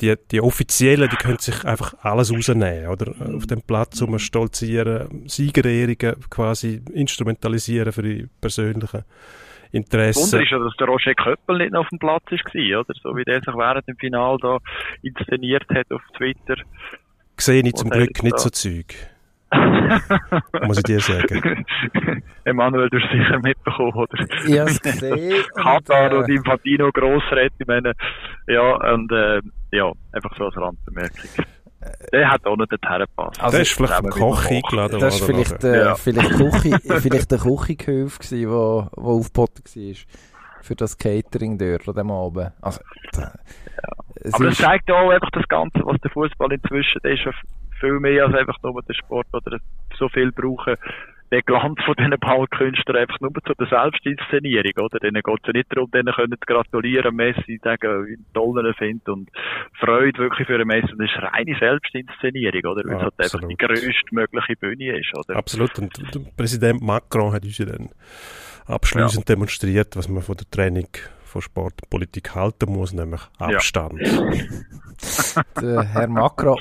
die, 0.00 0.14
die 0.30 0.40
Offiziellen, 0.40 1.10
die 1.10 1.16
können 1.16 1.38
sich 1.38 1.64
einfach 1.64 1.94
alles 2.02 2.32
rausnehmen, 2.32 2.86
oder? 2.86 3.12
Auf 3.34 3.46
dem 3.46 3.62
Platz 3.62 4.00
um 4.00 4.18
stolzieren, 4.18 5.24
Siegerehrungen 5.26 6.16
quasi 6.30 6.80
instrumentalisieren 6.92 7.92
für 7.92 8.02
die 8.02 8.28
persönlichen 8.40 9.04
Interessen. 9.72 10.22
Wunder 10.32 10.42
ist 10.42 10.50
ja, 10.50 10.58
dass 10.58 10.76
der 10.76 10.86
Roger 10.86 11.14
Köppel 11.14 11.58
nicht 11.58 11.72
noch 11.72 11.80
auf 11.80 11.88
dem 11.88 11.98
Platz 11.98 12.24
war, 12.30 12.80
oder? 12.80 12.94
So 13.02 13.16
wie 13.16 13.24
der 13.24 13.36
sich 13.40 13.54
während 13.54 13.86
dem 13.88 13.96
Final 13.96 14.36
da 14.40 14.58
inszeniert 15.02 15.66
hat 15.70 15.90
auf 15.92 16.02
Twitter. 16.16 16.56
sehe 17.36 17.62
ich 17.62 17.74
zum 17.74 17.90
Glück 17.90 18.22
nicht 18.22 18.34
da- 18.34 18.38
so 18.38 18.50
Zeug, 18.50 18.94
muss 20.62 20.78
ich 20.78 20.84
dir 20.84 21.00
sagen. 21.00 21.64
Emanuel, 22.44 22.88
du 22.90 22.98
hast 22.98 23.10
sicher 23.12 23.38
mitbekommen, 23.40 23.92
oder? 23.94 24.18
Ich 24.46 24.58
habe 24.58 24.70
es 24.70 24.80
gesehen. 24.80 25.44
Katar 25.54 26.12
und, 26.18 26.28
äh, 26.28 26.34
Infantino 26.34 26.90
Grossräte, 26.92 27.54
ich 27.58 27.66
meine, 27.66 27.92
ja, 28.46 28.92
und, 28.92 29.10
äh, 29.12 29.40
ja, 29.72 29.92
einfach 30.12 30.34
so 30.36 30.44
als 30.46 30.56
Randbemerkung. 30.56 31.44
Der 32.12 32.30
hat 32.30 32.46
auch 32.46 32.56
nicht 32.56 32.72
dorthin 32.72 32.98
gepasst. 33.06 33.40
Also, 33.40 33.52
der 33.56 33.62
ist 33.62 33.72
vielleicht 33.72 34.02
mit 34.02 34.12
Koch 34.12 34.44
eingeladen 34.46 35.00
Das 35.00 35.20
war 35.20 35.28
worden. 35.28 35.44
vielleicht, 35.44 35.64
äh, 35.64 35.84
Ja. 35.84 35.94
vielleicht, 35.94 36.30
Küche, 36.30 36.78
vielleicht 37.00 37.30
der 37.30 37.38
Küchengehilfe 37.38 38.18
gewesen, 38.18 38.50
wo, 38.50 38.88
wo 38.96 39.18
aufgeboten 39.18 39.62
war. 39.64 39.94
Für 40.62 40.74
das 40.74 40.98
Catering 40.98 41.56
dort 41.56 41.88
an 41.88 41.94
dem 41.94 42.10
Abend. 42.10 42.52
Also, 42.60 42.80
da, 43.12 43.32
es 44.16 44.34
Aber 44.34 44.44
das 44.46 44.56
zeigt 44.58 44.88
ja 44.88 44.96
auch 44.96 45.10
einfach 45.10 45.30
das 45.32 45.46
Ganze, 45.48 45.80
was 45.84 46.00
der 46.00 46.10
Fußball 46.10 46.52
inzwischen 46.52 47.00
ist, 47.04 47.24
ja 47.24 47.32
viel 47.80 48.00
mehr 48.00 48.24
als 48.26 48.34
einfach 48.34 48.56
nur 48.62 48.82
der 48.82 48.94
Sport 48.94 49.26
oder 49.32 49.58
so 49.96 50.08
viel 50.08 50.32
brauchen. 50.32 50.74
Der 51.30 51.42
Glanz 51.42 51.78
von 51.84 51.94
diesen 51.98 52.18
Ballkünstlern 52.18 53.02
einfach 53.02 53.20
nur 53.20 53.32
zu 53.34 53.52
der 53.54 53.66
Selbstinszenierung, 53.66 54.72
oder? 54.84 54.98
Denen 54.98 55.22
geht 55.22 55.38
es 55.42 55.46
ja 55.46 55.52
nicht 55.52 55.66
darum, 55.70 55.90
denen 55.90 56.12
können 56.14 56.32
zu 56.32 56.46
gratulieren, 56.46 57.14
Messi, 57.14 57.60
sagen, 57.62 58.06
wie 58.06 58.18
toll 58.32 58.66
er 58.66 58.74
findet 58.74 59.08
und 59.08 59.30
Freude 59.78 60.18
wirklich 60.18 60.46
für 60.46 60.54
einen 60.54 60.68
Messi. 60.68 60.92
Und 60.92 60.98
das 60.98 61.10
ist 61.10 61.22
reine 61.22 61.56
Selbstinszenierung, 61.58 62.64
oder? 62.64 62.88
Weil 62.88 62.96
es 62.96 63.02
halt 63.02 63.14
einfach 63.18 63.40
die 63.40 63.56
Absolut. 63.56 63.82
grösstmögliche 63.82 64.56
Bühne 64.56 64.98
ist, 64.98 65.12
oder? 65.16 65.36
Absolut. 65.36 65.78
Und 65.78 66.14
der 66.14 66.20
Präsident 66.36 66.82
Macron 66.82 67.32
hat 67.32 67.44
uns 67.44 67.58
ja 67.58 67.66
dann 67.66 67.90
abschließend 68.66 69.28
demonstriert, 69.28 69.96
was 69.96 70.08
man 70.08 70.22
von 70.22 70.36
der 70.36 70.48
Trennung 70.50 70.88
von 71.24 71.42
Sport 71.42 71.74
und 71.82 71.90
Politik 71.90 72.34
halten 72.34 72.72
muss, 72.72 72.92
nämlich 72.92 73.20
Abstand. 73.38 74.00
der 75.60 75.82
Herr 75.82 76.08
Macron. 76.08 76.58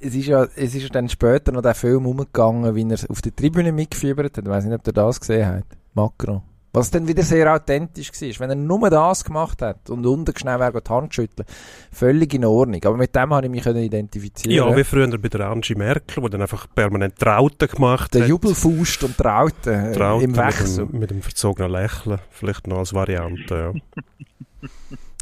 Es 0.00 0.14
ist 0.14 0.26
ja, 0.26 0.46
es 0.56 0.74
ist 0.74 0.94
dann 0.94 1.08
später 1.08 1.52
noch 1.52 1.62
der 1.62 1.74
Film 1.74 2.06
umgegangen, 2.06 2.74
wie 2.74 2.82
er 2.88 3.10
auf 3.10 3.22
der 3.22 3.34
Tribüne 3.34 3.72
mitgefiebert 3.72 4.36
hat. 4.36 4.44
Ich 4.44 4.50
weiß 4.50 4.64
nicht, 4.64 4.74
ob 4.74 4.86
ihr 4.86 4.92
das 4.92 5.20
gesehen 5.20 5.46
habt. 5.46 5.76
Macron. 5.94 6.42
Was 6.74 6.90
dann 6.90 7.06
wieder 7.06 7.22
sehr 7.22 7.54
authentisch 7.54 8.10
war. 8.10 8.40
Wenn 8.40 8.50
er 8.50 8.56
nur 8.56 8.90
das 8.90 9.24
gemacht 9.24 9.62
hat 9.62 9.88
und 9.90 10.04
unten 10.04 10.36
schnell 10.36 10.58
wäre 10.58 10.82
die 10.82 10.90
Hand 10.90 11.14
schütteln, 11.14 11.46
völlig 11.92 12.34
in 12.34 12.44
Ordnung. 12.44 12.84
Aber 12.84 12.96
mit 12.96 13.14
dem 13.14 13.32
habe 13.32 13.46
ich 13.46 13.50
mich 13.52 13.62
können 13.62 13.84
identifizieren. 13.84 14.56
Ja, 14.56 14.76
wie 14.76 14.82
früher 14.82 15.06
bei 15.06 15.28
der 15.28 15.50
Angie 15.50 15.76
Merkel, 15.76 16.24
die 16.24 16.30
dann 16.30 16.42
einfach 16.42 16.66
permanent 16.74 17.16
Trauten 17.16 17.68
gemacht 17.68 18.12
der 18.12 18.22
hat. 18.22 18.28
Jubelfaust 18.28 19.04
und 19.04 19.16
Trauten 19.16 19.72
äh, 19.72 19.92
Trauten 19.92 20.24
im 20.24 20.36
Wechsel. 20.36 20.86
Mit 20.86 20.92
dem, 20.92 20.98
mit 20.98 21.10
dem 21.10 21.22
verzogenen 21.22 21.70
Lächeln, 21.70 22.18
vielleicht 22.30 22.66
noch 22.66 22.78
als 22.78 22.92
Variante. 22.92 23.54
Ja. 23.72 24.00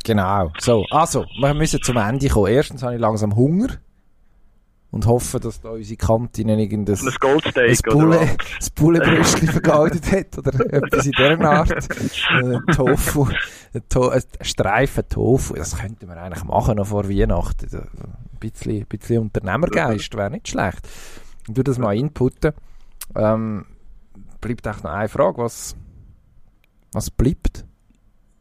Genau. 0.04 0.52
So, 0.58 0.86
also, 0.90 1.26
wir 1.38 1.52
müssen 1.52 1.82
zum 1.82 1.98
Ende 1.98 2.28
kommen. 2.28 2.50
Erstens 2.50 2.82
habe 2.82 2.94
ich 2.94 3.00
langsam 3.00 3.36
Hunger 3.36 3.68
und 4.93 5.07
hoffe, 5.07 5.40
dass 5.40 5.61
da 5.61 5.70
unsere 5.70 5.97
Kantin 5.97 6.51
irgendein 6.51 6.97
Ein 6.97 7.14
Goldsteak, 7.18 7.88
ein 7.88 7.95
oder 7.97 9.18
was? 9.18 9.34
vergeudet 9.34 10.12
hat 10.12 10.38
oder 10.38 10.53
etwas 10.72 11.07
in 11.07 11.12
dieser 11.12 11.40
Art. 11.40 11.70
Äh, 11.70 12.72
Tofu, 12.74 13.26
ein, 13.72 13.82
to 13.88 14.11
ein 14.11 14.22
Streifen 14.43 15.09
Tofu, 15.09 15.55
das 15.55 15.78
könnten 15.78 16.09
wir 16.09 16.16
eigentlich 16.18 16.45
machen 16.45 16.76
noch 16.76 16.86
vor 16.86 17.09
Weihnachten. 17.09 17.74
Ein 17.74 18.38
bisschen, 18.38 18.82
ein 18.82 18.86
bisschen 18.86 19.22
Unternehmergeist 19.22 20.14
wäre 20.14 20.30
nicht 20.30 20.49
schlecht. 20.49 20.86
Ich 21.49 21.55
tu 21.55 21.62
das 21.62 21.78
mal 21.78 21.97
inputten. 21.97 22.53
Ähm, 23.16 23.64
bleibt 24.43 24.66
echt 24.66 24.84
noch 24.84 24.93
eine 24.93 25.09
Frage, 25.09 25.38
was, 25.38 25.74
was 26.93 27.11
bleibt 27.11 27.64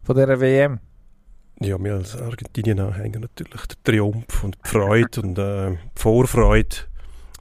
von 0.04 0.16
dieser 0.18 0.42
WM? 0.42 0.80
Ja, 1.64 1.78
wir 1.78 1.94
als 1.94 2.20
Argentinien-Anhänger 2.20 3.20
natürlich 3.20 3.68
der 3.68 3.84
Triumph 3.84 4.44
und 4.44 4.58
die 4.66 4.68
Freude 4.68 5.22
und 5.22 5.38
äh, 5.38 5.72
die 5.72 5.78
Vorfreude. 5.94 6.76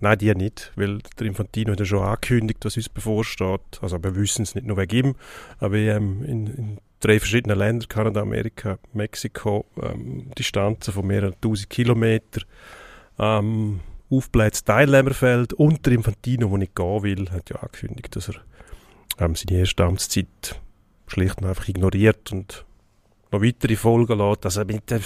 Nein, 0.01 0.19
die 0.19 0.35
nicht, 0.35 0.73
weil 0.77 0.99
der 1.19 1.27
Infantino 1.27 1.73
hat 1.73 1.81
ja 1.81 1.87
schon 1.87 2.03
angekündigt, 2.03 2.63
was 2.63 2.77
uns 2.77 2.91
bevorsteht. 2.91 3.81
Also 3.81 4.03
wir 4.03 4.15
wissen 4.15 4.43
es 4.43 4.55
nicht 4.55 4.67
nur 4.67 4.77
wegen 4.77 5.07
ihm, 5.07 5.15
aber 5.59 5.77
ähm, 5.77 6.23
in, 6.23 6.47
in 6.49 6.79
drei 7.01 7.19
verschiedenen 7.19 7.57
Ländern, 7.57 7.89
Kanada, 7.89 8.21
Amerika, 8.21 8.79
Mexiko, 8.93 9.65
ähm, 9.83 10.31
Distanzen 10.39 10.93
von 10.93 11.07
mehreren 11.07 11.35
tausend 11.41 11.71
Kilometern, 11.71 12.45
ähm, 13.19 13.81
aufblähtes 14.11 14.65
Teilnehmerfeld 14.65 15.55
und 15.55 15.87
der 15.87 15.95
Infantino, 15.95 16.49
der 16.49 16.59
nicht 16.59 16.77
gehen 16.77 17.03
will, 17.03 17.31
hat 17.31 17.49
ja 17.49 17.57
angekündigt, 17.57 18.15
dass 18.17 18.29
er 18.29 18.35
ähm, 19.19 19.35
seine 19.35 19.61
erste 19.61 19.83
Amtszeit 19.85 20.61
schlicht 21.07 21.41
und 21.41 21.47
einfach 21.47 21.69
ignoriert 21.69 22.33
und 22.33 22.67
noch 23.31 23.43
weitere 23.43 23.77
Folgen 23.77 24.19
lässt. 24.19 24.45
Also 24.45 24.65
mit 24.65 24.91
dem, 24.91 25.01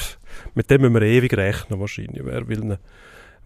mit 0.54 0.70
dem 0.70 0.80
müssen 0.82 0.94
wir 0.94 1.02
ewig 1.02 1.36
rechnen 1.36 1.80
wahrscheinlich. 1.80 2.24
Wer 2.24 2.48
will 2.48 2.64
ihn, 2.64 2.78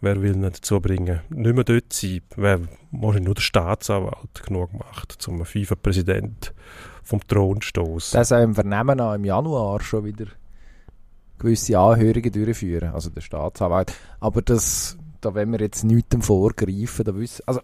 wer 0.00 0.22
will 0.22 0.34
ihn 0.34 0.42
dazu 0.42 0.80
bringen, 0.80 1.20
nicht 1.30 1.54
mehr 1.54 1.64
dort 1.64 1.92
sein? 1.92 2.20
Wer 2.36 2.60
wahrscheinlich 2.92 3.26
nur 3.26 3.34
der 3.34 3.42
Staatsanwalt 3.42 4.42
genug 4.46 4.72
macht, 4.74 5.12
zum 5.12 5.44
FIFA-Präsident 5.44 6.54
vom 7.02 7.26
Thron 7.26 7.60
zu 7.60 7.68
stoßen? 7.68 8.18
Das 8.18 8.28
soll 8.28 8.42
im 8.42 8.54
Vernehmen 8.54 9.00
an 9.00 9.16
im 9.16 9.24
Januar 9.24 9.80
schon 9.80 10.04
wieder 10.04 10.26
gewisse 11.38 11.78
Anhörungen 11.78 12.32
durchführen, 12.32 12.90
also 12.92 13.10
der 13.10 13.20
Staatsanwalt. 13.20 13.92
Aber 14.20 14.42
das, 14.42 14.98
da 15.20 15.34
wenn 15.34 15.52
wir 15.52 15.60
jetzt 15.60 15.84
nichts 15.84 16.26
vorgreifen, 16.26 17.04
da 17.04 17.14
wissen, 17.16 17.42
also 17.46 17.60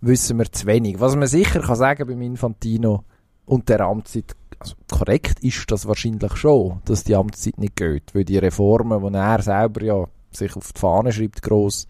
wissen 0.00 0.38
wir 0.38 0.50
zu 0.50 0.66
wenig. 0.66 1.00
Was 1.00 1.16
man 1.16 1.26
sicher 1.26 1.60
kann 1.60 1.76
sagen 1.76 2.06
beim 2.06 2.22
Infantino 2.22 3.04
und 3.44 3.68
der 3.68 3.80
Amtszeit, 3.80 4.36
also 4.58 4.74
korrekt 4.90 5.40
ist 5.40 5.70
das 5.70 5.86
wahrscheinlich 5.86 6.36
schon, 6.36 6.80
dass 6.84 7.04
die 7.04 7.14
Amtszeit 7.14 7.58
nicht 7.58 7.76
geht, 7.76 8.14
weil 8.14 8.24
die 8.24 8.38
Reformen, 8.38 9.12
die 9.12 9.18
er 9.18 9.42
selber 9.42 9.82
ja 9.82 10.04
sich 10.30 10.56
auf 10.56 10.72
die 10.72 10.80
Fahne 10.80 11.12
schreibt, 11.12 11.42
gross, 11.42 11.86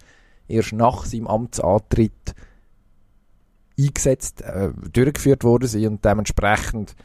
erst 0.47 0.73
nach 0.73 1.05
seinem 1.05 1.27
Amtsantritt 1.27 2.35
eingesetzt, 3.79 4.41
äh, 4.41 4.71
durchgeführt 4.91 5.43
worden 5.43 5.67
sind 5.67 5.87
und 5.87 6.05
dementsprechend 6.05 6.95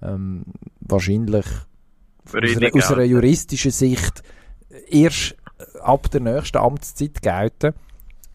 ähm, 0.00 0.44
wahrscheinlich 0.80 1.46
aus 2.26 2.34
einer, 2.34 2.74
aus 2.74 2.92
einer 2.92 3.02
juristischen 3.02 3.70
Sicht 3.70 4.22
erst 4.88 5.36
ab 5.80 6.10
der 6.10 6.20
nächsten 6.20 6.58
Amtszeit 6.58 7.22
gelten. 7.22 7.74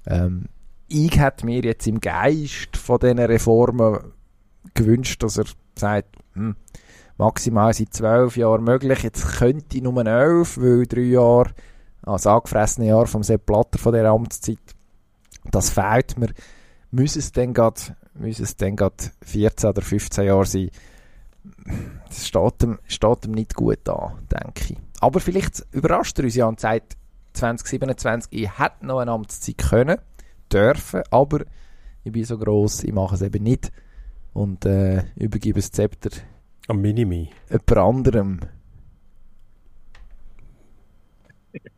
Ähm, 0.06 0.46
ich 0.88 1.20
hätte 1.20 1.46
mir 1.46 1.62
jetzt 1.62 1.88
im 1.88 2.00
Geist 2.00 2.78
von 2.78 3.00
diesen 3.00 3.20
Reformen 3.20 4.14
gewünscht, 4.74 5.24
dass 5.24 5.38
er 5.38 5.46
sagt, 5.76 6.16
hm, 6.38 6.56
maximal 7.18 7.74
sind 7.74 7.94
zwölf 7.94 8.38
Jahre 8.38 8.62
möglich, 8.62 9.04
jetzt 9.04 9.26
könnte 9.38 9.78
ich 9.78 9.84
nur 9.84 10.06
elf, 10.06 10.58
weil 10.58 10.86
drei 10.86 11.02
Jahre, 11.02 11.52
also 12.04 12.30
angefressene 12.30 12.88
Jahre 12.88 13.08
vom 13.08 13.24
Sepp 13.24 13.46
Blatter 13.46 13.80
von 13.80 13.94
der 13.94 14.06
Amtszeit, 14.06 14.60
das 15.52 15.70
fehlt 15.70 16.18
mir. 16.18 16.30
Müssen 16.92 17.20
es 17.20 17.32
dann 17.32 17.54
gerade, 17.54 17.82
müssen 18.14 18.44
es 18.44 18.56
dann 18.56 18.76
gerade 18.76 18.96
14 19.22 19.70
oder 19.70 19.82
15 19.82 20.26
Jahre 20.26 20.46
sein? 20.46 20.70
Das 22.08 22.28
steht 22.28 22.64
ihm, 22.64 22.80
steht 22.88 23.26
ihm 23.26 23.32
nicht 23.32 23.56
gut 23.56 23.88
an, 23.90 24.28
denke 24.32 24.74
ich. 24.74 24.78
Aber 25.00 25.20
vielleicht 25.20 25.66
überrascht 25.72 26.18
er 26.20 26.26
uns 26.26 26.36
ja 26.36 26.46
und 26.46 26.60
sagt, 26.60 26.98
2027, 27.34 28.32
ich 28.32 28.60
hätte 28.60 28.86
noch 28.86 29.00
eine 29.00 29.12
Amtszeit 29.12 29.58
können, 29.58 29.98
dürfen, 30.52 31.04
aber 31.12 31.42
ich 32.04 32.12
bin 32.12 32.24
so 32.24 32.38
gross, 32.38 32.84
ich 32.84 32.94
mache 32.94 33.16
es 33.16 33.22
eben 33.22 33.44
nicht 33.44 33.72
und 34.38 34.66
äh, 34.66 35.04
übergebe 35.16 35.60
das 35.60 35.72
Zepter 35.72 36.10
Am 36.68 36.80
Minimi. 36.82 37.30
jemand 37.50 37.78
anderem. 37.78 38.40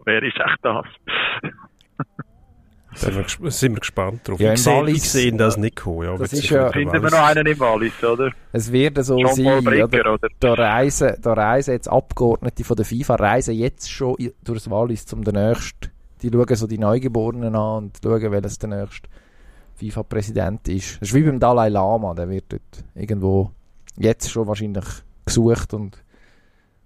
Wer 0.06 0.24
ist 0.24 0.36
echt 0.38 0.60
das? 0.64 0.86
Sind 2.96 3.16
wir, 3.42 3.52
sind 3.52 3.74
wir 3.76 3.80
gespannt 3.80 4.28
drauf. 4.28 4.40
Ja, 4.40 4.48
ich 4.54 4.60
im 4.60 4.64
sehe 4.64 4.74
Wallis- 4.74 4.96
ich 4.98 5.10
sehe 5.10 5.32
das 5.34 5.58
nicht 5.58 5.76
kommen. 5.78 6.04
Ja, 6.04 6.18
Das 6.18 6.34
ist 6.34 6.50
ja- 6.50 6.72
Finden 6.72 7.02
wir 7.02 7.12
noch 7.12 7.20
einen 7.28 7.46
im 7.46 7.60
Wallis, 7.60 8.04
oder? 8.04 8.32
Es 8.52 8.72
wird 8.72 8.98
so 9.06 9.16
sein, 9.28 9.36
Jean-Paul 9.36 9.68
oder? 9.76 9.88
Bricker, 9.88 10.14
oder? 10.16 10.28
Da 10.40 10.54
reisen, 10.56 11.16
da 11.22 11.34
reisen 11.34 11.72
jetzt 11.76 11.88
Abgeordnete 11.88 12.64
von 12.64 12.76
der 12.76 12.86
FIFA, 12.86 13.16
reisen 13.16 13.54
jetzt 13.54 13.90
schon 13.92 14.16
durchs 14.44 14.70
Wallis 14.70 15.06
zum 15.06 15.24
den 15.24 15.36
nächsten. 15.36 15.92
Die 16.24 16.32
schauen 16.32 16.56
so 16.56 16.66
die 16.68 16.80
Neugeborenen 16.80 17.56
an 17.56 17.84
und 17.86 18.00
schauen, 18.04 18.32
welches 18.32 18.58
der 18.58 18.70
nächste 18.70 19.08
FIFA-Präsident 19.80 20.68
ist. 20.68 21.02
Das 21.02 21.10
ist 21.10 21.16
wie 21.16 21.24
beim 21.24 21.40
Dalai 21.40 21.70
Lama, 21.70 22.14
der 22.14 22.30
wird 22.30 22.46
dort 22.50 22.84
irgendwo 22.96 23.52
jetzt 23.98 24.30
schon 24.30 24.48
wahrscheinlich 24.48 24.86
gesucht 25.26 25.74
und, 25.74 26.04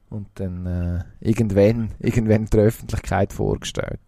und 0.10 0.28
dann 0.36 0.66
äh, 0.66 1.04
irgendwann, 1.22 1.92
irgendwann 2.00 2.46
der 2.46 2.62
Öffentlichkeit 2.64 3.34
vorgestellt. 3.34 4.00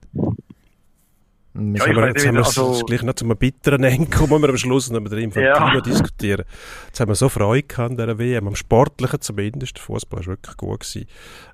Und 1.53 1.75
Ja, 1.77 1.87
ich 1.87 1.95
weiß 1.95 2.13
jetzt 2.15 2.27
haben 2.27 2.35
wir 2.35 2.45
also- 2.45 2.71
es 2.73 2.85
gleich 2.85 3.01
noch 3.01 3.13
zu 3.13 3.23
einem 3.25 3.37
bitteren 3.37 3.83
Ende 3.85 4.09
kommen, 4.17 4.41
wir 4.41 4.49
am 4.49 4.57
Schluss 4.57 4.89
noch 4.91 4.99
der 5.07 5.19
Infantino 5.19 5.75
Ja. 5.75 5.81
diskutieren. 5.81 6.43
Jetzt 6.87 6.99
haben 6.99 7.07
wir 7.09 7.15
so 7.15 7.29
Freude 7.29 7.63
gehabt 7.65 7.91
an 7.91 7.97
dieser 7.97 8.17
WM, 8.19 8.47
am 8.47 8.55
Sportlichen 8.55 9.21
zumindest. 9.21 9.77
Der 9.77 9.83
Fußball 9.83 10.19
war 10.19 10.25
wirklich 10.27 10.57
gut. 10.57 10.81
Gewesen. 10.81 11.05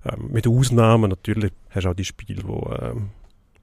Ähm, 0.06 0.30
mit 0.32 0.48
Ausnahmen 0.48 1.10
natürlich 1.12 1.52
hast 1.70 1.84
du 1.84 1.90
auch 1.90 1.94
die 1.94 2.06
Spiele, 2.06 2.42
wo 2.48 2.74
ähm, 2.82 3.10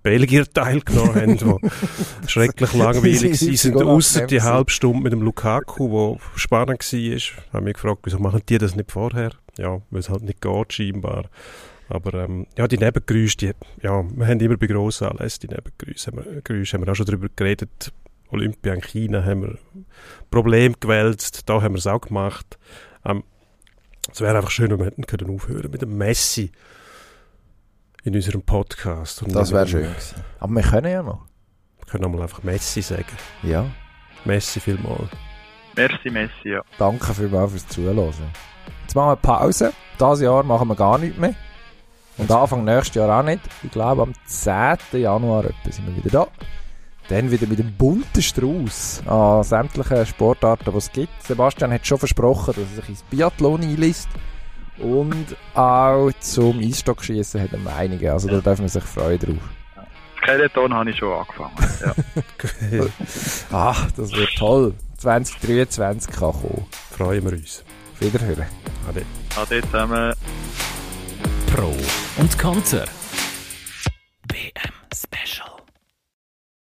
Belgier 0.03 0.47
teilgenommen 0.51 1.15
haben, 1.15 1.37
die 1.39 1.71
schrecklich 2.29 2.73
langweilig 2.75 3.43
waren, 3.43 3.57
sind 3.57 3.77
außer 3.77 4.27
die 4.27 4.43
halbe 4.43 4.71
Stunde 4.71 5.03
mit 5.03 5.13
dem 5.13 5.23
Lukaku, 5.23 5.91
wo 5.91 6.21
spannend 6.37 6.81
war. 6.81 7.53
Haben 7.53 7.65
mich 7.65 7.75
gefragt, 7.75 8.01
wieso 8.05 8.19
machen 8.19 8.43
die 8.49 8.59
das 8.59 8.77
nicht 8.77 8.93
vorher? 8.93 9.33
Ja, 9.57 9.81
weil 9.91 10.01
es 10.01 10.09
halt 10.09 10.23
nicht 10.23 10.41
geht, 10.41 10.73
scheinbar. 10.73 11.25
Aber 11.89 12.15
ähm, 12.15 12.47
ja, 12.57 12.69
die 12.69 12.79
Nebengeräusche, 12.79 13.37
die, 13.39 13.53
ja, 13.83 14.05
wir 14.05 14.27
haben 14.27 14.41
immer 14.41 14.57
bei 14.57 14.67
grossen 14.67 15.09
Anlässen 15.09 15.49
die 15.49 15.55
Nebengeräusche, 15.55 16.11
haben 16.11 16.25
wir, 16.25 16.43
Geräusche, 16.43 16.77
haben 16.77 16.85
wir 16.85 16.93
auch 16.93 16.97
schon 16.97 17.07
darüber 17.07 17.29
geredet. 17.35 17.93
Olympia 18.31 18.75
in 18.75 18.83
China 18.83 19.25
haben 19.25 19.43
wir 19.43 19.59
Probleme 20.31 20.75
gewälzt, 20.79 21.49
da 21.49 21.63
haben 21.63 21.75
wir 21.75 21.79
es 21.79 21.87
auch 21.87 22.01
gemacht. 22.01 22.59
Ähm, 23.05 23.25
es 24.13 24.21
wäre 24.21 24.37
einfach 24.37 24.51
schön, 24.51 24.71
wenn 24.71 24.79
wir 24.79 24.87
hätten 24.87 25.07
können 25.07 25.31
aufhören 25.31 25.71
mit 25.71 25.83
dem 25.83 25.97
Messi 25.97 26.51
in 28.05 28.15
unserem 28.15 28.43
Podcast. 28.43 29.23
Und 29.23 29.35
das 29.35 29.53
wäre 29.53 29.67
schön 29.67 29.83
gewesen. 29.83 30.23
Aber 30.41 30.53
wir 30.53 30.63
können 30.63 30.93
ja 30.93 31.03
noch. 31.03 31.27
Wir 31.79 31.87
können 31.87 32.05
auch 32.05 32.11
mal 32.11 32.23
einfach 32.23 32.43
Messi 32.43 32.83
sagen. 32.83 33.05
Ja. 33.43 33.67
Messi 34.25 34.61
vielmal. 34.61 35.09
Merci, 35.77 36.11
Messi, 36.11 36.51
ja. 36.51 36.63
Danke 36.79 37.15
vielmals 37.15 37.53
fürs 37.53 37.69
Zuhören. 37.69 38.13
Jetzt 38.83 38.95
machen 38.95 39.11
wir 39.11 39.17
Pause. 39.17 39.73
Dieses 40.01 40.21
Jahr 40.21 40.43
machen 40.43 40.69
wir 40.69 40.75
gar 40.75 40.99
nichts 40.99 41.19
mehr. 41.19 41.35
Und 42.17 42.31
Anfang 42.33 42.65
nächstes 42.65 42.97
Jahr 42.97 43.21
auch 43.21 43.25
nicht. 43.25 43.41
Ich 43.63 43.71
glaube, 43.71 44.03
am 44.03 44.13
10. 44.27 44.77
Januar 44.93 45.45
etwa 45.45 45.71
sind 45.71 45.87
wir 45.87 46.05
wieder 46.05 46.11
da. 46.11 46.27
Dann 47.09 47.31
wieder 47.31 47.47
mit 47.47 47.59
dem 47.59 47.73
bunten 47.75 48.21
Strauß 48.21 49.05
an 49.07 49.43
sämtlichen 49.43 50.05
Sportarten, 50.05 50.71
die 50.71 50.77
es 50.77 50.93
gibt. 50.93 51.23
Sebastian 51.23 51.73
hat 51.73 51.87
schon 51.87 51.99
versprochen, 51.99 52.55
dass 52.55 52.65
er 52.65 52.77
sich 52.83 52.89
ins 52.89 53.03
Biathlon 53.05 53.63
einliest. 53.63 54.09
Und 54.81 55.37
auch 55.55 56.11
zum 56.21 56.61
Eisstockschießen 56.61 57.41
hat 57.41 57.51
er 57.53 57.77
einige. 57.77 58.13
Also 58.13 58.29
ja. 58.29 58.35
da 58.35 58.41
darf 58.41 58.59
man 58.61 58.69
sich 58.69 58.85
freuen 58.85 59.19
drauf. 59.19 59.37
Skeleton 60.23 60.75
habe 60.75 60.91
ich 60.91 60.97
schon 60.99 61.13
angefangen. 61.13 61.55
Ja. 62.71 62.87
Ach, 63.53 63.85
ah, 63.85 63.89
das 63.97 64.13
wird 64.13 64.31
toll. 64.37 64.75
2023 64.99 66.13
kann 66.13 66.33
kommen. 66.33 66.67
Freuen 66.91 67.25
wir 67.25 67.33
uns. 67.33 67.65
Wiederhören. 68.01 68.47
Ade. 68.89 69.05
Ade 69.37 69.63
zusammen. 69.63 70.15
Pro 71.55 71.75
und 72.21 72.39
Konter. 72.39 72.85
BM 74.29 74.73
Special. 74.95 75.48